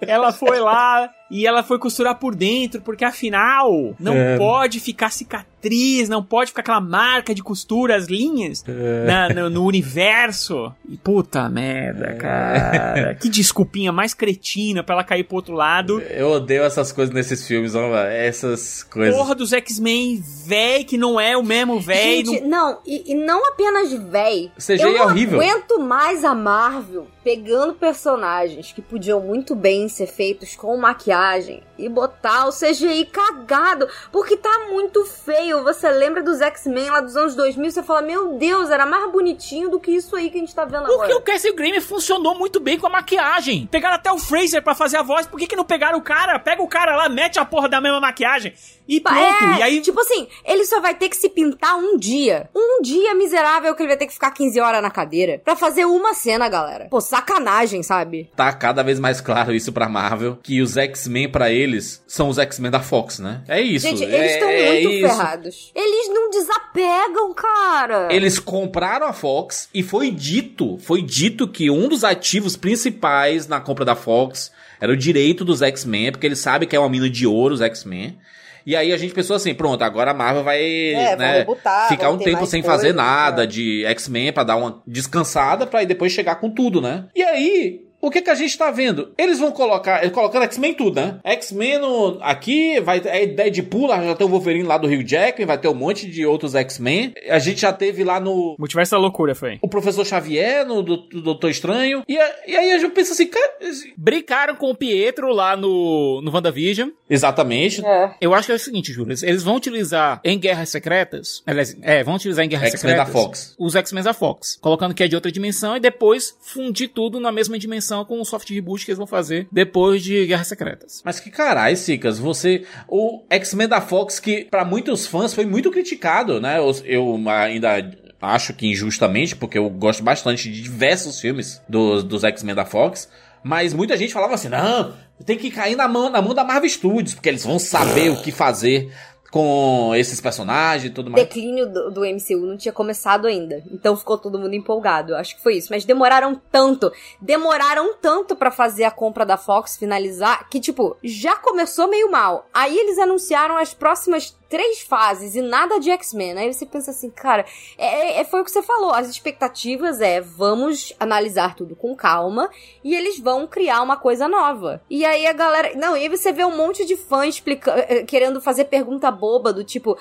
Ela 0.00 0.32
foi 0.32 0.60
lá 0.60 1.10
e 1.30 1.46
ela 1.46 1.62
foi 1.62 1.78
costurar 1.78 2.14
por 2.18 2.34
dentro, 2.34 2.80
porque 2.80 3.04
afinal 3.04 3.94
não 3.98 4.14
É. 4.14 4.36
pode 4.38 4.80
ficar 4.80 5.10
cicatriz, 5.10 6.08
não 6.08 6.22
pode 6.22 6.50
ficar 6.50 6.60
aquela 6.62 6.80
marca 6.80 7.34
de 7.34 7.42
costura, 7.42 7.96
as 7.96 8.06
linhas 8.06 8.64
na- 9.06 9.28
no, 9.30 9.50
no 9.50 9.64
universo. 9.64 10.72
E 10.88 10.96
puta 10.96 11.48
merda, 11.48 12.14
cara. 12.14 13.14
Que 13.14 13.28
desculpinha 13.28 13.92
mais 13.92 14.14
cretina 14.14 14.82
pra 14.82 14.94
ela 14.94 15.04
cair 15.04 15.24
pro 15.24 15.36
outro 15.36 15.54
lado. 15.54 16.00
Eu 16.00 16.30
odeio 16.30 16.62
essas 16.62 16.92
coisas 16.92 17.14
nesses 17.14 17.46
filmes, 17.46 17.74
ó, 17.74 17.90
velho. 17.90 18.08
essas 18.08 18.82
coisas. 18.82 19.14
Porra 19.14 19.34
dos 19.34 19.52
X-Men, 19.52 20.22
véi, 20.46 20.84
que 20.84 20.96
não 20.96 21.20
é 21.20 21.36
o 21.36 21.42
mesmo 21.42 21.80
véi. 21.80 22.24
Gente, 22.24 22.40
não- 22.42 22.48
não, 22.72 22.78
e, 22.86 23.12
e 23.12 23.14
não 23.14 23.46
apenas 23.48 23.92
véi. 23.92 24.50
CGI 24.58 24.82
eu 24.82 24.90
é 24.90 24.98
não 24.98 25.04
horrível. 25.06 25.40
aguento 25.40 25.78
mais 25.80 26.24
a 26.24 26.34
Marvel 26.34 27.06
pegando 27.22 27.74
personagens 27.74 28.72
que 28.72 28.80
podiam 28.80 29.20
muito 29.20 29.54
bem 29.54 29.88
ser 29.88 30.06
feitos 30.06 30.56
com 30.56 30.76
maquiagem 30.76 31.17
coragem, 31.18 31.62
e 31.78 31.88
botar 31.88 32.46
o 32.46 32.52
CGI 32.52 33.06
cagado, 33.06 33.88
porque 34.10 34.36
tá 34.36 34.66
muito 34.70 35.04
feio. 35.04 35.62
Você 35.64 35.88
lembra 35.90 36.22
dos 36.22 36.40
X-Men 36.40 36.90
lá 36.90 37.00
dos 37.00 37.16
anos 37.16 37.34
2000, 37.34 37.70
você 37.70 37.82
fala, 37.82 38.02
meu 38.02 38.34
Deus, 38.34 38.70
era 38.70 38.84
mais 38.84 39.10
bonitinho 39.10 39.70
do 39.70 39.78
que 39.80 39.90
isso 39.90 40.14
aí 40.16 40.30
que 40.30 40.36
a 40.36 40.40
gente 40.40 40.54
tá 40.54 40.64
vendo 40.64 40.86
Porque 40.86 41.12
agora. 41.12 41.16
o 41.16 41.22
Cassie 41.22 41.52
Green 41.52 41.80
funcionou 41.80 42.36
muito 42.36 42.60
bem 42.60 42.78
com 42.78 42.86
a 42.86 42.90
maquiagem. 42.90 43.66
Pegaram 43.70 43.96
até 43.96 44.10
o 44.10 44.18
Fraser 44.18 44.62
pra 44.62 44.74
fazer 44.74 44.96
a 44.96 45.02
voz, 45.02 45.26
por 45.26 45.38
que, 45.38 45.46
que 45.46 45.56
não 45.56 45.64
pegaram 45.64 45.98
o 45.98 46.02
cara? 46.02 46.38
Pega 46.38 46.62
o 46.62 46.68
cara 46.68 46.96
lá, 46.96 47.08
mete 47.08 47.38
a 47.38 47.44
porra 47.44 47.68
da 47.68 47.80
mesma 47.80 48.00
maquiagem 48.00 48.52
e 48.88 49.00
pronto. 49.00 49.18
É, 49.18 49.58
e 49.58 49.62
aí. 49.62 49.80
tipo 49.82 50.00
assim, 50.00 50.26
ele 50.44 50.64
só 50.64 50.80
vai 50.80 50.94
ter 50.94 51.08
que 51.10 51.16
se 51.16 51.28
pintar 51.28 51.76
um 51.76 51.96
dia. 51.96 52.48
Um 52.54 52.80
dia 52.80 53.14
miserável 53.14 53.74
que 53.74 53.82
ele 53.82 53.88
vai 53.88 53.96
ter 53.98 54.06
que 54.06 54.14
ficar 54.14 54.30
15 54.30 54.58
horas 54.60 54.82
na 54.82 54.90
cadeira 54.90 55.40
pra 55.44 55.54
fazer 55.54 55.84
uma 55.84 56.14
cena, 56.14 56.48
galera. 56.48 56.86
Pô, 56.90 57.00
sacanagem, 57.00 57.82
sabe? 57.82 58.30
Tá 58.34 58.50
cada 58.52 58.82
vez 58.82 58.98
mais 58.98 59.20
claro 59.20 59.52
isso 59.52 59.72
pra 59.72 59.88
Marvel, 59.88 60.38
que 60.42 60.62
os 60.62 60.76
X-Men 60.76 61.30
pra 61.30 61.50
eles 61.68 62.02
são 62.06 62.28
os 62.28 62.38
X-Men 62.38 62.70
da 62.70 62.80
Fox, 62.80 63.18
né? 63.18 63.42
É 63.46 63.60
isso. 63.60 63.86
Gente, 63.86 64.04
é, 64.04 64.18
eles 64.18 64.32
estão 64.32 64.48
é 64.48 64.72
muito 64.72 64.90
isso. 64.90 65.08
ferrados. 65.08 65.72
Eles 65.74 66.08
não 66.08 66.30
desapegam, 66.30 67.34
cara. 67.34 68.08
Eles 68.10 68.38
compraram 68.38 69.06
a 69.06 69.12
Fox 69.12 69.68
e 69.72 69.82
foi 69.82 70.10
dito, 70.10 70.78
foi 70.78 71.02
dito 71.02 71.46
que 71.46 71.70
um 71.70 71.88
dos 71.88 72.04
ativos 72.04 72.56
principais 72.56 73.46
na 73.46 73.60
compra 73.60 73.84
da 73.84 73.94
Fox 73.94 74.50
era 74.80 74.92
o 74.92 74.96
direito 74.96 75.44
dos 75.44 75.62
X-Men, 75.62 76.12
porque 76.12 76.26
eles 76.26 76.38
sabem 76.38 76.68
que 76.68 76.74
é 76.74 76.78
uma 76.80 76.88
mina 76.88 77.08
de 77.10 77.26
ouro 77.26 77.54
os 77.54 77.60
X-Men. 77.60 78.18
E 78.66 78.76
aí 78.76 78.92
a 78.92 78.96
gente 78.98 79.14
pensou 79.14 79.34
assim, 79.34 79.54
pronto, 79.54 79.82
agora 79.82 80.10
a 80.10 80.14
Marvel 80.14 80.44
vai 80.44 80.60
É, 80.60 81.16
né, 81.16 81.38
rebutar, 81.38 81.88
ficar 81.88 82.10
um 82.10 82.18
tempo 82.18 82.44
sem 82.44 82.60
coisas, 82.60 82.80
fazer 82.82 82.92
nada 82.92 83.42
né? 83.42 83.46
de 83.46 83.84
X-Men 83.86 84.30
pra 84.32 84.44
dar 84.44 84.56
uma 84.56 84.82
descansada 84.86 85.66
pra 85.66 85.80
aí 85.80 85.86
depois 85.86 86.12
chegar 86.12 86.34
com 86.36 86.50
tudo, 86.50 86.80
né? 86.80 87.06
E 87.16 87.22
aí, 87.22 87.87
o 88.00 88.10
que 88.10 88.22
que 88.22 88.30
a 88.30 88.34
gente 88.34 88.56
tá 88.56 88.70
vendo? 88.70 89.12
Eles 89.18 89.38
vão 89.38 89.50
colocar, 89.52 90.00
eles 90.02 90.12
colocando 90.14 90.44
X-Men 90.44 90.74
tudo, 90.74 91.00
né? 91.00 91.18
X-Men 91.24 91.78
aqui, 92.20 92.80
vai 92.80 93.00
é 93.04 93.26
Deadpool, 93.26 93.88
já 93.88 94.14
tem 94.14 94.26
o 94.26 94.30
Wolverine 94.30 94.64
lá 94.64 94.78
do 94.78 94.86
Rio 94.86 95.06
Jackman, 95.06 95.46
vai 95.46 95.58
ter 95.58 95.68
um 95.68 95.74
monte 95.74 96.08
de 96.08 96.24
outros 96.26 96.54
X-Men. 96.54 97.12
A 97.28 97.38
gente 97.38 97.60
já 97.62 97.72
teve 97.72 98.04
lá 98.04 98.20
no 98.20 98.56
Multiverso 98.58 98.92
da 98.92 98.98
loucura 98.98 99.34
foi. 99.34 99.58
o 99.62 99.68
professor 99.68 100.04
Xavier, 100.04 100.66
no 100.66 100.82
do, 100.82 100.96
do 100.96 101.22
Doutor 101.22 101.50
Estranho. 101.50 102.02
E, 102.08 102.16
a- 102.18 102.34
e 102.46 102.56
aí 102.56 102.72
a 102.72 102.78
gente 102.78 102.92
pensa 102.92 103.12
assim, 103.12 103.26
cara, 103.26 103.48
Brincaram 103.96 104.54
com 104.54 104.70
o 104.70 104.74
Pietro 104.74 105.32
lá 105.32 105.56
no, 105.56 106.20
no 106.22 106.30
WandaVision. 106.32 106.90
exatamente. 107.08 107.84
É. 107.84 108.14
Eu 108.20 108.34
acho 108.34 108.46
que 108.46 108.52
é 108.52 108.54
o 108.54 108.58
seguinte, 108.58 108.92
Júlio. 108.92 109.16
Eles 109.22 109.42
vão 109.42 109.56
utilizar 109.56 110.20
em 110.24 110.38
Guerras 110.38 110.68
Secretas. 110.70 111.42
Aliás, 111.46 111.76
é, 111.82 112.02
vão 112.04 112.14
utilizar 112.14 112.44
em 112.44 112.48
Guerras 112.48 112.70
X-Men 112.72 112.92
Secretas. 112.94 113.12
da 113.14 113.20
Fox. 113.20 113.54
Os 113.58 113.74
X-Men 113.76 114.04
da 114.04 114.12
Fox. 114.14 114.56
Colocando 114.60 114.94
que 114.94 115.02
é 115.02 115.08
de 115.08 115.14
outra 115.14 115.30
dimensão 115.32 115.76
e 115.76 115.80
depois 115.80 116.36
fundir 116.40 116.88
tudo 116.88 117.18
na 117.20 117.32
mesma 117.32 117.58
dimensão 117.58 117.87
com 118.04 118.20
o 118.20 118.24
soft 118.24 118.48
reboot 118.50 118.84
que 118.84 118.90
eles 118.90 118.98
vão 118.98 119.06
fazer 119.06 119.48
depois 119.50 120.02
de 120.02 120.26
Guerras 120.26 120.48
Secretas. 120.48 121.02
Mas 121.04 121.20
que 121.20 121.30
caralho, 121.30 121.76
Cicas, 121.76 122.18
você. 122.18 122.64
O 122.88 123.22
X-Men 123.30 123.68
da 123.68 123.80
Fox, 123.80 124.18
que 124.18 124.44
pra 124.44 124.64
muitos 124.64 125.06
fãs 125.06 125.34
foi 125.34 125.44
muito 125.44 125.70
criticado, 125.70 126.40
né? 126.40 126.58
Eu, 126.58 126.74
eu 126.84 127.28
ainda 127.28 127.90
acho 128.20 128.52
que 128.52 128.66
injustamente, 128.66 129.36
porque 129.36 129.58
eu 129.58 129.68
gosto 129.70 130.02
bastante 130.02 130.50
de 130.50 130.62
diversos 130.62 131.20
filmes 131.20 131.62
dos, 131.68 132.02
dos 132.04 132.24
X-Men 132.24 132.54
da 132.54 132.64
Fox. 132.64 133.08
Mas 133.42 133.72
muita 133.72 133.96
gente 133.96 134.12
falava 134.12 134.34
assim: 134.34 134.48
não, 134.48 134.94
tem 135.24 135.36
que 135.36 135.50
cair 135.50 135.76
na 135.76 135.88
mão, 135.88 136.10
na 136.10 136.20
mão 136.20 136.34
da 136.34 136.44
Marvel 136.44 136.68
Studios, 136.68 137.14
porque 137.14 137.28
eles 137.28 137.44
vão 137.44 137.58
saber 137.58 138.10
o 138.10 138.20
que 138.20 138.32
fazer 138.32 138.92
com 139.30 139.94
esses 139.94 140.20
personagens 140.20 140.90
e 140.90 140.94
tudo 140.94 141.10
mais. 141.10 141.22
declínio 141.22 141.66
do, 141.66 141.90
do 141.90 142.00
MCU 142.00 142.46
não 142.46 142.56
tinha 142.56 142.72
começado 142.72 143.26
ainda. 143.26 143.62
Então 143.70 143.96
ficou 143.96 144.16
todo 144.16 144.38
mundo 144.38 144.54
empolgado. 144.54 145.14
Acho 145.14 145.36
que 145.36 145.42
foi 145.42 145.56
isso. 145.56 145.68
Mas 145.70 145.84
demoraram 145.84 146.40
tanto, 146.50 146.90
demoraram 147.20 147.94
tanto 148.00 148.34
pra 148.34 148.50
fazer 148.50 148.84
a 148.84 148.90
compra 148.90 149.26
da 149.26 149.36
Fox 149.36 149.76
finalizar, 149.76 150.48
que, 150.48 150.60
tipo, 150.60 150.96
já 151.02 151.36
começou 151.36 151.88
meio 151.88 152.10
mal. 152.10 152.48
Aí 152.52 152.76
eles 152.76 152.98
anunciaram 152.98 153.56
as 153.56 153.74
próximas 153.74 154.37
três 154.48 154.80
fases 154.80 155.34
e 155.34 155.42
nada 155.42 155.78
de 155.78 155.90
X-Men. 155.90 156.38
Aí 156.38 156.52
você 156.52 156.64
pensa 156.64 156.90
assim, 156.90 157.10
cara, 157.10 157.44
é, 157.76 158.20
é- 158.20 158.24
foi 158.24 158.40
o 158.40 158.44
que 158.44 158.50
você 158.50 158.62
falou. 158.62 158.92
As 158.92 159.08
expectativas 159.08 160.00
é, 160.00 160.20
vamos 160.20 160.92
analisar 160.98 161.54
tudo 161.54 161.76
com 161.76 161.94
calma 161.94 162.50
e 162.82 162.94
eles 162.94 163.18
vão 163.18 163.46
criar 163.46 163.82
uma 163.82 163.96
coisa 163.96 164.28
nova. 164.28 164.82
E 164.88 165.04
aí 165.04 165.26
a 165.26 165.32
galera. 165.32 165.74
Não, 165.76 165.96
e 165.96 166.02
aí 166.02 166.08
você 166.08 166.32
vê 166.32 166.44
um 166.44 166.56
monte 166.56 166.84
de 166.84 166.96
fã 166.96 167.26
explica, 167.26 167.72
eh, 167.88 168.04
querendo 168.04 168.40
fazer 168.40 168.64
pergunta 168.64 169.10
boba 169.10 169.52
do 169.52 169.64
tipo. 169.64 169.96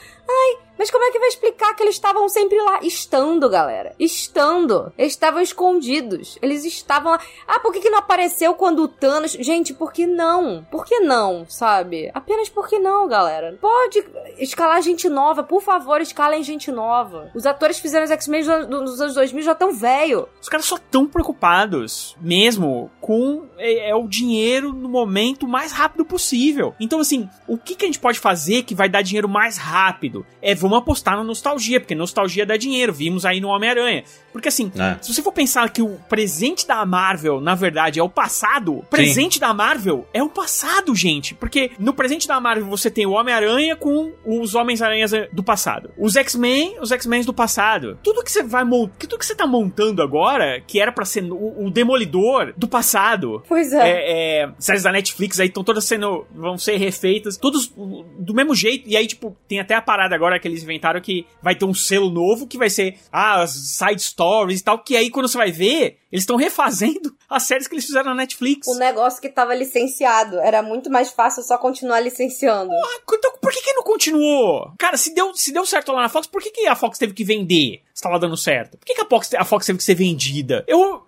Mas 0.77 0.91
como 0.91 1.03
é 1.03 1.11
que 1.11 1.19
vai 1.19 1.27
explicar 1.29 1.73
que 1.75 1.83
eles 1.83 1.95
estavam 1.95 2.27
sempre 2.29 2.59
lá? 2.61 2.79
Estando, 2.81 3.49
galera. 3.49 3.95
Estando. 3.99 4.91
Eles 4.97 5.13
estavam 5.13 5.41
escondidos. 5.41 6.37
Eles 6.41 6.63
estavam 6.65 7.11
lá. 7.11 7.19
Ah, 7.47 7.59
por 7.59 7.71
que, 7.73 7.79
que 7.79 7.89
não 7.89 7.99
apareceu 7.99 8.53
quando 8.53 8.83
o 8.83 8.87
Thanos. 8.87 9.31
Gente, 9.31 9.73
por 9.73 9.91
que 9.91 10.05
não? 10.05 10.65
Por 10.69 10.85
que 10.85 10.99
não, 10.99 11.45
sabe? 11.47 12.11
Apenas 12.13 12.49
por 12.49 12.67
que 12.67 12.79
não, 12.79 13.07
galera? 13.07 13.57
Pode 13.59 14.03
escalar 14.37 14.81
gente 14.81 15.09
nova, 15.09 15.43
por 15.43 15.61
favor, 15.61 16.01
escalem 16.01 16.43
gente 16.43 16.71
nova. 16.71 17.31
Os 17.33 17.45
atores 17.45 17.77
que 17.77 17.83
fizeram 17.83 18.05
os 18.05 18.11
X-Men 18.11 18.43
nos 18.67 19.01
anos 19.01 19.15
2000 19.15 19.43
já 19.43 19.51
estão 19.53 19.73
velho. 19.73 20.27
Os 20.41 20.49
caras 20.49 20.65
só 20.65 20.77
tão 20.77 21.07
preocupados, 21.07 22.15
mesmo, 22.21 22.91
com 23.01 23.47
é, 23.57 23.89
é, 23.89 23.95
o 23.95 24.07
dinheiro 24.07 24.73
no 24.73 24.89
momento 24.89 25.47
mais 25.47 25.71
rápido 25.71 26.05
possível. 26.05 26.73
Então, 26.79 26.99
assim, 26.99 27.29
o 27.47 27.57
que, 27.57 27.75
que 27.75 27.85
a 27.85 27.87
gente 27.87 27.99
pode 27.99 28.19
fazer 28.19 28.63
que 28.63 28.75
vai 28.75 28.89
dar 28.89 29.01
dinheiro 29.01 29.27
mais 29.27 29.57
rápido? 29.57 30.25
É 30.41 30.53
vamos 30.69 30.83
apostar 30.83 31.17
na 31.17 31.23
nostalgia, 31.23 31.79
porque 31.79 31.95
nostalgia 31.95 32.45
dá 32.45 32.57
dinheiro. 32.57 32.93
Vimos 32.93 33.25
aí 33.25 33.39
no 33.39 33.49
Homem-Aranha. 33.49 34.03
Porque, 34.37 34.49
assim, 34.49 34.71
é. 34.77 34.97
se 35.01 35.13
você 35.13 35.21
for 35.21 35.31
pensar 35.31 35.69
que 35.69 35.81
o 35.81 35.97
presente 36.09 36.67
da 36.67 36.85
Marvel, 36.85 37.41
na 37.41 37.55
verdade, 37.55 37.99
é 37.99 38.03
o 38.03 38.09
passado, 38.09 38.79
o 38.79 38.83
presente 38.83 39.35
Sim. 39.35 39.39
da 39.39 39.53
Marvel 39.53 40.07
é 40.13 40.21
o 40.21 40.29
passado, 40.29 40.95
gente. 40.95 41.33
Porque 41.33 41.71
no 41.79 41.93
presente 41.93 42.27
da 42.27 42.39
Marvel 42.39 42.65
você 42.67 42.89
tem 42.91 43.05
o 43.05 43.11
Homem-Aranha 43.11 43.75
com 43.75 44.13
os 44.25 44.55
Homens-Aranhas 44.55 45.11
do 45.31 45.43
passado. 45.43 45.91
Os 45.97 46.15
X-Men, 46.15 46.77
os 46.79 46.91
X-Men 46.91 47.23
do 47.23 47.33
passado. 47.33 47.97
Tudo 48.03 48.23
que 48.23 48.31
você 48.31 48.43
vai 48.43 48.63
tudo 48.99 49.17
que 49.17 49.25
você 49.25 49.35
tá 49.35 49.47
montando 49.47 50.01
agora, 50.01 50.61
que 50.61 50.79
era 50.79 50.91
para 50.91 51.05
ser 51.05 51.23
o, 51.23 51.65
o, 51.65 51.71
Demolidor 51.71 52.53
do 52.57 52.67
passado. 52.67 53.43
Pois 53.47 53.71
é. 53.71 53.89
é, 53.89 54.41
é 54.43 54.49
séries 54.59 54.83
da 54.83 54.91
Netflix 54.91 55.39
aí 55.39 55.47
estão 55.47 55.63
todas 55.63 55.85
sendo. 55.85 56.25
vão 56.33 56.57
ser 56.57 56.77
refeitas, 56.77 57.37
todos 57.37 57.67
do 57.67 58.33
mesmo 58.33 58.53
jeito. 58.53 58.87
E 58.87 58.95
aí, 58.95 59.07
tipo, 59.07 59.35
tem 59.47 59.59
até 59.59 59.75
a 59.75 59.81
parada 59.81 60.15
agora 60.15 60.39
que 60.39 60.47
eles 60.47 60.63
inventaram 60.63 60.99
que 61.01 61.25
vai 61.41 61.55
ter 61.55 61.65
um 61.65 61.73
selo 61.73 62.09
novo 62.09 62.47
que 62.47 62.57
vai 62.57 62.69
ser 62.69 62.95
ah, 63.11 63.41
as 63.41 63.51
side 63.51 64.01
stories 64.01 64.26
e 64.61 64.63
tal. 64.63 64.79
Que 64.79 64.95
aí 64.95 65.09
quando 65.09 65.27
você 65.27 65.37
vai 65.37 65.51
ver, 65.51 65.99
eles 66.11 66.23
estão 66.23 66.35
refazendo 66.35 67.15
as 67.29 67.43
séries 67.43 67.67
que 67.67 67.75
eles 67.75 67.85
fizeram 67.85 68.09
na 68.09 68.15
Netflix. 68.15 68.67
O 68.67 68.75
negócio 68.75 69.21
que 69.21 69.29
tava 69.29 69.53
licenciado. 69.55 70.39
Era 70.39 70.61
muito 70.61 70.89
mais 70.89 71.11
fácil 71.11 71.43
só 71.43 71.57
continuar 71.57 71.99
licenciando. 71.99 72.71
Então 73.11 73.33
por 73.41 73.51
que, 73.51 73.61
que 73.61 73.73
não 73.73 73.83
continuou? 73.83 74.73
Cara, 74.77 74.97
se 74.97 75.13
deu, 75.13 75.33
se 75.33 75.51
deu 75.51 75.65
certo 75.65 75.91
lá 75.91 76.01
na 76.01 76.09
Fox, 76.09 76.27
por 76.27 76.41
que, 76.41 76.51
que 76.51 76.67
a 76.67 76.75
Fox 76.75 76.97
teve 76.97 77.13
que 77.13 77.23
vender? 77.23 77.81
Se 77.93 78.01
tava 78.01 78.19
dando 78.19 78.37
certo. 78.37 78.77
Por 78.77 78.85
que, 78.85 78.93
que 78.93 79.01
a, 79.01 79.05
Fox, 79.05 79.33
a 79.33 79.45
Fox 79.45 79.65
teve 79.65 79.77
que 79.77 79.83
ser 79.83 79.95
vendida? 79.95 80.63
Eu 80.67 81.06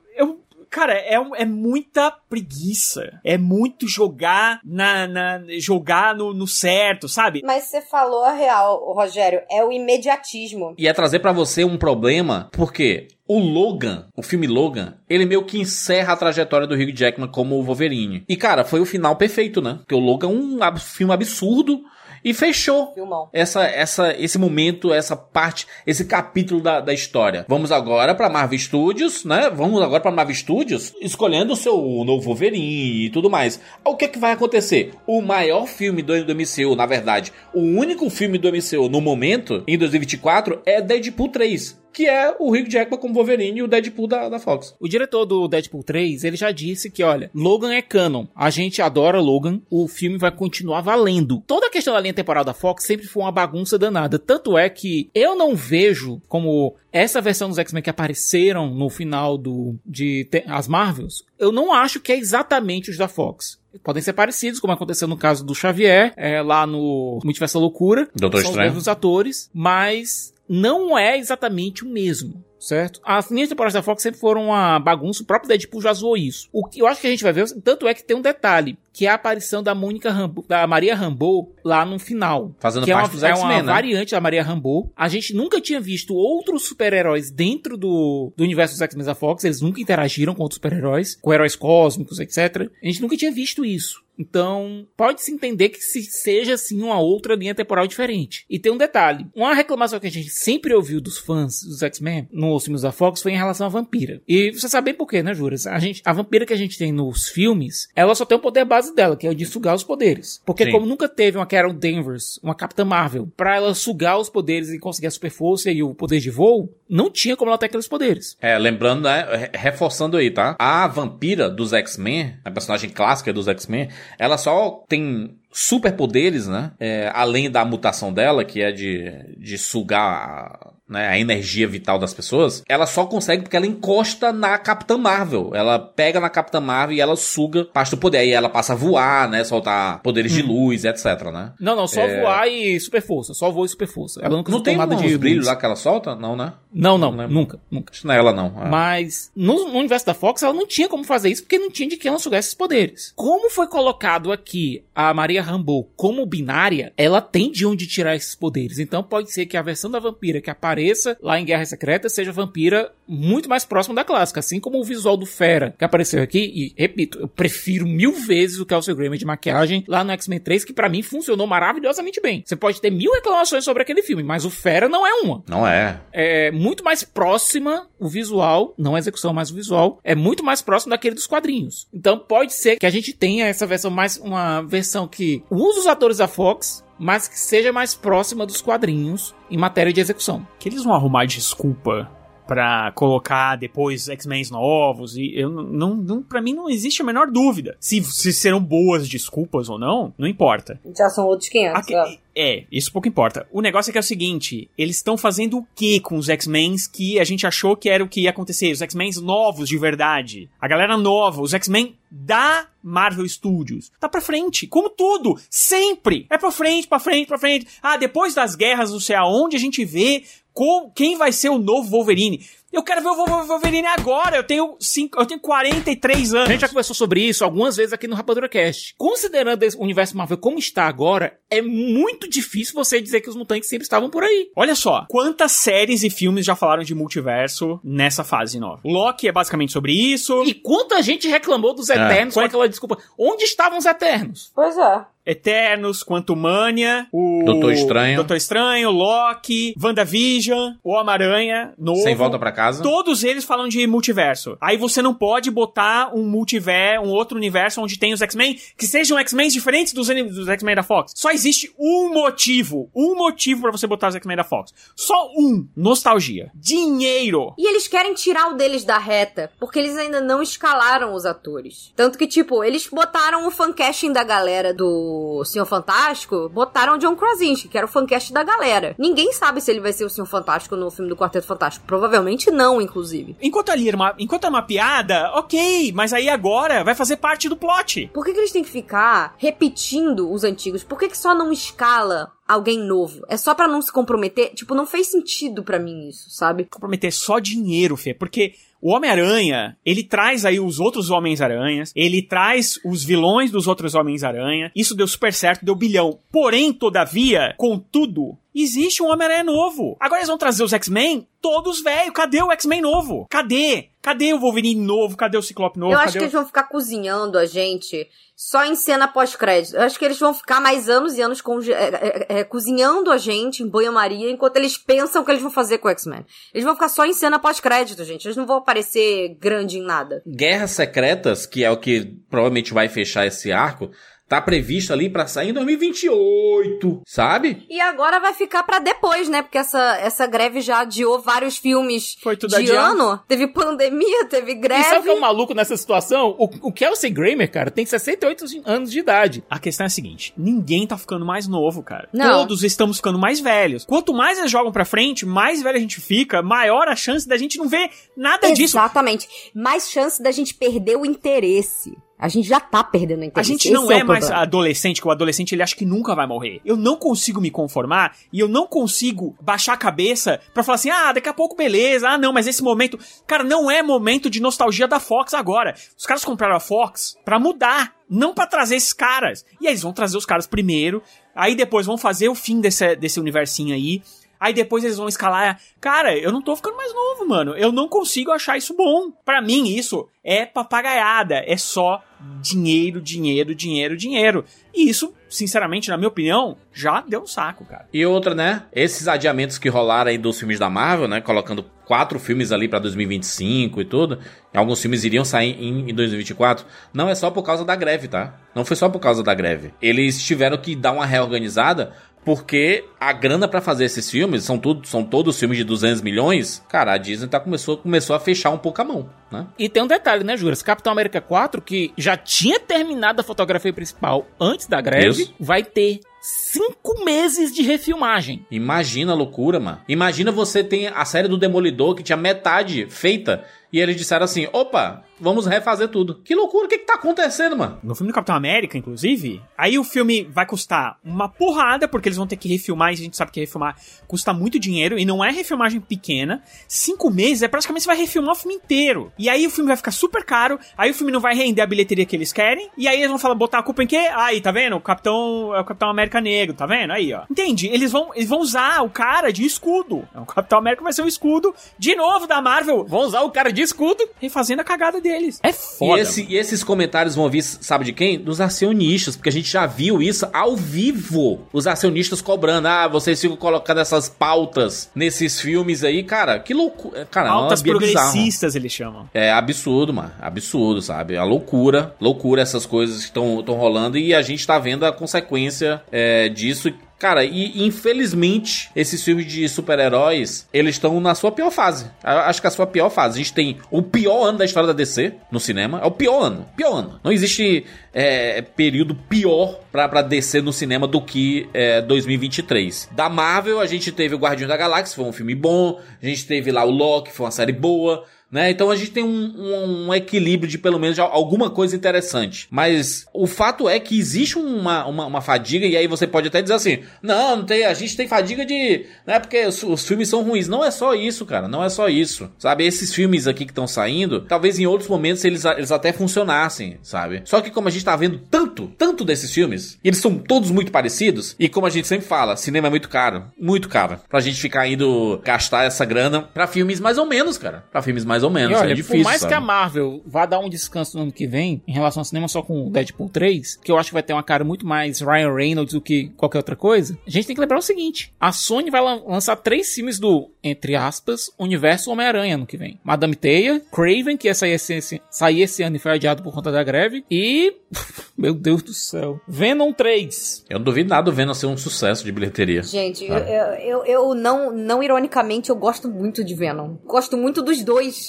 cara, 0.69 0.93
é, 0.93 1.15
é 1.35 1.45
muita 1.45 2.11
preguiça. 2.29 3.19
É 3.23 3.37
muito 3.37 3.87
jogar 3.87 4.59
na, 4.63 5.07
na 5.07 5.41
jogar 5.59 6.15
no, 6.15 6.33
no 6.33 6.47
certo, 6.47 7.07
sabe? 7.07 7.41
Mas 7.43 7.65
você 7.65 7.81
falou 7.81 8.23
a 8.23 8.31
real, 8.31 8.93
Rogério, 8.93 9.41
é 9.49 9.63
o 9.63 9.71
imediatismo. 9.71 10.75
E 10.77 10.87
é 10.87 10.93
trazer 10.93 11.19
para 11.19 11.31
você 11.31 11.63
um 11.63 11.77
problema, 11.77 12.49
porque 12.51 13.07
o 13.27 13.39
Logan, 13.39 14.07
o 14.15 14.23
filme 14.23 14.47
Logan, 14.47 14.95
ele 15.07 15.25
meio 15.25 15.45
que 15.45 15.59
encerra 15.59 16.13
a 16.13 16.17
trajetória 16.17 16.65
do 16.65 16.73
Hugh 16.73 16.95
Jackman 16.95 17.29
como 17.29 17.61
Wolverine. 17.61 18.23
E, 18.27 18.35
cara, 18.35 18.63
foi 18.63 18.79
o 18.79 18.85
final 18.85 19.15
perfeito, 19.15 19.61
né? 19.61 19.75
Porque 19.79 19.93
o 19.93 19.99
Logan 19.99 20.27
é 20.27 20.31
um 20.31 20.77
filme 20.77 21.13
absurdo 21.13 21.83
e 22.23 22.33
fechou 22.33 22.93
essa, 23.33 23.63
essa, 23.63 24.15
esse 24.17 24.37
momento, 24.37 24.93
essa 24.93 25.15
parte, 25.15 25.67
esse 25.85 26.05
capítulo 26.05 26.61
da, 26.61 26.79
da 26.79 26.93
história. 26.93 27.45
Vamos 27.47 27.71
agora 27.71 28.13
para 28.15 28.29
Marvel 28.29 28.59
Studios, 28.59 29.25
né? 29.25 29.49
Vamos 29.49 29.81
agora 29.81 30.01
para 30.01 30.11
Marvel 30.11 30.35
Studios 30.35 30.93
escolhendo 31.01 31.53
o 31.53 31.55
seu 31.55 31.75
novo 32.05 32.21
Wolverine 32.21 33.05
e 33.05 33.09
tudo 33.09 33.29
mais. 33.29 33.59
O 33.83 33.95
que 33.95 34.05
é 34.05 34.07
que 34.07 34.19
vai 34.19 34.31
acontecer? 34.31 34.93
O 35.05 35.21
maior 35.21 35.67
filme 35.67 36.01
do, 36.01 36.23
do 36.23 36.35
MCU, 36.35 36.75
na 36.75 36.85
verdade, 36.85 37.31
o 37.53 37.61
único 37.61 38.09
filme 38.09 38.37
do 38.37 38.49
MCU 38.49 38.89
no 38.89 39.01
momento, 39.01 39.63
em 39.67 39.77
2024, 39.77 40.61
é 40.65 40.81
Deadpool 40.81 41.29
3 41.29 41.79
que 41.91 42.07
é 42.07 42.35
o 42.39 42.51
Hugh 42.51 42.69
Jackman 42.69 42.99
como 42.99 43.13
Wolverine 43.13 43.59
e 43.59 43.63
o 43.63 43.67
Deadpool 43.67 44.07
da, 44.07 44.29
da 44.29 44.39
Fox. 44.39 44.75
O 44.79 44.87
diretor 44.87 45.25
do 45.25 45.47
Deadpool 45.47 45.83
3, 45.83 46.23
ele 46.23 46.37
já 46.37 46.51
disse 46.51 46.89
que, 46.89 47.03
olha, 47.03 47.29
Logan 47.33 47.73
é 47.73 47.81
canon. 47.81 48.25
A 48.35 48.49
gente 48.49 48.81
adora 48.81 49.19
Logan, 49.19 49.61
o 49.69 49.87
filme 49.87 50.17
vai 50.17 50.31
continuar 50.31 50.81
valendo. 50.81 51.43
Toda 51.45 51.67
a 51.67 51.71
questão 51.71 51.93
da 51.93 51.99
linha 51.99 52.13
temporal 52.13 52.43
da 52.43 52.53
Fox 52.53 52.83
sempre 52.83 53.07
foi 53.07 53.23
uma 53.23 53.31
bagunça 53.31 53.77
danada. 53.77 54.19
Tanto 54.19 54.57
é 54.57 54.69
que 54.69 55.09
eu 55.13 55.35
não 55.35 55.55
vejo 55.55 56.21
como 56.27 56.75
essa 56.91 57.21
versão 57.21 57.49
dos 57.49 57.59
X-Men 57.59 57.83
que 57.83 57.89
apareceram 57.89 58.73
no 58.73 58.89
final 58.89 59.37
do 59.37 59.75
de 59.85 60.27
as 60.47 60.67
Marvels, 60.67 61.23
eu 61.37 61.51
não 61.51 61.71
acho 61.71 61.99
que 61.99 62.11
é 62.11 62.17
exatamente 62.17 62.89
os 62.89 62.97
da 62.97 63.07
Fox. 63.07 63.59
Podem 63.83 64.01
ser 64.01 64.13
parecidos, 64.13 64.59
como 64.59 64.73
aconteceu 64.73 65.07
no 65.07 65.15
caso 65.15 65.45
do 65.45 65.53
Xavier, 65.53 66.11
é, 66.17 66.41
lá 66.41 66.65
no 66.65 67.19
Multiverso 67.23 67.55
da 67.55 67.59
Loucura. 67.59 68.09
Doutor 68.15 68.41
São 68.41 68.49
Estranho. 68.49 68.69
os 68.69 68.73
mesmos 68.73 68.87
atores, 68.87 69.49
mas 69.53 70.33
não 70.49 70.97
é 70.97 71.17
exatamente 71.17 71.85
o 71.85 71.87
mesmo 71.87 72.43
certo? 72.59 72.99
As 73.03 73.31
linhas 73.31 73.49
temporais 73.49 73.73
da 73.73 73.81
Fox 73.81 74.03
sempre 74.03 74.19
foram 74.19 74.47
uma 74.47 74.79
bagunça, 74.79 75.23
o 75.23 75.25
próprio 75.25 75.47
Deadpool 75.47 75.81
já 75.81 75.93
zoou 75.93 76.17
isso. 76.17 76.49
O 76.51 76.65
que 76.65 76.81
eu 76.81 76.87
acho 76.87 77.01
que 77.01 77.07
a 77.07 77.09
gente 77.09 77.23
vai 77.23 77.31
ver, 77.31 77.49
tanto 77.63 77.87
é 77.87 77.93
que 77.93 78.03
tem 78.03 78.17
um 78.17 78.21
detalhe, 78.21 78.77
que 78.99 79.05
é 79.05 79.09
a 79.09 79.13
aparição 79.13 79.63
da 79.63 79.73
Mônica 79.73 80.11
Rambo, 80.11 80.43
da 80.45 80.67
Maria 80.67 80.93
Rambo 80.93 81.55
lá 81.63 81.85
no 81.85 81.97
final. 81.97 82.53
Fazendo 82.59 82.83
que 82.83 82.91
parte 82.91 83.15
é 83.15 83.19
uma, 83.19 83.29
é 83.29 83.33
uma 83.33 83.61
né? 83.61 83.63
variante 83.63 84.11
da 84.11 84.19
Maria 84.19 84.43
Rambo. 84.43 84.91
A 84.93 85.07
gente 85.07 85.33
nunca 85.33 85.61
tinha 85.61 85.79
visto 85.79 86.13
outros 86.13 86.63
super-heróis 86.63 87.31
dentro 87.31 87.77
do, 87.77 88.33
do 88.35 88.43
universo 88.43 88.73
dos 88.73 88.81
X-Men 88.81 89.05
da 89.05 89.15
Fox, 89.15 89.45
eles 89.45 89.61
nunca 89.61 89.79
interagiram 89.79 90.35
com 90.35 90.43
outros 90.43 90.57
super-heróis, 90.57 91.15
com 91.15 91.33
heróis 91.33 91.55
cósmicos, 91.55 92.19
etc. 92.19 92.69
A 92.83 92.85
gente 92.85 93.01
nunca 93.01 93.15
tinha 93.15 93.31
visto 93.31 93.63
isso. 93.63 94.03
Então, 94.19 94.85
pode-se 94.97 95.31
entender 95.31 95.69
que 95.69 95.79
se 95.79 96.03
seja 96.03 96.55
assim 96.55 96.81
uma 96.81 96.99
outra 96.99 97.35
linha 97.35 97.55
temporal 97.55 97.87
diferente. 97.87 98.45
E 98.49 98.59
tem 98.59 98.69
um 98.69 98.77
detalhe: 98.77 99.25
uma 99.33 99.53
reclamação 99.53 99.97
que 99.97 100.07
a 100.07 100.11
gente 100.11 100.29
sempre 100.29 100.73
ouviu 100.73 100.99
dos 100.99 101.17
fãs 101.17 101.63
dos 101.63 101.81
X-Men 101.81 102.27
nos 102.29 102.65
filmes 102.65 102.81
da 102.81 102.91
Fox 102.91 103.21
foi 103.21 103.31
em 103.31 103.37
relação 103.37 103.67
à 103.67 103.69
vampira. 103.69 104.21
E 104.27 104.51
você 104.51 104.67
sabe 104.67 104.85
bem 104.85 104.93
por 104.93 105.07
quê, 105.07 105.23
né, 105.23 105.33
Juras? 105.33 105.65
A, 105.65 105.79
gente, 105.79 106.01
a 106.03 106.11
vampira 106.11 106.45
que 106.45 106.51
a 106.51 106.57
gente 106.57 106.77
tem 106.77 106.91
nos 106.91 107.29
filmes, 107.29 107.87
ela 107.95 108.13
só 108.13 108.25
tem 108.25 108.37
o 108.37 108.41
poder 108.41 108.65
base 108.65 108.88
dela, 108.93 109.15
que 109.15 109.27
é 109.27 109.29
o 109.29 109.35
de 109.35 109.45
sugar 109.45 109.75
os 109.75 109.83
poderes. 109.83 110.41
Porque, 110.45 110.65
Sim. 110.65 110.71
como 110.71 110.85
nunca 110.85 111.07
teve 111.07 111.37
uma 111.37 111.45
Carol 111.45 111.73
Danvers, 111.73 112.39
uma 112.43 112.55
Capitã 112.55 112.85
Marvel, 112.85 113.27
pra 113.35 113.55
ela 113.55 113.73
sugar 113.73 114.17
os 114.17 114.29
poderes 114.29 114.69
e 114.69 114.79
conseguir 114.79 115.07
a 115.07 115.11
super 115.11 115.29
força 115.29 115.71
e 115.71 115.81
o 115.83 115.93
poder 115.93 116.19
de 116.19 116.29
voo, 116.29 116.73
não 116.89 117.09
tinha 117.09 117.35
como 117.35 117.49
ela 117.49 117.57
ter 117.57 117.67
aqueles 117.67 117.87
poderes. 117.87 118.37
É, 118.41 118.57
lembrando, 118.57 119.03
né, 119.03 119.49
reforçando 119.53 120.17
aí, 120.17 120.31
tá? 120.31 120.55
A 120.59 120.87
vampira 120.87 121.49
dos 121.49 121.73
X-Men, 121.73 122.35
a 122.43 122.51
personagem 122.51 122.89
clássica 122.89 123.33
dos 123.33 123.47
X-Men, 123.47 123.89
ela 124.17 124.37
só 124.37 124.83
tem 124.87 125.37
superpoderes, 125.51 126.47
né? 126.47 126.71
É, 126.79 127.11
além 127.13 127.49
da 127.49 127.65
mutação 127.65 128.13
dela, 128.13 128.45
que 128.45 128.61
é 128.61 128.71
de, 128.71 129.11
de 129.37 129.57
sugar 129.57 130.73
né, 130.89 131.07
a 131.07 131.19
energia 131.19 131.67
vital 131.67 131.99
das 131.99 132.13
pessoas, 132.13 132.63
ela 132.67 132.85
só 132.85 133.05
consegue 133.05 133.43
porque 133.43 133.55
ela 133.55 133.67
encosta 133.67 134.33
na 134.33 134.57
Capitã 134.57 134.97
Marvel. 134.97 135.51
Ela 135.53 135.77
pega 135.77 136.19
na 136.19 136.29
Capitã 136.29 136.59
Marvel 136.59 136.97
e 136.97 137.01
ela 137.01 137.15
suga 137.15 137.65
parte 137.65 137.91
do 137.91 137.97
poder. 137.97 138.17
Aí 138.19 138.31
ela 138.31 138.49
passa 138.49 138.73
a 138.73 138.75
voar, 138.75 139.29
né? 139.29 139.43
Soltar 139.43 140.01
poderes 140.01 140.31
de 140.31 140.41
luz, 140.41 140.83
etc, 140.85 141.05
né? 141.31 141.51
Não, 141.59 141.75
não, 141.75 141.87
só 141.87 142.01
É. 142.01 142.21
voar 142.21 142.47
e 142.47 142.79
super 142.79 143.01
força. 143.01 143.33
Só 143.33 143.51
voa 143.51 143.65
e 143.65 143.69
super 143.69 143.87
força. 143.87 144.19
Ela 144.23 144.35
nunca 144.35 144.51
Não 144.51 144.63
tem 144.63 144.75
nada 144.75 144.95
de 144.95 145.17
brilhos 145.17 145.45
luz. 145.45 145.47
lá 145.47 145.55
que 145.55 145.65
ela 145.65 145.75
solta? 145.75 146.15
Não, 146.15 146.35
né? 146.35 146.53
Não, 146.71 146.97
não, 146.97 147.11
Não 147.11 147.27
nunca, 147.27 147.59
nunca. 147.69 147.91
Acho 147.91 148.01
que 148.01 148.07
não 148.07 148.13
é 148.13 148.17
ela, 148.17 148.31
não. 148.31 148.61
É. 148.61 148.69
Mas 148.69 149.31
no, 149.35 149.69
no 149.69 149.79
universo 149.79 150.05
da 150.05 150.13
Fox 150.13 150.43
ela 150.43 150.53
não 150.53 150.67
tinha 150.67 150.87
como 150.87 151.03
fazer 151.03 151.29
isso 151.29 151.43
porque 151.43 151.57
não 151.57 151.69
tinha 151.69 151.89
de 151.89 151.97
quem 151.97 152.09
ela 152.09 152.19
sugar 152.19 152.39
esses 152.39 152.53
poderes. 152.53 153.11
Como 153.15 153.49
foi 153.49 153.67
colocado 153.67 154.31
aqui 154.31 154.83
a 154.93 155.13
Maria 155.13 155.41
Rambeau 155.41 155.89
como 155.95 156.25
binária, 156.25 156.93
ela 156.95 157.21
tem 157.21 157.51
de 157.51 157.65
onde 157.65 157.87
tirar 157.87 158.15
esses 158.15 158.35
poderes. 158.35 158.77
Então 158.79 159.01
pode 159.01 159.31
ser 159.31 159.45
que 159.45 159.57
a 159.57 159.61
versão 159.61 159.89
da 159.89 159.99
vampira 159.99 160.41
que 160.41 160.49
apareça 160.49 161.17
lá 161.21 161.39
em 161.39 161.45
Guerra 161.45 161.65
Secreta 161.65 162.07
seja 162.07 162.31
vampira 162.31 162.91
muito 163.09 163.49
mais 163.49 163.65
próxima 163.65 163.95
da 163.95 164.03
clássica, 164.03 164.39
assim 164.39 164.59
como 164.59 164.79
o 164.79 164.83
visual 164.83 165.17
do 165.17 165.25
Fera 165.25 165.73
que 165.77 165.83
apareceu 165.83 166.21
aqui. 166.21 166.39
E 166.39 166.81
repito, 166.81 167.19
eu 167.19 167.27
prefiro 167.27 167.87
mil 167.87 168.13
vezes 168.13 168.59
o 168.59 168.65
Kelsey 168.65 168.93
Grammer 168.93 169.17
de 169.17 169.25
maquiagem 169.25 169.83
lá 169.87 170.03
no 170.03 170.11
X-Men 170.11 170.39
3, 170.39 170.63
que 170.63 170.73
pra 170.73 170.87
mim 170.87 171.01
funcionou 171.01 171.47
maravilhosamente 171.47 172.21
bem. 172.21 172.43
Você 172.45 172.55
pode 172.55 172.79
ter 172.79 172.91
mil 172.91 173.11
reclamações 173.11 173.63
sobre 173.63 173.81
aquele 173.81 174.03
filme, 174.03 174.23
mas 174.23 174.45
o 174.45 174.49
Fera 174.49 174.87
não 174.87 175.05
é 175.05 175.13
uma 175.21 175.43
Não 175.47 175.67
é. 175.67 175.99
é 176.13 176.51
muito 176.51 176.83
mais 176.83 177.03
próxima 177.03 177.87
o 177.99 178.07
visual, 178.07 178.73
não 178.77 178.95
a 178.95 178.99
execução, 178.99 179.33
mas 179.33 179.51
o 179.51 179.55
visual, 179.55 179.99
é 180.03 180.15
muito 180.15 180.43
mais 180.43 180.61
próximo 180.61 180.91
daquele 180.91 181.15
dos 181.15 181.27
quadrinhos. 181.27 181.87
Então 181.93 182.17
pode 182.17 182.53
ser 182.53 182.77
que 182.77 182.85
a 182.85 182.89
gente 182.89 183.13
tenha 183.13 183.47
essa 183.47 183.65
versão 183.65 183.89
mais 183.89 184.17
uma 184.17 184.61
versão 184.61 185.07
que 185.07 185.43
usa 185.49 185.79
os 185.79 185.87
atores 185.87 186.17
da 186.17 186.27
Fox, 186.27 186.83
mas 186.97 187.27
que 187.27 187.39
seja 187.39 187.71
mais 187.71 187.95
próxima 187.95 188.45
dos 188.45 188.61
quadrinhos 188.61 189.33
em 189.49 189.57
matéria 189.57 189.93
de 189.93 190.01
execução. 190.01 190.45
Que 190.59 190.69
eles 190.69 190.83
vão 190.83 190.93
arrumar 190.93 191.25
desculpa 191.25 192.11
pra 192.49 192.91
colocar 192.95 193.55
depois 193.55 194.09
X-Men 194.09 194.43
novos. 194.49 195.15
E 195.15 195.33
eu 195.35 195.49
não, 195.49 195.95
não, 195.95 196.23
pra 196.23 196.41
mim 196.41 196.53
não 196.55 196.67
existe 196.67 197.03
a 197.03 197.05
menor 197.05 197.29
dúvida. 197.29 197.77
Se, 197.79 198.03
se 198.03 198.33
serão 198.33 198.59
boas 198.59 199.07
desculpas 199.07 199.69
ou 199.69 199.77
não, 199.77 200.11
não 200.17 200.27
importa. 200.27 200.79
Já 200.97 201.07
são 201.09 201.27
outros 201.27 201.47
500. 201.47 201.79
Aqui- 201.79 202.19
é, 202.35 202.63
isso 202.71 202.91
pouco 202.91 203.07
importa. 203.07 203.45
O 203.51 203.61
negócio 203.61 203.89
é 203.89 203.91
que 203.91 203.97
é 203.97 204.01
o 204.01 204.03
seguinte: 204.03 204.69
eles 204.77 204.95
estão 204.95 205.15
fazendo 205.17 205.59
o 205.59 205.67
que 205.75 205.99
com 205.99 206.17
os 206.17 206.27
X-Men 206.29 206.75
que 206.91 207.19
a 207.19 207.23
gente 207.23 207.45
achou 207.45 207.75
que 207.75 207.89
era 207.89 208.03
o 208.03 208.07
que 208.07 208.21
ia 208.21 208.29
acontecer? 208.31 208.71
Os 208.71 208.81
X-Men 208.81 209.11
novos 209.21 209.67
de 209.69 209.77
verdade. 209.77 210.49
A 210.59 210.67
galera 210.67 210.97
nova, 210.97 211.41
os 211.41 211.53
X-Men 211.53 211.95
da 212.09 212.65
Marvel 212.81 213.27
Studios. 213.27 213.91
Tá 213.99 214.07
pra 214.09 214.21
frente, 214.21 214.65
como 214.65 214.89
tudo, 214.89 215.37
sempre. 215.49 216.25
É 216.29 216.37
pra 216.37 216.49
frente, 216.49 216.87
pra 216.87 216.97
frente, 216.99 217.27
pra 217.27 217.37
frente. 217.37 217.67
Ah, 217.83 217.97
depois 217.97 218.33
das 218.33 218.55
guerras, 218.55 218.91
não 218.91 218.99
sei 218.99 219.15
aonde, 219.15 219.55
a 219.55 219.59
gente 219.59 219.83
vê 219.85 220.23
com 220.59 220.91
quem 220.93 221.15
vai 221.17 221.31
ser 221.31 221.47
o 221.47 221.57
novo 221.57 221.89
Wolverine. 221.89 222.45
Eu 222.71 222.83
quero 222.83 223.01
ver 223.01 223.07
o 223.07 223.45
Wolverine 223.45 223.87
agora. 223.87 224.35
Eu 224.35 224.43
tenho 224.43 224.75
cinco, 224.77 225.17
eu 225.19 225.25
tenho 225.25 225.39
43 225.39 226.33
A 226.33 226.37
anos. 226.39 226.49
gente 226.49 226.59
já 226.61 226.67
conversou 226.67 226.93
sobre 226.93 227.21
isso 227.21 227.45
algumas 227.45 227.77
vezes 227.77 227.93
aqui 227.93 228.07
no 228.09 228.15
Rapadura 228.15 228.49
Cast. 228.49 228.93
Considerando 228.97 229.63
esse 229.63 229.77
universo 229.77 230.17
Marvel 230.17 230.37
como 230.37 230.59
está 230.59 230.83
agora, 230.83 231.39
é 231.49 231.61
muito 231.61 232.29
difícil 232.29 232.75
você 232.75 232.99
dizer 233.01 233.21
que 233.21 233.29
os 233.29 233.37
mutantes 233.37 233.69
sempre 233.69 233.83
estavam 233.83 234.09
por 234.09 234.21
aí. 234.21 234.51
Olha 234.53 234.75
só, 234.75 235.05
quantas 235.09 235.53
séries 235.53 236.03
e 236.03 236.09
filmes 236.09 236.45
já 236.45 236.55
falaram 236.57 236.83
de 236.83 236.93
multiverso 236.93 237.79
nessa 237.83 238.23
fase 238.25 238.59
nova? 238.59 238.81
Loki 238.83 239.29
é 239.29 239.31
basicamente 239.31 239.71
sobre 239.71 239.93
isso. 239.93 240.43
E 240.43 240.53
quanta 240.53 241.01
gente 241.01 241.27
reclamou 241.27 241.73
dos 241.73 241.89
Eternos 241.89 242.33
com 242.35 242.41
Quant- 242.41 242.47
aquela 242.49 242.67
desculpa. 242.69 242.97
Onde 243.17 243.45
estavam 243.45 243.79
os 243.79 243.85
Eternos? 243.85 244.51
Pois 244.53 244.77
é. 244.77 245.05
Eternos, 245.29 246.03
Quantumania, 246.03 247.07
o 247.11 247.43
Doutor 247.45 247.71
Estranho. 247.71 248.15
Doutor 248.15 248.35
Estranho, 248.35 248.89
Loki, 248.89 249.75
WandaVision, 249.81 250.73
o 250.83 250.91
Homem-Aranha, 250.91 251.73
novo. 251.77 252.01
Sem 252.01 252.15
volta 252.15 252.39
pra 252.39 252.51
casa. 252.51 252.81
Todos 252.81 253.23
eles 253.23 253.43
falam 253.43 253.67
de 253.67 253.85
multiverso. 253.85 254.57
Aí 254.59 254.75
você 254.75 255.01
não 255.01 255.13
pode 255.13 255.51
botar 255.51 256.11
um 256.15 256.23
multiverso, 256.23 257.05
um 257.05 257.09
outro 257.09 257.37
universo 257.37 257.79
onde 257.79 257.99
tem 257.99 258.11
os 258.11 258.21
X-Men 258.21 258.59
que 258.75 258.87
sejam 258.87 259.19
X-Men 259.19 259.49
diferentes 259.49 259.93
dos, 259.93 260.07
dos 260.07 260.47
X-Men 260.47 260.75
da 260.75 260.83
Fox. 260.83 261.13
Só 261.15 261.29
existe 261.29 261.71
um 261.77 262.11
motivo, 262.11 262.89
um 262.95 263.15
motivo 263.15 263.61
pra 263.61 263.71
você 263.71 263.85
botar 263.85 264.07
os 264.07 264.15
X-Men 264.15 264.37
da 264.37 264.43
Fox. 264.43 264.73
Só 264.95 265.29
um, 265.37 265.67
nostalgia, 265.75 266.51
dinheiro. 266.55 267.53
E 267.57 267.69
eles 267.69 267.87
querem 267.87 268.15
tirar 268.15 268.47
o 268.47 268.55
deles 268.55 268.83
da 268.83 268.97
reta, 268.97 269.51
porque 269.59 269.77
eles 269.77 269.95
ainda 269.95 270.19
não 270.19 270.41
escalaram 270.41 271.13
os 271.13 271.25
atores. 271.25 271.93
Tanto 271.95 272.17
que, 272.17 272.25
tipo, 272.25 272.63
eles 272.63 272.87
botaram 272.87 273.47
o 273.47 273.51
fancasting 273.51 274.11
da 274.11 274.23
galera 274.23 274.73
do 274.73 275.18
Senhor 275.45 275.65
Fantástico, 275.65 276.49
botaram 276.49 276.95
o 276.95 276.97
John 276.97 277.15
Krasinski, 277.15 277.67
que 277.67 277.77
era 277.77 277.85
o 277.85 277.89
fancast 277.89 278.31
da 278.33 278.43
galera. 278.43 278.95
Ninguém 278.97 279.31
sabe 279.33 279.61
se 279.61 279.71
ele 279.71 279.79
vai 279.79 279.93
ser 279.93 280.05
o 280.05 280.09
Senhor 280.09 280.27
Fantástico 280.27 280.75
no 280.75 280.91
filme 280.91 281.09
do 281.09 281.17
Quarteto 281.17 281.47
Fantástico. 281.47 281.85
Provavelmente 281.85 282.51
não, 282.51 282.81
inclusive. 282.81 283.35
Enquanto 283.41 283.69
ali 283.69 283.89
uma, 283.89 284.13
enquanto 284.17 284.45
é 284.45 284.49
uma 284.49 284.61
piada, 284.61 285.31
ok, 285.33 285.91
mas 285.93 286.13
aí 286.13 286.29
agora 286.29 286.83
vai 286.83 286.95
fazer 286.95 287.17
parte 287.17 287.49
do 287.49 287.55
plot. 287.55 288.09
Por 288.13 288.25
que, 288.25 288.33
que 288.33 288.39
eles 288.39 288.51
têm 288.51 288.63
que 288.63 288.69
ficar 288.69 289.35
repetindo 289.37 290.31
os 290.31 290.43
antigos? 290.43 290.83
Por 290.83 290.97
que, 290.97 291.07
que 291.07 291.17
só 291.17 291.33
não 291.33 291.51
escala 291.51 292.31
alguém 292.49 292.79
novo? 292.79 293.23
É 293.29 293.37
só 293.37 293.53
pra 293.53 293.67
não 293.67 293.81
se 293.81 293.91
comprometer? 293.91 294.53
Tipo, 294.55 294.73
não 294.73 294.87
fez 294.87 295.07
sentido 295.07 295.63
pra 295.63 295.77
mim 295.77 296.09
isso, 296.09 296.29
sabe? 296.31 296.65
comprometer 296.65 297.13
só 297.13 297.37
dinheiro, 297.37 297.95
Fê, 297.95 298.13
porque 298.13 298.53
o 298.81 298.91
Homem-Aranha, 298.91 299.77
ele 299.85 300.03
traz 300.03 300.45
aí 300.45 300.59
os 300.59 300.79
outros 300.79 301.09
Homens-Aranhas, 301.09 301.91
ele 301.95 302.21
traz 302.21 302.79
os 302.83 303.03
vilões 303.03 303.51
dos 303.51 303.67
outros 303.67 303.93
Homens-Aranha, 303.93 304.71
isso 304.75 304.95
deu 304.95 305.07
super 305.07 305.33
certo, 305.33 305.65
deu 305.65 305.75
bilhão. 305.75 306.19
Porém, 306.31 306.71
todavia, 306.73 307.53
contudo, 307.57 308.37
existe 308.61 309.01
um 309.03 309.07
Homem-Aranha 309.07 309.43
novo. 309.43 309.95
Agora 309.99 310.19
eles 310.19 310.29
vão 310.29 310.37
trazer 310.37 310.63
os 310.63 310.73
X-Men 310.73 311.27
todos 311.41 311.81
velho. 311.81 312.11
Cadê 312.11 312.41
o 312.41 312.51
X-Men 312.51 312.81
novo? 312.81 313.27
Cadê? 313.29 313.89
Cadê 314.01 314.33
o 314.33 314.39
Wolverine 314.39 314.81
novo? 314.81 315.17
Cadê 315.17 315.37
o 315.37 315.41
Ciclope 315.41 315.79
novo? 315.79 315.93
Eu 315.93 315.97
Cadê 315.97 316.07
acho 316.09 316.17
que 316.17 316.23
o... 316.23 316.25
eles 316.25 316.33
vão 316.33 316.45
ficar 316.45 316.63
cozinhando 316.63 317.37
a 317.37 317.45
gente 317.45 318.07
só 318.35 318.63
em 318.63 318.73
cena 318.75 319.05
pós-crédito. 319.05 319.75
Eu 319.75 319.81
acho 319.81 319.99
que 319.99 320.05
eles 320.05 320.17
vão 320.17 320.33
ficar 320.33 320.61
mais 320.61 320.87
anos 320.87 321.17
e 321.17 321.21
anos 321.21 321.41
conge- 321.41 321.73
é, 321.73 322.25
é, 322.29 322.39
é, 322.39 322.43
cozinhando 322.45 323.11
a 323.11 323.17
gente 323.17 323.61
em 323.61 323.67
banho-maria 323.67 324.31
enquanto 324.31 324.55
eles 324.55 324.77
pensam 324.77 325.21
o 325.21 325.25
que 325.25 325.31
eles 325.31 325.41
vão 325.41 325.51
fazer 325.51 325.79
com 325.79 325.89
o 325.89 325.91
X-Men. 325.91 326.25
Eles 326.53 326.63
vão 326.63 326.73
ficar 326.73 326.87
só 326.87 327.05
em 327.05 327.11
cena 327.13 327.37
pós-crédito, 327.37 328.05
gente. 328.05 328.25
Eles 328.25 328.37
não 328.37 328.45
vão 328.45 328.57
aparecer 328.57 329.35
grande 329.39 329.77
em 329.77 329.83
nada. 329.83 330.23
Guerras 330.25 330.71
Secretas, 330.71 331.45
que 331.45 331.65
é 331.65 331.69
o 331.69 331.77
que 331.77 332.15
provavelmente 332.29 332.73
vai 332.73 332.87
fechar 332.87 333.27
esse 333.27 333.51
arco, 333.51 333.91
tá 334.29 334.39
previsto 334.39 334.93
ali 334.93 335.09
pra 335.09 335.25
sair 335.25 335.49
em 335.49 335.53
2028, 335.53 337.01
sabe? 337.05 337.65
E 337.69 337.81
agora 337.81 338.19
vai 338.19 338.33
ficar 338.33 338.61
pra 338.63 338.77
depois, 338.79 339.27
né? 339.27 339.41
Porque 339.41 339.57
essa, 339.57 339.97
essa 339.97 340.27
greve 340.27 340.61
já 340.61 340.81
adiou 340.81 341.19
vários 341.19 341.57
filmes 341.57 342.15
Foi 342.21 342.37
tudo 342.37 342.51
de 342.51 342.55
adiado. 342.57 343.01
ano. 343.01 343.19
Teve 343.27 343.47
pandemia, 343.47 344.25
teve 344.25 344.51
E 344.51 344.53
sabe 344.53 344.59
o 344.59 344.61
que 344.61 344.73
é 344.73 345.01
greve. 345.01 345.09
o 345.09 345.19
maluco 345.19 345.53
nessa 345.53 345.75
situação? 345.75 346.35
O, 346.37 346.45
o 346.67 346.71
Kelsey 346.71 347.09
Grammer, 347.09 347.49
cara, 347.51 347.71
tem 347.71 347.85
68 347.85 348.45
anos 348.65 348.91
de 348.91 348.99
idade. 348.99 349.43
A 349.49 349.57
questão 349.57 349.85
é 349.85 349.87
a 349.87 349.89
seguinte: 349.89 350.33
ninguém 350.37 350.85
tá 350.85 350.97
ficando 350.97 351.25
mais 351.25 351.47
novo, 351.47 351.81
cara. 351.81 352.07
Não. 352.13 352.41
Todos 352.41 352.63
estamos 352.63 352.97
ficando 352.97 353.17
mais 353.17 353.39
velhos. 353.39 353.83
Quanto 353.85 354.13
mais 354.13 354.37
eles 354.37 354.51
jogam 354.51 354.71
pra 354.71 354.85
frente, 354.85 355.25
mais 355.25 355.61
velho 355.61 355.77
a 355.77 355.81
gente 355.81 355.99
fica, 355.99 356.41
maior 356.41 356.87
a 356.87 356.95
chance 356.95 357.27
da 357.27 357.37
gente 357.37 357.57
não 357.57 357.67
ver 357.67 357.89
nada 358.15 358.51
disso. 358.53 358.77
Exatamente. 358.77 359.27
Mais 359.55 359.89
chance 359.89 360.21
da 360.21 360.31
gente 360.31 360.53
perder 360.53 360.97
o 360.97 361.05
interesse. 361.05 361.97
A 362.19 362.27
gente 362.27 362.49
já 362.49 362.59
tá 362.59 362.83
perdendo 362.83 363.23
A 363.23 363.25
interesse. 363.27 363.49
gente 363.49 363.65
Esse 363.69 363.73
não 363.73 363.89
é, 363.89 363.99
é, 363.99 364.03
mais 364.03 364.25
problema. 364.25 364.43
adolescente, 364.43 364.99
que 365.01 365.07
o 365.07 365.11
adolescente 365.11 365.55
ele 365.55 365.63
acha 365.63 365.73
que 365.73 365.85
nunca 365.85 366.13
vai 366.13 366.27
morrer. 366.27 366.59
Eu 366.65 366.75
não 366.75 366.97
consigo 366.97 367.39
me 367.39 367.49
conformar 367.49 368.13
e 368.33 368.41
eu 368.41 368.49
não 368.49 368.67
consigo 368.67 369.35
baixar 369.41 369.73
a 369.73 369.77
cabeça 369.77 370.39
pra 370.53 370.61
falar 370.61 370.75
assim: 370.75 370.89
ah, 370.89 371.13
daqui 371.13 371.29
a 371.29 371.33
pouco 371.33 371.55
beleza, 371.55 372.09
ah, 372.09 372.17
não, 372.17 372.33
mas 372.33 372.45
esse 372.45 372.61
momento. 372.61 372.99
Cara, 373.25 373.43
não 373.43 373.71
é 373.71 373.81
momento 373.81 374.29
de 374.29 374.41
nostalgia 374.41 374.85
da 374.87 374.99
Fox 374.99 375.33
agora. 375.33 375.73
Os 375.97 376.05
caras 376.05 376.25
compraram 376.25 376.57
a 376.57 376.59
Fox 376.59 377.17
pra 377.23 377.39
mudar, 377.39 377.95
não 378.09 378.33
pra 378.33 378.45
trazer 378.45 378.75
esses 378.75 378.91
caras. 378.91 379.45
E 379.61 379.67
aí 379.67 379.71
eles 379.71 379.81
vão 379.83 379.93
trazer 379.93 380.17
os 380.17 380.25
caras 380.25 380.45
primeiro, 380.45 381.01
aí 381.33 381.55
depois 381.55 381.85
vão 381.85 381.97
fazer 381.97 382.27
o 382.27 382.35
fim 382.35 382.59
desse, 382.59 382.97
desse 382.97 383.19
universinho 383.19 383.73
aí. 383.73 384.01
Aí 384.39 384.53
depois 384.53 384.83
eles 384.83 384.97
vão 384.97 385.07
escalar. 385.07 385.59
Cara, 385.81 386.17
eu 386.17 386.31
não 386.31 386.41
tô 386.41 386.55
ficando 386.55 386.77
mais 386.77 386.93
novo, 386.93 387.27
mano. 387.27 387.55
Eu 387.55 387.71
não 387.71 387.87
consigo 387.89 388.31
achar 388.31 388.57
isso 388.57 388.75
bom. 388.75 389.11
Pra 389.25 389.41
mim, 389.41 389.67
isso 389.67 390.07
é 390.23 390.45
papagaiada. 390.45 391.43
É 391.45 391.57
só 391.57 392.01
dinheiro, 392.41 393.01
dinheiro, 393.01 393.53
dinheiro, 393.53 393.97
dinheiro. 393.97 394.45
E 394.73 394.89
isso, 394.89 395.13
sinceramente, 395.29 395.89
na 395.89 395.97
minha 395.97 396.07
opinião, 396.07 396.57
já 396.73 397.01
deu 397.01 397.21
um 397.21 397.27
saco, 397.27 397.65
cara. 397.65 397.87
E 397.93 398.05
outra, 398.05 398.35
né? 398.35 398.63
Esses 398.73 399.07
adiamentos 399.07 399.57
que 399.57 399.69
rolaram 399.69 400.09
aí 400.09 400.17
dos 400.17 400.39
filmes 400.39 400.59
da 400.59 400.69
Marvel, 400.69 401.07
né? 401.07 401.21
Colocando 401.21 401.65
quatro 401.85 402.19
filmes 402.19 402.51
ali 402.51 402.67
pra 402.67 402.77
2025 402.79 403.81
e 403.81 403.85
tudo. 403.85 404.19
Alguns 404.53 404.81
filmes 404.81 405.03
iriam 405.03 405.25
sair 405.25 405.57
em, 405.59 405.89
em 405.89 405.93
2024. 405.93 406.65
Não 406.93 407.09
é 407.09 407.15
só 407.15 407.31
por 407.31 407.43
causa 407.43 407.65
da 407.65 407.75
greve, 407.75 408.07
tá? 408.07 408.35
Não 408.53 408.63
foi 408.63 408.75
só 408.75 408.89
por 408.89 408.99
causa 408.99 409.23
da 409.23 409.33
greve. 409.33 409.73
Eles 409.81 410.21
tiveram 410.23 410.57
que 410.57 410.75
dar 410.75 410.91
uma 410.91 411.05
reorganizada 411.05 411.93
porque 412.23 412.85
a 412.99 413.13
grana 413.13 413.47
pra 413.47 413.61
fazer 413.61 413.85
esses 413.85 414.09
filmes 414.09 414.43
são, 414.43 414.57
tudo, 414.57 414.87
são 414.87 415.03
todos 415.03 415.39
filmes 415.39 415.57
de 415.57 415.63
200 415.63 416.01
milhões. 416.01 416.63
Cara, 416.69 416.93
a 416.93 416.97
Disney 416.97 417.27
tá 417.27 417.39
começou, 417.39 417.77
começou 417.77 418.15
a 418.15 418.19
fechar 418.19 418.49
um 418.49 418.57
pouco 418.57 418.81
a 418.81 418.85
mão, 418.85 419.09
né? 419.31 419.47
E 419.57 419.69
tem 419.69 419.81
um 419.81 419.87
detalhe, 419.87 420.23
né, 420.23 420.35
Juras? 420.35 420.61
Capitão 420.61 420.91
América 420.91 421.21
4, 421.21 421.61
que 421.61 421.93
já 421.97 422.17
tinha 422.17 422.59
terminado 422.59 423.21
a 423.21 423.23
fotografia 423.23 423.73
principal 423.73 424.27
antes 424.39 424.67
da 424.67 424.81
greve, 424.81 425.23
Isso. 425.23 425.33
vai 425.39 425.63
ter 425.63 426.01
cinco 426.21 427.03
meses 427.03 427.53
de 427.53 427.61
refilmagem. 427.61 428.45
Imagina 428.51 429.13
a 429.13 429.15
loucura, 429.15 429.59
mano. 429.59 429.81
Imagina 429.87 430.31
você 430.31 430.63
tem 430.63 430.87
a 430.87 431.05
série 431.05 431.27
do 431.27 431.37
Demolidor 431.37 431.95
que 431.95 432.03
tinha 432.03 432.17
metade 432.17 432.85
feita 432.89 433.43
e 433.71 433.79
eles 433.79 433.95
disseram 433.95 434.25
assim: 434.25 434.47
opa, 434.51 435.03
vamos 435.19 435.45
refazer 435.45 435.87
tudo. 435.89 436.21
Que 436.23 436.35
loucura, 436.35 436.65
o 436.65 436.69
que 436.69 436.77
que 436.77 436.85
tá 436.85 436.95
acontecendo, 436.95 437.57
mano? 437.57 437.79
No 437.83 437.95
filme 437.95 438.11
do 438.11 438.15
Capitão 438.15 438.35
América, 438.35 438.77
inclusive, 438.77 439.41
aí 439.57 439.77
o 439.77 439.83
filme 439.83 440.23
vai 440.23 440.45
custar 440.45 440.97
uma 441.03 441.27
porrada, 441.29 441.87
porque 441.87 442.09
eles 442.09 442.17
vão 442.17 442.27
ter 442.27 442.35
que 442.35 442.49
refilmar, 442.49 442.91
e 442.91 442.93
a 442.93 442.97
gente 442.97 443.17
sabe 443.17 443.31
que 443.31 443.39
refilmar 443.39 443.75
custa 444.07 444.33
muito 444.33 444.59
dinheiro, 444.59 444.97
e 444.97 445.05
não 445.05 445.23
é 445.23 445.31
refilmagem 445.31 445.79
pequena. 445.79 446.43
Cinco 446.67 447.09
meses 447.09 447.41
é 447.41 447.47
praticamente 447.47 447.83
você 447.83 447.87
vai 447.87 447.97
refilmar 447.97 448.31
o 448.31 448.35
filme 448.35 448.55
inteiro. 448.55 449.11
E 449.17 449.29
aí 449.29 449.45
o 449.45 449.49
filme 449.49 449.67
vai 449.67 449.77
ficar 449.77 449.91
super 449.91 450.23
caro, 450.23 450.59
aí 450.77 450.91
o 450.91 450.93
filme 450.93 451.11
não 451.11 451.19
vai 451.19 451.35
render 451.35 451.61
a 451.61 451.67
bilheteria 451.67 452.05
que 452.05 452.15
eles 452.15 452.33
querem, 452.33 452.69
e 452.77 452.87
aí 452.87 452.97
eles 452.97 453.09
vão 453.09 453.19
falar, 453.19 453.35
botar 453.35 453.59
a 453.59 453.63
culpa 453.63 453.83
em 453.83 453.87
quê? 453.87 454.09
Aí, 454.13 454.41
tá 454.41 454.51
vendo? 454.51 454.75
O 454.75 454.81
Capitão, 454.81 455.53
é 455.55 455.59
o 455.59 455.65
Capitão 455.65 455.89
América 455.89 456.21
Negro, 456.21 456.55
tá 456.55 456.65
vendo? 456.65 456.91
Aí, 456.91 457.13
ó. 457.13 457.23
Entende? 457.29 457.67
Eles 457.67 457.91
vão, 457.91 458.11
eles 458.15 458.29
vão 458.29 458.39
usar 458.39 458.81
o 458.83 458.89
cara 458.89 459.31
de 459.31 459.45
escudo. 459.45 460.07
O 460.15 460.25
Capitão 460.25 460.59
América 460.59 460.83
vai 460.83 460.93
ser 460.93 461.01
o 461.03 461.07
escudo, 461.07 461.53
de 461.77 461.95
novo, 461.95 462.27
da 462.27 462.41
Marvel, 462.41 462.85
Vão 462.85 463.01
usar 463.01 463.21
o 463.21 463.31
cara 463.31 463.51
de 463.51 463.61
escudo. 463.61 464.03
refazendo 464.21 464.61
a 464.61 464.65
cagada 464.65 465.01
deles. 465.09 465.39
É 465.43 465.49
E, 465.49 465.53
foda. 465.53 466.01
esse- 466.01 466.25
e 466.29 466.37
esses 466.37 466.63
comentários 466.63 467.15
vão 467.15 467.29
vir, 467.29 467.41
sabe 467.43 467.85
de 467.85 467.93
quem? 467.93 468.19
Dos 468.19 468.39
acionistas, 468.39 469.15
porque 469.15 469.29
a 469.29 469.31
gente 469.31 469.49
já 469.51 469.65
viu 469.65 470.01
isso 470.01 470.27
ao 470.33 470.55
vivo. 470.55 471.41
Os 471.51 471.67
acionistas 471.67 472.21
cobrando, 472.21 472.67
ah, 472.67 472.87
vocês 472.87 473.19
ficam 473.19 473.35
colocando 473.37 473.79
essas 473.79 474.07
pautas 474.09 474.89
nesses 474.95 475.39
filmes 475.39 475.83
aí, 475.83 476.03
cara, 476.03 476.39
que 476.39 476.53
loucura. 476.53 477.07
Cara, 477.09 477.29
Altas 477.31 477.61
é 477.61 477.63
bizarro. 477.63 477.79
progressistas, 477.79 478.55
eles 478.55 478.71
chamam. 478.71 479.09
É 479.13 479.31
absurdo, 479.31 479.93
mano. 479.93 480.11
Absurdo, 480.19 480.81
sabe? 480.81 481.17
A 481.17 481.23
loucura. 481.23 481.95
Loucura 481.99 482.41
essas 482.41 482.65
coisas 482.65 482.97
que 482.99 483.05
estão 483.05 483.41
rolando 483.55 483.97
e 483.97 484.13
a 484.13 484.21
gente 484.21 484.45
tá 484.45 484.59
vendo 484.59 484.85
a 484.85 484.91
consequência 484.91 485.81
é, 485.91 486.29
disso. 486.29 486.71
Cara, 486.99 487.23
e 487.23 487.65
infelizmente, 487.65 488.69
esses 488.75 489.01
filmes 489.01 489.25
de 489.25 489.47
super-heróis, 489.47 490.45
eles 490.51 490.75
estão 490.75 490.99
na 490.99 491.15
sua 491.15 491.31
pior 491.31 491.49
fase. 491.49 491.89
Acho 492.03 492.41
que 492.41 492.47
a 492.47 492.51
sua 492.51 492.67
pior 492.67 492.89
fase. 492.89 493.15
A 493.15 493.23
gente 493.23 493.33
tem 493.33 493.57
o 493.71 493.81
pior 493.81 494.25
ano 494.25 494.37
da 494.37 494.43
história 494.43 494.67
da 494.67 494.73
DC 494.73 495.13
no 495.31 495.39
cinema. 495.39 495.79
É 495.81 495.85
o 495.85 495.91
pior 495.91 496.21
ano. 496.21 496.45
Pior 496.57 496.75
ano. 496.75 496.99
Não 497.01 497.09
existe 497.09 497.65
é, 497.93 498.41
período 498.41 498.93
pior 498.93 499.61
pra, 499.71 499.87
pra 499.87 500.01
DC 500.01 500.41
no 500.41 500.51
cinema 500.51 500.85
do 500.85 501.01
que 501.01 501.47
é, 501.53 501.81
2023. 501.81 502.89
Da 502.91 503.07
Marvel, 503.07 503.61
a 503.61 503.65
gente 503.65 503.93
teve 503.93 504.13
o 504.13 504.19
Guardião 504.19 504.49
da 504.49 504.57
Galáxia, 504.57 504.97
foi 504.97 505.05
um 505.05 505.13
filme 505.13 505.35
bom. 505.35 505.79
A 506.01 506.05
gente 506.05 506.27
teve 506.27 506.51
lá 506.51 506.65
o 506.65 506.69
Loki, 506.69 507.13
foi 507.13 507.27
uma 507.27 507.31
série 507.31 507.53
boa. 507.53 508.03
Né? 508.31 508.51
Então 508.51 508.69
a 508.69 508.75
gente 508.75 508.91
tem 508.91 509.03
um, 509.03 509.07
um, 509.07 509.87
um, 509.87 509.93
equilíbrio 509.93 510.49
de 510.49 510.57
pelo 510.57 510.79
menos 510.79 510.99
alguma 510.99 511.49
coisa 511.49 511.75
interessante. 511.75 512.47
Mas 512.51 513.07
o 513.13 513.25
fato 513.25 513.67
é 513.67 513.79
que 513.79 513.97
existe 513.97 514.37
uma, 514.37 514.85
uma, 514.85 515.05
uma, 515.07 515.21
fadiga, 515.21 515.65
e 515.65 515.75
aí 515.75 515.87
você 515.87 516.05
pode 516.05 516.27
até 516.27 516.41
dizer 516.41 516.53
assim: 516.53 516.79
não, 517.01 517.37
não 517.37 517.45
tem, 517.45 517.65
a 517.65 517.73
gente 517.73 517.97
tem 517.97 518.07
fadiga 518.07 518.45
de. 518.45 518.85
Né, 519.05 519.19
porque 519.19 519.45
os, 519.47 519.63
os 519.63 519.87
filmes 519.87 520.09
são 520.09 520.23
ruins. 520.23 520.47
Não 520.47 520.63
é 520.63 520.71
só 520.71 520.93
isso, 520.93 521.25
cara. 521.25 521.47
Não 521.47 521.63
é 521.63 521.69
só 521.69 521.89
isso. 521.89 522.29
Sabe? 522.37 522.65
Esses 522.65 522.93
filmes 522.93 523.27
aqui 523.27 523.45
que 523.45 523.51
estão 523.51 523.67
saindo, 523.67 524.21
talvez 524.21 524.59
em 524.59 524.67
outros 524.67 524.89
momentos 524.89 525.25
eles, 525.25 525.43
eles 525.45 525.71
até 525.71 525.91
funcionassem, 525.91 526.77
sabe? 526.83 527.21
Só 527.25 527.41
que 527.41 527.49
como 527.49 527.67
a 527.67 527.71
gente 527.71 527.85
tá 527.85 527.95
vendo 527.95 528.19
tanto, 528.29 528.71
tanto 528.77 529.03
desses 529.03 529.33
filmes, 529.33 529.79
eles 529.83 529.99
são 529.99 530.17
todos 530.17 530.51
muito 530.51 530.71
parecidos, 530.71 531.35
e 531.39 531.49
como 531.49 531.65
a 531.65 531.69
gente 531.69 531.87
sempre 531.87 532.07
fala, 532.07 532.35
cinema 532.35 532.67
é 532.67 532.69
muito 532.69 532.89
caro. 532.89 533.25
Muito 533.39 533.67
caro. 533.69 533.99
Pra 534.07 534.19
gente 534.19 534.39
ficar 534.39 534.67
indo 534.67 535.19
gastar 535.23 535.63
essa 535.63 535.85
grana 535.85 536.21
pra 536.21 536.47
filmes 536.47 536.79
mais 536.79 536.97
ou 536.97 537.05
menos, 537.05 537.37
cara. 537.37 537.63
Pra 537.71 537.81
filmes 537.81 538.05
mais 538.05 538.18
mais 538.19 538.23
ou 538.23 538.29
menos. 538.29 538.51
E 538.51 538.61
olha, 538.61 538.71
é 538.71 538.75
difícil. 538.75 538.97
Por 538.97 539.03
mais 539.03 539.21
sabe? 539.21 539.31
que 539.31 539.37
a 539.37 539.41
Marvel 539.41 540.01
vá 540.05 540.25
dar 540.25 540.39
um 540.39 540.49
descanso 540.49 540.97
no 540.97 541.03
ano 541.03 541.11
que 541.11 541.25
vem, 541.25 541.61
em 541.67 541.71
relação 541.71 542.01
ao 542.01 542.05
cinema 542.05 542.27
só 542.27 542.41
com 542.41 542.67
o 542.67 542.69
Deadpool 542.69 543.09
3, 543.09 543.57
que 543.57 543.71
eu 543.71 543.77
acho 543.77 543.89
que 543.89 543.93
vai 543.93 544.03
ter 544.03 544.13
uma 544.13 544.23
cara 544.23 544.43
muito 544.43 544.65
mais 544.65 544.99
Ryan 544.99 545.33
Reynolds 545.33 545.73
do 545.73 545.81
que 545.81 546.09
qualquer 546.17 546.39
outra 546.39 546.55
coisa, 546.55 546.97
a 547.05 547.09
gente 547.09 547.27
tem 547.27 547.35
que 547.35 547.41
lembrar 547.41 547.57
o 547.57 547.61
seguinte: 547.61 548.13
a 548.19 548.31
Sony 548.31 548.69
vai 548.69 548.81
lançar 548.81 549.35
três 549.37 549.73
filmes 549.73 549.99
do, 549.99 550.29
entre 550.43 550.75
aspas, 550.75 551.31
universo 551.37 551.91
Homem-Aranha 551.91 552.37
no 552.37 552.45
que 552.45 552.57
vem. 552.57 552.79
Madame 552.83 553.15
Teia, 553.15 553.61
Craven, 553.71 554.17
que 554.17 554.27
ia 554.27 554.35
sair 554.35 554.51
esse, 554.51 555.01
sair 555.09 555.41
esse 555.41 555.63
ano 555.63 555.75
e 555.75 555.79
foi 555.79 555.93
adiado 555.93 556.23
por 556.23 556.33
conta 556.33 556.51
da 556.51 556.63
greve, 556.63 557.03
e. 557.09 557.55
Meu 558.17 558.33
Deus 558.33 558.61
do 558.61 558.73
céu. 558.73 559.21
Venom 559.27 559.71
3. 559.71 560.45
Eu 560.49 560.59
não 560.59 560.65
duvido 560.65 560.89
nada 560.89 561.03
do 561.03 561.13
Venom 561.13 561.33
ser 561.33 561.45
um 561.45 561.55
sucesso 561.55 562.03
de 562.03 562.11
bilheteria. 562.11 562.61
Gente, 562.63 563.05
eu, 563.05 563.15
eu, 563.15 563.85
eu 563.85 564.13
não, 564.13 564.51
não 564.51 564.83
ironicamente, 564.83 565.49
eu 565.49 565.55
gosto 565.55 565.87
muito 565.87 566.23
de 566.23 566.35
Venom. 566.35 566.75
Gosto 566.85 567.15
muito 567.15 567.41
dos 567.41 567.63
dois. 567.63 568.08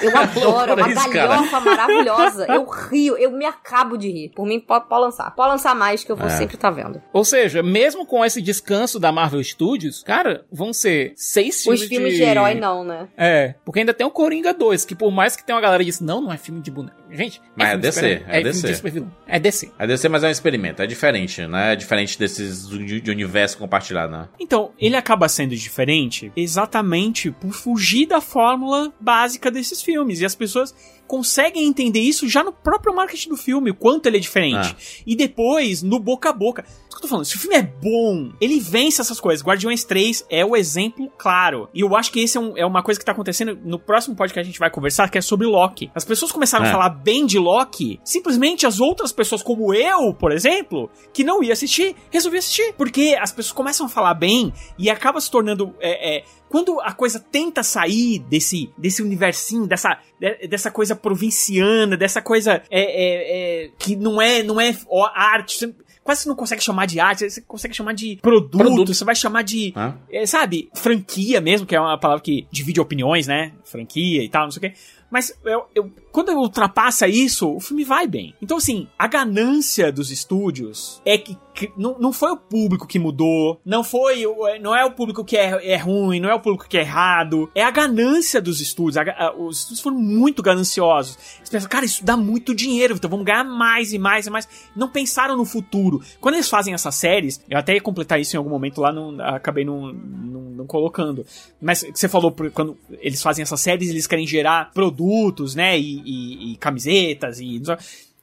Eu 0.00 0.16
adoro, 0.16 0.72
é 0.72 0.74
uma 0.74 0.88
isso, 0.90 1.10
cara. 1.10 1.28
galhofa 1.28 1.60
maravilhosa. 1.60 2.46
Eu 2.48 2.64
rio, 2.64 3.16
eu 3.16 3.30
me 3.30 3.44
acabo 3.44 3.96
de 3.96 4.10
rir. 4.10 4.32
Por 4.34 4.46
mim, 4.46 4.60
pode, 4.60 4.88
pode 4.88 5.02
lançar. 5.02 5.30
Pode 5.34 5.50
lançar 5.50 5.74
mais, 5.74 6.04
que 6.04 6.12
eu 6.12 6.16
vou 6.16 6.26
É. 6.26 6.30
sempre 6.30 6.54
estar 6.56 6.70
vendo. 6.70 7.00
Ou 7.12 7.24
seja, 7.24 7.62
mesmo 7.62 8.06
com 8.06 8.24
esse 8.24 8.40
descanso 8.42 8.98
da 9.00 9.10
Marvel 9.12 9.42
Studios, 9.42 10.02
cara, 10.02 10.44
vão 10.52 10.72
ser 10.72 11.12
seis 11.16 11.62
filmes 11.62 11.82
Os 11.82 11.88
filmes 11.88 12.14
de... 12.14 12.22
herói, 12.22 12.54
não, 12.54 12.84
né? 12.84 13.08
É, 13.16 13.54
porque 13.64 13.80
ainda 13.80 13.94
tem 13.94 14.06
o 14.06 14.10
Coringa 14.10 14.52
2, 14.52 14.84
que 14.84 14.94
por 14.94 15.10
mais 15.10 15.36
que 15.36 15.44
tenha 15.44 15.56
uma 15.56 15.62
galera 15.62 15.82
que 15.82 15.90
diz, 15.90 16.00
não, 16.00 16.20
não 16.20 16.32
é 16.32 16.36
filme 16.36 16.60
de 16.60 16.70
boneco. 16.70 16.96
Gente, 17.08 17.40
Mas 17.54 17.68
é 17.68 17.76
de 17.76 17.82
DC, 17.82 18.06
é 18.06 18.18
filme 18.18 18.42
DC. 18.42 18.90
de. 18.90 19.06
É 19.28 19.38
DC. 19.38 19.70
É 19.78 19.86
DC, 19.86 20.08
mas 20.08 20.24
é 20.24 20.28
um 20.28 20.30
experimento, 20.30 20.82
é 20.82 20.86
diferente, 20.86 21.46
né? 21.46 21.72
É 21.72 21.76
diferente 21.76 22.18
desses 22.18 22.68
de, 22.68 23.00
de 23.00 23.10
universo 23.10 23.56
compartilhado, 23.58 24.10
né? 24.12 24.28
Então, 24.40 24.72
ele 24.78 24.96
acaba 24.96 25.28
sendo 25.28 25.54
diferente 25.54 26.32
exatamente 26.36 27.30
por 27.30 27.52
fugir 27.52 28.06
da 28.06 28.20
fórmula 28.20 28.92
básica 28.98 29.50
desses 29.50 29.80
filmes. 29.86 30.20
E 30.20 30.26
as 30.26 30.34
pessoas 30.34 30.74
conseguem 31.06 31.66
entender 31.66 32.00
isso 32.00 32.28
já 32.28 32.42
no 32.42 32.52
próprio 32.52 32.94
marketing 32.94 33.28
do 33.30 33.36
filme, 33.36 33.70
o 33.70 33.74
quanto 33.74 34.06
ele 34.06 34.16
é 34.16 34.20
diferente. 34.20 34.74
Ah. 34.78 35.02
E 35.06 35.14
depois, 35.16 35.82
no 35.82 35.98
boca 35.98 36.30
a 36.30 36.32
boca. 36.32 36.64
Isso 36.88 36.88
que 36.90 36.96
eu 36.96 37.00
tô 37.02 37.08
falando, 37.08 37.24
se 37.26 37.36
o 37.36 37.38
filme 37.38 37.56
é 37.56 37.62
bom, 37.62 38.32
ele 38.40 38.58
vence 38.58 39.00
essas 39.02 39.20
coisas. 39.20 39.44
Guardiões 39.46 39.84
3 39.84 40.24
é 40.30 40.44
o 40.44 40.56
exemplo 40.56 41.10
claro. 41.18 41.68
E 41.74 41.80
eu 41.80 41.94
acho 41.94 42.10
que 42.10 42.20
esse 42.20 42.38
é, 42.38 42.40
um- 42.40 42.56
é 42.56 42.64
uma 42.64 42.82
coisa 42.82 42.98
que 42.98 43.04
tá 43.04 43.12
acontecendo 43.12 43.58
no 43.64 43.78
próximo 43.78 44.16
podcast 44.16 44.34
que 44.36 44.40
a 44.40 44.50
gente 44.50 44.58
vai 44.58 44.70
conversar, 44.70 45.10
que 45.10 45.18
é 45.18 45.20
sobre 45.20 45.46
Loki. 45.46 45.90
As 45.94 46.04
pessoas 46.04 46.32
começaram 46.32 46.64
É. 46.64 46.68
a 46.68 46.72
falar 46.72 46.88
bem 46.88 47.26
de 47.26 47.38
Loki, 47.38 48.00
simplesmente 48.04 48.66
as 48.66 48.80
outras 48.80 49.12
pessoas, 49.12 49.42
como 49.42 49.74
eu, 49.74 50.14
por 50.14 50.32
exemplo, 50.32 50.90
que 51.12 51.22
não 51.22 51.42
ia 51.42 51.52
assistir, 51.52 51.94
resolvi 52.10 52.38
assistir. 52.38 52.72
Porque 52.78 53.16
as 53.20 53.30
pessoas 53.30 53.52
começam 53.52 53.86
a 53.86 53.88
falar 53.88 54.14
bem 54.14 54.52
e 54.78 54.88
acaba 54.90 55.20
se 55.20 55.30
tornando. 55.30 55.74
é, 55.80 56.18
é, 56.18 56.24
quando 56.48 56.80
a 56.80 56.92
coisa 56.92 57.18
tenta 57.18 57.62
sair 57.62 58.20
desse, 58.20 58.70
desse 58.78 59.02
universinho, 59.02 59.66
dessa, 59.66 59.98
de- 60.18 60.46
dessa 60.48 60.70
coisa 60.70 60.94
provinciana, 60.96 61.96
dessa 61.96 62.20
coisa 62.22 62.62
é, 62.70 62.80
é, 62.80 63.64
é, 63.66 63.70
que 63.78 63.96
não 63.96 64.20
é, 64.20 64.42
não 64.42 64.60
é 64.60 64.76
arte, 65.14 65.74
quase 66.02 66.22
você 66.22 66.28
não 66.28 66.36
consegue 66.36 66.62
chamar 66.62 66.86
de 66.86 67.00
arte, 67.00 67.28
você 67.28 67.40
consegue 67.40 67.74
chamar 67.74 67.92
de 67.92 68.16
produto, 68.22 68.58
Produto. 68.58 68.94
você 68.94 69.04
vai 69.04 69.14
chamar 69.14 69.42
de, 69.42 69.72
é, 70.10 70.24
sabe, 70.26 70.68
franquia 70.74 71.40
mesmo, 71.40 71.66
que 71.66 71.74
é 71.74 71.80
uma 71.80 71.98
palavra 71.98 72.22
que 72.22 72.46
divide 72.50 72.80
opiniões, 72.80 73.26
né? 73.26 73.52
Franquia 73.64 74.22
e 74.22 74.28
tal, 74.28 74.44
não 74.44 74.50
sei 74.50 74.58
o 74.58 74.72
quê. 74.72 74.78
Mas 75.10 75.32
eu, 75.44 75.66
eu- 75.74 75.92
quando 76.10 76.32
ultrapassa 76.32 77.06
isso, 77.06 77.48
o 77.54 77.60
filme 77.60 77.84
vai 77.84 78.06
bem. 78.08 78.34
Então, 78.42 78.56
assim, 78.56 78.88
a 78.98 79.06
ganância 79.06 79.90
dos 79.92 80.10
estúdios 80.10 81.00
é 81.04 81.16
que 81.16 81.36
não, 81.76 81.98
não 81.98 82.12
foi 82.12 82.30
o 82.32 82.36
público 82.36 82.86
que 82.86 82.98
mudou, 82.98 83.60
não 83.64 83.82
foi, 83.82 84.26
o- 84.26 84.36
não 84.60 84.74
é 84.74 84.84
o 84.84 84.90
público 84.92 85.24
que 85.24 85.36
é, 85.36 85.72
é 85.72 85.76
ruim, 85.76 86.20
não 86.20 86.28
é 86.28 86.34
o 86.34 86.40
público 86.40 86.68
que 86.68 86.76
é 86.76 86.80
errado, 86.82 87.50
é 87.54 87.62
a 87.62 87.70
ganância 87.70 88.40
dos 88.40 88.60
estúdios. 88.60 88.96
A 88.96 89.02
a- 89.02 89.34
os 89.34 89.58
estúdios 89.58 89.80
foram 89.80 89.96
muito 89.98 90.42
gananciosos. 90.42 91.16
Eles 91.38 91.48
pensam, 91.50 91.68
cara, 91.68 91.84
isso 91.84 92.04
dá 92.04 92.16
muito 92.16 92.54
dinheiro, 92.54 92.94
então 92.94 93.08
vamos 93.10 93.24
ganhar 93.24 93.44
mais 93.44 93.92
e 93.92 93.98
mais 93.98 94.26
e 94.26 94.30
mais. 94.30 94.48
Não 94.74 94.88
pensaram 94.88 95.36
no 95.36 95.44
futuro. 95.44 96.02
Quando 96.20 96.34
eles 96.34 96.48
fazem 96.48 96.74
essas 96.74 96.94
séries, 96.94 97.40
eu 97.48 97.58
até 97.58 97.74
ia 97.74 97.80
completar 97.80 98.20
isso 98.20 98.36
em 98.36 98.38
algum 98.38 98.50
momento 98.50 98.80
lá, 98.80 98.92
não, 98.92 99.18
acabei 99.20 99.64
não, 99.64 99.92
não, 99.92 100.40
não 100.56 100.66
colocando. 100.66 101.24
Mas 101.60 101.84
você 101.94 102.08
falou, 102.08 102.34
quando 102.52 102.76
eles 103.00 103.22
fazem 103.22 103.42
essas 103.42 103.60
séries, 103.60 103.88
eles 103.90 104.06
querem 104.06 104.26
gerar 104.26 104.70
produtos, 104.72 105.54
né? 105.54 105.78
E, 105.78 106.02
e- 106.04 106.52
e 106.52 106.56
camisetas 106.56 107.40
e. 107.40 107.60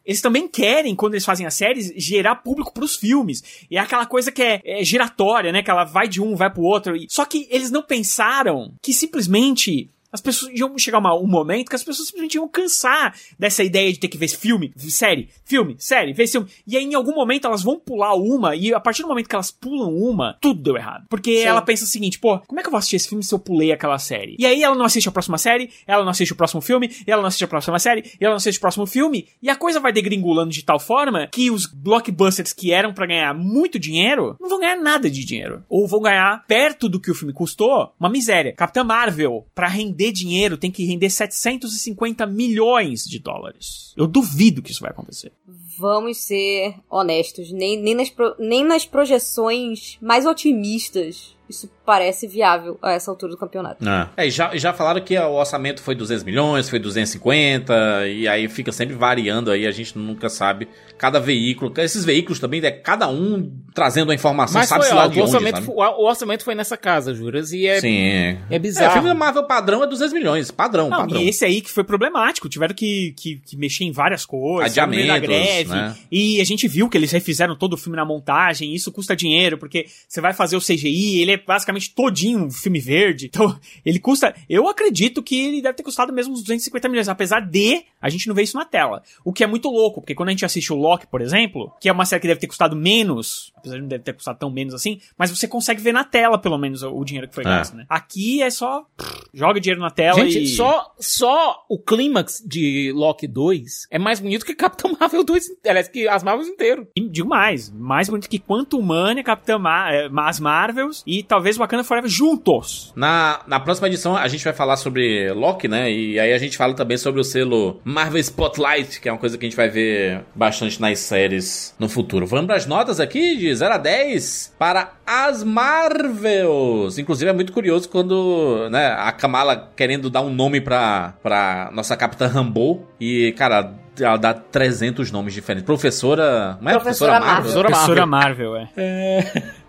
Eles 0.05 0.21
também 0.21 0.47
querem, 0.47 0.95
quando 0.95 1.13
eles 1.13 1.25
fazem 1.25 1.45
as 1.45 1.53
séries, 1.53 1.93
gerar 1.95 2.35
público 2.35 2.73
pros 2.73 2.95
filmes. 2.95 3.65
E 3.71 3.77
é 3.77 3.79
aquela 3.79 4.05
coisa 4.05 4.31
que 4.31 4.41
é, 4.41 4.61
é 4.65 4.83
giratória, 4.83 5.51
né? 5.51 5.63
Que 5.63 5.71
ela 5.71 5.83
vai 5.85 6.07
de 6.07 6.21
um, 6.21 6.35
vai 6.35 6.49
pro 6.51 6.63
outro. 6.63 6.95
E- 6.95 7.07
Só 7.09 7.23
que 7.25 7.47
eles 7.49 7.71
não 7.71 7.81
pensaram 7.81 8.73
que 8.81 8.93
simplesmente. 8.93 9.89
As 10.13 10.21
pessoas 10.21 10.51
iam 10.55 10.77
chegar 10.77 10.99
uma- 10.99 11.19
um 11.19 11.25
momento 11.27 11.69
que 11.69 11.75
as 11.75 11.83
pessoas 11.83 12.07
simplesmente 12.07 12.35
iam 12.35 12.47
cansar 12.47 13.15
dessa 13.37 13.63
ideia 13.63 13.91
de 13.91 13.99
ter 13.99 14.07
que 14.07 14.17
ver 14.17 14.27
filme, 14.27 14.71
série, 14.77 15.27
filme, 15.43 15.75
série, 15.79 16.13
ver 16.13 16.27
filme. 16.27 16.47
E 16.67 16.77
aí, 16.77 16.83
em 16.83 16.93
algum 16.93 17.15
momento, 17.15 17.47
elas 17.47 17.63
vão 17.63 17.79
pular 17.79 18.13
uma, 18.13 18.55
e 18.55 18.73
a 18.73 18.79
partir 18.79 19.01
do 19.01 19.07
momento 19.07 19.27
que 19.27 19.35
elas 19.35 19.49
pulam 19.51 19.91
uma, 19.93 20.37
tudo 20.39 20.61
deu 20.61 20.77
errado. 20.77 21.05
Porque 21.09 21.39
Sim. 21.39 21.45
ela 21.45 21.61
pensa 21.61 21.83
o 21.83 21.87
seguinte, 21.87 22.19
pô, 22.19 22.39
como 22.39 22.59
é 22.59 22.63
que 22.63 22.67
eu 22.67 22.71
vou 22.71 22.77
assistir 22.77 22.97
esse 22.97 23.09
filme 23.09 23.23
se 23.23 23.33
eu 23.33 23.39
pulei 23.39 23.71
aquela 23.71 23.97
série? 23.97 24.35
E 24.37 24.45
aí 24.45 24.61
ela 24.63 24.75
não 24.75 24.85
assiste 24.85 25.09
a 25.09 25.11
próxima 25.11 25.37
série, 25.39 25.71
ela 25.87 26.03
não 26.03 26.11
assiste 26.11 26.31
o 26.31 26.35
próximo 26.35 26.61
filme, 26.61 26.91
e 27.07 27.11
ela 27.11 27.21
não 27.21 27.27
assiste 27.27 27.43
a 27.45 27.47
próxima 27.47 27.79
série, 27.79 28.01
e 28.01 28.23
ela 28.23 28.33
não 28.33 28.37
assiste 28.37 28.57
o 28.57 28.61
próximo 28.61 28.85
filme, 28.85 29.27
e 29.41 29.49
a 29.49 29.55
coisa 29.55 29.79
vai 29.79 29.91
degringolando 29.91 30.51
de 30.51 30.63
tal 30.63 30.79
forma 30.79 31.27
que 31.31 31.49
os 31.49 31.65
blockbusters 31.65 32.53
que 32.53 32.71
eram 32.71 32.93
pra 32.93 33.07
ganhar 33.07 33.33
muito 33.33 33.79
dinheiro, 33.79 34.35
não 34.39 34.49
vão 34.49 34.59
ganhar 34.59 34.77
nada 34.77 35.09
de 35.09 35.25
dinheiro. 35.25 35.63
Ou 35.69 35.87
vão 35.87 36.01
ganhar 36.01 36.43
perto 36.47 36.87
do 36.87 36.99
que 36.99 37.09
o 37.09 37.15
filme 37.15 37.33
custou, 37.33 37.93
uma 37.99 38.09
miséria. 38.09 38.53
Capitã 38.53 38.83
Marvel, 38.83 39.45
pra 39.55 39.67
render 39.67 40.02
dinheiro, 40.11 40.57
tem 40.57 40.71
que 40.71 40.85
render 40.85 41.09
750 41.09 42.25
milhões 42.25 43.03
de 43.03 43.19
dólares. 43.19 43.93
Eu 43.95 44.07
duvido 44.07 44.61
que 44.61 44.71
isso 44.71 44.81
vai 44.81 44.91
acontecer. 44.91 45.31
Vamos 45.77 46.17
ser 46.17 46.75
honestos. 46.89 47.51
Nem, 47.51 47.81
nem, 47.81 47.95
nas, 47.95 48.09
pro- 48.09 48.35
nem 48.39 48.63
nas 48.63 48.85
projeções 48.85 49.97
mais 50.01 50.25
otimistas 50.25 51.35
isso 51.49 51.69
parece 51.85 52.27
viável 52.27 52.79
a 52.81 52.93
essa 52.93 53.11
altura 53.11 53.33
do 53.33 53.37
campeonato. 53.37 53.83
É, 54.15 54.27
e 54.27 54.31
já, 54.31 54.55
já 54.55 54.71
falaram 54.73 55.01
que 55.01 55.17
o 55.17 55.33
orçamento 55.33 55.81
foi 55.81 55.93
200 55.93 56.23
milhões, 56.23 56.69
foi 56.69 56.79
250, 56.79 58.07
e 58.07 58.27
aí 58.27 58.47
fica 58.47 58.71
sempre 58.71 58.95
variando 58.95 59.51
aí, 59.51 59.67
a 59.67 59.71
gente 59.71 59.97
nunca 59.97 60.29
sabe. 60.29 60.67
Cada 60.97 61.19
veículo, 61.19 61.71
esses 61.77 62.05
veículos 62.05 62.39
também, 62.39 62.63
é 62.63 62.71
cada 62.71 63.07
um 63.09 63.51
trazendo 63.73 64.11
a 64.11 64.15
informação, 64.15 64.59
Mas 64.59 64.69
sabe-se 64.69 64.93
lá 64.93 65.07
de 65.07 65.19
o, 65.19 65.23
onde, 65.23 65.33
orçamento, 65.35 65.55
sabe? 65.55 65.65
foi- 65.65 65.75
o 65.75 66.07
orçamento 66.07 66.43
foi 66.43 66.55
nessa 66.55 66.77
casa, 66.77 67.13
Juras, 67.13 67.51
e 67.51 67.67
é, 67.67 67.79
Sim. 67.81 67.97
é 67.97 68.37
É, 68.49 68.57
o 68.57 68.59
bizarro. 68.59 68.93
filme 68.93 69.07
da 69.09 69.15
Marvel 69.15 69.43
padrão 69.45 69.83
é 69.83 69.87
200 69.87 70.13
milhões, 70.13 70.51
padrão, 70.51 70.89
Não, 70.89 70.99
padrão. 70.99 71.21
e 71.21 71.27
esse 71.27 71.43
aí 71.43 71.59
que 71.61 71.69
foi 71.71 71.83
problemático, 71.83 72.47
tiveram 72.47 72.73
que, 72.73 73.13
que, 73.17 73.37
que 73.45 73.57
mexer 73.57 73.83
em 73.83 73.91
várias 73.91 74.25
coisas, 74.25 74.75
no 74.77 74.87
meio 74.87 75.07
da 75.07 75.15
Adiamentos, 75.15 75.27
greve, 75.27 75.69
né? 75.71 75.95
e 76.11 76.39
a 76.39 76.43
gente 76.45 76.67
viu 76.67 76.87
que 76.87 76.97
eles 76.97 77.11
refizeram 77.11 77.55
todo 77.57 77.73
o 77.73 77.77
filme 77.77 77.97
na 77.97 78.05
montagem, 78.05 78.73
isso 78.73 78.91
custa 78.91 79.15
dinheiro, 79.15 79.57
porque 79.57 79.87
você 80.07 80.21
vai 80.21 80.33
fazer 80.33 80.55
o 80.55 80.61
CGI, 80.61 81.21
ele 81.21 81.31
é 81.32 81.32
basicamente 81.37 81.93
todinho 81.93 82.45
um 82.45 82.51
filme 82.51 82.79
verde, 82.79 83.27
então 83.31 83.59
ele 83.85 83.99
custa, 83.99 84.35
eu 84.49 84.67
acredito 84.67 85.21
que 85.21 85.39
ele 85.39 85.61
deve 85.61 85.75
ter 85.75 85.83
custado 85.83 86.13
mesmo 86.13 86.33
uns 86.33 86.41
250 86.41 86.89
milhões, 86.89 87.09
apesar 87.09 87.39
de 87.39 87.85
a 88.03 88.09
gente 88.09 88.27
não 88.27 88.35
vê 88.35 88.43
isso 88.43 88.57
na 88.57 88.65
tela. 88.65 89.01
O 89.23 89.31
que 89.31 89.43
é 89.43 89.47
muito 89.47 89.69
louco, 89.69 90.01
porque 90.01 90.13
quando 90.13 90.29
a 90.29 90.31
gente 90.33 90.43
assiste 90.43 90.73
o 90.73 90.75
Loki, 90.75 91.07
por 91.07 91.21
exemplo, 91.21 91.73
que 91.79 91.87
é 91.87 91.91
uma 91.91 92.05
série 92.05 92.21
que 92.21 92.27
deve 92.27 92.39
ter 92.41 92.47
custado 92.47 92.75
menos, 92.75 93.53
apesar 93.55 93.75
de 93.77 93.81
não 93.81 93.87
deve 93.87 94.03
ter 94.03 94.13
custado 94.13 94.37
tão 94.37 94.51
menos 94.51 94.73
assim, 94.73 94.99
mas 95.17 95.31
você 95.31 95.47
consegue 95.47 95.81
ver 95.81 95.93
na 95.93 96.03
tela, 96.03 96.37
pelo 96.37 96.57
menos, 96.57 96.83
o, 96.83 97.03
dinheiro 97.05 97.29
que 97.29 97.33
foi 97.35 97.43
É. 97.43 97.47
gasto, 97.47 97.75
né? 97.75 97.85
Aqui 97.89 98.43
é 98.43 98.49
só 98.49 98.85
pff, 98.97 99.23
joga 99.33 99.59
dinheiro 99.59 99.81
na 99.81 99.89
tela 99.89 100.19
Gente, 100.19 100.43
e... 100.43 100.47
só, 100.47 100.93
só 100.99 101.63
o 101.69 101.79
clímax 101.79 102.43
de 102.45 102.91
Loki 102.93 103.27
2 103.27 103.87
é 103.89 103.97
mais 103.97 104.19
bonito 104.19 104.45
que 104.45 104.53
Capitão 104.53 104.95
Marvel 104.99 105.23
2, 105.23 105.45
aliás, 105.65 105.87
que 105.87 106.07
as 106.07 106.23
Marvels 106.23 106.49
inteiro. 106.49 106.87
E 106.95 107.07
digo 107.07 107.29
mais, 107.29 107.71
mais 107.71 108.09
bonito 108.09 108.29
que 108.29 108.39
Quantum 108.39 108.81
Mania, 108.81 109.23
Capitã 109.23 109.57
Mar 109.57 109.93
eh, 109.93 110.09
as 110.17 110.39
Marvels 110.39 111.03
e 111.05 111.23
talvez 111.23 111.57
Wakanda 111.57 111.83
Forever 111.83 112.09
juntos. 112.09 112.91
Na, 112.95 113.41
na 113.47 113.59
próxima 113.59 113.87
edição 113.87 114.15
a 114.17 114.27
gente 114.27 114.43
vai 114.43 114.53
falar 114.53 114.75
sobre 114.77 115.31
Loki, 115.31 115.67
né? 115.67 115.91
E 115.91 116.19
aí 116.19 116.33
a 116.33 116.37
gente 116.37 116.57
fala 116.57 116.73
também 116.73 116.97
sobre 116.97 117.21
o 117.21 117.23
selo 117.23 117.79
Marvel 117.93 118.19
Spotlight, 118.19 118.99
que 118.99 119.07
é 119.07 119.11
uma 119.11 119.17
coisa 119.17 119.37
que 119.37 119.45
a 119.45 119.49
gente 119.49 119.55
vai 119.55 119.69
ver 119.69 120.25
bastante 120.35 120.81
nas 120.81 120.99
séries 120.99 121.73
no 121.79 121.87
futuro. 121.87 122.25
Vamos 122.25 122.47
para 122.47 122.55
as 122.55 122.65
notas 122.65 122.99
aqui 122.99 123.37
de 123.37 123.53
0 123.53 123.73
a 123.73 123.77
10 123.77 124.55
para 124.59 124.93
as 125.05 125.43
Marvels. 125.43 126.97
Inclusive 126.97 127.29
é 127.29 127.33
muito 127.33 127.53
curioso 127.53 127.87
quando, 127.87 128.67
né, 128.69 128.87
a 128.97 129.11
Kamala 129.11 129.71
querendo 129.75 130.09
dar 130.09 130.21
um 130.21 130.33
nome 130.33 130.59
pra, 130.59 131.13
pra 131.21 131.69
nossa 131.73 131.95
Capitã 131.95 132.27
Rambo 132.27 132.87
e, 132.99 133.33
cara, 133.37 133.73
ela 133.99 134.17
dá 134.17 134.33
300 134.33 135.11
nomes 135.11 135.33
diferentes. 135.33 135.65
Professora, 135.65 136.57
não 136.59 136.71
é? 136.71 136.73
Professora 136.73 137.19
Marvel. 137.19 137.35
Professora 137.35 137.67
Professora 137.69 138.05
Marvel, 138.05 138.55
é. 138.57 138.67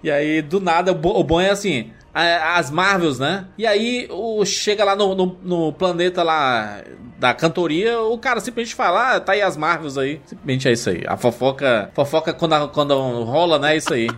E 0.03 0.11
aí, 0.11 0.43
do 0.43 0.61
nada, 0.61 0.93
o 0.93 1.25
bom 1.25 1.41
é 1.41 1.51
assim. 1.51 1.91
A- 2.15 2.57
As 2.59 2.71
Marvels, 2.71 3.19
né? 3.19 3.47
E 3.59 3.67
aí, 3.67 4.07
o, 4.11 4.45
chega 4.45 4.85
lá 4.85 4.95
no, 4.95 5.15
no, 5.15 5.39
no 5.43 5.73
planeta 5.73 6.23
lá 6.23 6.81
da 7.19 7.33
cantoria, 7.35 8.01
o 8.01 8.17
cara 8.19 8.41
simplesmente 8.41 8.75
fala, 8.75 9.17
ah, 9.17 9.21
tá 9.21 9.33
aí 9.33 9.43
as 9.43 9.57
Marvels 9.57 9.97
aí. 9.99 10.21
Simplesmente 10.25 10.69
é 10.69 10.73
isso 10.73 10.91
aí. 10.91 11.03
A 11.07 11.17
fofoca, 11.17 11.91
fofoca 11.95 12.33
quando, 12.33 12.69
quando 12.69 12.95
rola, 13.25 13.59
né? 13.59 13.75
É 13.75 13.77
isso 13.77 13.93
aí. 13.93 14.09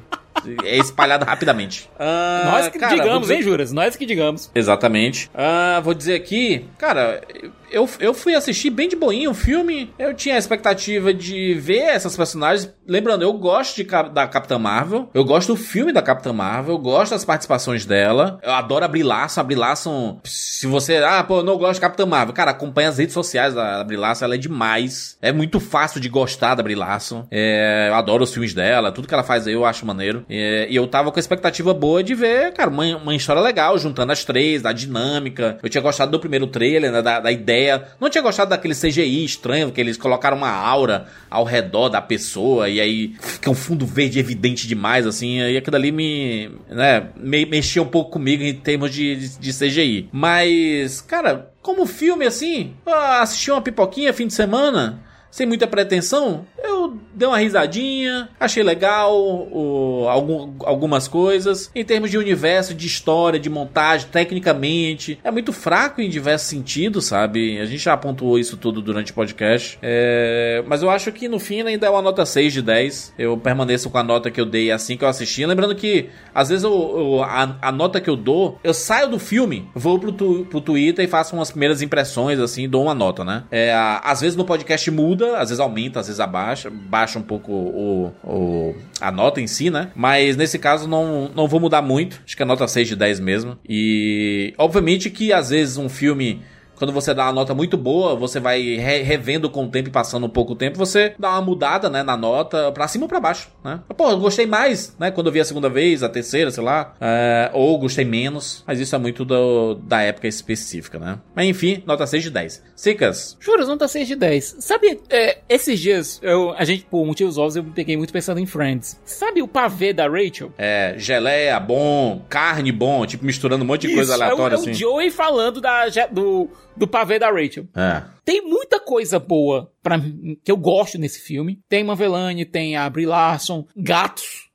É 0.64 0.76
espalhada 0.76 1.24
rapidamente. 1.24 1.90
Ah, 1.98 2.42
Nós 2.52 2.68
que 2.68 2.78
cara, 2.78 2.94
digamos, 2.94 3.22
dizer- 3.22 3.34
hein, 3.36 3.42
Juras? 3.42 3.72
Nós 3.72 3.96
que 3.96 4.04
digamos. 4.06 4.50
Exatamente. 4.54 5.30
Ah, 5.34 5.80
vou 5.82 5.94
dizer 5.94 6.14
aqui, 6.14 6.66
cara, 6.78 7.22
eu, 7.70 7.88
eu 7.98 8.12
fui 8.14 8.34
assistir 8.34 8.70
bem 8.70 8.88
de 8.88 8.94
boinha 8.94 9.30
o 9.30 9.34
filme. 9.34 9.92
Eu 9.98 10.14
tinha 10.14 10.34
a 10.36 10.38
expectativa 10.38 11.12
de 11.12 11.54
ver 11.54 11.78
essas 11.80 12.16
personagens. 12.16 12.72
Lembrando, 12.88 13.22
eu 13.22 13.32
gosto 13.32 13.76
de, 13.76 13.84
da 14.12 14.26
Capitã 14.26 14.58
Marvel. 14.58 15.10
Eu 15.12 15.24
gosto 15.24 15.48
do 15.48 15.56
filme 15.56 15.92
da 15.92 16.02
Capitã 16.02 16.32
Marvel. 16.32 16.74
Eu 16.74 16.78
gosto 16.78 17.12
das 17.12 17.24
participações 17.24 17.84
dela. 17.84 18.38
Eu 18.42 18.52
adoro 18.52 18.84
a 18.84 18.88
Brie 18.88 19.02
Larson. 19.02 19.40
A 19.40 19.44
Brie 19.44 19.56
Larson, 19.56 20.20
se 20.24 20.66
você... 20.66 20.98
Ah, 20.98 21.24
pô, 21.24 21.38
eu 21.38 21.42
não 21.42 21.58
gosto 21.58 21.74
de 21.74 21.80
Capitã 21.80 22.06
Marvel. 22.06 22.34
Cara, 22.34 22.52
acompanha 22.52 22.88
as 22.88 22.98
redes 22.98 23.12
sociais 23.12 23.54
da, 23.54 23.82
da. 23.82 23.96
Ela 24.22 24.34
é 24.36 24.38
demais. 24.38 25.18
É 25.20 25.32
muito 25.32 25.58
fácil 25.58 26.00
de 26.00 26.08
gostar 26.08 26.54
da 26.54 26.62
Brie 26.62 26.76
Larson. 26.76 27.26
É, 27.30 27.88
eu 27.88 27.94
adoro 27.94 28.22
os 28.22 28.32
filmes 28.32 28.54
dela. 28.54 28.92
Tudo 28.92 29.08
que 29.08 29.14
ela 29.14 29.24
faz 29.24 29.46
aí 29.46 29.54
eu 29.54 29.64
acho 29.64 29.84
maneiro. 29.84 30.24
É, 30.28 30.66
e 30.70 30.76
eu 30.76 30.86
tava 30.86 31.10
com 31.10 31.18
a 31.18 31.20
expectativa 31.20 31.74
boa 31.74 32.02
de 32.02 32.14
ver, 32.14 32.52
cara, 32.52 32.70
uma, 32.70 32.84
uma 32.96 33.14
história 33.14 33.42
legal, 33.42 33.76
juntando 33.78 34.12
as 34.12 34.24
três, 34.24 34.62
da 34.62 34.72
dinâmica. 34.72 35.58
Eu 35.62 35.68
tinha 35.68 35.82
gostado 35.82 36.12
do 36.12 36.20
primeiro 36.20 36.46
trailer, 36.46 36.92
né, 36.92 37.02
da, 37.02 37.20
da 37.20 37.32
ideia. 37.32 37.88
Não 38.00 38.08
tinha 38.08 38.22
gostado 38.22 38.50
daquele 38.50 38.74
CGI 38.74 39.24
estranho, 39.24 39.72
que 39.72 39.80
eles 39.80 39.96
colocaram 39.96 40.36
uma 40.36 40.50
aura 40.50 41.06
ao 41.28 41.44
redor 41.44 41.88
da 41.88 42.00
pessoa, 42.00 42.68
e 42.68 42.75
aí 42.80 43.14
fica 43.20 43.50
um 43.50 43.54
fundo 43.54 43.86
verde 43.86 44.18
evidente 44.18 44.66
demais, 44.66 45.06
assim, 45.06 45.38
e 45.38 45.56
aquilo 45.56 45.76
ali 45.76 45.92
me, 45.92 46.50
né, 46.68 47.08
me, 47.16 47.44
mexia 47.46 47.82
um 47.82 47.86
pouco 47.86 48.10
comigo 48.10 48.42
em 48.42 48.54
termos 48.54 48.92
de, 48.92 49.16
de, 49.16 49.38
de 49.38 49.52
CGI. 49.52 50.08
Mas, 50.12 51.00
cara, 51.00 51.50
como 51.62 51.86
filme, 51.86 52.26
assim, 52.26 52.74
eu 52.86 52.94
assisti 52.94 53.50
uma 53.50 53.62
pipoquinha 53.62 54.12
fim 54.12 54.26
de 54.26 54.34
semana, 54.34 55.02
sem 55.30 55.46
muita 55.46 55.66
pretensão, 55.66 56.46
eu 56.62 56.96
dei 57.14 57.26
uma 57.28 57.38
risadinha, 57.38 58.28
achei 58.38 58.62
legal 58.62 59.14
o, 59.16 60.06
algum- 60.08 60.52
algumas 60.64 61.06
coisas. 61.08 61.70
Em 61.74 61.84
termos 61.84 62.10
de 62.10 62.18
universo, 62.18 62.74
de 62.74 62.86
história, 62.86 63.38
de 63.38 63.48
montagem, 63.50 64.08
tecnicamente, 64.10 65.18
é 65.24 65.30
muito 65.30 65.52
fraco 65.52 66.00
em 66.00 66.08
diversos 66.08 66.48
sentidos, 66.48 67.06
sabe? 67.06 67.58
A 67.60 67.66
gente 67.66 67.78
já 67.82 67.96
pontuou 67.96 68.38
isso 68.38 68.56
tudo 68.56 68.80
durante 68.80 69.12
o 69.12 69.14
podcast. 69.14 69.78
É, 69.82 70.62
mas 70.66 70.82
eu 70.82 70.90
acho 70.90 71.10
que 71.12 71.28
no 71.28 71.38
fim 71.38 71.62
ainda 71.62 71.86
é 71.86 71.90
uma 71.90 72.02
nota 72.02 72.24
6 72.24 72.52
de 72.52 72.62
10. 72.62 73.14
Eu 73.18 73.36
permaneço 73.36 73.90
com 73.90 73.98
a 73.98 74.02
nota 74.02 74.30
que 74.30 74.40
eu 74.40 74.46
dei 74.46 74.70
assim 74.70 74.96
que 74.96 75.04
eu 75.04 75.08
assisti. 75.08 75.44
Lembrando 75.46 75.74
que, 75.74 76.08
às 76.34 76.48
vezes, 76.48 76.64
eu, 76.64 76.72
eu- 76.72 77.22
a, 77.22 77.56
a 77.62 77.72
nota 77.72 78.00
que 78.00 78.08
eu 78.10 78.16
dou, 78.16 78.58
eu 78.62 78.72
saio 78.74 79.08
do 79.08 79.18
filme, 79.18 79.68
vou 79.74 79.98
pro, 79.98 80.12
tu- 80.12 80.46
pro 80.50 80.60
Twitter 80.60 81.04
e 81.04 81.08
faço 81.08 81.34
umas 81.34 81.50
primeiras 81.50 81.82
impressões, 81.82 82.38
assim, 82.38 82.68
dou 82.68 82.82
uma 82.84 82.94
nota, 82.94 83.24
né? 83.24 83.44
É, 83.50 83.72
às 84.02 84.20
vezes 84.20 84.36
no 84.36 84.44
podcast 84.44 84.90
muda, 84.90 85.38
às 85.38 85.48
vezes 85.50 85.60
aumenta, 85.60 86.00
às 86.00 86.06
vezes 86.06 86.20
abaixa, 86.20 86.55
baixa 86.70 87.18
um 87.18 87.22
pouco 87.22 87.52
o, 87.52 88.12
o- 88.24 88.74
a 89.00 89.10
nota 89.10 89.40
em 89.40 89.46
si, 89.46 89.70
né? 89.70 89.90
Mas 89.94 90.36
nesse 90.36 90.58
caso 90.58 90.88
não, 90.88 91.30
não 91.34 91.46
vou 91.48 91.60
mudar 91.60 91.82
muito. 91.82 92.20
Acho 92.26 92.36
que 92.36 92.42
é 92.42 92.46
nota 92.46 92.66
6 92.66 92.88
de 92.88 92.96
10 92.96 93.20
mesmo. 93.20 93.58
E 93.68 94.54
obviamente 94.58 95.10
que 95.10 95.32
às 95.32 95.50
vezes 95.50 95.76
um 95.76 95.88
filme. 95.88 96.42
Quando 96.76 96.92
você 96.92 97.12
dá 97.14 97.24
uma 97.24 97.32
nota 97.32 97.54
muito 97.54 97.76
boa, 97.76 98.14
você 98.14 98.38
vai 98.38 98.60
re- 98.76 99.02
revendo 99.02 99.48
com 99.50 99.64
o 99.64 99.68
tempo 99.68 99.88
e 99.88 99.92
passando 99.92 100.26
um 100.26 100.28
pouco 100.28 100.52
o 100.52 100.56
tempo, 100.56 100.76
você 100.78 101.14
dá 101.18 101.30
uma 101.30 101.42
mudada, 101.42 101.88
né, 101.90 102.02
na 102.02 102.16
nota, 102.16 102.70
pra 102.72 102.86
cima 102.88 103.04
ou 103.04 103.08
pra 103.08 103.18
baixo, 103.20 103.48
né? 103.64 103.80
Pô, 103.96 104.10
eu 104.10 104.18
gostei 104.18 104.46
mais, 104.46 104.94
né, 104.98 105.10
quando 105.10 105.26
eu 105.28 105.32
vi 105.32 105.40
a 105.40 105.44
segunda 105.44 105.68
vez, 105.68 106.02
a 106.02 106.08
terceira, 106.08 106.50
sei 106.50 106.62
lá, 106.62 106.94
é, 107.00 107.50
ou 107.52 107.78
gostei 107.78 108.04
menos, 108.04 108.62
mas 108.66 108.78
isso 108.80 108.94
é 108.94 108.98
muito 108.98 109.24
do- 109.24 109.74
da 109.74 110.02
época 110.02 110.28
específica, 110.28 110.98
né? 110.98 111.18
Mas 111.34 111.46
enfim, 111.46 111.82
nota 111.86 112.06
6 112.06 112.22
de 112.22 112.30
10. 112.30 112.62
Cicas, 112.74 113.36
Juras, 113.40 113.68
nota 113.68 113.88
6 113.88 114.06
de 114.06 114.14
10. 114.16 114.56
Sabe, 114.60 115.00
é, 115.10 115.38
esses 115.48 115.80
dias, 115.80 116.20
eu, 116.22 116.52
a 116.56 116.64
gente, 116.64 116.84
por 116.84 117.04
motivos 117.06 117.38
óbvios, 117.38 117.56
eu 117.56 117.64
me 117.64 117.70
peguei 117.70 117.96
muito 117.96 118.12
pensando 118.12 118.38
em 118.38 118.46
Friends. 118.46 119.00
Sabe 119.04 119.42
o 119.42 119.48
pavê 119.48 119.92
da 119.92 120.06
Rachel? 120.08 120.52
é, 120.58 120.94
geleia 120.98 121.58
bom, 121.58 122.22
carne 122.28 122.70
bom, 122.70 123.06
tipo 123.06 123.24
misturando 123.24 123.64
um 123.64 123.66
monte 123.66 123.86
de 123.86 123.94
coisa 123.94 124.12
Isso, 124.14 124.22
aleatória 124.22 124.54
é 124.54 124.58
o, 124.58 124.60
é 124.60 124.62
assim. 124.62 124.70
o 124.70 124.74
Joey 124.74 125.10
falando 125.10 125.60
da, 125.60 125.86
do, 126.10 126.48
do 126.76 126.86
pavê 126.86 127.18
da 127.18 127.30
Rachel. 127.30 127.66
É. 127.74 128.02
Tem 128.24 128.42
muita 128.42 128.78
coisa 128.80 129.18
boa 129.18 129.70
para 129.82 130.00
que 130.44 130.50
eu 130.50 130.56
gosto 130.56 130.98
nesse 130.98 131.20
filme. 131.20 131.60
Tem 131.68 131.82
Mavelane, 131.84 132.44
tem 132.44 132.76
a 132.76 132.88
Brie 132.88 133.06
Larson, 133.06 133.66
gatos. 133.76 134.45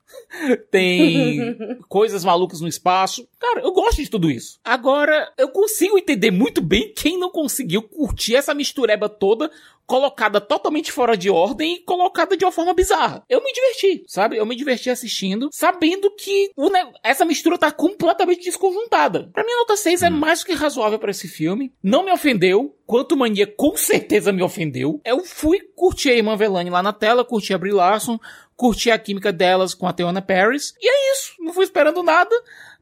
Tem 0.70 1.56
coisas 1.88 2.24
malucas 2.24 2.60
no 2.60 2.68
espaço. 2.68 3.26
Cara, 3.38 3.60
eu 3.60 3.72
gosto 3.72 4.02
de 4.02 4.10
tudo 4.10 4.30
isso. 4.30 4.58
Agora, 4.64 5.30
eu 5.38 5.48
consigo 5.48 5.98
entender 5.98 6.30
muito 6.30 6.60
bem 6.60 6.92
quem 6.94 7.18
não 7.18 7.30
conseguiu 7.30 7.82
curtir 7.82 8.36
essa 8.36 8.54
mistureba 8.54 9.08
toda, 9.08 9.50
colocada 9.86 10.40
totalmente 10.40 10.90
fora 10.92 11.16
de 11.16 11.28
ordem 11.28 11.74
e 11.74 11.80
colocada 11.80 12.36
de 12.36 12.44
uma 12.44 12.52
forma 12.52 12.72
bizarra. 12.72 13.24
Eu 13.28 13.42
me 13.42 13.52
diverti, 13.52 14.04
sabe? 14.06 14.36
Eu 14.36 14.46
me 14.46 14.56
diverti 14.56 14.88
assistindo, 14.88 15.48
sabendo 15.52 16.10
que 16.12 16.50
o 16.56 16.70
ne- 16.70 16.92
essa 17.02 17.24
mistura 17.24 17.58
tá 17.58 17.70
completamente 17.70 18.44
desconjuntada. 18.44 19.28
Pra 19.32 19.44
mim, 19.44 19.52
a 19.52 19.58
nota 19.58 19.76
6 19.76 20.02
é 20.02 20.08
mais 20.10 20.40
do 20.40 20.46
que 20.46 20.52
razoável 20.54 20.98
pra 20.98 21.10
esse 21.10 21.28
filme. 21.28 21.72
Não 21.82 22.04
me 22.04 22.12
ofendeu. 22.12 22.74
Quanto 22.86 23.16
Mania 23.16 23.46
com 23.46 23.74
certeza 23.76 24.32
me 24.32 24.42
ofendeu. 24.42 25.00
Eu 25.04 25.24
fui 25.24 25.60
curtir 25.74 26.10
a 26.10 26.14
Irmã 26.14 26.36
Velani 26.36 26.68
lá 26.68 26.82
na 26.82 26.92
tela, 26.92 27.24
curti 27.24 27.54
a 27.54 27.58
Brie 27.58 27.72
Larson, 27.72 28.18
curti 28.56 28.90
a 28.90 28.98
química 28.98 29.32
delas 29.32 29.74
com 29.74 29.86
a 29.86 29.92
Teona 29.92 30.22
Paris. 30.22 30.72
E 30.80 30.88
é 30.88 31.12
isso. 31.12 31.32
Não 31.40 31.52
fui 31.52 31.64
esperando 31.64 32.02
nada. 32.02 32.30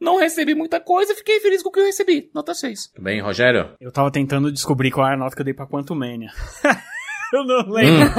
Não 0.00 0.18
recebi 0.18 0.54
muita 0.54 0.80
coisa. 0.80 1.14
Fiquei 1.14 1.40
feliz 1.40 1.62
com 1.62 1.68
o 1.68 1.72
que 1.72 1.80
eu 1.80 1.84
recebi. 1.84 2.30
Nota 2.34 2.54
6. 2.54 2.88
Tudo 2.94 3.04
bem, 3.04 3.20
Rogério? 3.20 3.70
Eu 3.80 3.92
tava 3.92 4.10
tentando 4.10 4.50
descobrir 4.52 4.90
qual 4.90 5.06
era 5.06 5.16
a 5.16 5.18
nota 5.18 5.34
que 5.34 5.42
eu 5.42 5.44
dei 5.44 5.54
pra 5.54 5.66
Quantum 5.66 5.94
Mania. 5.94 6.30
eu 7.32 7.44
não 7.44 7.68
lembro. 7.70 8.10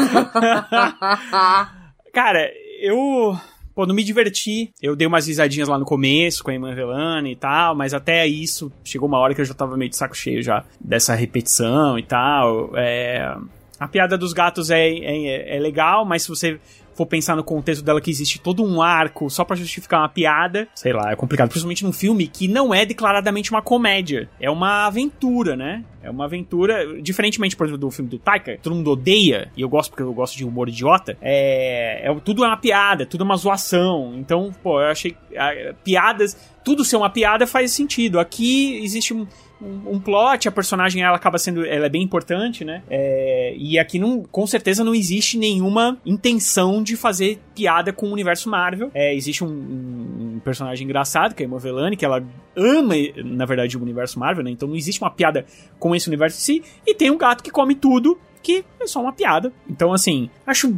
Cara, 2.13 2.49
eu. 2.81 3.35
Pô, 3.73 3.85
não 3.85 3.95
me 3.95 4.03
diverti. 4.03 4.73
Eu 4.81 4.97
dei 4.97 5.07
umas 5.07 5.27
risadinhas 5.27 5.69
lá 5.69 5.79
no 5.79 5.85
começo 5.85 6.43
com 6.43 6.51
a 6.51 6.53
Irmã 6.53 6.75
Velani 6.75 7.31
e 7.31 7.35
tal, 7.37 7.73
mas 7.73 7.93
até 7.93 8.27
isso 8.27 8.69
chegou 8.83 9.07
uma 9.07 9.17
hora 9.17 9.33
que 9.33 9.39
eu 9.39 9.45
já 9.45 9.53
tava 9.53 9.77
meio 9.77 9.89
de 9.89 9.95
saco 9.95 10.15
cheio 10.15 10.43
já 10.43 10.65
dessa 10.79 11.15
repetição 11.15 11.97
e 11.97 12.03
tal. 12.03 12.75
É, 12.75 13.33
A 13.79 13.87
piada 13.87 14.17
dos 14.17 14.33
gatos 14.33 14.69
é, 14.69 14.89
é, 14.89 15.55
é 15.55 15.59
legal, 15.59 16.03
mas 16.05 16.23
se 16.23 16.29
você 16.29 16.59
for 17.01 17.05
pensar 17.07 17.35
no 17.35 17.43
contexto 17.43 17.83
dela 17.83 17.99
que 17.99 18.11
existe 18.11 18.39
todo 18.39 18.63
um 18.63 18.81
arco 18.81 19.29
só 19.29 19.43
pra 19.43 19.55
justificar 19.55 20.01
uma 20.01 20.09
piada, 20.09 20.67
sei 20.75 20.93
lá, 20.93 21.11
é 21.11 21.15
complicado. 21.15 21.49
Principalmente 21.49 21.83
num 21.83 21.91
filme 21.91 22.27
que 22.27 22.47
não 22.47 22.73
é 22.73 22.85
declaradamente 22.85 23.51
uma 23.51 23.61
comédia. 23.61 24.29
É 24.39 24.49
uma 24.49 24.85
aventura, 24.85 25.55
né? 25.55 25.83
É 26.03 26.09
uma 26.09 26.25
aventura, 26.25 27.01
diferentemente, 27.01 27.55
por 27.55 27.65
exemplo, 27.65 27.79
do 27.79 27.91
filme 27.91 28.09
do 28.09 28.17
Taika, 28.17 28.57
todo 28.61 28.75
mundo 28.75 28.91
odeia, 28.91 29.51
e 29.55 29.61
eu 29.61 29.69
gosto 29.69 29.91
porque 29.91 30.01
eu 30.01 30.13
gosto 30.13 30.35
de 30.35 30.43
humor 30.43 30.67
idiota, 30.67 31.15
é, 31.21 32.09
é 32.09 32.15
tudo 32.21 32.43
é 32.43 32.47
uma 32.47 32.57
piada, 32.57 33.05
tudo 33.05 33.23
é 33.23 33.25
uma 33.25 33.35
zoação. 33.35 34.13
Então, 34.15 34.51
pô, 34.63 34.81
eu 34.81 34.87
achei 34.87 35.15
ah, 35.37 35.73
piadas, 35.83 36.35
tudo 36.63 36.83
ser 36.83 36.97
uma 36.97 37.09
piada 37.09 37.45
faz 37.45 37.71
sentido. 37.71 38.19
Aqui 38.19 38.79
existe 38.83 39.13
um, 39.13 39.27
um, 39.61 39.99
plot, 39.99 40.47
a 40.47 40.51
personagem 40.51 41.03
ela 41.03 41.15
acaba 41.15 41.37
sendo, 41.37 41.65
ela 41.65 41.85
é 41.85 41.89
bem 41.89 42.01
importante, 42.01 42.65
né? 42.65 42.81
É, 42.89 43.53
e 43.57 43.77
aqui 43.77 43.99
não, 43.99 44.23
com 44.23 44.45
certeza 44.47 44.83
não 44.83 44.93
existe 44.95 45.37
nenhuma 45.37 45.97
intenção 46.05 46.81
de 46.81 46.95
fazer 46.97 47.39
piada 47.55 47.93
com 47.93 48.07
o 48.07 48.11
universo 48.11 48.49
Marvel. 48.49 48.89
É, 48.93 49.13
existe 49.13 49.43
um, 49.43 49.47
um- 49.47 50.41
personagem 50.43 50.85
engraçado, 50.85 51.35
que 51.35 51.43
é 51.43 51.45
a 51.45 51.47
Irmã 51.47 51.57
Velani, 51.59 51.95
que 51.95 52.03
ela 52.03 52.23
ama, 52.55 52.95
na 53.23 53.45
verdade, 53.45 53.77
o 53.77 53.81
universo 53.81 54.17
Marvel, 54.19 54.43
né? 54.43 54.49
Então 54.51 54.67
não 54.67 54.75
existe 54.75 54.99
uma 55.01 55.11
piada 55.11 55.45
com 55.77 55.95
esse 55.95 56.07
universo 56.07 56.37
em 56.37 56.41
si, 56.41 56.63
e 56.85 56.95
tem 56.95 57.11
um 57.11 57.17
gato 57.17 57.43
que 57.43 57.51
come 57.51 57.75
tudo, 57.75 58.17
que 58.41 58.65
é 58.79 58.87
só 58.87 59.01
uma 59.01 59.13
piada. 59.13 59.53
Então, 59.69 59.93
assim, 59.93 60.29
acho 60.47 60.75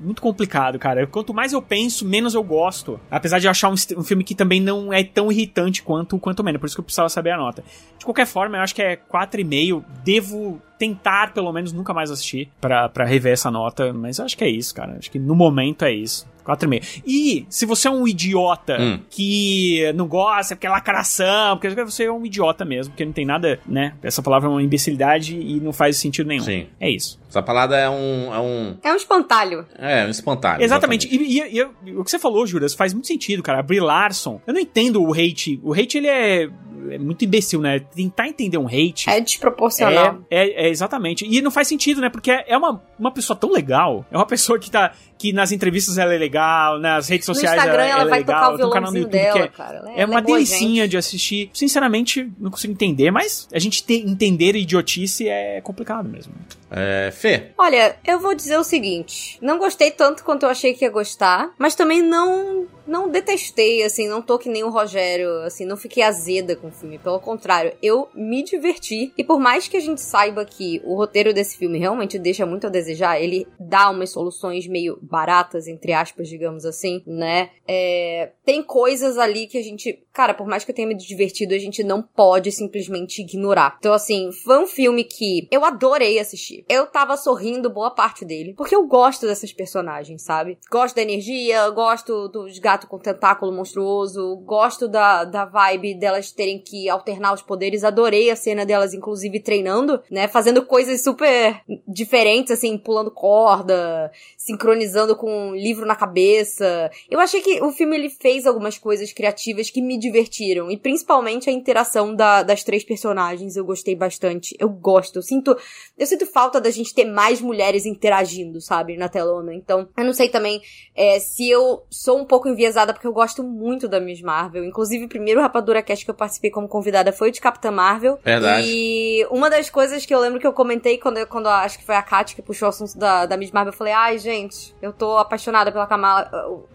muito 0.00 0.22
complicado, 0.22 0.78
cara. 0.78 1.06
Quanto 1.06 1.34
mais 1.34 1.52
eu 1.52 1.60
penso, 1.60 2.04
menos 2.06 2.34
eu 2.34 2.42
gosto. 2.42 2.98
Apesar 3.10 3.38
de 3.38 3.46
eu 3.46 3.50
achar 3.50 3.68
um, 3.68 3.74
um, 3.96 4.02
filme 4.02 4.24
que 4.24 4.34
também 4.34 4.60
não 4.60 4.92
é 4.92 5.04
tão 5.04 5.30
irritante 5.30 5.82
quanto 5.82 6.18
quanto 6.18 6.42
menos. 6.42 6.60
Por 6.60 6.66
isso 6.66 6.76
que 6.76 6.80
eu 6.80 6.84
precisava 6.84 7.08
saber 7.08 7.30
a 7.30 7.36
nota. 7.36 7.62
De 7.98 8.04
qualquer 8.04 8.26
forma, 8.26 8.56
eu 8.56 8.62
acho 8.62 8.74
que 8.74 8.82
é 8.82 8.96
4,5. 8.96 9.84
Devo 10.02 10.60
tentar, 10.80 11.34
pelo 11.34 11.52
menos, 11.52 11.72
nunca 11.74 11.92
mais 11.92 12.10
assistir 12.10 12.48
para 12.58 13.04
rever 13.04 13.34
essa 13.34 13.50
nota. 13.50 13.92
Mas 13.92 14.18
eu 14.18 14.24
acho 14.24 14.36
que 14.36 14.42
é 14.42 14.48
isso, 14.48 14.74
cara. 14.74 14.96
Acho 14.98 15.10
que 15.10 15.18
no 15.18 15.34
momento 15.36 15.84
é 15.84 15.92
isso. 15.92 16.26
4,5. 16.44 17.02
E 17.06 17.46
se 17.50 17.66
você 17.66 17.86
é 17.86 17.90
um 17.90 18.08
idiota 18.08 18.76
Hum. 18.80 18.98
que 19.10 19.92
não 19.94 20.08
gosta, 20.08 20.56
porque 20.56 20.66
é 20.66 20.70
lacração, 20.70 21.58
porque 21.58 21.84
você 21.84 22.04
é 22.04 22.10
um 22.12 22.24
idiota 22.24 22.64
mesmo, 22.64 22.92
porque 22.92 23.04
não 23.04 23.12
tem 23.12 23.26
nada, 23.26 23.60
né? 23.68 23.92
Essa 24.02 24.22
palavra 24.22 24.48
é 24.48 24.50
uma 24.52 24.62
imbecilidade 24.62 25.36
e 25.38 25.60
não 25.60 25.70
faz 25.72 25.98
sentido 25.98 26.26
nenhum. 26.26 26.42
Sim. 26.42 26.66
É 26.80 26.90
isso. 26.90 27.20
Essa 27.28 27.42
palavra 27.42 27.76
é 27.76 27.88
um. 27.90 28.34
É 28.34 28.40
um, 28.40 28.76
É 28.82 28.92
um 28.92 28.96
espantalho. 28.96 29.66
é, 29.78 30.06
um 30.06 30.10
espantalho. 30.10 30.62
Exatamente. 30.64 31.06
E, 31.14 31.16
e- 31.40 31.58
e- 31.60 31.68
e 31.86 31.96
o 31.96 32.02
que 32.02 32.10
você 32.10 32.18
falou, 32.18 32.44
Juras, 32.46 32.74
faz 32.74 32.94
muito 32.94 33.06
sentido, 33.06 33.42
cara. 33.42 33.60
A 33.60 33.62
Brie 33.62 33.78
Larson, 33.78 34.40
eu 34.46 34.54
não 34.54 34.60
entendo 34.60 35.02
o 35.02 35.12
hate. 35.12 35.60
O 35.62 35.72
hate, 35.74 35.98
ele 35.98 36.08
é, 36.08 36.48
é 36.90 36.98
muito 36.98 37.24
imbecil, 37.24 37.60
né? 37.60 37.80
Tentar 37.80 38.28
entender 38.28 38.58
um 38.58 38.66
hate. 38.66 39.08
É 39.08 39.20
desproporcional. 39.20 40.20
É, 40.30 40.46
é, 40.46 40.66
é, 40.66 40.68
exatamente. 40.68 41.26
E 41.26 41.40
não 41.42 41.50
faz 41.50 41.68
sentido, 41.68 42.00
né? 42.00 42.08
Porque 42.08 42.30
é 42.30 42.56
uma, 42.56 42.82
uma 42.98 43.10
pessoa 43.10 43.36
tão 43.36 43.52
legal. 43.52 44.04
É 44.10 44.16
uma 44.16 44.26
pessoa 44.26 44.58
que 44.58 44.70
tá. 44.70 44.92
Que 45.18 45.34
nas 45.34 45.52
entrevistas 45.52 45.98
ela 45.98 46.14
é 46.14 46.18
legal, 46.18 46.78
nas 46.78 47.08
redes 47.08 47.28
No 47.28 47.34
sociais 47.34 47.56
Instagram 47.56 47.82
ela, 47.82 47.92
ela, 47.92 48.02
é 48.02 48.08
vai 48.08 48.18
legal. 48.20 48.52
tocar 48.52 48.66
o 48.66 48.70
canal 48.70 48.90
no 48.90 48.98
YouTube 48.98 49.12
dela, 49.12 49.48
que 49.48 49.56
cara. 49.56 49.78
Ela 49.78 49.90
é, 49.90 50.00
é 50.00 50.06
uma 50.06 50.14
ela 50.14 50.22
boa 50.22 50.38
delicinha 50.38 50.84
gente. 50.84 50.90
de 50.92 50.96
assistir. 50.96 51.50
Sinceramente, 51.52 52.32
não 52.38 52.50
consigo 52.50 52.72
entender, 52.72 53.10
mas 53.10 53.46
a 53.52 53.58
gente 53.58 53.84
ter, 53.84 53.96
entender 53.96 54.56
idiotice 54.56 55.28
é 55.28 55.60
complicado 55.60 56.08
mesmo. 56.08 56.32
É, 56.70 57.10
Fê. 57.10 57.50
Olha, 57.58 57.96
eu 58.06 58.20
vou 58.20 58.34
dizer 58.34 58.56
o 58.56 58.64
seguinte: 58.64 59.38
não 59.42 59.58
gostei 59.58 59.90
tanto 59.90 60.24
quanto 60.24 60.44
eu 60.44 60.50
achei 60.50 60.72
que 60.72 60.84
ia 60.84 60.90
gostar, 60.90 61.52
mas 61.58 61.74
também 61.74 62.00
não 62.02 62.68
não 62.90 63.08
detestei, 63.08 63.84
assim, 63.84 64.08
não 64.08 64.20
tô 64.20 64.36
que 64.36 64.48
nem 64.48 64.64
o 64.64 64.68
Rogério, 64.68 65.42
assim, 65.42 65.64
não 65.64 65.76
fiquei 65.76 66.02
azeda 66.02 66.56
com 66.56 66.68
o 66.68 66.72
filme. 66.72 66.98
Pelo 66.98 67.20
contrário, 67.20 67.72
eu 67.80 68.08
me 68.14 68.42
diverti. 68.42 69.12
E 69.16 69.22
por 69.22 69.38
mais 69.38 69.68
que 69.68 69.76
a 69.76 69.80
gente 69.80 70.00
saiba 70.00 70.44
que 70.44 70.82
o 70.84 70.96
roteiro 70.96 71.32
desse 71.32 71.56
filme 71.56 71.78
realmente 71.78 72.18
deixa 72.18 72.44
muito 72.44 72.66
a 72.66 72.70
desejar, 72.70 73.20
ele 73.20 73.46
dá 73.58 73.88
umas 73.90 74.10
soluções 74.10 74.66
meio 74.66 74.98
baratas, 75.00 75.68
entre 75.68 75.92
aspas, 75.92 76.28
digamos 76.28 76.64
assim, 76.64 77.02
né? 77.06 77.50
É, 77.66 78.32
tem 78.44 78.60
coisas 78.60 79.16
ali 79.18 79.46
que 79.46 79.56
a 79.56 79.62
gente, 79.62 80.02
cara, 80.12 80.34
por 80.34 80.46
mais 80.46 80.64
que 80.64 80.70
eu 80.70 80.74
tenha 80.74 80.88
me 80.88 80.94
divertido, 80.94 81.54
a 81.54 81.58
gente 81.58 81.82
não 81.82 82.02
pode 82.02 82.50
simplesmente 82.52 83.22
ignorar. 83.22 83.76
Então, 83.78 83.92
assim, 83.92 84.30
foi 84.32 84.58
um 84.58 84.66
filme 84.66 85.04
que 85.04 85.48
eu 85.50 85.64
adorei 85.64 86.18
assistir. 86.18 86.64
Eu 86.68 86.86
tava 86.86 87.16
sorrindo 87.16 87.70
boa 87.70 87.90
parte 87.90 88.24
dele, 88.24 88.54
porque 88.56 88.74
eu 88.74 88.86
gosto 88.86 89.26
dessas 89.26 89.52
personagens, 89.52 90.22
sabe? 90.22 90.58
Gosto 90.70 90.96
da 90.96 91.02
energia, 91.02 91.68
gosto 91.70 92.28
dos 92.28 92.58
gatos 92.58 92.88
com 92.88 92.98
tentáculo 92.98 93.52
monstruoso, 93.52 94.36
gosto 94.44 94.88
da, 94.88 95.24
da 95.24 95.44
vibe 95.44 95.94
delas 95.94 96.32
terem 96.32 96.58
que 96.58 96.88
alternar 96.88 97.32
os 97.32 97.42
poderes. 97.42 97.84
Adorei 97.84 98.30
a 98.30 98.36
cena 98.36 98.66
delas, 98.66 98.94
inclusive, 98.94 99.40
treinando, 99.40 100.02
né? 100.10 100.28
Fazendo 100.28 100.64
coisas 100.64 101.02
super 101.02 101.60
diferentes, 101.86 102.52
assim, 102.52 102.76
pulando 102.76 103.10
corda, 103.10 104.10
sincronizando 104.36 105.16
com 105.16 105.50
um 105.50 105.54
livro 105.54 105.86
na 105.86 105.94
cabeça. 105.94 106.90
Eu 107.08 107.20
achei 107.20 107.40
que 107.40 107.62
o 107.62 107.70
filme 107.72 107.96
ele 107.96 108.10
fez 108.10 108.46
algumas 108.46 108.76
coisas 108.76 109.12
criativas 109.12 109.70
que 109.70 109.80
me 109.80 109.98
divertiram. 110.10 110.70
E 110.70 110.76
principalmente 110.76 111.48
a 111.48 111.52
interação 111.52 112.14
da- 112.14 112.42
das 112.42 112.64
três 112.64 112.84
personagens. 112.84 113.56
Eu 113.56 113.64
gostei 113.64 113.94
bastante. 113.94 114.56
Eu 114.58 114.68
gosto. 114.68 115.16
Eu 115.16 115.22
sinto. 115.22 115.56
Eu 115.96 116.06
sinto 116.06 116.26
falta 116.26 116.60
da 116.60 116.70
gente 116.70 116.94
ter 116.94 117.04
mais 117.04 117.40
mulheres 117.40 117.86
interagindo, 117.86 118.60
sabe, 118.60 118.96
na 118.96 119.08
telona. 119.08 119.54
Então, 119.54 119.88
eu 119.96 120.04
não 120.04 120.12
sei 120.12 120.28
também 120.28 120.60
é, 120.94 121.18
se 121.20 121.48
eu 121.48 121.82
sou 121.88 122.18
um 122.18 122.24
pouco 122.24 122.48
enviesada, 122.48 122.92
porque 122.92 123.06
eu 123.06 123.12
gosto 123.12 123.42
muito 123.42 123.88
da 123.88 124.00
Miss 124.00 124.20
Marvel. 124.20 124.64
Inclusive, 124.64 125.04
o 125.04 125.08
primeiro 125.08 125.40
Rapadura 125.40 125.82
Cast 125.82 126.04
que 126.04 126.10
eu 126.10 126.14
participei 126.14 126.50
como 126.50 126.68
convidada 126.68 127.12
foi 127.12 127.28
o 127.28 127.32
de 127.32 127.40
Capitã 127.40 127.70
Marvel. 127.70 128.18
Verdade. 128.24 128.66
E 128.68 129.26
uma 129.30 129.48
das 129.48 129.70
coisas 129.70 130.04
que 130.04 130.14
eu 130.14 130.20
lembro 130.20 130.40
que 130.40 130.46
eu 130.46 130.52
comentei 130.52 130.98
quando, 130.98 131.18
eu- 131.18 131.26
quando 131.26 131.48
acho 131.48 131.78
que 131.78 131.84
foi 131.84 131.94
a 131.94 132.02
Kat 132.02 132.34
que 132.34 132.42
puxou 132.42 132.66
o 132.66 132.70
assunto 132.70 132.98
da, 132.98 133.26
da 133.26 133.36
Miss 133.36 133.50
Marvel, 133.50 133.72
eu 133.72 133.76
falei, 133.76 133.92
ai, 133.92 134.18
gente, 134.18 134.74
eu 134.82 134.92
tô 134.92 135.16
apaixonada 135.18 135.70
pela 135.70 135.86
Kamala. 135.86 136.28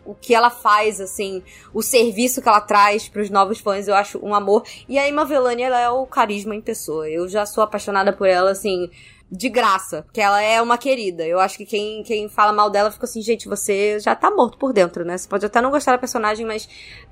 O, 0.06 0.12
o 0.12 0.16
que 0.16 0.34
ela 0.34 0.50
faz, 0.50 1.02
assim, 1.02 1.44
o 1.74 1.82
serviço 1.82 2.42
que 2.42 2.48
ela 2.48 2.62
traz 2.62 3.08
pros 3.16 3.30
novos 3.30 3.62
fãs, 3.62 3.88
eu 3.88 3.96
acho 3.96 4.20
um 4.22 4.36
amor. 4.36 4.64
E 4.90 5.00
a 5.00 5.08
Emma 5.08 5.24
Velani, 5.24 5.64
ela 5.64 5.80
é 5.80 5.90
o 5.90 6.06
carisma 6.06 6.54
em 6.54 6.60
pessoa. 6.60 7.10
Eu 7.10 7.30
já 7.30 7.46
sou 7.46 7.64
apaixonada 7.64 8.12
por 8.12 8.28
ela, 8.28 8.52
assim, 8.52 8.90
de 9.32 9.48
graça, 9.48 10.02
porque 10.04 10.20
ela 10.20 10.42
é 10.42 10.62
uma 10.62 10.78
querida. 10.78 11.26
Eu 11.26 11.40
acho 11.40 11.58
que 11.58 11.66
quem, 11.66 12.04
quem 12.04 12.28
fala 12.28 12.52
mal 12.52 12.70
dela 12.70 12.92
fica 12.92 13.06
assim, 13.06 13.22
gente, 13.22 13.48
você 13.48 14.02
já 14.02 14.14
tá 14.16 14.30
morto 14.30 14.58
por 14.58 14.74
dentro, 14.74 15.06
né? 15.06 15.18
Você 15.18 15.30
pode 15.30 15.46
até 15.46 15.62
não 15.62 15.72
gostar 15.72 15.94
da 15.94 15.98
personagem, 15.98 16.46
mas 16.46 16.68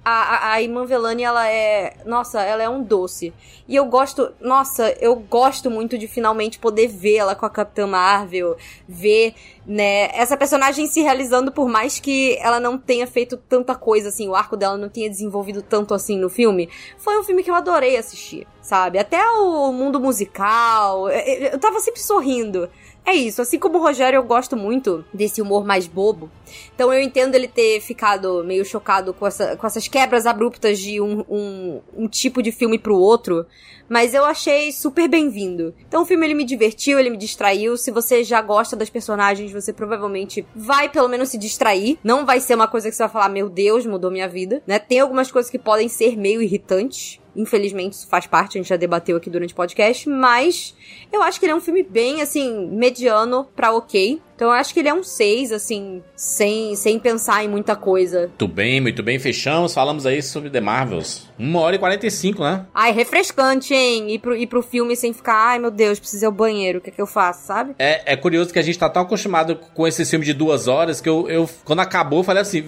a, 0.05 0.51
a, 0.53 0.61
Iman 0.61 0.85
Velani, 0.85 1.23
ela 1.23 1.47
é. 1.47 1.95
Nossa, 2.05 2.41
ela 2.41 2.61
é 2.61 2.67
um 2.67 2.83
doce. 2.83 3.33
E 3.67 3.75
eu 3.75 3.85
gosto. 3.85 4.33
Nossa, 4.41 4.93
eu 4.99 5.15
gosto 5.15 5.71
muito 5.71 5.97
de 5.97 6.07
finalmente 6.07 6.59
poder 6.59 6.87
vê-la 6.87 7.35
com 7.35 7.45
a 7.45 7.49
Capitã 7.49 7.87
Marvel, 7.87 8.57
ver, 8.87 9.33
né, 9.65 10.09
essa 10.13 10.35
personagem 10.35 10.87
se 10.87 11.01
realizando, 11.01 11.51
por 11.51 11.69
mais 11.69 11.99
que 11.99 12.37
ela 12.39 12.59
não 12.59 12.77
tenha 12.77 13.07
feito 13.07 13.37
tanta 13.37 13.75
coisa 13.75 14.09
assim, 14.09 14.27
o 14.27 14.35
arco 14.35 14.57
dela 14.57 14.77
não 14.77 14.89
tenha 14.89 15.09
desenvolvido 15.09 15.61
tanto 15.61 15.93
assim 15.93 16.17
no 16.17 16.29
filme. 16.29 16.69
Foi 16.97 17.17
um 17.17 17.23
filme 17.23 17.41
que 17.41 17.49
eu 17.49 17.55
adorei 17.55 17.95
assistir, 17.95 18.45
sabe? 18.61 18.99
Até 18.99 19.25
o 19.25 19.71
mundo 19.71 19.99
musical. 20.01 21.09
eu 21.09 21.57
tava 21.59 21.79
sempre 21.79 22.01
sorrindo. 22.01 22.69
É 23.05 23.13
isso, 23.13 23.41
assim 23.41 23.59
como 23.59 23.77
o 23.77 23.81
Rogério, 23.81 24.17
eu 24.17 24.23
gosto 24.23 24.55
muito 24.55 25.03
desse 25.13 25.41
humor 25.41 25.65
mais 25.65 25.87
bobo. 25.87 26.31
Então 26.73 26.93
eu 26.93 27.01
entendo 27.01 27.35
ele 27.35 27.47
ter 27.47 27.81
ficado 27.81 28.43
meio 28.45 28.63
chocado 28.63 29.13
com, 29.13 29.27
essa, 29.27 29.57
com 29.57 29.67
essas 29.67 29.87
quebras 29.89 30.25
abruptas 30.25 30.79
de 30.79 31.01
um, 31.01 31.23
um, 31.29 31.81
um 31.95 32.07
tipo 32.07 32.41
de 32.41 32.51
filme 32.51 32.79
pro 32.79 32.97
outro. 32.97 33.45
Mas 33.89 34.13
eu 34.13 34.23
achei 34.23 34.71
super 34.71 35.09
bem-vindo. 35.09 35.73
Então 35.85 36.03
o 36.03 36.05
filme 36.05 36.25
ele 36.25 36.33
me 36.33 36.45
divertiu, 36.45 36.97
ele 36.97 37.09
me 37.09 37.17
distraiu. 37.17 37.75
Se 37.75 37.91
você 37.91 38.23
já 38.23 38.41
gosta 38.41 38.75
das 38.75 38.89
personagens, 38.89 39.51
você 39.51 39.73
provavelmente 39.73 40.45
vai 40.55 40.87
pelo 40.87 41.09
menos 41.09 41.29
se 41.29 41.37
distrair. 41.37 41.99
Não 42.03 42.25
vai 42.25 42.39
ser 42.39 42.55
uma 42.55 42.67
coisa 42.67 42.89
que 42.89 42.95
você 42.95 43.03
vai 43.03 43.11
falar, 43.11 43.29
meu 43.29 43.49
Deus, 43.49 43.85
mudou 43.85 44.09
minha 44.09 44.29
vida. 44.29 44.63
Né? 44.65 44.79
Tem 44.79 45.01
algumas 45.01 45.29
coisas 45.29 45.51
que 45.51 45.59
podem 45.59 45.89
ser 45.89 46.17
meio 46.17 46.41
irritantes. 46.41 47.19
Infelizmente, 47.35 47.93
isso 47.93 48.07
faz 48.07 48.27
parte, 48.27 48.57
a 48.57 48.61
gente 48.61 48.69
já 48.69 48.75
debateu 48.75 49.17
aqui 49.17 49.29
durante 49.29 49.53
o 49.53 49.55
podcast, 49.55 50.07
mas 50.07 50.75
eu 51.11 51.21
acho 51.21 51.39
que 51.39 51.45
ele 51.45 51.53
é 51.53 51.55
um 51.55 51.61
filme 51.61 51.83
bem, 51.83 52.21
assim, 52.21 52.67
mediano 52.67 53.47
pra 53.55 53.73
ok. 53.73 54.21
Então 54.35 54.47
eu 54.47 54.53
acho 54.53 54.73
que 54.73 54.79
ele 54.79 54.89
é 54.89 54.93
um 54.93 55.03
6, 55.03 55.51
assim, 55.51 56.01
sem, 56.15 56.75
sem 56.75 56.99
pensar 56.99 57.43
em 57.43 57.47
muita 57.47 57.75
coisa. 57.75 58.21
Muito 58.21 58.47
bem, 58.47 58.81
muito 58.81 59.03
bem. 59.03 59.19
Fechamos. 59.19 59.73
Falamos 59.73 60.05
aí 60.05 60.21
sobre 60.21 60.49
The 60.49 60.59
Marvels. 60.61 61.27
1 61.39 61.55
hora 61.55 61.75
e 61.75 61.79
45, 61.79 62.43
né? 62.43 62.65
Ai, 62.73 62.91
refrescante, 62.91 63.73
hein? 63.73 64.11
Ir 64.11 64.19
pro, 64.19 64.35
ir 64.35 64.47
pro 64.47 64.61
filme 64.61 64.95
sem 64.95 65.13
ficar, 65.13 65.33
ai 65.49 65.59
meu 65.59 65.71
Deus, 65.71 65.99
preciso 65.99 66.25
ir 66.25 66.27
ao 66.27 66.31
banheiro, 66.31 66.77
o 66.79 66.81
que 66.81 66.89
é 66.89 66.93
que 66.93 67.01
eu 67.01 67.07
faço, 67.07 67.47
sabe? 67.47 67.73
É, 67.79 68.13
é 68.13 68.15
curioso 68.15 68.53
que 68.53 68.59
a 68.59 68.61
gente 68.61 68.77
tá 68.77 68.87
tão 68.89 69.01
acostumado 69.01 69.55
com 69.73 69.87
esse 69.87 70.05
filme 70.05 70.25
de 70.25 70.33
duas 70.33 70.67
horas 70.67 71.01
que 71.01 71.09
eu, 71.09 71.27
eu 71.29 71.49
quando 71.65 71.79
acabou, 71.79 72.19
eu 72.19 72.23
falei 72.23 72.41
assim: 72.41 72.65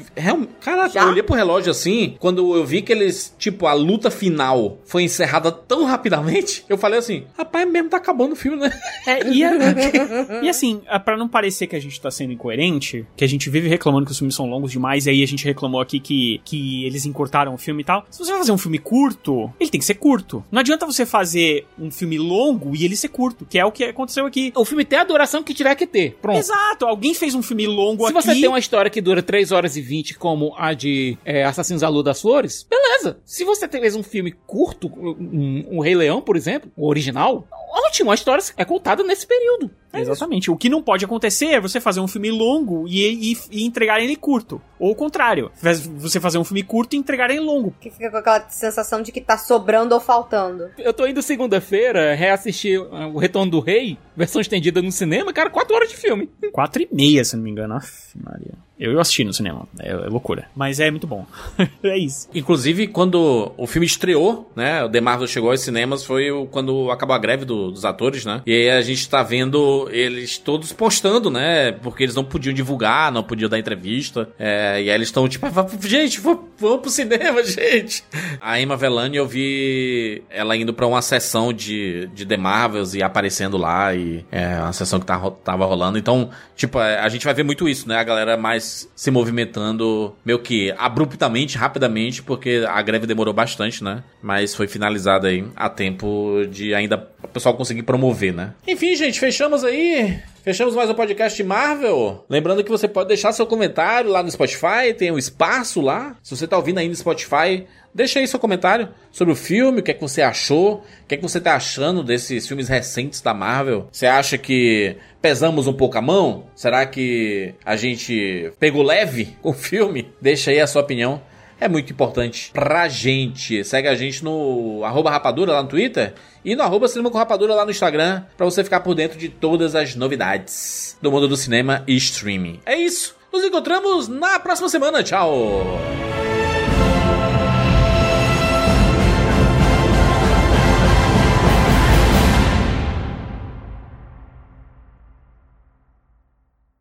Já? 0.89 1.03
eu 1.03 1.09
olhei 1.09 1.23
pro 1.23 1.35
relógio 1.35 1.71
assim, 1.71 2.15
quando 2.19 2.55
eu 2.55 2.65
vi 2.65 2.81
que 2.81 2.91
eles, 2.91 3.33
tipo, 3.37 3.67
a 3.67 3.73
luta 3.73 4.09
final 4.09 4.79
foi 4.85 5.03
encerrada 5.03 5.51
tão 5.51 5.85
rapidamente, 5.85 6.65
eu 6.67 6.77
falei 6.77 6.99
assim: 6.99 7.25
rapaz, 7.37 7.69
mesmo 7.69 7.89
tá 7.89 7.97
acabando 7.97 8.33
o 8.33 8.35
filme, 8.35 8.57
né? 8.57 8.71
É, 9.05 9.27
e, 9.27 9.43
a- 9.43 9.51
e 10.41 10.49
assim, 10.49 10.81
a- 10.87 10.99
pra 10.99 11.15
não 11.15 11.27
parecer 11.27 11.54
que 11.65 11.75
a 11.75 11.79
gente 11.79 11.99
tá 11.99 12.11
sendo 12.11 12.33
incoerente, 12.33 13.05
que 13.15 13.23
a 13.23 13.27
gente 13.27 13.49
vive 13.49 13.67
reclamando 13.67 14.05
que 14.05 14.11
os 14.11 14.17
filmes 14.17 14.35
são 14.35 14.45
longos 14.47 14.71
demais, 14.71 15.05
e 15.05 15.11
aí 15.11 15.23
a 15.23 15.27
gente 15.27 15.45
reclamou 15.45 15.79
aqui 15.79 15.99
que, 15.99 16.41
que 16.43 16.85
eles 16.85 17.05
encurtaram 17.05 17.53
o 17.53 17.57
filme 17.57 17.81
e 17.81 17.85
tal. 17.85 18.05
Se 18.09 18.19
você 18.19 18.31
vai 18.31 18.39
fazer 18.39 18.51
um 18.51 18.57
filme 18.57 18.77
curto, 18.77 19.51
ele 19.59 19.69
tem 19.69 19.79
que 19.79 19.85
ser 19.85 19.95
curto. 19.95 20.43
Não 20.51 20.59
adianta 20.59 20.85
você 20.85 21.05
fazer 21.05 21.65
um 21.79 21.89
filme 21.89 22.17
longo 22.17 22.75
e 22.75 22.83
ele 22.83 22.95
ser 22.95 23.09
curto, 23.09 23.45
que 23.45 23.57
é 23.57 23.65
o 23.65 23.71
que 23.71 23.85
aconteceu 23.85 24.25
aqui. 24.25 24.51
O 24.55 24.65
filme 24.65 24.83
tem 24.83 24.99
a 24.99 25.03
duração 25.03 25.43
que 25.43 25.53
tiver 25.53 25.75
que 25.75 25.87
ter. 25.87 26.17
Pronto. 26.21 26.37
Exato, 26.37 26.85
alguém 26.85 27.13
fez 27.13 27.35
um 27.35 27.41
filme 27.41 27.65
longo 27.67 28.05
Se 28.05 28.11
aqui. 28.11 28.21
você 28.21 28.33
tem 28.33 28.49
uma 28.49 28.59
história 28.59 28.91
que 28.91 29.01
dura 29.01 29.21
3 29.23 29.51
horas 29.51 29.77
e 29.77 29.81
20, 29.81 30.17
como 30.17 30.53
a 30.57 30.73
de 30.73 31.17
é, 31.23 31.43
Assassinos 31.45 31.81
da 31.81 31.89
Lua 31.89 32.03
das 32.03 32.21
Flores, 32.21 32.65
beleza. 32.67 33.17
Se 33.25 33.43
você 33.43 33.67
fez 33.67 33.95
um 33.95 34.03
filme 34.03 34.31
curto, 34.45 34.87
um, 34.87 35.77
um 35.77 35.79
Rei 35.79 35.95
Leão, 35.95 36.21
por 36.21 36.35
exemplo, 36.35 36.71
o 36.75 36.87
original, 36.87 37.47
ótimo, 37.87 38.11
a 38.11 38.15
história 38.15 38.43
é 38.57 38.65
contada 38.65 39.03
nesse 39.03 39.27
período. 39.27 39.69
Exatamente. 39.93 40.51
O 40.51 40.57
que 40.57 40.69
não 40.69 40.81
pode 40.81 41.05
acontecer 41.05 41.44
é 41.53 41.59
você 41.59 41.79
fazer 41.79 41.99
um 41.99 42.07
filme 42.07 42.31
longo 42.31 42.87
e, 42.87 43.31
e, 43.31 43.37
e 43.51 43.65
entregar 43.65 44.01
ele 44.01 44.15
curto. 44.15 44.61
Ou 44.79 44.91
o 44.91 44.95
contrário, 44.95 45.51
você 45.97 46.19
fazer 46.19 46.37
um 46.37 46.43
filme 46.43 46.63
curto 46.63 46.95
e 46.95 46.99
entregar 46.99 47.29
ele 47.29 47.39
longo. 47.39 47.73
Que 47.79 47.89
fica 47.89 48.11
com 48.11 48.17
aquela 48.17 48.49
sensação 48.49 49.01
de 49.01 49.11
que 49.11 49.21
tá 49.21 49.37
sobrando 49.37 49.93
ou 49.93 50.01
faltando. 50.01 50.69
Eu 50.77 50.93
tô 50.93 51.07
indo 51.07 51.21
segunda-feira 51.21 52.13
reassistir 52.13 52.81
uh, 52.81 53.13
O 53.13 53.17
Retorno 53.17 53.51
do 53.51 53.59
Rei, 53.59 53.97
versão 54.15 54.41
estendida 54.41 54.81
no 54.81 54.91
cinema, 54.91 55.31
cara, 55.33 55.49
quatro 55.49 55.75
horas 55.75 55.89
de 55.89 55.97
filme. 55.97 56.29
Quatro 56.51 56.81
e 56.81 56.89
meia, 56.91 57.23
se 57.23 57.35
não 57.35 57.43
me 57.43 57.51
engano. 57.51 57.75
Aff, 57.75 58.17
Maria. 58.21 58.53
Eu, 58.79 58.99
assisti 58.99 59.23
no 59.23 59.33
cinema. 59.33 59.67
É, 59.79 59.89
é 59.91 59.95
loucura. 59.95 60.45
Mas 60.55 60.79
é 60.79 60.89
muito 60.91 61.07
bom. 61.07 61.25
é 61.83 61.97
isso. 61.97 62.27
Inclusive, 62.33 62.87
quando 62.87 63.51
o 63.57 63.65
filme 63.67 63.85
estreou, 63.85 64.51
né? 64.55 64.83
O 64.83 64.89
The 64.89 64.99
Marvel 65.01 65.27
chegou 65.27 65.51
aos 65.51 65.61
cinemas, 65.61 66.03
foi 66.03 66.29
o- 66.31 66.45
quando 66.45 66.91
acabou 66.91 67.15
a 67.15 67.19
greve 67.19 67.45
do- 67.45 67.71
dos 67.71 67.85
atores, 67.85 68.25
né? 68.25 68.41
E 68.45 68.51
aí 68.53 68.69
a 68.71 68.81
gente 68.81 69.07
tá 69.09 69.23
vendo 69.23 69.87
eles 69.91 70.37
todos 70.37 70.73
postando, 70.73 71.29
né? 71.31 71.71
Porque 71.71 72.03
eles 72.03 72.15
não 72.15 72.23
podiam 72.23 72.53
divulgar, 72.53 73.11
não 73.11 73.23
podiam 73.23 73.49
dar 73.49 73.57
entrevista. 73.59 74.29
É, 74.37 74.81
e 74.81 74.89
aí 74.89 74.95
eles 74.95 75.07
estão 75.07 75.27
tipo, 75.29 75.45
"Ah, 75.45 75.67
gente, 75.87 76.19
va- 76.19 76.37
vamos 76.57 76.81
pro 76.81 76.89
cinema, 76.89 77.41
gente. 77.45 78.03
A 78.41 78.59
Emma 78.59 78.75
Velani, 78.75 79.15
eu 79.17 79.27
vi 79.27 80.21
ela 80.29 80.55
indo 80.57 80.73
pra 80.73 80.85
uma 80.87 81.01
sessão 81.01 81.53
de, 81.53 82.07
de 82.13 82.25
The 82.25 82.37
Marvels 82.37 82.93
e 82.93 83.01
aparecendo 83.01 83.57
lá. 83.57 83.93
E 83.95 84.25
é 84.31 84.59
uma 84.59 84.73
sessão 84.73 84.99
que 84.99 85.05
tá, 85.05 85.17
tava 85.43 85.65
rolando. 85.65 85.97
Então, 85.97 86.29
tipo, 86.55 86.79
é, 86.79 86.99
a 86.99 87.07
gente 87.09 87.23
vai 87.23 87.33
ver 87.33 87.43
muito 87.43 87.69
isso, 87.69 87.87
né? 87.87 87.95
A 87.97 88.03
galera 88.03 88.35
mais 88.35 88.64
se 88.95 89.11
movimentando 89.11 90.15
meio 90.23 90.39
que 90.39 90.73
abruptamente, 90.77 91.57
rapidamente, 91.57 92.21
porque 92.23 92.65
a 92.67 92.81
greve 92.81 93.07
demorou 93.07 93.33
bastante, 93.33 93.83
né? 93.83 94.03
Mas 94.21 94.55
foi 94.55 94.67
finalizada 94.67 95.27
aí 95.27 95.45
a 95.55 95.69
tempo 95.69 96.45
de 96.49 96.73
ainda 96.73 97.09
o 97.23 97.27
pessoal 97.27 97.55
conseguir 97.55 97.83
promover, 97.83 98.33
né? 98.33 98.53
Enfim, 98.67 98.95
gente, 98.95 99.19
fechamos 99.19 99.63
aí. 99.63 100.19
Fechamos 100.43 100.75
mais 100.75 100.89
um 100.89 100.93
podcast 100.93 101.43
Marvel. 101.43 102.23
Lembrando 102.29 102.63
que 102.63 102.69
você 102.69 102.87
pode 102.87 103.07
deixar 103.07 103.31
seu 103.33 103.47
comentário 103.47 104.11
lá 104.11 104.21
no 104.21 104.29
Spotify, 104.29 104.93
tem 104.95 105.11
um 105.11 105.17
espaço 105.17 105.81
lá. 105.81 106.15
Se 106.21 106.35
você 106.35 106.47
tá 106.47 106.55
ouvindo 106.55 106.77
aí 106.77 106.87
no 106.87 106.95
Spotify, 106.95 107.65
deixa 107.95 108.19
aí 108.19 108.27
seu 108.27 108.37
comentário 108.37 108.89
sobre 109.09 109.33
o 109.33 109.37
filme, 109.37 109.79
o 109.79 109.83
que 109.83 109.91
é 109.91 109.93
que 109.93 110.01
você 110.01 110.21
achou, 110.21 110.83
o 111.03 111.07
que 111.07 111.15
é 111.15 111.17
que 111.17 111.23
você 111.23 111.39
tá 111.39 111.55
achando 111.55 112.03
desses 112.03 112.45
filmes 112.45 112.67
recentes 112.67 113.21
da 113.21 113.33
Marvel. 113.33 113.87
Você 113.89 114.05
acha 114.05 114.37
que 114.37 114.97
pesamos 115.21 115.65
um 115.65 115.73
pouco 115.73 115.97
a 115.97 116.01
mão? 116.01 116.47
Será 116.53 116.85
que 116.85 117.55
a 117.63 117.77
gente 117.77 118.51
pegou 118.59 118.83
leve 118.83 119.37
o 119.41 119.53
filme? 119.53 120.11
Deixa 120.21 120.51
aí 120.51 120.59
a 120.59 120.67
sua 120.67 120.81
opinião. 120.81 121.21
É 121.57 121.69
muito 121.69 121.93
importante 121.93 122.51
pra 122.53 122.89
gente. 122.89 123.63
Segue 123.63 123.87
a 123.87 123.95
gente 123.95 124.21
no 124.21 124.81
rapadura 124.81 125.53
lá 125.53 125.63
no 125.63 125.69
Twitter 125.69 126.13
e 126.43 126.53
no 126.53 126.63
arroba 126.63 126.89
cinema 126.89 127.09
com 127.09 127.17
rapadura 127.17 127.55
lá 127.55 127.63
no 127.63 127.71
Instagram 127.71 128.23
pra 128.35 128.45
você 128.45 128.61
ficar 128.61 128.81
por 128.81 128.93
dentro 128.93 129.17
de 129.17 129.29
todas 129.29 129.73
as 129.73 129.95
novidades 129.95 130.97
do 131.01 131.09
mundo 131.09 131.29
do 131.29 131.37
cinema 131.37 131.81
e 131.87 131.95
streaming. 131.95 132.59
É 132.65 132.75
isso. 132.75 133.15
Nos 133.31 133.43
encontramos 133.43 134.09
na 134.09 134.37
próxima 134.37 134.67
semana. 134.67 135.01
Tchau! 135.01 135.79